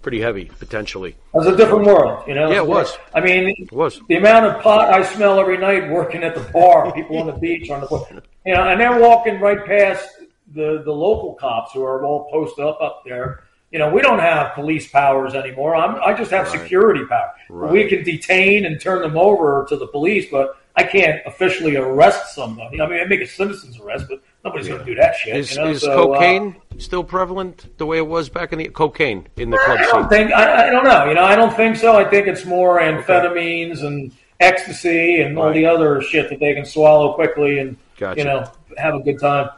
pretty 0.02 0.20
heavy 0.20 0.46
potentially. 0.46 1.12
It 1.12 1.18
was 1.34 1.48
a 1.48 1.56
different 1.56 1.86
world, 1.86 2.24
you 2.28 2.34
know. 2.34 2.52
Yeah, 2.52 2.58
it 2.58 2.68
was. 2.68 2.98
I 3.14 3.22
mean, 3.22 3.54
It 3.58 3.72
was. 3.72 4.02
the 4.08 4.16
amount 4.16 4.46
of 4.46 4.62
pot 4.62 4.94
I 4.94 5.04
smell 5.04 5.40
every 5.40 5.58
night 5.58 5.90
working 5.90 6.24
at 6.24 6.36
the 6.36 6.42
bar, 6.52 6.92
people 6.92 7.18
on 7.20 7.28
the 7.28 7.34
beach, 7.34 7.70
on 7.70 7.82
the, 7.82 8.22
you 8.46 8.54
know, 8.54 8.68
and 8.68 8.80
they're 8.80 9.00
walking 9.00 9.40
right 9.40 9.64
past 9.66 10.08
the 10.54 10.82
the 10.84 10.92
local 10.92 11.36
cops 11.36 11.74
who 11.74 11.84
are 11.84 12.04
all 12.06 12.30
posted 12.32 12.66
up 12.66 12.80
up 12.82 13.04
there. 13.06 13.44
You 13.72 13.80
know, 13.80 13.90
we 13.90 14.02
don't 14.02 14.20
have 14.20 14.54
police 14.54 14.90
powers 14.92 15.34
anymore. 15.34 15.78
I'm, 15.78 15.96
I 16.04 16.14
just 16.14 16.30
have 16.32 16.50
security 16.50 17.06
power. 17.06 17.32
We 17.72 17.88
can 17.88 18.04
detain 18.04 18.66
and 18.66 18.82
turn 18.82 19.02
them 19.02 19.18
over 19.18 19.66
to 19.70 19.78
the 19.78 19.88
police, 19.88 20.26
but 20.30 20.58
I 20.76 20.84
can't 20.84 21.22
officially 21.26 21.76
arrest 21.78 22.36
somebody. 22.36 22.82
I 22.82 22.88
mean, 22.88 23.00
I 23.00 23.06
make 23.06 23.22
a 23.22 23.28
citizen's 23.28 23.80
arrest, 23.80 24.08
but 24.10 24.22
nobody's 24.44 24.68
going 24.68 24.80
to 24.80 24.86
do 24.86 24.96
that 24.96 25.16
shit. 25.16 25.38
Is, 25.38 25.52
you 25.52 25.58
know? 25.58 25.70
is 25.70 25.82
So, 25.82 26.14
uh, 26.14 26.18
cocaine 26.18 26.56
still 26.78 27.04
prevalent 27.04 27.78
the 27.78 27.86
way 27.86 27.98
it 27.98 28.08
was 28.08 28.30
back 28.30 28.52
in 28.54 28.60
the 28.60 28.68
cocaine 28.70 29.28
in 29.38 29.50
the 29.50 29.58
club 29.58 29.78
I 29.80 29.84
don't 29.84 30.02
scene? 30.04 30.10
think 30.10 30.32
I, 30.34 30.68
I 30.68 30.70
don't 30.72 30.84
know. 30.84 31.06
You 31.06 31.14
know, 31.16 31.24
I 31.24 31.36
don't 31.36 31.56
think 31.56 31.76
so. 31.76 31.96
I 31.98 32.06
think 32.06 32.28
it's 32.28 32.46
more 32.46 32.80
amphetamines 32.80 33.84
and 33.84 34.12
ecstasy 34.40 35.22
and 35.22 35.38
all 35.38 35.46
Right. 35.48 35.54
the 35.54 35.66
other 35.68 36.02
shit 36.02 36.30
that 36.30 36.40
they 36.40 36.54
can 36.54 36.66
swallow 36.66 37.14
quickly 37.14 37.60
and 37.60 37.78
Gotcha. 37.98 38.20
you 38.20 38.26
know 38.26 38.52
have 38.78 38.96
a 38.96 39.00
good 39.00 39.20
time. 39.20 39.50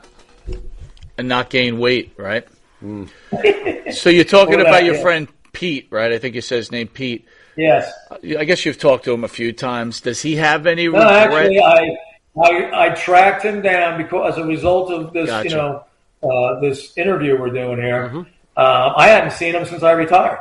and 1.18 1.28
not 1.28 1.50
gain 1.50 1.78
weight, 1.80 2.14
right? 2.18 2.46
Mm. 2.84 3.08
so 3.94 4.10
you're 4.10 4.24
talking 4.26 4.56
Or 4.56 4.58
that, 4.58 4.68
about 4.68 4.84
your 4.84 4.96
yeah. 4.96 5.02
friend 5.02 5.28
Pete, 5.54 5.88
right? 5.92 6.12
I 6.12 6.18
think 6.18 6.36
you 6.36 6.42
said 6.42 6.58
his 6.58 6.72
name 6.72 6.88
Pete. 6.88 7.26
Yes. 7.56 7.90
Uh, 8.10 8.18
I 8.40 8.44
guess 8.46 8.66
you've 8.66 8.80
talked 8.80 9.06
to 9.06 9.14
him 9.14 9.24
a 9.24 9.28
few 9.28 9.54
times. 9.54 10.02
Does 10.02 10.22
he 10.22 10.36
have 10.38 10.66
any 10.66 10.88
No, 10.88 10.94
regret? 10.98 11.32
actually, 11.32 11.60
I, 11.62 11.96
I 12.44 12.86
I 12.88 12.90
tracked 12.90 13.44
him 13.44 13.62
down 13.62 14.02
because 14.02 14.34
as 14.34 14.44
a 14.44 14.46
result 14.48 14.92
of 14.92 15.14
this, 15.14 15.30
Gotcha. 15.30 15.50
you 15.50 15.56
know, 15.56 15.84
uh, 16.24 16.60
this 16.60 16.98
interview 16.98 17.40
we're 17.40 17.50
doing 17.50 17.80
here. 17.80 18.08
Mm-hmm. 18.08 18.22
Uh, 18.56 18.94
I 18.96 19.08
hadn't 19.08 19.32
seen 19.32 19.56
him 19.56 19.66
since 19.66 19.84
I 19.84 19.92
retired, 19.92 20.40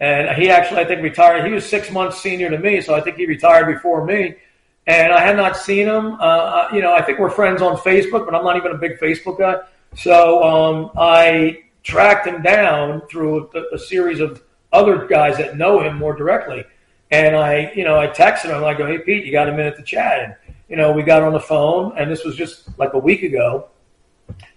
and 0.00 0.36
he 0.40 0.50
actually, 0.50 0.80
I 0.80 0.84
think, 0.84 1.02
retired. 1.02 1.46
He 1.46 1.52
was 1.52 1.64
six 1.64 1.90
months 1.90 2.20
senior 2.20 2.50
to 2.50 2.58
me, 2.58 2.80
so 2.80 2.94
I 2.94 3.00
think 3.00 3.16
he 3.16 3.26
retired 3.26 3.72
before 3.72 4.04
me. 4.04 4.36
And 4.86 5.12
I 5.12 5.20
had 5.20 5.36
not 5.36 5.56
seen 5.56 5.86
him. 5.86 6.16
Uh, 6.20 6.68
you 6.72 6.80
know, 6.80 6.92
I 6.92 7.02
think 7.02 7.20
we're 7.20 7.30
friends 7.30 7.62
on 7.62 7.76
Facebook, 7.76 8.24
but 8.24 8.34
I'm 8.34 8.42
not 8.42 8.56
even 8.56 8.72
a 8.72 8.78
big 8.78 8.98
Facebook 8.98 9.38
guy. 9.38 9.58
So 9.94 10.42
um, 10.42 10.90
I 10.96 11.62
tracked 11.82 12.26
him 12.26 12.42
down 12.42 13.02
through 13.08 13.50
a, 13.54 13.76
a 13.76 13.78
series 13.78 14.18
of 14.18 14.42
other 14.72 15.06
guys 15.06 15.36
that 15.36 15.56
know 15.56 15.80
him 15.80 15.96
more 15.98 16.16
directly. 16.16 16.64
And 17.10 17.36
I, 17.36 17.72
you 17.76 17.84
know, 17.84 17.98
I 17.98 18.08
texted 18.08 18.46
him. 18.46 18.64
I 18.64 18.74
go, 18.74 18.86
"Hey 18.86 18.98
Pete, 18.98 19.24
you 19.24 19.32
got 19.32 19.48
a 19.48 19.52
minute 19.52 19.76
to 19.76 19.82
chat?" 19.82 20.20
And 20.20 20.34
you 20.68 20.76
know, 20.76 20.92
we 20.92 21.02
got 21.02 21.22
on 21.22 21.34
the 21.34 21.40
phone, 21.40 21.96
and 21.98 22.10
this 22.10 22.24
was 22.24 22.34
just 22.34 22.76
like 22.78 22.94
a 22.94 22.98
week 22.98 23.22
ago. 23.22 23.68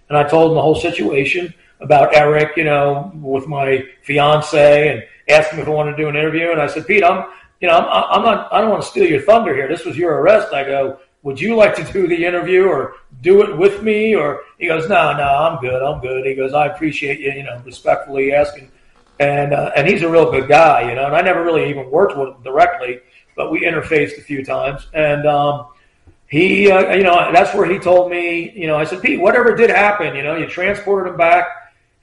And 0.08 0.16
I 0.16 0.24
told 0.24 0.50
him 0.50 0.56
the 0.56 0.62
whole 0.62 0.74
situation 0.74 1.52
about 1.80 2.14
Eric, 2.14 2.56
you 2.56 2.64
know, 2.64 3.12
with 3.14 3.46
my 3.46 3.84
fiance, 4.02 4.88
and 4.88 5.04
asked 5.28 5.52
him 5.52 5.60
if 5.60 5.66
I 5.66 5.70
wanted 5.70 5.92
to 5.92 5.96
do 5.96 6.08
an 6.08 6.16
interview. 6.16 6.50
And 6.52 6.60
I 6.60 6.66
said, 6.66 6.86
Pete, 6.86 7.04
I'm, 7.04 7.26
you 7.60 7.68
know, 7.68 7.78
I'm, 7.78 8.18
I'm 8.18 8.22
not, 8.24 8.52
I 8.52 8.60
don't 8.60 8.70
want 8.70 8.82
to 8.82 8.88
steal 8.88 9.08
your 9.08 9.22
thunder 9.22 9.54
here. 9.54 9.68
This 9.68 9.84
was 9.84 9.96
your 9.96 10.20
arrest. 10.20 10.52
I 10.52 10.64
go, 10.64 11.00
would 11.22 11.40
you 11.40 11.56
like 11.56 11.74
to 11.74 11.84
do 11.92 12.06
the 12.06 12.24
interview 12.24 12.66
or 12.66 12.94
do 13.20 13.42
it 13.42 13.56
with 13.56 13.82
me? 13.82 14.14
Or 14.14 14.42
he 14.58 14.68
goes, 14.68 14.88
no, 14.88 15.12
no, 15.16 15.24
I'm 15.24 15.60
good. 15.60 15.82
I'm 15.82 16.00
good. 16.00 16.24
He 16.24 16.34
goes, 16.34 16.52
I 16.52 16.66
appreciate 16.66 17.20
you, 17.20 17.32
you 17.32 17.42
know, 17.42 17.60
respectfully 17.64 18.32
asking. 18.32 18.70
And, 19.18 19.52
uh, 19.52 19.72
and 19.74 19.88
he's 19.88 20.02
a 20.02 20.08
real 20.08 20.30
good 20.30 20.46
guy, 20.48 20.88
you 20.88 20.94
know, 20.94 21.06
and 21.06 21.16
I 21.16 21.22
never 21.22 21.42
really 21.42 21.68
even 21.70 21.90
worked 21.90 22.16
with 22.16 22.28
him 22.28 22.42
directly, 22.42 23.00
but 23.34 23.50
we 23.50 23.62
interfaced 23.62 24.18
a 24.18 24.20
few 24.20 24.44
times. 24.44 24.86
And, 24.92 25.26
um, 25.26 25.68
he, 26.28 26.70
uh, 26.70 26.94
you 26.94 27.02
know, 27.02 27.30
that's 27.32 27.54
where 27.54 27.70
he 27.70 27.78
told 27.78 28.10
me, 28.10 28.50
you 28.50 28.66
know, 28.66 28.76
I 28.76 28.84
said, 28.84 29.02
Pete, 29.02 29.20
whatever 29.20 29.54
did 29.54 29.70
happen, 29.70 30.16
you 30.16 30.22
know, 30.22 30.36
you 30.36 30.46
transported 30.46 31.12
him 31.12 31.16
back. 31.16 31.46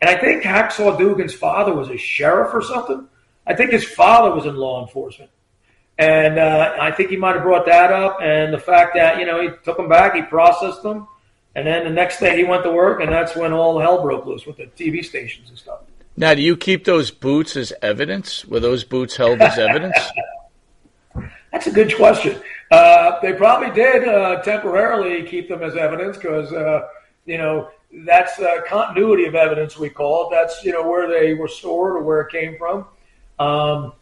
And 0.01 0.09
I 0.09 0.19
think 0.19 0.43
Hacksaw 0.43 0.97
Duggan's 0.97 1.33
father 1.33 1.73
was 1.73 1.89
a 1.89 1.97
sheriff 1.97 2.53
or 2.53 2.61
something. 2.61 3.07
I 3.45 3.53
think 3.53 3.71
his 3.71 3.83
father 3.83 4.33
was 4.33 4.45
in 4.45 4.55
law 4.55 4.81
enforcement. 4.81 5.31
And 5.97 6.39
uh, 6.39 6.75
I 6.79 6.91
think 6.91 7.09
he 7.09 7.17
might 7.17 7.35
have 7.35 7.43
brought 7.43 7.65
that 7.67 7.91
up. 7.91 8.19
And 8.21 8.53
the 8.53 8.59
fact 8.59 8.95
that, 8.95 9.19
you 9.19 9.25
know, 9.25 9.41
he 9.41 9.49
took 9.63 9.77
him 9.77 9.89
back, 9.89 10.15
he 10.15 10.21
processed 10.21 10.83
them. 10.83 11.07
And 11.55 11.67
then 11.67 11.83
the 11.83 11.89
next 11.91 12.19
day 12.19 12.35
he 12.35 12.43
went 12.43 12.63
to 12.63 12.71
work, 12.71 12.99
and 13.01 13.11
that's 13.11 13.35
when 13.35 13.53
all 13.53 13.79
hell 13.79 14.01
broke 14.01 14.25
loose 14.25 14.45
with 14.45 14.57
the 14.57 14.65
TV 14.65 15.05
stations 15.05 15.49
and 15.49 15.57
stuff. 15.57 15.81
Now, 16.17 16.33
do 16.33 16.41
you 16.41 16.57
keep 16.57 16.85
those 16.85 17.11
boots 17.11 17.55
as 17.55 17.73
evidence? 17.81 18.45
Were 18.45 18.59
those 18.59 18.83
boots 18.83 19.15
held 19.15 19.41
as 19.41 19.57
evidence? 19.57 19.97
That's 21.51 21.67
a 21.67 21.71
good 21.71 21.95
question. 21.95 22.41
Uh, 22.73 23.19
they 23.21 23.33
probably 23.33 23.69
did 23.71 24.07
uh, 24.07 24.41
temporarily 24.41 25.23
keep 25.23 25.47
them 25.47 25.61
as 25.61 25.75
evidence 25.75 26.17
because, 26.17 26.51
uh, 26.51 26.87
you 27.25 27.37
know, 27.37 27.69
that's 28.05 28.39
uh, 28.39 28.61
continuity 28.67 29.25
of 29.25 29.35
evidence, 29.35 29.77
we 29.77 29.89
call 29.89 30.27
it. 30.27 30.35
That's, 30.35 30.63
you 30.63 30.71
know, 30.71 30.87
where 30.87 31.07
they 31.07 31.35
were 31.35 31.47
stored 31.47 31.95
or 31.95 32.01
where 32.01 32.21
it 32.21 32.31
came 32.31 32.57
from. 32.57 32.85
Um, 33.37 33.93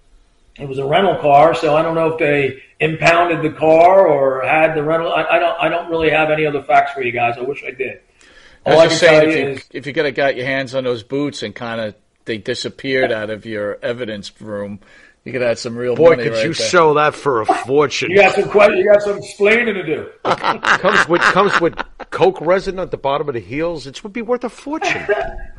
it 0.58 0.68
was 0.68 0.78
a 0.78 0.86
rental 0.86 1.18
car, 1.18 1.54
so 1.54 1.76
I 1.76 1.82
don't 1.82 1.96
know 1.96 2.14
if 2.14 2.20
they 2.20 2.62
impounded 2.80 3.42
the 3.42 3.58
car 3.58 4.08
or 4.08 4.42
had 4.42 4.74
the 4.74 4.84
rental. 4.84 5.12
I, 5.12 5.24
I 5.24 5.40
don't. 5.40 5.60
I 5.60 5.70
don't 5.70 5.90
really 5.90 6.10
have 6.10 6.30
any 6.30 6.46
other 6.46 6.62
facts 6.62 6.92
for 6.92 7.02
you 7.02 7.12
guys. 7.12 7.38
I 7.38 7.42
wish 7.42 7.64
I 7.64 7.72
did. 7.72 8.02
All 8.66 8.78
I 8.78 8.88
can 8.88 8.98
saying, 8.98 9.30
if 9.30 9.36
you 9.36 9.48
is, 9.48 9.70
if 9.72 9.88
you 9.88 9.94
could 9.94 10.06
have 10.06 10.16
got 10.16 10.36
your 10.36 10.46
hands 10.46 10.76
on 10.76 10.84
those 10.84 11.04
boots 11.04 11.42
and 11.42 11.56
kind 11.56 11.80
of 11.80 11.96
they 12.26 12.38
disappeared 12.38 13.12
out 13.12 13.30
of 13.30 13.46
your 13.46 13.80
evidence 13.82 14.42
room, 14.42 14.82
you 15.24 15.32
could 15.32 15.44
add 15.44 15.60
some 15.60 15.78
real 15.78 15.96
Boy, 15.96 16.12
money 16.12 16.24
could 16.24 16.32
right 16.34 16.46
you 16.48 16.54
there. 16.54 16.68
sell 16.68 16.96
that 16.96 17.14
for 17.14 17.42
a 17.42 17.46
fortune? 17.46 18.10
you 18.10 18.18
got 18.18 18.34
some 18.34 18.50
que- 18.50 18.76
you 18.78 18.86
got 18.92 19.02
some 19.04 19.18
explaining 19.20 19.74
to 19.76 19.84
do. 19.84 20.10
comes 20.26 21.08
with 21.08 21.22
comes 21.22 21.62
with 21.62 21.76
coke 22.10 22.42
resin 22.42 22.80
at 22.80 22.90
the 22.92 22.98
bottom 22.98 23.28
of 23.28 23.36
the 23.36 23.40
heels. 23.40 23.86
It 23.86 24.04
would 24.04 24.14
be 24.14 24.24
worth 24.24 24.44
a 24.44 24.50
fortune. 24.50 25.02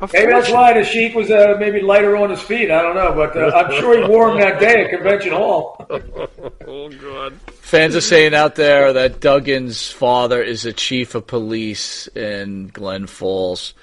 A 0.01 0.09
Maybe 0.11 0.31
that's 0.31 0.49
why 0.49 0.73
the 0.73 0.83
sheik 0.83 1.15
was 1.15 1.31
uh, 1.31 1.55
maybe 1.59 1.79
lighter 1.81 2.17
on 2.17 2.29
his 2.29 2.41
feet. 2.41 2.69
I 2.71 2.81
don't 2.81 2.95
know, 2.95 3.13
but 3.13 3.37
uh, 3.37 3.55
I'm 3.55 3.71
sure 3.79 3.97
he 4.03 4.07
wore 4.09 4.27
them 4.31 4.41
that 4.41 4.59
day 4.59 4.83
at 4.83 4.89
Convention 4.89 5.31
Hall. 5.33 5.85
Oh 6.65 6.89
god! 6.89 7.33
Fans 7.51 7.95
are 7.95 8.01
saying 8.01 8.33
out 8.33 8.55
there 8.55 8.93
that 8.93 9.19
Duggan's 9.19 9.91
father 9.91 10.41
is 10.41 10.65
a 10.65 10.73
chief 10.73 11.13
of 11.15 11.27
police 11.27 12.07
in 12.07 12.67
Glen 12.69 13.05
Falls. 13.07 13.73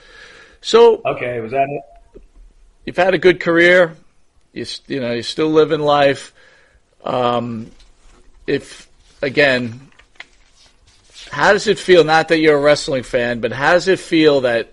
So 0.60 1.00
Okay, 1.06 1.40
was 1.40 1.52
that 1.52 1.66
it? 1.68 2.22
you've 2.84 2.96
had 2.96 3.14
a 3.14 3.18
good 3.18 3.38
career. 3.40 3.94
You 4.52 4.66
you 4.88 5.00
know 5.00 5.12
you're 5.12 5.22
still 5.22 5.48
living 5.50 5.80
life. 5.80 6.32
Um, 7.04 7.70
if 8.46 8.88
again, 9.22 9.80
how 11.30 11.52
does 11.52 11.66
it 11.66 11.78
feel? 11.78 12.04
Not 12.04 12.28
that 12.28 12.38
you're 12.38 12.56
a 12.58 12.60
wrestling 12.60 13.02
fan, 13.04 13.40
but 13.40 13.52
how 13.52 13.72
does 13.72 13.88
it 13.88 13.98
feel 14.00 14.42
that 14.42 14.72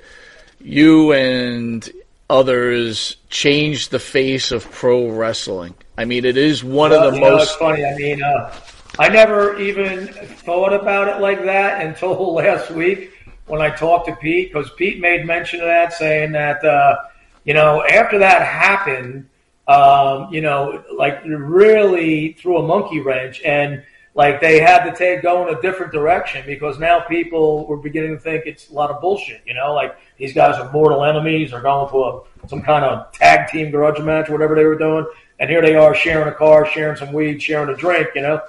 you 0.59 1.13
and 1.13 1.87
others 2.29 3.15
changed 3.29 3.91
the 3.91 3.99
face 3.99 4.51
of 4.51 4.69
pro 4.71 5.09
wrestling? 5.09 5.75
I 5.97 6.05
mean, 6.05 6.25
it 6.25 6.37
is 6.37 6.63
one 6.63 6.91
Well, 6.91 7.03
of 7.07 7.13
the 7.13 7.19
you 7.19 7.23
know, 7.23 7.31
most. 7.37 7.43
it's 7.49 7.55
funny. 7.57 7.85
I 7.85 7.95
mean, 7.95 8.23
uh, 8.23 8.53
I 8.99 9.09
never 9.09 9.59
even 9.59 10.07
thought 10.07 10.73
about 10.73 11.07
it 11.07 11.21
like 11.21 11.43
that 11.45 11.81
until 11.85 12.33
last 12.33 12.71
week 12.71 13.11
when 13.45 13.61
I 13.61 13.69
talked 13.69 14.07
to 14.07 14.15
Pete, 14.15 14.51
because 14.51 14.69
Pete 14.71 14.99
made 14.99 15.25
mention 15.25 15.59
of 15.61 15.67
that, 15.67 15.93
saying 15.93 16.31
that 16.33 16.63
uh, 16.65 16.97
you 17.45 17.53
know 17.53 17.83
after 17.85 18.19
that 18.19 18.41
happened, 18.45 19.27
um, 19.67 20.33
you 20.33 20.41
know, 20.41 20.83
like 20.95 21.23
really 21.25 22.33
threw 22.33 22.57
a 22.57 22.63
monkey 22.63 22.99
wrench 22.99 23.41
and. 23.43 23.83
Like 24.13 24.41
they 24.41 24.59
had 24.59 24.83
to 24.89 24.95
take 24.95 25.21
go 25.21 25.47
in 25.47 25.55
a 25.55 25.61
different 25.61 25.91
direction 25.91 26.43
because 26.47 26.79
now 26.79 27.01
people 27.01 27.67
were 27.67 27.77
beginning 27.77 28.15
to 28.15 28.19
think 28.19 28.47
it's 28.47 28.67
a 28.71 28.73
lot 28.73 28.89
of 28.89 28.99
bullshit. 28.99 29.43
You 29.45 29.53
know, 29.53 29.75
like 29.75 29.95
these 30.17 30.33
guys 30.33 30.55
are 30.55 30.71
mortal 30.71 31.03
enemies. 31.03 31.51
They're 31.51 31.61
going 31.61 31.87
to 31.91 32.03
a, 32.03 32.47
some 32.47 32.63
kind 32.63 32.83
of 32.83 33.11
tag 33.11 33.51
team 33.51 33.69
grudge 33.69 34.03
match, 34.03 34.27
whatever 34.27 34.55
they 34.55 34.65
were 34.65 34.75
doing, 34.75 35.05
and 35.39 35.51
here 35.51 35.61
they 35.61 35.75
are 35.75 35.93
sharing 35.93 36.27
a 36.27 36.33
car, 36.33 36.65
sharing 36.65 36.95
some 36.95 37.13
weed, 37.13 37.43
sharing 37.43 37.69
a 37.69 37.77
drink. 37.77 38.07
You 38.15 38.23
know, 38.23 38.41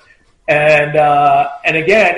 and 0.48 0.96
uh, 0.96 1.50
and 1.66 1.76
again, 1.76 2.14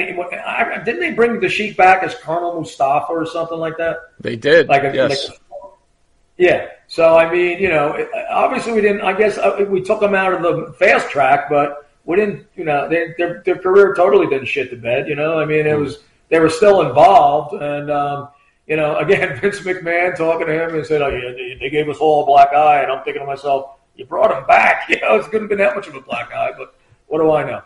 didn't 0.84 1.01
they 1.01 1.12
bring 1.12 1.40
the 1.40 1.48
Sheik 1.48 1.76
back 1.76 2.05
as 2.05 2.14
Colonel 2.14 2.55
Mustafa 2.55 3.12
or 3.12 3.26
something 3.26 3.59
like 3.59 3.76
that? 3.78 4.12
They 4.20 4.36
did. 4.36 4.68
Like 4.68 4.84
a, 4.84 4.94
yes. 4.94 5.28
like 5.28 5.36
a- 5.36 5.49
yeah. 6.41 6.68
So 6.88 7.16
I 7.16 7.30
mean, 7.30 7.59
you 7.59 7.68
know, 7.68 8.09
obviously 8.30 8.72
we 8.72 8.80
didn't. 8.80 9.03
I 9.03 9.12
guess 9.12 9.36
uh, 9.36 9.64
we 9.68 9.82
took 9.82 10.01
them 10.01 10.14
out 10.14 10.32
of 10.32 10.43
the 10.43 10.72
fast 10.72 11.11
track, 11.11 11.51
but 11.51 11.88
we 12.07 12.16
didn't. 12.16 12.47
You 12.57 12.64
know, 12.64 12.88
they, 12.88 13.14
their 13.18 13.43
their 13.45 13.59
career 13.59 13.95
totally 13.95 14.26
didn't 14.26 14.47
shit 14.47 14.70
the 14.70 14.76
bed. 14.76 15.07
You 15.07 15.16
know, 15.16 15.38
I 15.38 15.45
mean, 15.45 15.66
it 15.66 15.78
was 15.78 15.99
they 16.30 16.41
were 16.41 16.49
still 16.49 16.80
involved, 16.80 17.53
and 17.55 17.91
um, 17.91 18.28
you 18.66 18.76
know, 18.76 18.97
again, 19.05 19.38
Vince 19.38 19.61
McMahon 19.61 20.16
talking 20.16 20.47
to 20.47 20.64
him 20.64 20.74
and 20.74 20.86
said, 20.86 21.03
"Oh, 21.03 21.09
yeah, 21.09 21.57
they, 21.61 21.68
gave 21.68 21.91
us 21.91 21.99
all 21.99 22.22
a 22.22 22.26
black 22.26 22.55
eye," 22.55 22.82
and 22.82 22.91
I'm 22.91 23.05
thinking 23.05 23.20
to 23.20 23.26
myself, 23.26 23.76
"You 23.95 24.07
brought 24.07 24.36
him 24.36 24.47
back. 24.47 24.84
You 24.88 24.99
know, 25.03 25.16
it's 25.16 25.26
couldn't 25.26 25.43
have 25.43 25.49
been 25.51 25.59
that 25.59 25.76
much 25.76 25.88
of 25.88 25.95
a 25.95 26.01
black 26.01 26.32
eye, 26.32 26.53
but 26.57 26.74
what 27.09 27.18
do 27.18 27.30
I 27.32 27.45
know?" 27.45 27.62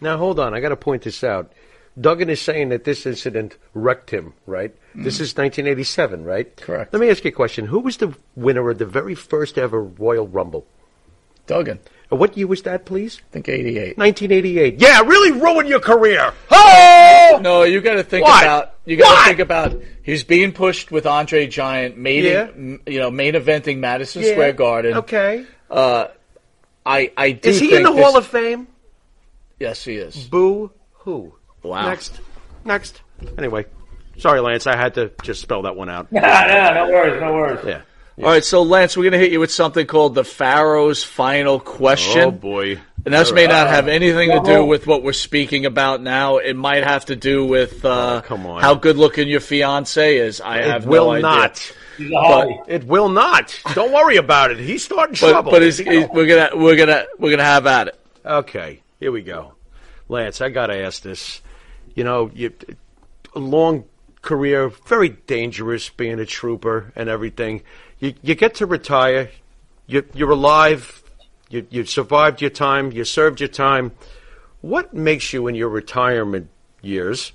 Now 0.00 0.18
hold 0.18 0.40
on, 0.40 0.52
I 0.52 0.58
got 0.58 0.70
to 0.70 0.76
point 0.76 1.02
this 1.02 1.22
out. 1.22 1.52
Duggan 2.00 2.28
is 2.28 2.40
saying 2.40 2.70
that 2.70 2.84
this 2.84 3.06
incident 3.06 3.56
wrecked 3.72 4.10
him, 4.10 4.34
right? 4.46 4.74
This 4.96 5.14
is 5.20 5.36
1987, 5.36 6.24
right? 6.24 6.54
Correct. 6.56 6.92
Let 6.92 7.00
me 7.00 7.08
ask 7.10 7.24
you 7.24 7.28
a 7.28 7.32
question. 7.32 7.66
Who 7.66 7.80
was 7.80 7.96
the 7.98 8.14
winner 8.34 8.68
of 8.70 8.78
the 8.78 8.86
very 8.86 9.14
first 9.14 9.58
ever 9.58 9.82
Royal 9.82 10.26
Rumble? 10.26 10.66
Duggan, 11.46 11.78
Uh, 12.10 12.16
What 12.16 12.36
year 12.36 12.46
was 12.46 12.62
that, 12.62 12.84
please? 12.84 13.20
I 13.20 13.32
think 13.32 13.48
88. 13.48 13.96
1988. 13.98 14.80
Yeah, 14.80 15.00
really 15.02 15.32
ruined 15.32 15.68
your 15.68 15.80
career. 15.80 16.32
Oh! 16.50 17.38
No, 17.42 17.62
you 17.64 17.80
got 17.80 17.94
to 17.94 18.02
think 18.02 18.24
What? 18.26 18.42
about. 18.42 18.74
You 18.86 18.96
got 18.96 19.18
to 19.20 19.24
think 19.28 19.38
about. 19.40 19.80
He's 20.02 20.24
being 20.24 20.52
pushed 20.52 20.90
with 20.90 21.06
Andre 21.06 21.46
Giant, 21.46 21.96
main, 21.96 22.24
Yeah. 22.24 22.48
you 22.90 22.98
know, 22.98 23.10
main 23.10 23.34
eventing 23.34 23.78
Madison 23.78 24.22
Yeah. 24.22 24.32
Square 24.32 24.52
Garden. 24.54 24.94
Okay. 24.98 25.44
Uh, 25.70 26.08
I, 26.86 27.12
I 27.16 27.32
do. 27.32 27.48
Is 27.50 27.60
he 27.60 27.68
think 27.68 27.78
in 27.78 27.82
the 27.84 27.92
this- 27.92 28.04
Hall 28.04 28.16
of 28.16 28.26
Fame? 28.26 28.66
Yes, 29.60 29.84
he 29.84 29.94
is. 29.96 30.16
Boo 30.26 30.70
hoo. 30.92 31.34
Wow. 31.64 31.88
Next. 31.88 32.20
Next. 32.64 33.00
Anyway, 33.38 33.66
sorry, 34.18 34.40
Lance. 34.40 34.66
I 34.66 34.76
had 34.76 34.94
to 34.94 35.10
just 35.22 35.40
spell 35.40 35.62
that 35.62 35.74
one 35.76 35.88
out. 35.88 36.06
Nah, 36.12 36.20
nah, 36.20 36.72
no 36.74 36.86
worries, 36.88 37.20
no 37.20 37.32
worries. 37.32 37.60
Yeah. 37.66 37.80
All 38.18 38.30
right, 38.30 38.44
so 38.44 38.62
Lance, 38.62 38.96
we're 38.96 39.02
going 39.02 39.12
to 39.12 39.18
hit 39.18 39.32
you 39.32 39.40
with 39.40 39.50
something 39.50 39.86
called 39.88 40.14
the 40.14 40.22
Pharaoh's 40.22 41.02
final 41.02 41.58
question. 41.58 42.22
Oh 42.22 42.30
boy. 42.30 42.78
And 43.04 43.12
this 43.12 43.32
may 43.32 43.46
not 43.48 43.66
have 43.68 43.88
anything 43.88 44.30
to 44.30 44.40
do 44.40 44.64
with 44.64 44.86
what 44.86 45.02
we're 45.02 45.12
speaking 45.12 45.66
about 45.66 46.00
now. 46.00 46.36
It 46.38 46.54
might 46.54 46.84
have 46.84 47.06
to 47.06 47.16
do 47.16 47.44
with 47.44 47.84
uh, 47.84 48.20
Oh, 48.24 48.26
come 48.26 48.46
on. 48.46 48.62
how 48.62 48.74
good 48.76 48.96
looking 48.96 49.26
your 49.28 49.40
fiance 49.40 50.16
is. 50.16 50.40
I 50.40 50.58
It 50.60 50.64
have 50.66 50.86
will 50.86 51.06
no 51.06 51.10
idea. 51.12 51.22
not. 51.22 51.72
He's 51.98 52.10
a 52.12 52.20
hobby. 52.20 52.60
It 52.68 52.84
will 52.84 53.08
not. 53.08 53.60
Don't 53.74 53.92
worry 53.92 54.16
about 54.16 54.52
it. 54.52 54.58
He's 54.58 54.84
starting 54.84 55.16
But 55.20 55.30
trouble. 55.30 55.50
but 55.50 55.62
he's, 55.62 55.78
he's, 55.78 56.06
we're 56.12 56.26
gonna 56.26 56.50
we're 56.56 56.76
gonna 56.76 57.04
we're 57.18 57.30
gonna 57.30 57.42
have 57.44 57.66
at 57.66 57.88
it. 57.88 58.00
Okay, 58.24 58.80
here 59.00 59.10
we 59.12 59.22
go. 59.22 59.54
Lance, 60.08 60.40
I 60.40 60.48
got 60.50 60.68
to 60.68 60.78
ask 60.78 61.02
this. 61.02 61.40
You 61.94 62.04
know, 62.04 62.30
you 62.34 62.52
a 63.34 63.38
long 63.38 63.84
career, 64.22 64.68
very 64.68 65.10
dangerous 65.10 65.88
being 65.90 66.18
a 66.18 66.26
trooper 66.26 66.92
and 66.96 67.08
everything. 67.08 67.62
You 67.98 68.14
you 68.22 68.34
get 68.34 68.56
to 68.56 68.66
retire. 68.66 69.30
You 69.86 70.04
you're 70.14 70.32
alive. 70.32 71.02
You 71.50 71.66
you 71.70 71.84
survived 71.84 72.40
your 72.40 72.50
time. 72.50 72.92
You 72.92 73.04
served 73.04 73.40
your 73.40 73.48
time. 73.48 73.92
What 74.60 74.94
makes 74.94 75.32
you 75.32 75.46
in 75.46 75.54
your 75.54 75.68
retirement 75.68 76.48
years 76.80 77.32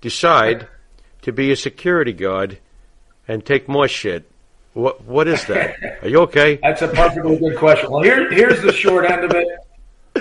decide 0.00 0.68
to 1.22 1.32
be 1.32 1.50
a 1.50 1.56
security 1.56 2.12
guard 2.12 2.58
and 3.26 3.44
take 3.44 3.68
more 3.68 3.88
shit? 3.88 4.30
What 4.74 5.02
what 5.04 5.26
is 5.26 5.44
that? 5.46 5.76
Are 6.02 6.08
you 6.08 6.20
okay? 6.20 6.58
That's 6.62 6.82
a 6.82 6.88
perfectly 6.88 7.38
good 7.38 7.56
question. 7.56 7.90
Well, 7.90 8.02
here, 8.02 8.30
here's 8.30 8.62
the 8.62 8.72
short 8.72 9.10
end 9.10 9.24
of 9.24 9.32
it. 9.32 9.48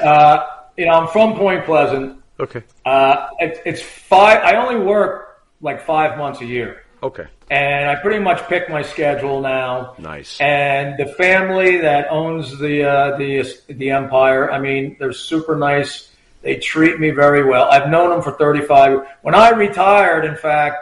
Uh, 0.01 0.45
you 0.77 0.85
know, 0.85 0.93
I'm 0.93 1.07
from 1.09 1.35
Point 1.35 1.65
Pleasant. 1.65 2.21
Okay. 2.39 2.63
Uh, 2.85 3.29
it, 3.39 3.61
it's 3.65 3.81
five. 3.81 4.43
I 4.43 4.55
only 4.57 4.79
work 4.83 5.41
like 5.61 5.85
five 5.85 6.17
months 6.17 6.41
a 6.41 6.45
year, 6.45 6.83
Okay. 7.01 7.25
and 7.49 7.89
I 7.89 7.95
pretty 7.95 8.19
much 8.19 8.47
pick 8.47 8.69
my 8.69 8.83
schedule 8.83 9.41
now. 9.41 9.95
Nice. 9.97 10.39
And 10.39 10.97
the 10.99 11.07
family 11.13 11.77
that 11.79 12.07
owns 12.11 12.57
the 12.59 12.83
uh, 12.87 13.17
the 13.17 13.43
the 13.67 13.89
empire, 13.89 14.51
I 14.51 14.59
mean, 14.59 14.95
they're 14.99 15.13
super 15.13 15.55
nice. 15.55 16.11
They 16.43 16.57
treat 16.57 16.99
me 16.99 17.09
very 17.09 17.43
well. 17.43 17.67
I've 17.71 17.89
known 17.89 18.11
them 18.11 18.21
for 18.21 18.31
35. 18.33 19.07
When 19.23 19.33
I 19.33 19.49
retired, 19.49 20.23
in 20.23 20.35
fact, 20.35 20.77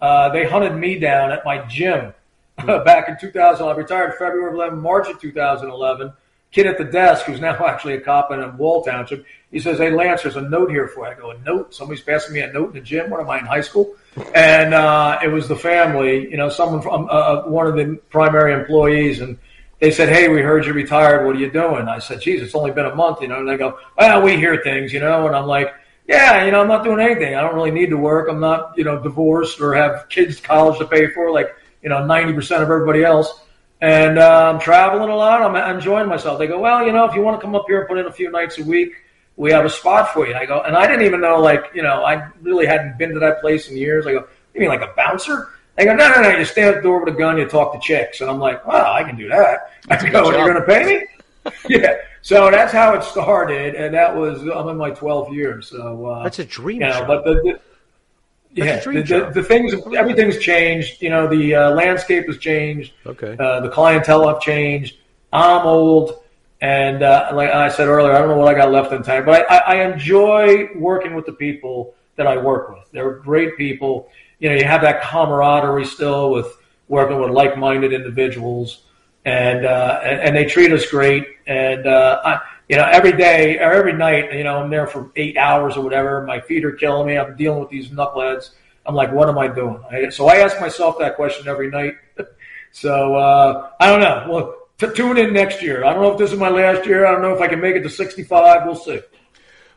uh, 0.00 0.28
they 0.30 0.44
hunted 0.46 0.74
me 0.76 0.98
down 0.98 1.32
at 1.32 1.44
my 1.44 1.58
gym 1.66 2.14
back 2.64 3.08
in 3.08 3.18
2000. 3.20 3.66
I 3.66 3.72
retired 3.74 4.14
February 4.14 4.54
11, 4.54 4.80
March 4.80 5.08
of 5.08 5.20
2011. 5.20 6.12
Kid 6.52 6.66
at 6.66 6.78
the 6.78 6.84
desk, 6.84 7.26
who's 7.26 7.40
now 7.40 7.54
actually 7.66 7.94
a 7.94 8.00
cop 8.00 8.32
in 8.32 8.40
a 8.40 8.48
Wall 8.50 8.82
Township, 8.82 9.24
he 9.50 9.58
says, 9.58 9.78
"Hey 9.78 9.90
Lance, 9.90 10.22
there's 10.22 10.36
a 10.36 10.42
note 10.42 10.70
here 10.70 10.88
for 10.88 11.06
you." 11.06 11.12
I 11.12 11.14
go, 11.14 11.30
"A 11.30 11.38
note? 11.38 11.74
Somebody's 11.74 12.02
passing 12.02 12.34
me 12.34 12.40
a 12.40 12.52
note 12.52 12.68
in 12.68 12.74
the 12.74 12.80
gym? 12.80 13.10
What 13.10 13.20
am 13.20 13.30
I 13.30 13.38
in 13.38 13.46
high 13.46 13.60
school?" 13.60 13.94
And 14.34 14.74
uh, 14.74 15.18
it 15.22 15.28
was 15.28 15.48
the 15.48 15.56
family, 15.56 16.30
you 16.30 16.36
know, 16.36 16.48
someone 16.48 16.82
from 16.82 17.08
uh, 17.10 17.42
one 17.42 17.66
of 17.66 17.74
the 17.74 18.00
primary 18.10 18.52
employees, 18.52 19.20
and 19.20 19.38
they 19.80 19.90
said, 19.90 20.08
"Hey, 20.08 20.28
we 20.28 20.40
heard 20.40 20.66
you 20.66 20.72
retired. 20.72 21.26
What 21.26 21.36
are 21.36 21.38
you 21.38 21.50
doing?" 21.50 21.88
I 21.88 21.98
said, 21.98 22.20
"Geez, 22.20 22.42
it's 22.42 22.54
only 22.54 22.70
been 22.72 22.86
a 22.86 22.94
month, 22.94 23.22
you 23.22 23.28
know." 23.28 23.38
And 23.38 23.48
they 23.48 23.56
go, 23.56 23.78
"Well, 23.96 24.22
we 24.22 24.36
hear 24.36 24.60
things, 24.62 24.92
you 24.92 25.00
know." 25.00 25.26
And 25.26 25.36
I'm 25.36 25.46
like, 25.46 25.72
"Yeah, 26.08 26.44
you 26.44 26.52
know, 26.52 26.60
I'm 26.60 26.68
not 26.68 26.84
doing 26.84 27.00
anything. 27.00 27.34
I 27.34 27.42
don't 27.42 27.54
really 27.54 27.70
need 27.70 27.90
to 27.90 27.96
work. 27.96 28.28
I'm 28.28 28.40
not, 28.40 28.76
you 28.76 28.84
know, 28.84 29.00
divorced 29.00 29.60
or 29.60 29.74
have 29.74 30.08
kids' 30.08 30.40
college 30.40 30.78
to 30.78 30.86
pay 30.86 31.08
for, 31.08 31.32
like 31.32 31.54
you 31.82 31.88
know, 31.88 31.98
90% 31.98 32.62
of 32.62 32.70
everybody 32.70 33.04
else." 33.04 33.40
And 33.82 34.18
uh, 34.18 34.50
I'm 34.52 34.60
traveling 34.60 35.08
a 35.08 35.16
lot. 35.16 35.40
I'm 35.42 35.76
enjoying 35.76 36.08
myself. 36.08 36.38
They 36.38 36.46
go, 36.46 36.58
"Well, 36.60 36.84
you 36.84 36.92
know, 36.92 37.04
if 37.06 37.14
you 37.14 37.22
want 37.22 37.40
to 37.40 37.44
come 37.44 37.54
up 37.54 37.64
here 37.66 37.80
and 37.80 37.88
put 37.88 37.98
in 37.98 38.06
a 38.06 38.12
few 38.12 38.30
nights 38.30 38.58
a 38.58 38.64
week." 38.64 38.92
We 39.36 39.50
have 39.52 39.64
a 39.64 39.70
spot 39.70 40.12
for 40.12 40.26
you. 40.26 40.34
I 40.34 40.44
go, 40.44 40.60
and 40.60 40.76
I 40.76 40.86
didn't 40.86 41.06
even 41.06 41.22
know, 41.22 41.40
like, 41.40 41.70
you 41.72 41.80
know, 41.80 42.04
I 42.04 42.28
really 42.42 42.66
hadn't 42.66 42.98
been 42.98 43.14
to 43.14 43.20
that 43.20 43.40
place 43.40 43.70
in 43.70 43.76
years. 43.78 44.06
I 44.06 44.12
go, 44.12 44.26
you 44.52 44.60
mean 44.60 44.68
like 44.68 44.82
a 44.82 44.92
bouncer? 44.94 45.48
They 45.76 45.86
go, 45.86 45.94
no, 45.94 46.08
no, 46.10 46.20
no. 46.20 46.36
You 46.36 46.44
stand 46.44 46.68
at 46.68 46.74
the 46.76 46.82
door 46.82 47.02
with 47.02 47.14
a 47.14 47.16
gun, 47.16 47.38
you 47.38 47.46
talk 47.46 47.72
to 47.72 47.78
chicks. 47.78 48.20
And 48.20 48.28
I'm 48.28 48.38
like, 48.38 48.66
wow, 48.66 48.92
I 48.92 49.02
can 49.02 49.16
do 49.16 49.28
that. 49.28 49.72
I 49.88 49.96
go, 50.10 50.28
and 50.28 50.36
you're 50.36 50.52
going 50.52 50.54
to 50.54 50.66
pay 50.66 50.84
me? 50.84 51.52
yeah. 51.70 51.96
So 52.20 52.50
that's 52.50 52.72
how 52.72 52.94
it 52.94 53.02
started. 53.02 53.74
And 53.74 53.94
that 53.94 54.14
was, 54.14 54.42
I'm 54.42 54.68
in 54.68 54.76
my 54.76 54.90
12th 54.90 55.32
year. 55.32 55.62
So, 55.62 56.04
uh, 56.04 56.22
That's 56.24 56.38
a 56.38 56.44
dream 56.44 56.82
you 56.82 56.88
know, 56.88 56.98
job. 56.98 57.06
but 57.06 57.24
the, 57.24 57.34
the 57.34 57.60
That's 58.56 58.86
a 58.86 58.90
dream 58.90 59.04
the, 59.04 59.20
the, 59.20 59.30
the 59.40 59.42
things, 59.42 59.74
everything's 59.96 60.38
changed. 60.38 61.02
You 61.02 61.10
know, 61.10 61.28
the 61.28 61.54
uh, 61.54 61.70
landscape 61.70 62.26
has 62.26 62.38
changed. 62.38 62.92
Okay. 63.06 63.36
Uh, 63.38 63.60
the 63.60 63.68
clientele 63.68 64.26
have 64.28 64.40
changed. 64.40 64.96
I'm 65.32 65.66
old. 65.66 66.22
And 66.60 67.02
uh, 67.02 67.30
like 67.32 67.50
I 67.50 67.68
said 67.68 67.88
earlier, 67.88 68.12
I 68.12 68.18
don't 68.18 68.28
know 68.28 68.36
what 68.36 68.54
I 68.54 68.58
got 68.58 68.70
left 68.70 68.92
in 68.92 69.02
time, 69.02 69.24
but 69.24 69.50
I, 69.50 69.56
I, 69.56 69.58
I 69.58 69.90
enjoy 69.90 70.68
working 70.76 71.14
with 71.14 71.24
the 71.24 71.32
people 71.32 71.94
that 72.16 72.26
I 72.26 72.36
work 72.36 72.68
with. 72.68 72.90
They're 72.92 73.14
great 73.14 73.56
people, 73.56 74.10
you 74.40 74.50
know, 74.50 74.56
you 74.56 74.64
have 74.64 74.82
that 74.82 75.00
camaraderie 75.00 75.86
still 75.86 76.32
with 76.32 76.46
working 76.88 77.18
with 77.18 77.30
like-minded 77.30 77.94
individuals, 77.94 78.82
and 79.24 79.64
uh, 79.64 80.00
and, 80.02 80.20
and 80.20 80.36
they 80.36 80.44
treat 80.44 80.70
us 80.72 80.84
great. 80.86 81.24
And 81.46 81.86
uh, 81.86 82.20
I, 82.24 82.40
you 82.70 82.76
know, 82.76 82.84
every 82.84 83.10
day 83.10 83.58
or 83.58 83.72
every 83.72 83.92
night, 83.92 84.32
you 84.32 84.44
know, 84.44 84.58
I'm 84.58 84.70
there 84.70 84.86
for 84.86 85.10
eight 85.16 85.36
hours 85.36 85.76
or 85.76 85.82
whatever. 85.82 86.24
My 86.24 86.40
feet 86.40 86.64
are 86.64 86.70
killing 86.70 87.08
me. 87.08 87.18
I'm 87.18 87.36
dealing 87.36 87.58
with 87.58 87.68
these 87.68 87.88
knuckleheads. 87.88 88.50
I'm 88.86 88.94
like, 88.94 89.10
what 89.10 89.28
am 89.28 89.36
I 89.38 89.48
doing? 89.48 89.82
I, 89.90 90.08
so 90.10 90.28
I 90.28 90.36
ask 90.36 90.60
myself 90.60 90.96
that 91.00 91.16
question 91.16 91.48
every 91.48 91.68
night. 91.68 91.94
so 92.70 93.16
uh, 93.16 93.70
I 93.80 93.90
don't 93.90 93.98
know. 93.98 94.24
Well, 94.28 94.56
t- 94.78 94.94
tune 94.94 95.18
in 95.18 95.32
next 95.32 95.62
year. 95.62 95.84
I 95.84 95.92
don't 95.92 96.00
know 96.00 96.12
if 96.12 96.18
this 96.18 96.30
is 96.30 96.38
my 96.38 96.48
last 96.48 96.86
year. 96.86 97.06
I 97.06 97.10
don't 97.10 97.22
know 97.22 97.34
if 97.34 97.40
I 97.40 97.48
can 97.48 97.60
make 97.60 97.74
it 97.74 97.82
to 97.82 97.90
65. 97.90 98.64
We'll 98.64 98.76
see. 98.76 99.00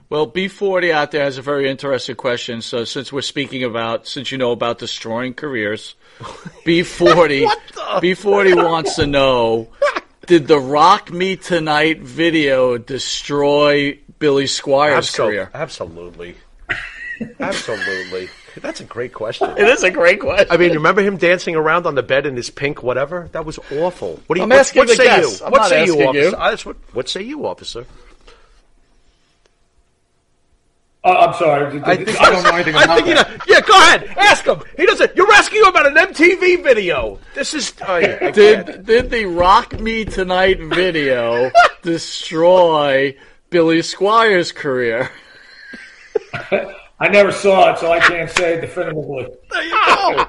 Well, 0.09 0.29
B40 0.29 0.91
out 0.91 1.09
there 1.09 1.23
has 1.23 1.39
a 1.39 1.41
very 1.41 1.67
interesting 1.67 2.15
question. 2.15 2.61
So, 2.61 2.83
since 2.83 3.11
we're 3.11 3.21
speaking 3.21 3.63
about, 3.63 4.05
since 4.05 4.31
you 4.31 4.37
know 4.37 4.51
about 4.51 4.77
destroying 4.77 5.33
careers, 5.33 5.95
B40, 6.19 7.47
B40 7.73 8.63
wants 8.63 8.97
to 8.97 9.07
know: 9.07 9.69
Did 10.25 10.47
the 10.47 10.59
Rock 10.59 11.11
Me 11.11 11.35
Tonight 11.35 11.99
video 11.99 12.77
destroy 12.77 13.99
Billy 14.19 14.47
Squier's 14.47 15.09
Absol- 15.09 15.15
career? 15.27 15.51
Absolutely. 15.53 16.35
Absolutely. 17.39 18.29
That's 18.57 18.79
a 18.79 18.83
great 18.85 19.13
question. 19.13 19.49
It 19.57 19.67
is 19.67 19.83
a 19.83 19.91
great 19.91 20.19
question. 20.19 20.47
I 20.49 20.57
mean, 20.57 20.73
remember 20.73 21.01
him 21.01 21.17
dancing 21.17 21.55
around 21.55 21.85
on 21.85 21.95
the 21.95 22.03
bed 22.03 22.25
in 22.25 22.35
his 22.35 22.49
pink 22.49 22.83
whatever? 22.83 23.27
That 23.33 23.45
was 23.45 23.59
awful. 23.71 24.19
What 24.27 24.35
do 24.35 24.39
you? 24.39 24.43
I'm 24.43 24.49
what, 24.49 24.59
asking 24.59 24.79
what 24.79 24.87
the 24.89 24.95
say 24.95 25.03
guests. 25.05 25.39
you? 25.39 25.45
I'm 25.45 25.51
what 25.51 25.57
not 25.59 25.69
say 25.69 25.85
you, 25.85 25.91
asking 25.93 26.13
you. 26.13 26.21
officer? 26.27 26.37
I 26.39 26.51
just- 26.51 26.65
what, 26.65 26.75
what 26.93 27.09
say 27.09 27.21
you, 27.23 27.45
officer? 27.47 27.85
Uh, 31.05 31.09
I'm 31.27 31.33
sorry. 31.33 31.81
I, 31.81 31.95
don't 31.97 32.43
know 32.43 32.55
anything 32.55 32.75
I 32.77 32.83
about 32.85 32.95
think 32.95 33.07
you 33.09 33.15
that. 33.15 33.29
know, 33.29 33.43
yeah, 33.45 33.59
go 33.59 33.77
ahead. 33.77 34.05
Ask 34.17 34.45
him. 34.45 34.61
He 34.77 34.85
doesn't. 34.85 35.15
You're 35.17 35.31
asking 35.33 35.59
him 35.59 35.65
about 35.67 35.87
an 35.87 35.95
MTV 35.95 36.63
video. 36.63 37.19
This 37.35 37.53
is. 37.53 37.73
Oh, 37.85 37.97
yeah, 37.97 38.31
did 38.31 38.85
did 38.85 39.09
the 39.09 39.25
Rock 39.25 39.77
Me 39.79 40.05
Tonight 40.05 40.59
video 40.61 41.51
destroy 41.81 43.17
Billy 43.49 43.81
Squier's 43.81 44.53
career? 44.53 45.11
I 46.99 47.09
never 47.09 47.31
saw 47.33 47.73
it, 47.73 47.79
so 47.79 47.91
I 47.91 47.99
can't 47.99 48.29
say 48.29 48.61
definitively. 48.61 49.27
There 49.51 49.63
you 49.63 49.71
go. 49.85 50.25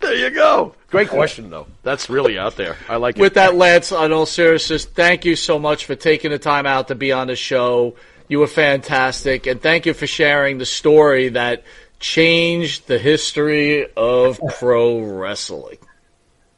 there 0.00 0.14
you 0.14 0.30
go. 0.30 0.74
Great 0.90 1.08
question, 1.08 1.48
though. 1.48 1.66
That's 1.82 2.10
really 2.10 2.38
out 2.38 2.56
there. 2.56 2.76
I 2.88 2.96
like 2.96 3.16
it. 3.16 3.20
With 3.20 3.34
that, 3.34 3.54
Lance, 3.54 3.92
on 3.92 4.12
all 4.12 4.26
seriousness, 4.26 4.84
thank 4.84 5.24
you 5.24 5.36
so 5.36 5.58
much 5.58 5.86
for 5.86 5.94
taking 5.94 6.30
the 6.30 6.38
time 6.38 6.66
out 6.66 6.88
to 6.88 6.94
be 6.94 7.12
on 7.12 7.28
the 7.28 7.36
show. 7.36 7.94
You 8.28 8.38
were 8.40 8.46
fantastic, 8.46 9.46
and 9.46 9.60
thank 9.60 9.86
you 9.86 9.94
for 9.94 10.06
sharing 10.06 10.58
the 10.58 10.66
story 10.66 11.30
that 11.30 11.64
changed 12.00 12.88
the 12.88 12.98
history 12.98 13.86
of 13.96 14.40
pro 14.58 15.00
wrestling. 15.00 15.78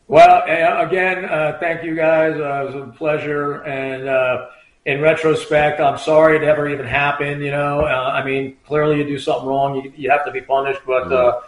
Well, 0.07 0.43
again, 0.87 1.25
uh, 1.25 1.57
thank 1.61 1.83
you 1.85 1.95
guys. 1.95 2.35
Uh, 2.37 2.63
it 2.69 2.75
was 2.75 2.89
a 2.89 2.93
pleasure. 2.97 3.63
And 3.63 4.07
uh, 4.09 4.47
in 4.85 5.01
retrospect, 5.01 5.81
I'm 5.81 5.99
sorry 5.99 6.37
it 6.37 6.43
ever 6.43 6.69
even 6.69 6.87
happened. 6.87 7.43
You 7.43 7.51
know, 7.51 7.81
uh, 7.81 8.11
I 8.13 8.25
mean, 8.25 8.57
clearly 8.67 8.99
you 8.99 9.05
do 9.05 9.19
something 9.19 9.49
wrong, 9.49 9.77
you, 9.83 9.93
you 9.97 10.11
have 10.11 10.25
to 10.27 10.31
be 10.31 10.43
punished. 10.43 10.81
But 10.87 11.11
uh, 11.11 11.41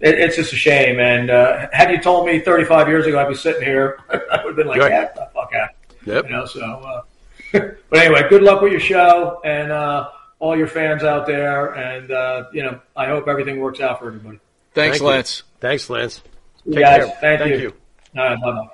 it, 0.00 0.18
it's 0.18 0.36
just 0.36 0.52
a 0.52 0.56
shame. 0.56 0.98
And 0.98 1.30
uh, 1.30 1.68
had 1.72 1.90
you 1.90 2.00
told 2.00 2.26
me 2.26 2.40
35 2.40 2.88
years 2.88 3.06
ago 3.06 3.18
I'd 3.20 3.28
be 3.28 3.34
sitting 3.34 3.62
here, 3.62 4.00
I 4.10 4.44
would 4.44 4.50
have 4.50 4.56
been 4.56 4.66
like, 4.66 4.80
Right. 4.80 4.90
yeah, 4.90 5.12
the 5.14 5.28
fuck 5.32 5.52
out. 5.54 5.70
Yep. 6.04 6.24
You 6.24 6.30
know, 6.30 6.46
so. 6.46 7.04
But 7.52 7.76
anyway, 7.92 8.28
good 8.28 8.42
luck 8.42 8.62
with 8.62 8.72
your 8.72 8.80
show 8.80 9.40
and 9.44 9.72
uh, 9.72 10.08
all 10.38 10.56
your 10.56 10.66
fans 10.68 11.02
out 11.02 11.26
there. 11.26 11.72
And 11.74 12.10
uh, 12.10 12.44
you 12.52 12.62
know, 12.62 12.80
I 12.96 13.06
hope 13.06 13.26
everything 13.28 13.58
works 13.60 13.80
out 13.80 13.98
for 13.98 14.06
everybody. 14.08 14.38
Thanks, 14.74 14.98
Thank 14.98 15.00
you. 15.00 15.06
Lance. 15.08 15.42
Thanks, 15.60 15.90
Lance. 15.90 16.22
You 16.64 16.74
guys, 16.80 17.04
care. 17.04 17.16
thank, 17.20 17.40
Thank 17.40 17.52
you. 17.54 17.58
you. 17.58 17.74
All 18.16 18.24
right, 18.24 18.40
bye-bye. 18.40 18.68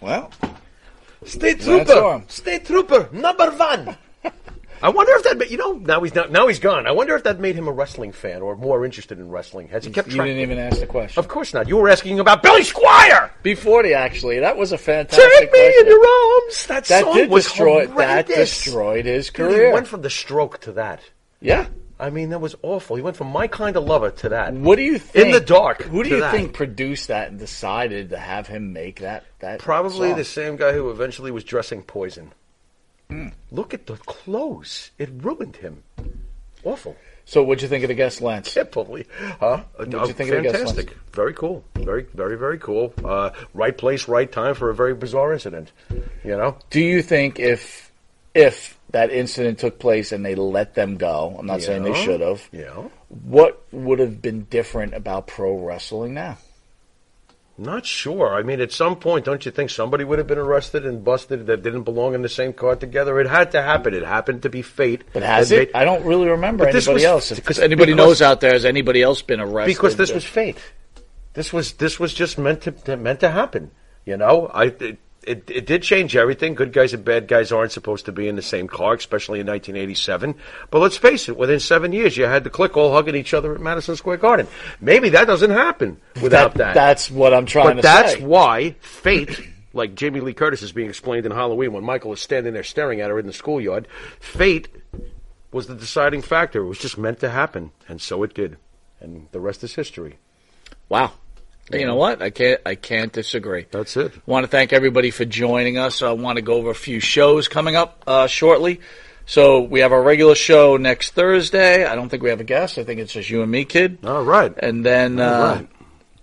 Well, 0.00 0.30
State 1.24 1.66
Lance 1.66 1.90
Oram. 1.90 2.24
State 2.28 2.66
trooper, 2.66 3.08
number 3.12 3.50
one. 3.52 3.96
I 4.82 4.88
wonder 4.90 5.12
if 5.14 5.22
that, 5.24 5.50
you 5.50 5.56
know, 5.56 5.72
now 5.72 6.02
he's 6.02 6.14
not, 6.14 6.30
now 6.30 6.46
he's 6.48 6.58
gone. 6.58 6.86
I 6.86 6.92
wonder 6.92 7.14
if 7.16 7.24
that 7.24 7.40
made 7.40 7.54
him 7.54 7.68
a 7.68 7.72
wrestling 7.72 8.12
fan 8.12 8.42
or 8.42 8.56
more 8.56 8.84
interested 8.84 9.18
in 9.18 9.30
wrestling. 9.30 9.68
Has 9.68 9.84
he 9.84 9.90
kept 9.92 10.08
you 10.08 10.16
track? 10.16 10.26
didn't 10.26 10.42
even 10.42 10.58
ask 10.58 10.78
the 10.80 10.86
question. 10.86 11.18
Of 11.18 11.28
course 11.28 11.54
not. 11.54 11.68
You 11.68 11.76
were 11.78 11.88
asking 11.88 12.20
about 12.20 12.42
Billy 12.42 12.62
Squier. 12.62 13.30
B40, 13.42 13.94
actually, 13.94 14.40
that 14.40 14.56
was 14.56 14.72
a 14.72 14.78
fantastic 14.78 15.30
Take 15.38 15.52
me 15.52 15.78
in 15.80 15.86
your 15.86 16.00
arms. 16.06 16.66
That, 16.66 16.84
That 16.86 17.04
song 17.04 17.14
did 17.14 17.30
was 17.30 17.44
destroy. 17.44 17.86
That 17.86 18.26
destroyed 18.26 19.04
his 19.06 19.30
career. 19.30 19.68
he 19.68 19.72
went 19.72 19.86
from 19.86 20.02
the 20.02 20.10
stroke 20.10 20.60
to 20.62 20.72
that. 20.72 21.00
yeah. 21.40 21.66
I 21.96 22.10
mean, 22.10 22.30
that 22.30 22.40
was 22.40 22.56
awful. 22.62 22.96
He 22.96 23.02
went 23.02 23.16
from 23.16 23.28
my 23.28 23.46
kind 23.46 23.76
of 23.76 23.84
lover 23.84 24.10
to 24.10 24.30
that. 24.30 24.52
What 24.52 24.74
do 24.76 24.82
you 24.82 24.98
think? 24.98 25.26
In 25.26 25.32
the 25.32 25.38
dark 25.40 25.82
Who 25.82 26.02
do 26.02 26.10
you 26.10 26.20
that. 26.20 26.32
think 26.32 26.52
produced 26.52 27.06
that 27.06 27.30
and 27.30 27.38
decided 27.38 28.10
to 28.10 28.18
have 28.18 28.48
him 28.48 28.72
make 28.72 28.98
that? 29.00 29.24
That 29.38 29.60
Probably 29.60 30.08
song? 30.08 30.16
the 30.18 30.24
same 30.24 30.56
guy 30.56 30.72
who 30.72 30.90
eventually 30.90 31.30
was 31.30 31.44
dressing 31.44 31.82
poison. 31.82 32.32
Look 33.50 33.74
at 33.74 33.86
the 33.86 33.96
clothes. 33.96 34.90
It 34.98 35.10
ruined 35.22 35.56
him. 35.56 35.82
Awful. 36.64 36.96
So, 37.26 37.42
what'd 37.42 37.62
you 37.62 37.68
think 37.68 37.84
of 37.84 37.88
the 37.88 37.94
guest, 37.94 38.20
Lance? 38.20 38.52
Typically, 38.52 39.06
huh? 39.40 39.62
What'd 39.76 39.92
you 39.94 40.06
think 40.12 40.30
of 40.30 40.36
the 40.36 40.42
guest 40.42 40.56
Fantastic. 40.56 40.86
list? 40.90 41.00
Very 41.12 41.32
cool. 41.32 41.64
Very, 41.76 42.06
very, 42.14 42.36
very 42.36 42.58
cool. 42.58 42.92
Uh, 43.02 43.30
right 43.54 43.76
place, 43.76 44.08
right 44.08 44.30
time 44.30 44.54
for 44.54 44.68
a 44.70 44.74
very 44.74 44.94
bizarre 44.94 45.32
incident. 45.32 45.72
You 46.22 46.36
know. 46.36 46.58
Do 46.70 46.80
you 46.80 47.00
think 47.02 47.38
if 47.38 47.90
if 48.34 48.78
that 48.90 49.10
incident 49.10 49.58
took 49.58 49.78
place 49.78 50.12
and 50.12 50.24
they 50.24 50.34
let 50.34 50.74
them 50.74 50.96
go, 50.96 51.36
I'm 51.38 51.46
not 51.46 51.62
saying 51.62 51.82
they 51.84 51.90
Yeah. 51.90 52.04
should 52.04 52.20
have. 52.20 52.48
Yeah. 52.52 52.88
What 53.08 53.62
would 53.72 54.00
have 54.00 54.20
been 54.20 54.44
different 54.44 54.92
about 54.94 55.26
pro 55.26 55.54
wrestling 55.56 56.14
now? 56.14 56.36
Not 57.56 57.86
sure. 57.86 58.34
I 58.34 58.42
mean, 58.42 58.60
at 58.60 58.72
some 58.72 58.96
point, 58.96 59.24
don't 59.24 59.44
you 59.46 59.52
think 59.52 59.70
somebody 59.70 60.02
would 60.02 60.18
have 60.18 60.26
been 60.26 60.38
arrested 60.38 60.84
and 60.84 61.04
busted 61.04 61.46
that 61.46 61.62
didn't 61.62 61.84
belong 61.84 62.14
in 62.14 62.22
the 62.22 62.28
same 62.28 62.52
car 62.52 62.74
together? 62.74 63.20
It 63.20 63.28
had 63.28 63.52
to 63.52 63.62
happen. 63.62 63.94
It 63.94 64.02
happened 64.02 64.42
to 64.42 64.48
be 64.50 64.60
fate. 64.60 65.04
But 65.12 65.22
has 65.22 65.50
that 65.50 65.54
it? 65.62 65.68
made- 65.72 65.80
I 65.80 65.84
don't 65.84 66.04
really 66.04 66.28
remember 66.28 66.64
But 66.64 66.74
anybody 66.74 66.94
was- 66.94 67.04
else. 67.04 67.30
If 67.30 67.36
because- 67.38 67.60
anybody 67.60 67.92
because- 67.92 68.06
knows 68.08 68.22
out 68.22 68.40
there, 68.40 68.52
has 68.52 68.64
anybody 68.64 69.02
else 69.02 69.22
been 69.22 69.38
arrested? 69.40 69.76
because 69.76 69.94
this 69.96 70.12
was 70.12 70.24
fate. 70.24 70.58
This 71.34 71.52
was 71.52 71.74
this 71.74 72.00
was 72.00 72.12
just 72.12 72.38
meant 72.38 72.62
to 72.62 72.96
meant 72.96 73.20
to 73.20 73.30
happen. 73.30 73.70
You 74.04 74.16
know, 74.16 74.50
I 74.52 74.64
it, 74.64 74.98
it, 75.26 75.50
it 75.50 75.66
did 75.66 75.82
change 75.82 76.16
everything. 76.16 76.54
Good 76.54 76.72
guys 76.72 76.94
and 76.94 77.04
bad 77.04 77.28
guys 77.28 77.52
aren't 77.52 77.72
supposed 77.72 78.06
to 78.06 78.12
be 78.12 78.28
in 78.28 78.36
the 78.36 78.42
same 78.42 78.68
car, 78.68 78.94
especially 78.94 79.40
in 79.40 79.46
1987. 79.46 80.34
But 80.70 80.80
let's 80.80 80.96
face 80.96 81.28
it, 81.28 81.36
within 81.36 81.60
seven 81.60 81.92
years, 81.92 82.16
you 82.16 82.24
had 82.24 82.44
the 82.44 82.50
Kliq 82.50 82.76
all 82.76 82.92
hugging 82.92 83.14
each 83.14 83.34
other 83.34 83.54
at 83.54 83.60
Madison 83.60 83.96
Square 83.96 84.18
Garden. 84.18 84.46
Maybe 84.80 85.10
that 85.10 85.26
doesn't 85.26 85.50
happen 85.50 86.00
without 86.22 86.54
that. 86.54 86.74
That's 86.74 87.10
what 87.10 87.34
I'm 87.34 87.46
trying 87.46 87.68
but 87.68 87.74
to 87.76 87.82
that's 87.82 88.12
say. 88.12 88.18
That's 88.18 88.26
why 88.26 88.76
fate, 88.80 89.40
like 89.72 89.94
Jamie 89.94 90.20
Lee 90.20 90.34
Curtis 90.34 90.62
is 90.62 90.72
being 90.72 90.88
explained 90.88 91.26
in 91.26 91.32
Halloween 91.32 91.72
when 91.72 91.84
Michael 91.84 92.12
is 92.12 92.20
standing 92.20 92.52
there 92.52 92.62
staring 92.62 93.00
at 93.00 93.10
her 93.10 93.18
in 93.18 93.26
the 93.26 93.32
schoolyard, 93.32 93.88
fate 94.20 94.68
was 95.52 95.66
the 95.66 95.74
deciding 95.74 96.22
factor. 96.22 96.62
It 96.62 96.68
was 96.68 96.78
just 96.78 96.98
meant 96.98 97.20
to 97.20 97.30
happen, 97.30 97.70
and 97.88 98.00
so 98.00 98.22
it 98.22 98.34
did. 98.34 98.56
And 99.00 99.28
the 99.32 99.40
rest 99.40 99.62
is 99.62 99.74
history. 99.74 100.18
Wow. 100.88 101.12
You 101.72 101.86
know 101.86 101.96
what? 101.96 102.20
I 102.20 102.30
can't. 102.30 102.60
I 102.66 102.74
can't 102.74 103.12
disagree. 103.12 103.66
That's 103.70 103.96
it. 103.96 104.12
Want 104.26 104.44
to 104.44 104.48
thank 104.48 104.72
everybody 104.72 105.10
for 105.10 105.24
joining 105.24 105.78
us. 105.78 106.02
I 106.02 106.12
want 106.12 106.36
to 106.36 106.42
go 106.42 106.54
over 106.54 106.70
a 106.70 106.74
few 106.74 107.00
shows 107.00 107.48
coming 107.48 107.74
up 107.74 108.02
uh, 108.06 108.26
shortly. 108.26 108.80
So 109.26 109.62
we 109.62 109.80
have 109.80 109.92
our 109.92 110.02
regular 110.02 110.34
show 110.34 110.76
next 110.76 111.12
Thursday. 111.12 111.86
I 111.86 111.94
don't 111.94 112.10
think 112.10 112.22
we 112.22 112.28
have 112.28 112.40
a 112.40 112.44
guest. 112.44 112.76
I 112.76 112.84
think 112.84 113.00
it's 113.00 113.12
just 113.12 113.30
you 113.30 113.42
and 113.42 113.50
me, 113.50 113.64
kid. 113.64 113.98
All 114.04 114.22
right. 114.22 114.52
And 114.58 114.84
then 114.84 115.18
uh, 115.18 115.54
right. 115.60 115.68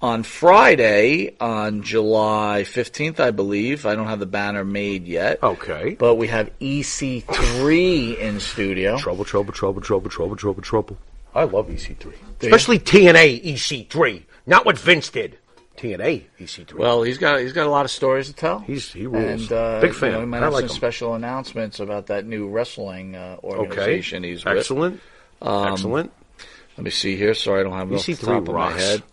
on 0.04 0.22
Friday, 0.22 1.36
on 1.40 1.82
July 1.82 2.64
15th, 2.64 3.20
I 3.20 3.32
believe, 3.32 3.88
I 3.88 3.96
don't 3.96 4.06
have 4.06 4.20
the 4.20 4.28
banner 4.28 4.64
made 4.64 5.08
yet. 5.08 5.42
Okay. 5.42 5.96
But 5.98 6.16
we 6.16 6.28
have 6.28 6.52
EC3 6.60 8.18
in 8.20 8.40
studio. 8.40 9.00
Trouble, 9.00 9.26
trouble, 9.26 9.52
trouble, 9.52 9.82
trouble, 9.82 10.12
trouble, 10.12 10.36
trouble, 10.36 10.62
trouble. 10.62 10.98
I 11.34 11.46
love 11.46 11.70
EC3. 11.70 12.14
Especially 12.42 12.78
TNA 12.78 13.44
EC3. 13.44 14.24
Not 14.46 14.66
what 14.66 14.78
Vince 14.78 15.10
did. 15.10 15.38
TNA 15.78 16.26
EC3. 16.40 16.74
Well, 16.74 17.02
he's 17.02 17.18
got 17.18 17.40
he's 17.40 17.54
got 17.54 17.66
a 17.66 17.70
lot 17.70 17.86
of 17.86 17.92
stories 17.92 18.28
to 18.28 18.34
tell. 18.34 18.60
He's 18.60 18.92
he 18.92 19.08
rules. 19.08 19.44
And 19.44 19.52
uh, 19.52 19.80
Big 19.82 19.94
fan. 19.96 20.10
You 20.10 20.14
know, 20.16 20.20
he 20.22 20.26
might 20.28 20.42
I 20.42 20.46
have 20.46 20.54
like 20.54 20.62
some 20.64 20.70
him. 20.70 20.76
special 20.76 21.16
announcements 21.16 21.80
about 21.80 22.08
that 22.08 22.26
new 22.26 22.50
wrestling 22.50 23.16
uh, 23.16 23.38
Okay. 23.44 23.58
organization 23.58 24.24
he's 24.24 24.44
with. 24.46 24.58
Excellent. 24.58 25.00
Excellent. 25.42 26.12
Let 26.78 26.84
me 26.84 26.92
see 26.92 27.16
here. 27.16 27.34
Sorry, 27.34 27.62
I 27.62 27.64
don't 27.64 27.74
have 27.74 27.92
it 27.92 27.96
off 27.96 28.06
the 28.06 28.14
EC3 28.14 28.26
top 28.26 28.48
of 28.48 28.54
my 28.56 28.72
head. 28.72 29.04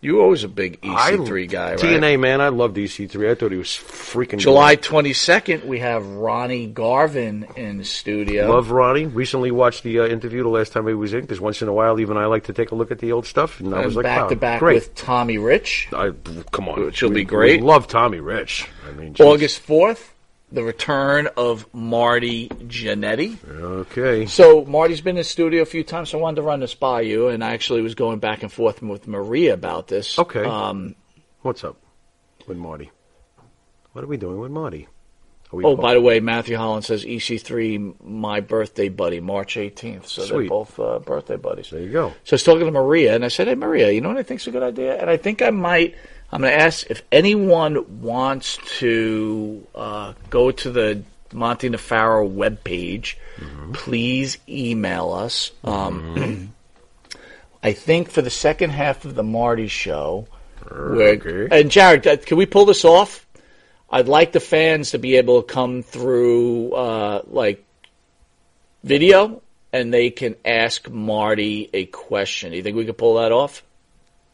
You 0.00 0.20
always 0.20 0.44
a 0.44 0.48
big 0.48 0.78
I- 0.84 1.10
EC3 1.12 1.48
guy, 1.50 1.70
right? 1.70 1.78
TNA, 1.80 2.20
man, 2.20 2.40
I 2.40 2.50
loved 2.50 2.76
EC3. 2.76 3.30
I 3.30 3.34
thought 3.34 3.50
he 3.50 3.58
was 3.58 3.66
freaking 3.66 4.38
July 4.38 4.76
22nd, 4.76 5.64
we 5.66 5.80
have 5.80 6.06
Ronnie 6.06 6.68
Garvin 6.68 7.44
in 7.56 7.82
studio. 7.82 8.48
Love 8.52 8.70
Ronnie. 8.70 9.06
Recently 9.06 9.50
watched 9.50 9.82
the 9.82 9.98
uh, 9.98 10.06
interview 10.06 10.44
the 10.44 10.48
last 10.50 10.72
time 10.72 10.86
he 10.86 10.94
was 10.94 11.14
in 11.14 11.22
because 11.22 11.40
once 11.40 11.62
in 11.62 11.68
a 11.68 11.72
while, 11.72 11.98
even 11.98 12.16
I 12.16 12.26
like 12.26 12.44
to 12.44 12.52
take 12.52 12.70
a 12.70 12.76
look 12.76 12.92
at 12.92 13.00
the 13.00 13.10
old 13.10 13.26
stuff. 13.26 13.58
And 13.58 13.74
I 13.74 13.84
was 13.84 13.96
like, 13.96 14.04
back 14.04 14.22
wow, 14.22 14.28
to 14.28 14.36
back 14.36 14.60
great. 14.60 14.74
with 14.74 14.94
Tommy 14.94 15.36
Rich. 15.38 15.88
I, 15.92 16.12
come 16.52 16.68
on, 16.68 16.80
Which 16.84 17.02
will 17.02 17.08
We- 17.10 17.16
be 17.16 17.24
great. 17.24 17.62
Love 17.62 17.88
Tommy 17.88 18.20
Rich. 18.20 18.68
I 18.88 18.92
mean, 18.92 19.14
geez. 19.14 19.26
August 19.26 19.66
4th, 19.66 20.10
the 20.50 20.62
return 20.62 21.28
of 21.36 21.66
Marty 21.74 22.48
Jannetty. 22.48 23.38
Okay. 23.48 24.26
So 24.26 24.64
Marty's 24.64 25.00
been 25.00 25.16
in 25.16 25.20
the 25.20 25.24
studio 25.24 25.62
a 25.62 25.66
few 25.66 25.84
times. 25.84 26.10
So 26.10 26.18
I 26.18 26.22
wanted 26.22 26.36
to 26.36 26.42
run 26.42 26.60
this 26.60 26.74
by 26.74 27.02
you, 27.02 27.28
and 27.28 27.44
I 27.44 27.52
actually 27.52 27.82
was 27.82 27.94
going 27.94 28.18
back 28.18 28.42
and 28.42 28.52
forth 28.52 28.82
with 28.82 29.06
Maria 29.06 29.54
about 29.54 29.88
this. 29.88 30.18
Okay. 30.18 30.44
Um, 30.44 30.94
What's 31.42 31.64
up 31.64 31.76
with 32.46 32.56
Marty? 32.58 32.90
What 33.92 34.04
are 34.04 34.08
we 34.08 34.16
doing 34.16 34.38
with 34.38 34.50
Marty? 34.50 34.88
Oh, 35.50 35.76
by 35.76 35.94
the 35.94 36.00
way, 36.00 36.20
Matthew 36.20 36.58
Holland 36.58 36.84
says 36.84 37.04
EC3, 37.04 38.04
my 38.04 38.40
birthday 38.40 38.90
buddy, 38.90 39.20
March 39.20 39.56
18th. 39.56 40.06
So 40.06 40.26
they're 40.26 40.46
both 40.46 40.78
uh, 40.78 40.98
birthday 40.98 41.36
buddies. 41.36 41.70
there 41.70 41.80
you 41.80 41.90
go. 41.90 42.10
So 42.24 42.34
I 42.34 42.36
was 42.36 42.42
talking 42.42 42.66
to 42.66 42.70
Maria, 42.70 43.14
and 43.14 43.24
I 43.24 43.28
said, 43.28 43.48
"Hey, 43.48 43.54
Maria, 43.54 43.90
you 43.90 44.02
know 44.02 44.08
what 44.08 44.18
I 44.18 44.22
think 44.22 44.40
think's 44.42 44.46
a 44.46 44.50
good 44.50 44.62
idea?" 44.62 45.00
And 45.00 45.08
I 45.08 45.16
think 45.16 45.40
I 45.40 45.50
might. 45.50 45.94
I'm 46.30 46.42
going 46.42 46.52
to 46.52 46.60
ask 46.62 46.86
if 46.90 47.02
anyone 47.10 48.02
wants 48.02 48.58
to 48.80 49.66
uh, 49.74 50.12
go 50.28 50.50
to 50.50 50.70
the 50.70 51.02
Monty 51.32 51.68
and 51.68 51.80
Farrow 51.80 52.28
webpage. 52.28 53.16
Please 53.72 54.38
email 54.48 55.12
us. 55.12 55.52
Um, 55.64 56.52
I 57.62 57.72
think 57.72 58.10
for 58.10 58.22
the 58.22 58.30
second 58.30 58.70
half 58.70 59.04
of 59.04 59.14
the 59.14 59.22
Marty 59.22 59.68
show, 59.68 60.28
we're- 60.70 61.18
Okay. 61.18 61.48
and 61.60 61.70
Jared, 61.70 62.06
uh, 62.06 62.16
can 62.18 62.36
we 62.36 62.46
pull 62.46 62.66
this 62.66 62.84
off? 62.84 63.26
I'd 63.90 64.06
like 64.08 64.32
the 64.32 64.40
fans 64.40 64.90
to 64.90 64.98
be 64.98 65.16
able 65.16 65.42
to 65.42 65.50
come 65.52 65.82
through, 65.82 66.72
uh, 66.72 67.22
like 67.26 67.64
video, 68.84 69.42
and 69.72 69.92
they 69.92 70.10
can 70.10 70.36
ask 70.44 70.88
Marty 70.90 71.70
a 71.72 71.86
question. 71.86 72.50
Do 72.50 72.56
you 72.58 72.62
think 72.62 72.76
we 72.76 72.84
could 72.84 72.98
pull 72.98 73.14
that 73.14 73.32
off? 73.32 73.62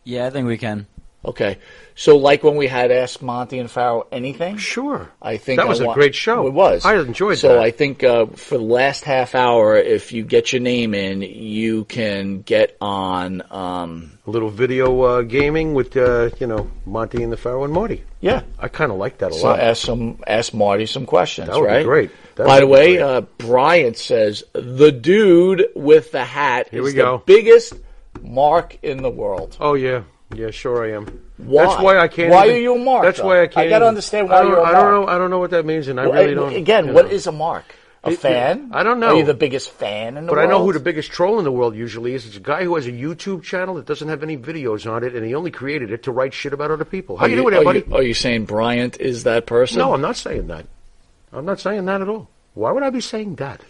Yeah, 0.03 0.27
I 0.27 0.31
think 0.31 0.47
we 0.49 0.59
can. 0.59 0.87
Okay. 1.25 1.59
So, 1.97 2.17
like 2.17 2.43
when 2.43 2.57
we 2.57 2.67
had 2.67 2.91
Ask 2.91 3.23
Monty 3.23 3.59
and 3.61 3.71
Farrow 3.71 4.07
anything? 4.11 4.57
Sure. 4.57 5.11
I 5.23 5.37
think 5.37 5.59
That 5.61 5.69
was 5.69 5.81
a 5.81 5.87
wa- 5.87 5.95
great 5.95 6.15
show. 6.15 6.47
It 6.49 6.53
was. 6.53 6.85
I 6.85 6.97
enjoyed 6.99 7.39
so 7.39 7.49
that. 7.51 7.59
I 7.61 7.71
think 7.71 8.03
uh, 8.03 8.27
for 8.27 8.59
the 8.59 8.65
last 8.65 9.05
half 9.05 9.35
hour, 9.37 9.77
if 9.77 10.13
you 10.13 10.25
get 10.25 10.53
your 10.53 10.61
name 10.61 10.93
in, 10.93 11.23
you 11.23 11.85
can 11.85 12.43
get 12.43 12.77
on. 12.81 13.43
Um, 13.51 14.19
A 14.27 14.31
little 14.31 14.51
video 14.51 15.01
uh, 15.03 15.23
gaming 15.23 15.73
with 15.73 15.97
uh, 15.97 16.31
you 16.41 16.47
know 16.49 16.69
Monty 16.85 17.23
and 17.23 17.33
the 17.33 17.37
Pharaoh 17.37 17.65
and 17.65 17.73
Marty. 17.73 18.03
yeah. 18.21 18.43
I 18.59 18.67
kind 18.69 18.91
of 18.91 18.99
like 18.99 19.19
that 19.19 19.31
a 19.31 19.35
lot. 19.35 19.41
So 19.41 19.47
lot. 19.49 19.61
ask 19.61 19.83
some, 19.85 20.19
ask 20.27 20.53
Marty 20.53 20.87
some 20.87 21.07
questions. 21.07 21.49
That 21.49 21.57
would 21.61 21.69
be 21.69 21.73
right? 21.75 21.85
great. 21.87 22.11
That 22.35 22.47
By 22.49 22.55
would 22.55 22.63
the 22.63 22.67
be 22.67 22.73
way, 22.73 22.97
great. 22.97 23.03
uh, 23.03 23.21
Bryant 23.39 23.97
says 23.97 24.43
the 24.53 24.91
dude 24.91 25.67
with 25.77 26.11
the 26.11 26.25
hat 26.25 26.69
Here 26.71 26.81
is 26.81 26.87
we 26.87 26.91
the 26.91 26.97
go. 27.05 27.23
biggest 27.25 27.75
mark 28.21 28.79
in 28.83 29.03
the 29.03 29.11
world. 29.11 29.57
oh 29.61 29.75
yeah, 29.75 30.03
yeah, 30.37 30.51
sure 30.51 30.85
I 30.85 30.93
am. 30.97 31.07
Why? 31.39 31.65
That's 31.67 31.83
why 31.83 31.99
I 31.99 32.09
can't. 32.09 32.31
Why 32.31 32.45
even- 32.45 32.57
are 32.57 32.61
you 32.61 32.75
a 32.75 32.79
mark, 32.79 33.05
That's 33.05 33.19
though? 33.19 33.27
why 33.27 33.43
I 33.43 33.47
can't. 33.47 33.67
I 33.67 33.71
gotta 33.71 33.77
even- 33.85 33.89
understand 33.89 34.29
why 34.29 34.37
I 34.37 34.43
you're 34.45 34.59
a 34.59 34.63
I 34.65 34.73
don't 34.73 34.93
know. 35.03 35.07
I 35.09 35.19
don't 35.19 35.31
know 35.31 35.39
what 35.39 35.51
that 35.51 35.65
means, 35.67 35.89
and 35.89 35.99
I 36.01 36.07
Well, 36.07 36.21
really 36.23 36.35
don't. 36.35 36.55
Again, 36.55 36.93
what 36.95 37.07
know. 37.07 37.11
is 37.13 37.27
a 37.27 37.33
mark? 37.33 37.65
A 38.07 38.11
It- 38.11 38.19
fan? 38.19 38.71
I 38.73 38.83
don't 38.83 39.01
know. 39.01 39.09
Are 39.15 39.17
you 39.17 39.25
the 39.25 39.33
biggest 39.33 39.71
fan 39.71 40.19
in 40.19 40.27
the 40.27 40.31
But 40.31 40.39
I 40.39 40.45
know 40.47 40.63
who 40.63 40.73
the 40.75 40.79
biggest 40.81 41.11
troll 41.11 41.39
in 41.39 41.45
the 41.45 41.51
world 41.53 41.75
usually 41.75 42.15
is. 42.15 42.27
It's 42.27 42.37
a 42.37 42.41
guy 42.41 42.63
who 42.65 42.75
has 42.77 42.87
a 42.87 42.93
YouTube 42.93 43.43
channel 43.43 43.77
that 43.77 43.87
doesn't 43.87 44.09
have 44.09 44.23
any 44.23 44.37
videos 44.37 44.91
on 44.91 45.03
it, 45.05 45.15
and 45.15 45.25
he 45.25 45.35
only 45.35 45.51
created 45.51 45.91
it 45.91 46.03
to 46.03 46.13
write 46.13 46.35
shit 46.35 46.53
about 46.53 46.71
other 46.71 46.85
people. 46.85 47.17
How 47.17 47.25
Are 47.25 47.29
you 47.31 47.37
you, 47.37 47.43
doing, 47.43 47.55
are, 47.55 47.65
buddy? 47.65 47.85
you, 47.89 47.95
are 47.97 48.03
you 48.03 48.13
saying 48.15 48.45
Bryant 48.45 49.01
is 49.01 49.25
that 49.25 49.47
person? 49.47 49.79
No, 49.79 49.95
I'm 49.95 50.03
not 50.03 50.17
saying 50.17 50.49
that. 50.49 50.67
I'm 51.33 51.47
not 51.47 51.61
saying 51.61 51.87
that 51.87 52.03
at 52.03 52.09
all. 52.09 52.29
Why 52.53 52.73
would 52.73 52.83
I 52.83 52.91
be 52.91 53.01
saying 53.01 53.37
that? 53.37 53.61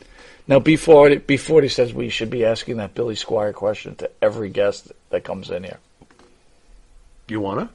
Now, 0.47 0.59
before 0.59 1.15
before 1.17 1.63
he 1.63 1.69
says 1.69 1.95
we 1.95 2.11
should 2.11 2.29
be 2.29 2.45
asking 2.45 2.77
that 2.79 2.93
Billy 2.95 3.15
Squier 3.15 3.55
question 3.55 3.95
to 3.97 4.11
every 4.21 4.51
guest 4.51 4.93
that 5.11 5.25
comes 5.25 5.49
in 5.51 5.63
here. 5.65 5.79
You 7.29 7.41
wanna? 7.41 7.71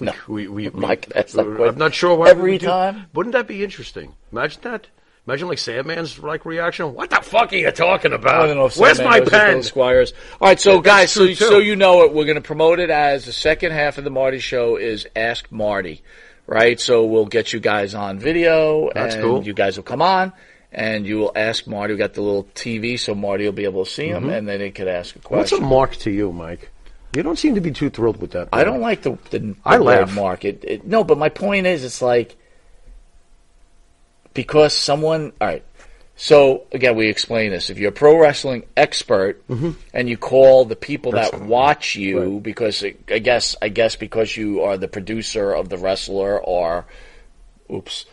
No, 0.00 0.12
We, 0.28 0.46
we, 0.48 0.68
we, 0.68 0.80
Mike, 0.80 1.06
that's 1.12 1.34
not 1.34 1.46
I'm 1.46 1.76
not 1.76 1.94
sure 1.94 2.14
why 2.16 2.30
Every 2.30 2.42
we 2.42 2.50
would 2.52 2.60
do- 2.60 2.66
time? 2.66 3.06
Wouldn't 3.14 3.32
that 3.34 3.48
be 3.48 3.64
interesting? 3.64 4.14
Imagine 4.32 4.60
that. 4.62 4.86
Imagine 5.26 5.48
like 5.48 5.58
Sandman's 5.58 6.18
like 6.18 6.44
reaction. 6.46 6.94
What 6.94 7.10
the 7.10 7.16
fuck 7.16 7.52
are 7.52 7.56
you 7.56 7.70
talking 7.70 8.12
about? 8.12 8.42
I 8.42 8.46
don't 8.46 8.56
know 8.56 8.66
if 8.66 8.76
Where's 8.76 8.96
Sandman 8.96 9.12
my 9.12 9.18
knows 9.20 9.28
pen? 9.30 9.62
Squier's. 9.62 10.12
All 10.40 10.48
right, 10.48 10.58
so 10.58 10.76
Yeah, 10.76 10.80
guys, 10.82 11.12
so 11.12 11.26
too. 11.26 11.34
so 11.34 11.58
you 11.58 11.76
know 11.76 12.02
it, 12.04 12.14
we're 12.14 12.24
going 12.24 12.36
to 12.36 12.40
promote 12.40 12.78
it 12.80 12.88
as 12.90 13.26
the 13.26 13.32
second 13.32 13.72
half 13.72 13.98
of 13.98 14.04
the 14.04 14.10
Marty 14.10 14.38
Show 14.38 14.76
is 14.76 15.06
Ask 15.14 15.50
Marty, 15.52 16.02
right? 16.46 16.80
So 16.80 17.04
we'll 17.04 17.26
get 17.26 17.52
you 17.52 17.60
guys 17.60 17.94
on 17.94 18.18
video, 18.18 18.90
That's 18.94 19.14
and 19.16 19.24
cool. 19.24 19.44
you 19.44 19.52
guys 19.52 19.76
will 19.76 19.84
come 19.84 20.02
on. 20.02 20.32
And 20.72 21.04
you 21.04 21.18
will 21.18 21.32
ask 21.34 21.66
Marty. 21.66 21.94
We 21.94 21.98
got 21.98 22.14
the 22.14 22.22
little 22.22 22.44
TV, 22.54 22.96
so 22.98 23.12
Marty 23.14 23.44
will 23.44 23.52
be 23.52 23.64
able 23.64 23.84
to 23.84 23.90
see 23.90 24.06
him, 24.06 24.30
and 24.30 24.48
then 24.48 24.60
he 24.60 24.70
could 24.70 24.86
ask 24.88 25.16
a 25.16 25.18
Mm-hmm. 25.18 25.34
What's 25.34 25.50
a 25.52 25.60
mark 25.60 25.96
to 25.96 26.10
you, 26.12 26.32
Mike? 26.32 26.70
You 27.16 27.22
don't 27.22 27.38
seem 27.38 27.54
to 27.56 27.60
be 27.60 27.72
too 27.72 27.90
thrilled 27.90 28.20
with 28.20 28.32
that. 28.32 28.48
I 28.52 28.62
don't 28.62 28.80
like 28.80 29.02
the, 29.02 29.18
the, 29.30 29.38
the 29.40 29.56
I 29.64 29.78
laugh. 29.78 30.14
mark. 30.14 30.44
It, 30.44 30.64
it, 30.64 30.86
no, 30.86 31.02
but 31.02 31.18
my 31.18 31.28
point 31.28 31.66
is, 31.66 31.84
it's 31.84 32.00
like 32.02 32.36
because 34.34 34.74
someone. 34.74 35.32
All 35.40 35.48
right. 35.48 35.64
So 36.16 36.64
again, 36.72 36.96
we 36.96 37.08
explain 37.08 37.50
this. 37.50 37.70
If 37.70 37.78
you're 37.78 37.88
a 37.88 37.92
pro 37.92 38.18
wrestling 38.20 38.64
expert 38.76 39.42
and 39.48 40.08
you 40.08 40.18
call 40.18 40.66
the 40.66 40.76
people 40.76 41.12
that 41.12 41.40
watch 41.40 41.96
you 41.96 42.16
Mm-hmm. 42.16 42.32
Right. 42.34 42.42
because 42.42 42.82
it, 42.82 43.00
I 43.10 43.18
guess 43.20 43.56
I 43.62 43.70
guess 43.70 43.96
because 43.96 44.36
you 44.36 44.60
are 44.60 44.76
the 44.76 44.86
producer 44.88 45.52
of 45.52 45.70
the 45.70 45.78
wrestler 45.78 46.38
or 46.38 46.84
oops 47.72 48.04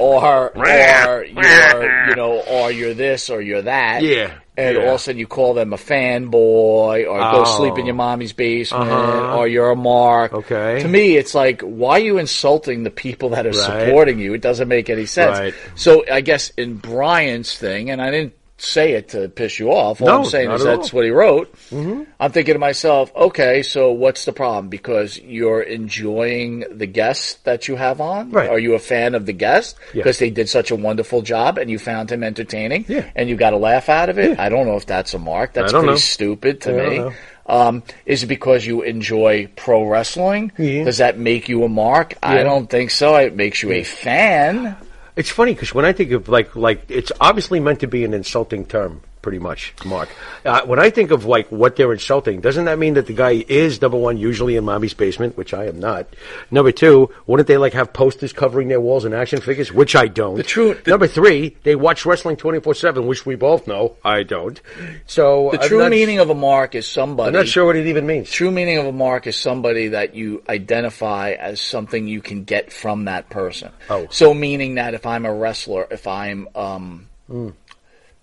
or 0.00 0.50
or, 0.56 0.56
or 0.56 1.24
you're 1.24 2.08
you 2.08 2.16
know 2.16 2.42
or 2.48 2.70
you're 2.70 2.94
this 2.94 3.30
or 3.30 3.40
you're 3.40 3.62
that 3.62 4.02
Yeah, 4.02 4.34
and 4.56 4.76
yeah. 4.76 4.82
all 4.82 4.90
of 4.90 4.94
a 4.96 4.98
sudden 4.98 5.18
you 5.18 5.26
call 5.26 5.54
them 5.54 5.72
a 5.72 5.76
fanboy 5.76 7.06
or 7.08 7.18
go 7.18 7.42
Oh. 7.42 7.56
sleep 7.58 7.78
in 7.78 7.86
your 7.86 7.94
mommy's 7.94 8.32
basement 8.32 8.90
Uh-huh. 8.90 9.36
or 9.38 9.48
you're 9.48 9.70
a 9.70 9.76
mark. 9.76 10.32
Okay. 10.32 10.80
To 10.82 10.88
me, 10.88 11.16
it's 11.16 11.34
like, 11.34 11.62
why 11.62 11.92
are 12.00 12.04
you 12.04 12.18
insulting 12.18 12.82
the 12.82 12.90
people 12.90 13.30
that 13.30 13.46
are 13.46 13.50
Right. 13.50 13.86
supporting 13.86 14.18
you? 14.18 14.34
It 14.34 14.40
doesn't 14.42 14.68
make 14.68 14.90
any 14.90 15.06
sense. 15.06 15.38
Right. 15.38 15.54
So 15.74 16.04
I 16.10 16.20
guess 16.20 16.50
in 16.50 16.74
Brian's 16.76 17.56
thing, 17.56 17.90
and 17.90 18.00
I 18.02 18.10
didn't 18.10 18.34
say 18.62 18.92
it 18.92 19.08
to 19.08 19.28
piss 19.28 19.58
you 19.58 19.72
off. 19.72 20.00
All 20.00 20.06
No, 20.06 20.18
I'm 20.20 20.24
saying 20.24 20.50
is 20.52 20.62
that's 20.62 20.92
all. 20.92 20.98
what 20.98 21.04
he 21.04 21.10
wrote. 21.10 21.52
Mm-hmm. 21.70 22.04
I'm 22.20 22.30
thinking 22.30 22.54
to 22.54 22.58
myself, 22.60 23.10
okay, 23.14 23.62
so 23.62 23.90
what's 23.90 24.24
the 24.24 24.32
problem? 24.32 24.68
Because 24.68 25.18
you're 25.18 25.62
enjoying 25.62 26.64
the 26.70 26.86
guest 26.86 27.44
that 27.44 27.66
you 27.66 27.74
have 27.76 28.00
on? 28.00 28.30
Right. 28.30 28.48
Are 28.48 28.58
you 28.58 28.74
a 28.74 28.78
fan 28.78 29.14
of 29.14 29.26
the 29.26 29.32
guest? 29.32 29.76
Yeah. 29.92 30.02
Because 30.04 30.18
they 30.18 30.30
did 30.30 30.48
such 30.48 30.70
a 30.70 30.76
wonderful 30.76 31.22
job 31.22 31.58
and 31.58 31.70
you 31.70 31.78
found 31.78 32.10
him 32.12 32.22
entertaining? 32.22 32.84
Yeah. 32.88 33.10
And 33.16 33.28
you 33.28 33.36
got 33.36 33.52
a 33.52 33.56
laugh 33.56 33.88
out 33.88 34.08
of 34.08 34.18
it? 34.18 34.38
I 34.38 34.48
don't 34.48 34.66
know 34.66 34.76
if 34.76 34.86
that's 34.86 35.12
a 35.14 35.18
mark. 35.18 35.54
That's 35.54 35.72
pretty 35.72 35.86
know. 35.88 35.96
stupid 35.96 36.60
to 36.62 36.80
I 36.82 36.88
me. 37.08 37.14
Um, 37.46 37.82
is 38.06 38.22
it 38.22 38.28
because 38.28 38.64
you 38.64 38.82
enjoy 38.82 39.48
pro 39.56 39.84
wrestling? 39.84 40.52
Yeah. 40.56 40.84
Does 40.84 40.98
that 40.98 41.18
make 41.18 41.48
you 41.48 41.64
a 41.64 41.68
mark? 41.68 42.14
I 42.22 42.44
don't 42.44 42.70
think 42.70 42.92
so. 42.92 43.16
It 43.16 43.34
makes 43.34 43.62
you 43.62 43.72
a 43.72 43.82
fan. 43.82 44.76
It's 45.14 45.30
funny 45.30 45.52
because 45.52 45.74
when 45.74 45.84
I 45.84 45.92
think 45.92 46.10
of 46.12 46.28
like 46.28 46.56
like 46.56 46.84
it's 46.88 47.12
obviously 47.20 47.60
meant 47.60 47.80
to 47.80 47.86
be 47.86 48.04
an 48.04 48.14
insulting 48.14 48.64
term, 48.64 49.02
pretty 49.22 49.38
much, 49.38 49.72
Mark. 49.86 50.08
Uh, 50.44 50.62
when 50.66 50.78
I 50.80 50.90
think 50.90 51.12
of 51.12 51.24
like 51.24 51.46
what 51.48 51.76
they're 51.76 51.92
insulting, 51.92 52.40
doesn't 52.40 52.64
that 52.66 52.78
mean 52.78 52.94
that 52.94 53.06
the 53.06 53.12
guy 53.12 53.44
is 53.48 53.80
number 53.80 53.96
one 53.96 54.16
usually 54.18 54.56
in 54.56 54.64
mommy's 54.64 54.94
basement, 54.94 55.36
which 55.36 55.54
I 55.54 55.66
am 55.66 55.78
not. 55.80 56.06
Number 56.50 56.72
two, 56.72 57.08
wouldn't 57.26 57.46
they 57.46 57.56
like 57.56 57.72
have 57.72 57.92
posters 57.92 58.32
covering 58.32 58.68
their 58.68 58.80
walls 58.80 59.04
and 59.04 59.14
action 59.14 59.40
figures, 59.40 59.72
which 59.72 59.94
I 59.96 60.08
don't. 60.08 60.34
The 60.36 60.42
true- 60.42 60.74
the- 60.74 60.90
number 60.90 61.06
three, 61.06 61.56
they 61.62 61.76
watch 61.76 62.04
wrestling 62.04 62.36
twenty 62.36 62.60
four 62.60 62.74
seven, 62.74 63.06
which 63.06 63.24
we 63.24 63.36
both 63.36 63.66
know. 63.66 63.96
I 64.04 64.24
don't. 64.24 64.60
So 65.06 65.50
The 65.52 65.62
I'm 65.62 65.68
true 65.68 65.78
not- 65.78 65.90
meaning 65.90 66.18
of 66.18 66.28
a 66.28 66.34
mark 66.34 66.74
is 66.74 66.86
somebody. 66.86 67.28
I'm 67.28 67.32
not 67.34 67.46
sure 67.48 67.64
what 67.64 67.76
it 67.76 67.86
even 67.86 68.06
means. 68.06 68.30
True 68.30 68.50
meaning 68.50 68.78
of 68.78 68.86
a 68.86 68.92
mark 68.92 69.26
is 69.28 69.36
somebody 69.36 69.88
that 69.88 70.14
you 70.16 70.42
identify 70.48 71.30
as 71.32 71.60
something 71.60 72.08
you 72.08 72.20
can 72.20 72.44
get 72.44 72.72
from 72.72 73.04
that 73.04 73.30
person. 73.30 73.70
Oh. 73.88 74.08
So 74.10 74.34
meaning 74.34 74.74
that 74.74 74.94
if 74.94 75.06
I'm 75.06 75.24
a 75.26 75.32
wrestler, 75.32 75.86
if 75.90 76.06
I'm, 76.06 76.48
um, 76.56 77.06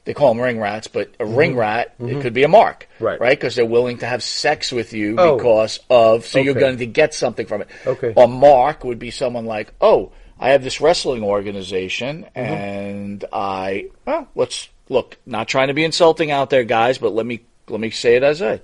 they 0.06 0.14
call 0.14 0.34
them 0.34 0.42
ring 0.42 0.60
rats, 0.60 0.88
but 0.88 1.14
a 1.20 1.26
ring 1.26 1.56
rat, 1.56 1.94
it 2.00 2.22
could 2.22 2.34
be 2.34 2.44
a 2.44 2.48
mark. 2.48 2.88
Mm-hmm. 2.96 3.04
Right. 3.06 3.20
Right? 3.20 3.38
Because 3.40 3.56
they're 3.56 3.66
willing 3.66 4.00
to 4.00 4.06
have 4.08 4.24
sex 4.24 4.72
with 4.72 4.94
you 4.94 5.16
Oh. 5.20 5.38
because 5.38 5.80
of, 5.90 6.26
so 6.26 6.40
you're 6.40 6.54
going 6.56 6.78
to 6.78 6.86
get 6.86 7.14
something 7.14 7.46
from 7.46 7.62
it. 7.62 7.68
Okay. 7.86 8.14
A 8.18 8.28
mark 8.28 8.84
would 8.84 8.98
be 9.00 9.12
someone 9.12 9.46
like, 9.46 9.74
oh, 9.82 10.12
I 10.40 10.50
have 10.52 10.64
this 10.64 10.80
wrestling 10.82 11.24
organization 11.24 12.24
Mm-hmm. 12.36 12.40
and 12.40 13.26
I, 13.32 13.88
well, 14.06 14.28
let's 14.36 14.70
look, 14.88 15.18
not 15.26 15.48
trying 15.48 15.68
to 15.68 15.74
be 15.76 15.84
insulting 15.84 16.32
out 16.32 16.50
there, 16.50 16.64
guys, 16.64 16.98
but 16.98 17.14
let 17.14 17.26
me, 17.26 17.42
let 17.68 17.80
me 17.80 17.92
say 17.92 18.16
it 18.16 18.24
as 18.24 18.42
I, 18.42 18.62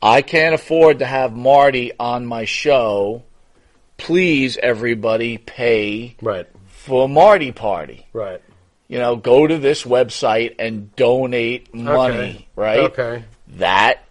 I 0.00 0.22
can't 0.22 0.54
afford 0.54 1.00
to 1.00 1.04
have 1.06 1.32
Marty 1.34 1.92
on 1.98 2.24
my 2.26 2.44
show. 2.46 3.22
Please, 3.96 4.56
everybody, 4.56 5.38
pay 5.38 6.16
Right. 6.22 6.46
for 6.68 7.08
Marty 7.08 7.52
party. 7.52 8.06
Right. 8.12 8.40
You 8.88 8.98
know, 8.98 9.16
go 9.16 9.46
to 9.46 9.58
this 9.58 9.84
website 9.84 10.56
and 10.58 10.94
donate 10.94 11.74
money, 11.74 12.14
Okay. 12.14 12.46
right? 12.56 12.78
Okay. 12.80 13.24
That 13.56 14.04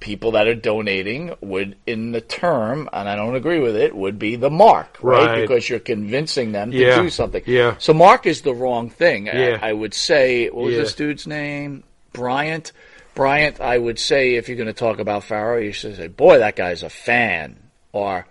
people 0.00 0.32
that 0.32 0.46
are 0.46 0.54
donating 0.54 1.34
would, 1.40 1.76
in 1.86 2.12
the 2.12 2.20
term, 2.20 2.88
and 2.92 3.08
I 3.08 3.16
don't 3.16 3.36
agree 3.36 3.58
with 3.60 3.76
it, 3.76 3.94
would 3.94 4.18
be 4.18 4.36
the 4.36 4.50
mark, 4.50 4.98
right? 5.02 5.26
Right. 5.26 5.40
Because 5.42 5.68
you're 5.68 5.78
convincing 5.78 6.52
them 6.52 6.70
to 6.72 6.76
Yeah. 6.76 7.00
do 7.00 7.10
something. 7.10 7.42
Yeah. 7.46 7.76
So 7.78 7.94
mark 7.94 8.26
is 8.26 8.42
the 8.42 8.54
wrong 8.54 8.90
thing. 8.90 9.28
I- 9.30 9.32
Yeah. 9.50 9.58
I, 9.62 9.72
would 9.72 9.94
say, 9.94 10.48
what 10.50 10.64
was 10.66 10.74
Yeah. 10.74 10.80
this 10.80 10.94
dude's 10.94 11.26
name? 11.26 11.84
Bryant. 12.12 12.72
Bryant, 13.14 13.60
I 13.60 13.78
would 13.78 13.98
say, 13.98 14.34
if 14.34 14.48
you're 14.48 14.56
going 14.58 14.66
to 14.66 14.72
talk 14.72 14.98
about 14.98 15.24
Farrow, 15.24 15.58
you 15.58 15.72
should 15.72 15.96
say, 15.96 16.08
boy, 16.08 16.38
that 16.38 16.56
guy's 16.56 16.82
a 16.82 16.90
fan. 16.90 17.56
Or, 17.92 18.26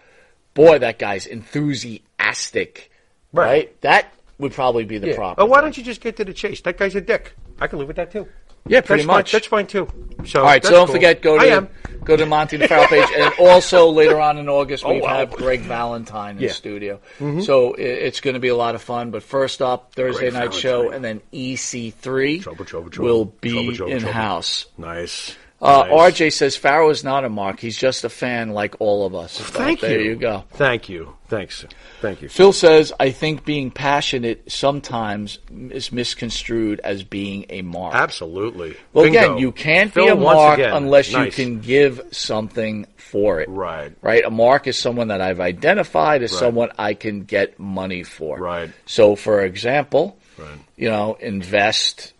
boy, 0.54 0.78
that 0.80 1.00
guy's 1.00 1.26
enthusiastic. 1.26 2.92
Right. 3.32 3.46
Right? 3.46 3.82
That 3.82 4.14
would 4.44 4.54
probably 4.54 4.84
be 4.86 5.00
the 5.00 5.08
Yeah. 5.08 5.16
proper. 5.16 5.42
Oh, 5.42 5.46
why 5.46 5.62
don't 5.62 5.76
you 5.76 5.84
just 5.84 6.00
get 6.02 6.16
to 6.18 6.24
the 6.26 6.34
chase? 6.34 6.62
That 6.62 6.78
guy's 6.78 6.94
a 6.96 7.02
dick. 7.02 7.34
I 7.60 7.66
can 7.68 7.80
live 7.80 7.88
with 7.88 7.98
that 7.98 8.12
too. 8.12 8.28
Yeah, 8.66 8.80
pretty 8.80 9.02
that's 9.04 9.08
fine- 9.08 9.18
much. 9.18 9.32
that's 9.34 9.48
fine 9.48 9.68
too. 9.68 9.88
So 10.26 10.40
All 10.40 10.46
right, 10.46 10.64
so 10.64 10.72
don't 10.72 10.86
cool. 10.86 10.96
forget 10.96 11.22
go 11.22 11.38
to 11.38 11.68
go 12.06 12.16
to 12.16 12.26
Monty 12.26 12.56
the 12.56 12.68
Pharaoh 12.68 12.88
page, 12.88 13.08
and 13.18 13.34
also 13.38 13.90
later 14.02 14.20
on 14.22 14.38
in 14.38 14.48
August 14.48 14.86
we 14.88 15.02
Oh, 15.02 15.04
wow. 15.04 15.18
have 15.18 15.32
Greg 15.32 15.60
Valentine 15.62 16.38
in 16.38 16.44
Yeah. 16.44 16.50
Mm-hmm. 16.50 16.56
studio. 16.56 17.00
So 17.42 17.76
i- 17.76 17.82
it's 17.82 18.22
going 18.22 18.36
to 18.36 18.40
be 18.40 18.48
a 18.50 18.56
lot 18.56 18.76
of 18.76 18.82
fun. 18.82 19.12
But 19.12 19.22
first 19.24 19.62
up, 19.62 19.94
Thursday 19.96 20.30
Greg 20.30 20.34
night 20.34 20.54
show, 20.54 20.92
and 20.92 21.04
then 21.04 21.20
EC3 21.34 22.40
Trouble, 22.42 22.64
trouble, 22.66 22.90
trouble. 22.90 23.10
will 23.10 23.26
be 23.26 23.78
in 23.90 24.02
house. 24.02 24.66
Nice. 24.78 25.36
Uh, 25.64 25.86
Nice. 25.90 26.14
RJ 26.20 26.34
says 26.34 26.58
Farrow 26.58 26.90
is 26.90 27.06
not 27.06 27.24
a 27.24 27.30
mark; 27.30 27.60
he's 27.62 27.78
just 27.78 28.04
a 28.04 28.10
fan 28.10 28.50
like 28.50 28.76
all 28.80 29.06
of 29.06 29.16
us. 29.16 29.32
So 29.34 29.44
Thank 29.46 29.80
there 29.80 30.00
you. 30.02 30.10
you 30.12 30.16
go. 30.18 30.44
Thank 30.52 30.90
you. 30.90 31.16
Thanks. 31.30 31.66
Thank 32.02 32.22
you. 32.22 32.28
Phil 32.28 32.52
says, 32.52 32.92
I 33.00 33.12
think 33.12 33.46
being 33.46 33.72
passionate 33.72 34.52
sometimes 34.52 35.40
is 35.72 35.92
misconstrued 35.92 36.82
as 36.84 37.04
being 37.04 37.46
a 37.50 37.62
mark. 37.62 37.96
Absolutely. 37.96 38.76
Well, 38.92 39.06
Bingo. 39.06 39.20
again, 39.20 39.38
you 39.38 39.52
can't 39.54 39.92
Phil, 39.94 40.06
be 40.06 40.12
a 40.12 40.16
mark 40.16 40.60
again, 40.60 40.74
unless 40.76 41.12
nice. 41.14 41.26
you 41.26 41.32
can 41.46 41.62
give 41.62 42.02
something 42.12 42.86
for 42.98 43.40
it. 43.40 43.48
Right. 43.50 43.94
Right? 44.02 44.26
A 44.26 44.30
mark 44.30 44.68
is 44.68 44.78
someone 44.78 45.08
that 45.08 45.22
I've 45.22 45.40
identified 45.40 46.24
as 46.24 46.34
Right. 46.34 46.40
someone 46.40 46.70
I 46.78 46.94
can 46.94 47.24
get 47.24 47.58
money 47.58 48.04
for. 48.04 48.38
Right. 48.38 48.70
So, 48.86 49.16
for 49.16 49.42
example, 49.44 50.18
Right. 50.38 50.50
you 50.76 50.90
know, 50.90 51.16
invest 51.22 52.14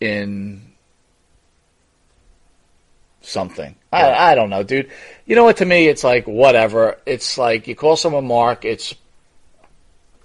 in 0.00 0.67
something. 3.28 3.74
I, 3.92 4.32
I 4.32 4.34
don't 4.34 4.50
know, 4.50 4.62
dude. 4.62 4.90
You 5.26 5.36
know 5.36 5.44
what? 5.44 5.58
To 5.58 5.64
me, 5.64 5.86
it's 5.88 6.04
like 6.04 6.26
whatever. 6.26 6.98
It's 7.06 7.38
like 7.38 7.68
you 7.68 7.74
call 7.76 7.96
someone 7.96 8.26
Mark. 8.26 8.64
It's 8.64 8.94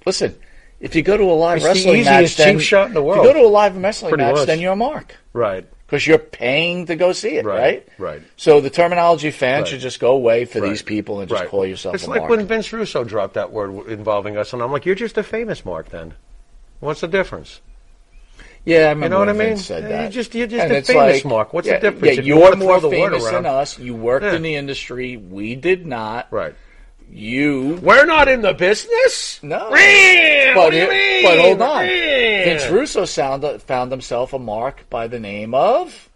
listen. 0.05 0.35
If 0.79 0.95
you 0.95 1.01
go 1.01 1.15
to 1.15 1.23
a 1.23 1.31
live 1.33 1.57
It's 1.57 1.63
the 1.65 1.69
wrestling 1.69 2.03
match, 2.03 2.15
easiest 2.23 2.37
then 2.37 2.57
cheap 2.59 2.67
shot 2.67 2.87
in 2.87 2.93
the 2.93 2.99
if 2.99 3.05
world. 3.05 3.25
you 3.25 3.31
go 3.33 3.39
to 3.39 3.45
a 3.45 3.49
live 3.49 3.77
wrestling 3.77 4.09
Pretty 4.09 4.23
match, 4.25 4.35
much. 4.35 4.47
then 4.47 4.59
you're 4.59 4.73
a 4.73 4.75
Mark 4.75 5.15
Right. 5.31 5.65
because 5.87 6.05
you're 6.05 6.17
paying 6.17 6.87
to 6.87 6.97
go 6.97 7.13
see 7.13 7.37
it, 7.37 7.45
right? 7.45 7.87
Right. 7.97 8.15
Right. 8.15 8.21
So 8.35 8.59
the 8.59 8.69
terminology 8.69 9.31
fan 9.31 9.61
Right. 9.61 9.67
should 9.69 9.79
just 9.79 10.01
go 10.01 10.11
away 10.11 10.43
for 10.43 10.59
Right. 10.59 10.69
these 10.69 10.81
people 10.81 11.21
and 11.21 11.29
just 11.29 11.45
call 11.45 11.65
yourself 11.65 11.95
It's 11.95 12.05
like 12.05 12.19
Mark. 12.21 12.31
when 12.31 12.45
Vince 12.47 12.73
Russo 12.73 13.05
dropped 13.05 13.35
that 13.35 13.51
word 13.53 13.87
involving 13.87 14.35
us, 14.35 14.51
and 14.51 14.61
I'm 14.61 14.73
like, 14.73 14.85
"You're 14.85 14.95
just 14.95 15.17
a 15.17 15.23
famous 15.23 15.63
Mark, 15.63 15.87
then." 15.89 16.15
What's 16.81 16.99
the 16.99 17.07
difference? 17.07 17.61
Yeah, 18.65 18.77
I 18.77 18.89
remember 18.89 19.05
You 19.05 19.09
know 19.09 19.19
what 19.19 19.29
I 19.29 19.33
mean? 19.33 19.57
Said 19.57 19.83
that. 19.83 20.01
You're 20.01 20.11
just 20.11 20.35
you're 20.35 20.47
just 20.47 20.63
And 20.63 20.71
a 20.71 20.81
famous 20.81 21.23
like, 21.23 21.25
Mark. 21.25 21.53
What's 21.53 21.67
yeah, 21.67 21.79
the 21.79 21.91
difference? 21.91 22.17
Yeah, 22.17 22.21
you 22.23 22.35
you're 22.35 22.41
wanna 22.41 22.55
more 22.57 22.79
throw 22.79 22.89
the 22.89 22.99
word 22.99 23.11
famous 23.11 23.29
than 23.29 23.45
us. 23.45 23.77
You 23.79 23.95
worked 23.95 24.25
Yeah. 24.25 24.33
in 24.35 24.41
the 24.41 24.55
industry. 24.55 25.17
We 25.17 25.55
did 25.55 25.85
not. 25.85 26.27
Right. 26.31 26.55
You 27.11 27.79
We're 27.83 28.05
not 28.05 28.27
in 28.27 28.41
the 28.41 28.53
business. 28.53 29.39
No. 29.43 29.69
But, 29.69 30.73
you 30.73 30.87
it- 30.89 31.23
but 31.23 31.39
hold 31.39 31.61
on. 31.61 31.85
Vince 31.85 32.67
Russo 32.69 33.05
sound, 33.05 33.45
found 33.63 33.91
himself 33.91 34.33
a 34.33 34.39
mark 34.39 34.89
by 34.89 35.07
the 35.07 35.19
name 35.19 35.53
of 35.53 36.09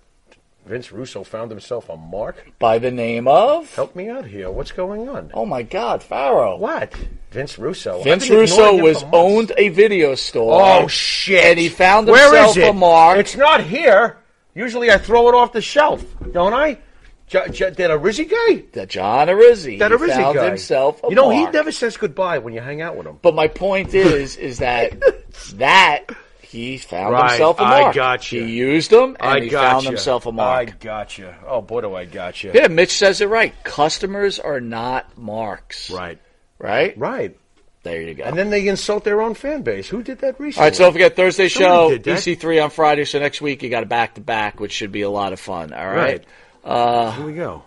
Vince 0.68 0.91
Russo 0.91 1.24
found 1.24 1.49
himself 1.51 1.89
a 1.89 1.97
mark. 1.97 2.45
by 2.59 2.78
the 2.80 2.91
name 2.91 3.28
of 3.28 3.74
Help 3.76 3.95
me 3.95 4.09
out 4.09 4.26
here. 4.26 4.51
What's 4.51 4.72
going 4.72 5.07
on? 5.09 5.32
oh 5.34 5.45
my 5.45 5.63
God, 5.63 6.03
Pharaoh. 6.03 6.57
What? 6.57 6.93
Vince 7.32 7.57
Russo. 7.57 8.01
Vince 8.03 8.30
Russo 8.30 8.78
was 8.82 9.03
owned 9.13 9.51
a 9.57 9.70
video 9.70 10.15
store. 10.15 10.61
Oh 10.61 10.88
shit! 10.88 11.43
And 11.43 11.59
he 11.59 11.70
found 11.70 12.07
Where 12.07 12.26
himself 12.28 12.57
is 12.57 12.63
it? 12.63 12.70
a 12.70 12.74
mark. 12.74 13.18
It's 13.20 13.36
not 13.36 13.63
here. 13.63 14.18
Usually 14.55 14.89
I 14.91 14.97
throw 14.97 15.28
it 15.30 15.36
off 15.36 15.53
the 15.53 15.61
shelf, 15.61 16.03
don't 16.32 16.53
I? 16.53 16.80
J- 17.28 17.49
J- 17.51 17.70
that 17.72 17.91
a 17.91 17.97
Rizzy 17.97 18.30
guy? 18.30 18.63
That 18.72 18.88
John 18.89 19.28
Arizzi. 19.28 19.80
That 19.80 19.91
he 19.91 19.95
a 19.95 19.99
Rizzy 19.99 20.15
found 20.15 20.36
guy? 20.38 20.45
himself 20.47 21.03
a 21.03 21.09
you 21.09 21.15
know, 21.15 21.30
mark. 21.30 21.36
he 21.36 21.51
never 21.51 21.72
says 21.74 21.97
goodbye 21.97 22.38
when 22.39 22.53
you 22.53 22.61
hang 22.61 22.82
out 22.82 22.95
with 22.95 23.05
him. 23.05 23.20
But 23.22 23.36
my 23.36 23.49
point 23.49 23.93
is, 23.93 24.38
is 24.38 24.59
that 24.59 24.93
that 25.55 26.05
he 26.50 26.78
found 26.78 27.14
Right, 27.14 27.32
himself 27.32 27.60
a 27.60 27.64
I 27.64 27.82
mark. 27.82 27.95
gotcha. 27.95 28.36
He 28.38 28.45
used 28.56 28.89
them, 28.91 29.18
and 29.20 29.30
I 29.30 29.39
he 29.41 29.50
got 29.50 29.72
found 29.74 29.86
himself 29.86 30.26
a 30.26 30.32
mark. 30.32 30.70
I 30.70 30.72
gotcha. 30.72 31.36
Oh 31.48 31.62
boy, 31.62 31.82
do 31.82 31.95
I 31.95 32.06
gotcha. 32.06 32.52
Yeah, 32.54 32.68
Mitch 32.68 32.91
says 32.93 33.20
it 33.22 33.28
right. 33.30 33.54
Customers 33.64 34.39
are 34.39 34.62
not 34.62 35.18
marks. 35.18 35.89
Right, 35.91 36.20
Right? 36.60 36.98
right. 36.98 37.38
There 37.84 38.02
you 38.02 38.14
go. 38.16 38.24
And 38.24 38.38
then 38.38 38.50
they 38.50 38.68
insult 38.68 39.04
their 39.06 39.22
own 39.22 39.34
fan 39.34 39.62
base. 39.62 39.88
Who 39.88 40.04
did 40.04 40.20
that 40.20 40.39
recently? 40.39 40.62
All 40.62 40.66
right, 40.68 40.76
so 40.76 40.84
don't 40.86 40.93
forget 40.93 41.16
Thursday 41.16 41.48
show, 41.48 41.89
Somebody 41.89 42.00
did 42.00 42.16
that. 42.18 42.24
EC3 42.24 42.64
on 42.66 42.70
Friday. 42.70 43.06
So 43.06 43.20
next 43.20 43.39
week 43.41 43.64
you 43.64 43.70
got 43.70 43.84
a 43.84 43.86
back 43.86 44.16
to 44.16 44.22
back, 44.22 44.60
which 44.60 44.74
should 44.74 44.91
be 44.91 45.04
a 45.04 45.10
lot 45.10 45.32
of 45.32 45.39
fun. 45.39 45.72
All 45.74 45.86
right. 45.86 45.95
Right. 45.95 46.26
Uh, 46.66 47.12
Here 47.12 47.26
we 47.26 47.34
go. 47.34 47.64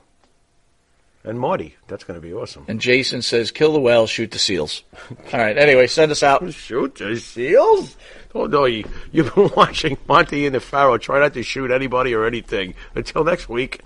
And 1.23 1.39
Marty, 1.39 1.77
that's 1.87 2.03
going 2.05 2.19
to 2.19 2.27
be 2.27 2.33
awesome. 2.33 2.65
And 2.67 2.81
Jason 2.81 3.21
says, 3.21 3.51
"Kill 3.51 3.75
the 3.75 3.81
whales, 3.81 4.09
shoot 4.09 4.31
the 4.31 4.39
seals." 4.39 4.83
All 5.33 5.39
right. 5.39 5.57
Anyway, 5.57 5.87
send 5.87 6.11
us 6.11 6.23
out. 6.23 6.53
Shoot 6.55 6.95
the 6.95 7.17
seals? 7.19 7.97
Oh 8.35 8.47
no, 8.47 8.65
you, 8.65 8.85
you've 9.13 9.35
been 9.35 9.51
watching 9.57 9.99
Monty 10.09 10.47
and 10.47 10.55
the 10.55 10.61
Pharaoh. 10.61 10.97
Try 10.97 11.19
not 11.21 11.35
to 11.35 11.43
shoot 11.43 11.71
anybody 11.71 12.15
or 12.15 12.25
anything. 12.25 12.75
Until 12.95 13.25
next 13.25 13.49
week. 13.49 13.81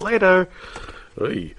Later. 0.00 0.48
Hey. 1.18 1.54